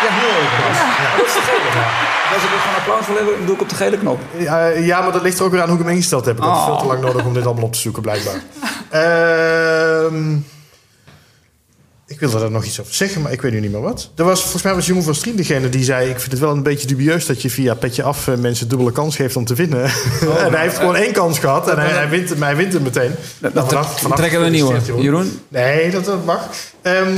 Ja, 0.00 0.06
heel 0.10 0.28
de 1.24 1.40
gele. 1.42 1.67
Als 2.34 2.42
ik 2.42 2.48
gewoon 2.48 2.76
applaus 2.78 3.06
wil 3.06 3.16
hebben, 3.16 3.46
doe 3.46 3.54
ik 3.54 3.60
op 3.60 3.68
de 3.68 3.74
gele 3.74 3.98
knop. 3.98 4.20
Ja, 4.36 4.66
ja, 4.66 5.00
maar 5.00 5.12
dat 5.12 5.22
ligt 5.22 5.38
er 5.38 5.44
ook 5.44 5.50
weer 5.50 5.60
aan 5.62 5.68
hoe 5.68 5.78
ik 5.78 5.84
hem 5.84 5.92
ingesteld 5.94 6.24
heb. 6.24 6.36
Ik 6.36 6.42
had 6.42 6.56
Oh. 6.56 6.64
veel 6.64 6.76
te 6.76 6.86
lang 6.86 7.00
nodig 7.00 7.24
om 7.24 7.34
dit 7.34 7.44
allemaal 7.46 7.64
op 7.64 7.72
te 7.72 7.78
zoeken, 7.78 8.02
blijkbaar. 8.02 8.34
Ehm 8.90 10.36
ik 12.10 12.20
wilde 12.20 12.38
daar 12.38 12.50
nog 12.50 12.64
iets 12.64 12.80
over 12.80 12.94
zeggen, 12.94 13.22
maar 13.22 13.32
ik 13.32 13.40
weet 13.42 13.52
nu 13.52 13.60
niet 13.60 13.72
meer 13.72 13.80
wat. 13.80 14.10
Er 14.16 14.24
was, 14.24 14.40
volgens 14.40 14.62
mij 14.62 14.74
was 14.74 14.86
Jeroen 14.86 15.02
van 15.02 15.14
Strien 15.14 15.36
degene 15.36 15.68
die 15.68 15.84
zei... 15.84 16.08
ik 16.10 16.18
vind 16.20 16.30
het 16.30 16.40
wel 16.40 16.50
een 16.50 16.62
beetje 16.62 16.86
dubieus 16.86 17.26
dat 17.26 17.42
je 17.42 17.50
via 17.50 17.74
Petje 17.74 18.02
Af... 18.02 18.28
eh, 18.28 18.34
mensen 18.36 18.68
dubbele 18.68 18.92
kans 18.92 19.16
geeft 19.16 19.36
om 19.36 19.44
te 19.44 19.54
winnen. 19.54 19.82
en 20.44 20.52
hij 20.52 20.62
heeft 20.62 20.76
gewoon 20.78 20.96
één 20.96 21.12
kans 21.12 21.38
gehad 21.38 21.68
en 21.70 21.78
hij, 21.78 21.88
hij, 21.90 22.08
wint, 22.08 22.28
hem- 22.28 22.42
hij 22.42 22.56
wint 22.56 22.72
hem 22.72 22.82
meteen. 22.82 23.10
Nou, 23.38 23.68
vanaf- 23.68 24.00
vanaf- 24.00 24.16
trekken 24.16 24.40
we 24.40 24.46
een 24.46 24.52
nieuwe. 24.52 24.78
Jeroen. 24.84 25.02
Jeroen, 25.02 25.40
Nee, 25.48 25.90
dat, 25.90 26.04
dat 26.04 26.24
mag. 26.24 26.48
Ehm, 26.82 27.12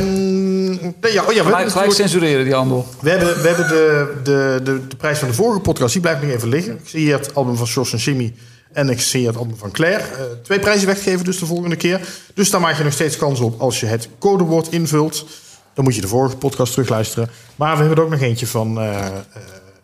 nee, 1.01 1.13
ja, 1.13 1.25
oh 1.25 1.33
ja, 1.33 1.45
we, 1.45 1.51
gelijk, 1.51 1.71
gelijk 1.71 1.93
censureren 1.93 2.45
die 2.45 2.55
handel. 2.55 2.87
we 3.01 3.11
hebben, 3.11 3.43
we 3.43 3.49
hebben 3.49 3.69
de, 3.69 4.13
de, 4.23 4.61
de, 4.65 4.81
de 4.89 4.97
prijs 4.97 5.19
van 5.19 5.29
de 5.29 5.35
vorige 5.35 5.61
podcast, 5.61 5.93
die 5.93 6.03
blijft 6.03 6.23
nog 6.23 6.31
even 6.31 6.49
liggen. 6.49 6.73
Ik 6.73 6.89
zie 6.89 7.01
hier 7.01 7.19
het 7.19 7.35
album 7.35 7.57
van 7.57 7.67
Jos 7.67 7.93
en 7.93 7.99
Jimmy 7.99 8.35
en 8.73 8.89
ik 8.89 9.01
zie 9.01 9.27
het 9.27 9.37
album 9.37 9.57
van 9.57 9.71
Claire. 9.71 10.03
Eh, 10.03 10.25
twee 10.43 10.61
prijzen 10.61 10.87
weggeven 10.87 11.25
dus 11.25 11.39
de 11.39 11.47
volgende 11.47 11.77
keer. 11.77 12.01
Dus 12.35 12.51
daar 12.51 12.61
maak 12.61 12.77
je 12.77 12.85
nog 12.85 12.93
steeds 12.93 13.17
kans 13.17 13.41
op 13.41 13.61
als 13.61 13.81
je 13.81 13.87
het 13.87 14.09
codewoord 14.19 14.73
invult. 14.73 15.27
Dan 15.75 15.85
moet 15.85 15.95
je 15.95 16.01
de 16.01 16.09
vorige 16.09 16.37
podcast 16.37 16.73
terugluisteren. 16.73 17.31
Maar 17.57 17.73
we 17.73 17.79
hebben 17.79 17.97
er 17.97 18.05
ook 18.05 18.11
nog 18.11 18.21
eentje 18.21 18.47
van 18.47 18.81
eh, 18.81 19.07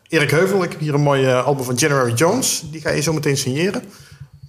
Erik 0.09 0.31
Heuvel. 0.31 0.63
Ik 0.63 0.71
heb 0.71 0.81
hier 0.81 0.95
een 0.95 1.01
mooi 1.01 1.27
album 1.33 1.65
van 1.65 1.75
January 1.75 2.13
Jones. 2.13 2.63
Die 2.71 2.81
ga 2.81 2.91
je 2.91 3.01
zo 3.01 3.13
meteen 3.13 3.37
signeren. 3.37 3.83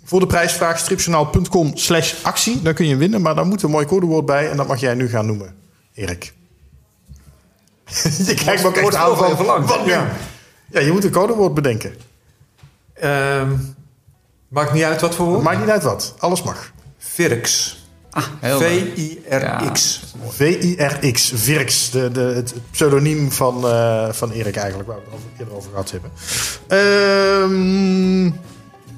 Voor 0.03 0.19
de 0.19 0.27
prijsvraag 0.27 0.79
stripjournaal.com 0.79 1.77
slash 1.77 2.13
actie. 2.21 2.61
Dan 2.61 2.73
kun 2.73 2.87
je 2.87 2.95
winnen, 2.95 3.21
maar 3.21 3.35
daar 3.35 3.45
moet 3.45 3.63
een 3.63 3.69
mooi 3.69 3.85
codewoord 3.85 4.25
bij. 4.25 4.49
En 4.49 4.57
dat 4.57 4.67
mag 4.67 4.79
jij 4.79 4.93
nu 4.93 5.09
gaan 5.09 5.25
noemen, 5.25 5.55
Erik. 5.93 6.33
je 8.27 8.33
kijkt 8.45 8.61
me 8.61 8.67
ook 8.67 8.75
echt 8.75 8.95
aan 8.95 9.17
van, 9.17 9.65
wat 9.65 9.85
nu? 9.85 9.91
Ja. 9.91 10.11
Ja, 10.71 10.79
je 10.79 10.91
moet 10.91 11.03
een 11.03 11.11
codewoord 11.11 11.53
bedenken. 11.53 11.95
Ehm, 12.93 13.51
maakt 14.47 14.73
niet 14.73 14.83
uit 14.83 15.01
wat 15.01 15.15
voor 15.15 15.25
woord. 15.25 15.43
Maakt 15.43 15.59
niet 15.59 15.69
uit 15.69 15.83
wat. 15.83 16.13
Alles 16.17 16.43
mag. 16.43 16.71
Virx. 16.97 17.75
Ah. 18.11 18.23
V-I-R-X. 18.41 20.03
V-I-R-X. 20.29 21.31
Virx. 21.35 21.89
De, 21.89 22.11
de, 22.11 22.19
het 22.21 22.53
pseudoniem 22.71 23.31
van, 23.31 23.67
eh, 23.67 24.07
van 24.11 24.31
Erik 24.31 24.55
eigenlijk. 24.55 24.89
Waar 24.89 24.97
we 24.97 25.11
het 25.11 25.39
eerder 25.39 25.55
over 25.55 25.69
gehad 25.69 25.91
hebben. 25.91 26.11
Ehm, 26.67 28.25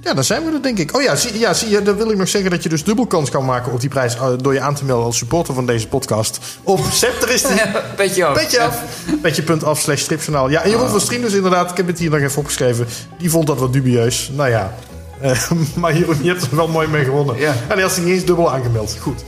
ja, 0.02 0.14
dan 0.14 0.24
zijn 0.24 0.46
we 0.46 0.52
er 0.52 0.62
denk 0.62 0.78
ik. 0.78 0.96
Oh 0.96 1.02
ja, 1.02 1.16
zie, 1.16 1.40
ja, 1.40 1.54
zie 1.54 1.70
je, 1.70 1.82
dan 1.82 1.96
wil 1.96 2.12
ik 2.12 2.18
nog 2.18 2.28
zeggen 2.28 2.52
dat 2.52 2.64
je 2.64 2.70
dus 2.70 2.84
dubbel 2.84 3.06
kans 3.08 3.30
kan 3.30 3.46
maken 3.46 3.72
op 3.72 3.80
die 3.80 3.90
prijs... 3.90 4.16
eh, 4.16 4.30
door 4.38 4.54
je 4.54 4.62
aan 4.62 4.76
te 4.76 4.86
melden 4.86 5.06
als 5.06 5.18
supporter 5.18 5.54
van 5.54 5.66
deze 5.66 5.88
podcast. 5.88 6.40
Op 6.64 6.80
Scepter 6.92 7.30
is 7.30 7.42
die. 7.42 7.56
Ja, 7.56 7.84
Petje 7.96 8.26
af. 8.26 8.34
Petje 8.34 8.62
af. 8.62 8.84
Petje.af 9.22 9.80
slash 9.80 10.02
stripjournaal. 10.02 10.50
Ja, 10.50 10.62
en 10.64 10.70
Jeroen 10.70 10.90
van 10.90 11.02
Strien 11.02 11.22
dus 11.22 11.34
inderdaad. 11.34 11.72
Ik 11.72 11.78
heb 11.78 11.88
het 11.88 12.00
hier 12.00 12.10
nog 12.10 12.20
even 12.20 12.38
opgeschreven. 12.40 12.88
Die 13.18 13.30
vond 13.30 13.48
dat 13.48 13.58
wat 13.60 13.74
dubieus. 13.74 14.32
Nou 14.34 14.50
ja. 14.50 14.74
Eh, 15.22 15.52
maar 15.82 15.98
Jeroen, 15.98 16.18
je 16.22 16.30
hebt 16.30 16.42
er 16.42 16.56
wel 16.56 16.68
mooi 16.68 16.88
mee 16.88 17.04
gewonnen. 17.04 17.38
Ja. 17.38 17.52
En 17.52 17.74
hij 17.74 17.82
had 17.82 17.92
zich 17.92 18.04
niet 18.04 18.14
eens 18.14 18.26
dubbel 18.26 18.52
aangemeld. 18.52 18.98
Goed. 19.00 19.24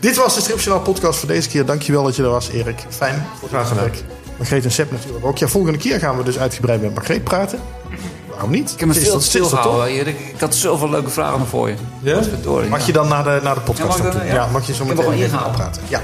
Dit 0.00 0.16
was 0.16 0.34
de 0.34 0.40
Stripjournaal 0.40 0.82
podcast 0.82 1.18
voor 1.18 1.28
deze 1.28 1.48
keer. 1.48 1.66
Dankjewel 1.66 2.02
dat 2.02 2.16
je 2.16 2.22
er 2.22 2.30
was, 2.30 2.48
Erik. 2.48 2.84
Fijn. 2.88 3.26
Graag 3.48 3.68
gedaan. 3.68 3.90
Margreet 4.36 4.64
en 4.64 4.70
Sepp 4.70 4.90
natuurlijk 4.90 5.26
ook. 5.26 5.38
Ja, 5.38 5.48
volgende 5.48 5.78
keer 5.78 5.98
gaan 5.98 6.16
we 6.16 6.22
dus 6.22 6.38
uitgebreid 6.38 6.82
met 6.82 6.94
Margreet 6.94 7.24
praten. 7.24 7.60
Waarom 8.38 8.56
niet? 8.56 8.72
Ik 8.72 8.78
heb 8.78 8.88
me 8.88 8.94
Is 8.94 9.02
veel 9.02 9.12
te 9.12 9.18
is 9.18 9.24
stilgehouden. 9.24 10.06
Ik, 10.06 10.06
ik 10.06 10.40
had 10.40 10.54
zoveel 10.54 10.90
leuke 10.90 11.10
vragen 11.10 11.46
voor 11.46 11.68
je. 11.68 11.74
Ja? 12.00 12.20
Mag 12.68 12.86
je 12.86 12.92
dan 12.92 13.08
naar 13.08 13.24
de, 13.24 13.40
naar 13.42 13.54
de 13.54 13.60
podcast 13.60 13.98
Ja, 13.98 14.04
mag 14.04 14.12
dan, 14.12 14.26
Ja, 14.26 14.46
mag 14.52 14.66
je 14.66 14.74
zo 14.74 14.84
meteen 14.84 15.12
even 15.12 15.38
gewoon 15.38 15.52
praten. 15.52 15.82
Ja. 15.88 16.00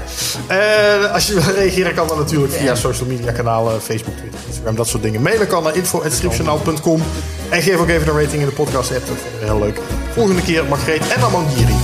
Eh, 0.47 1.13
als 1.13 1.27
je 1.27 1.33
wil 1.33 1.53
reageren 1.53 1.93
kan 1.93 2.07
dat 2.07 2.17
natuurlijk 2.17 2.53
via 2.53 2.75
social 2.75 3.09
media 3.09 3.31
kanalen, 3.31 3.81
Facebook, 3.81 4.15
Twitter, 4.17 4.39
Instagram, 4.47 4.75
dat 4.75 4.87
soort 4.87 5.03
dingen. 5.03 5.21
Mailen 5.21 5.47
kan 5.47 5.63
naar 5.63 5.75
info.stripjournaal.com. 5.75 7.01
En 7.49 7.61
geef 7.61 7.77
ook 7.77 7.87
even 7.87 8.07
een 8.07 8.21
rating 8.21 8.41
in 8.41 8.47
de 8.47 8.53
podcast 8.53 8.95
app, 8.95 9.07
dat 9.07 9.17
we 9.39 9.45
heel 9.45 9.59
leuk. 9.59 9.79
Volgende 10.13 10.41
keer 10.41 10.65
Margreet 10.65 11.07
en 11.07 11.21
Amandiri. 11.21 11.75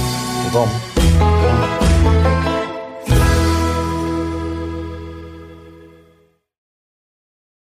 Tot 0.43 0.54
dan. 0.54 1.41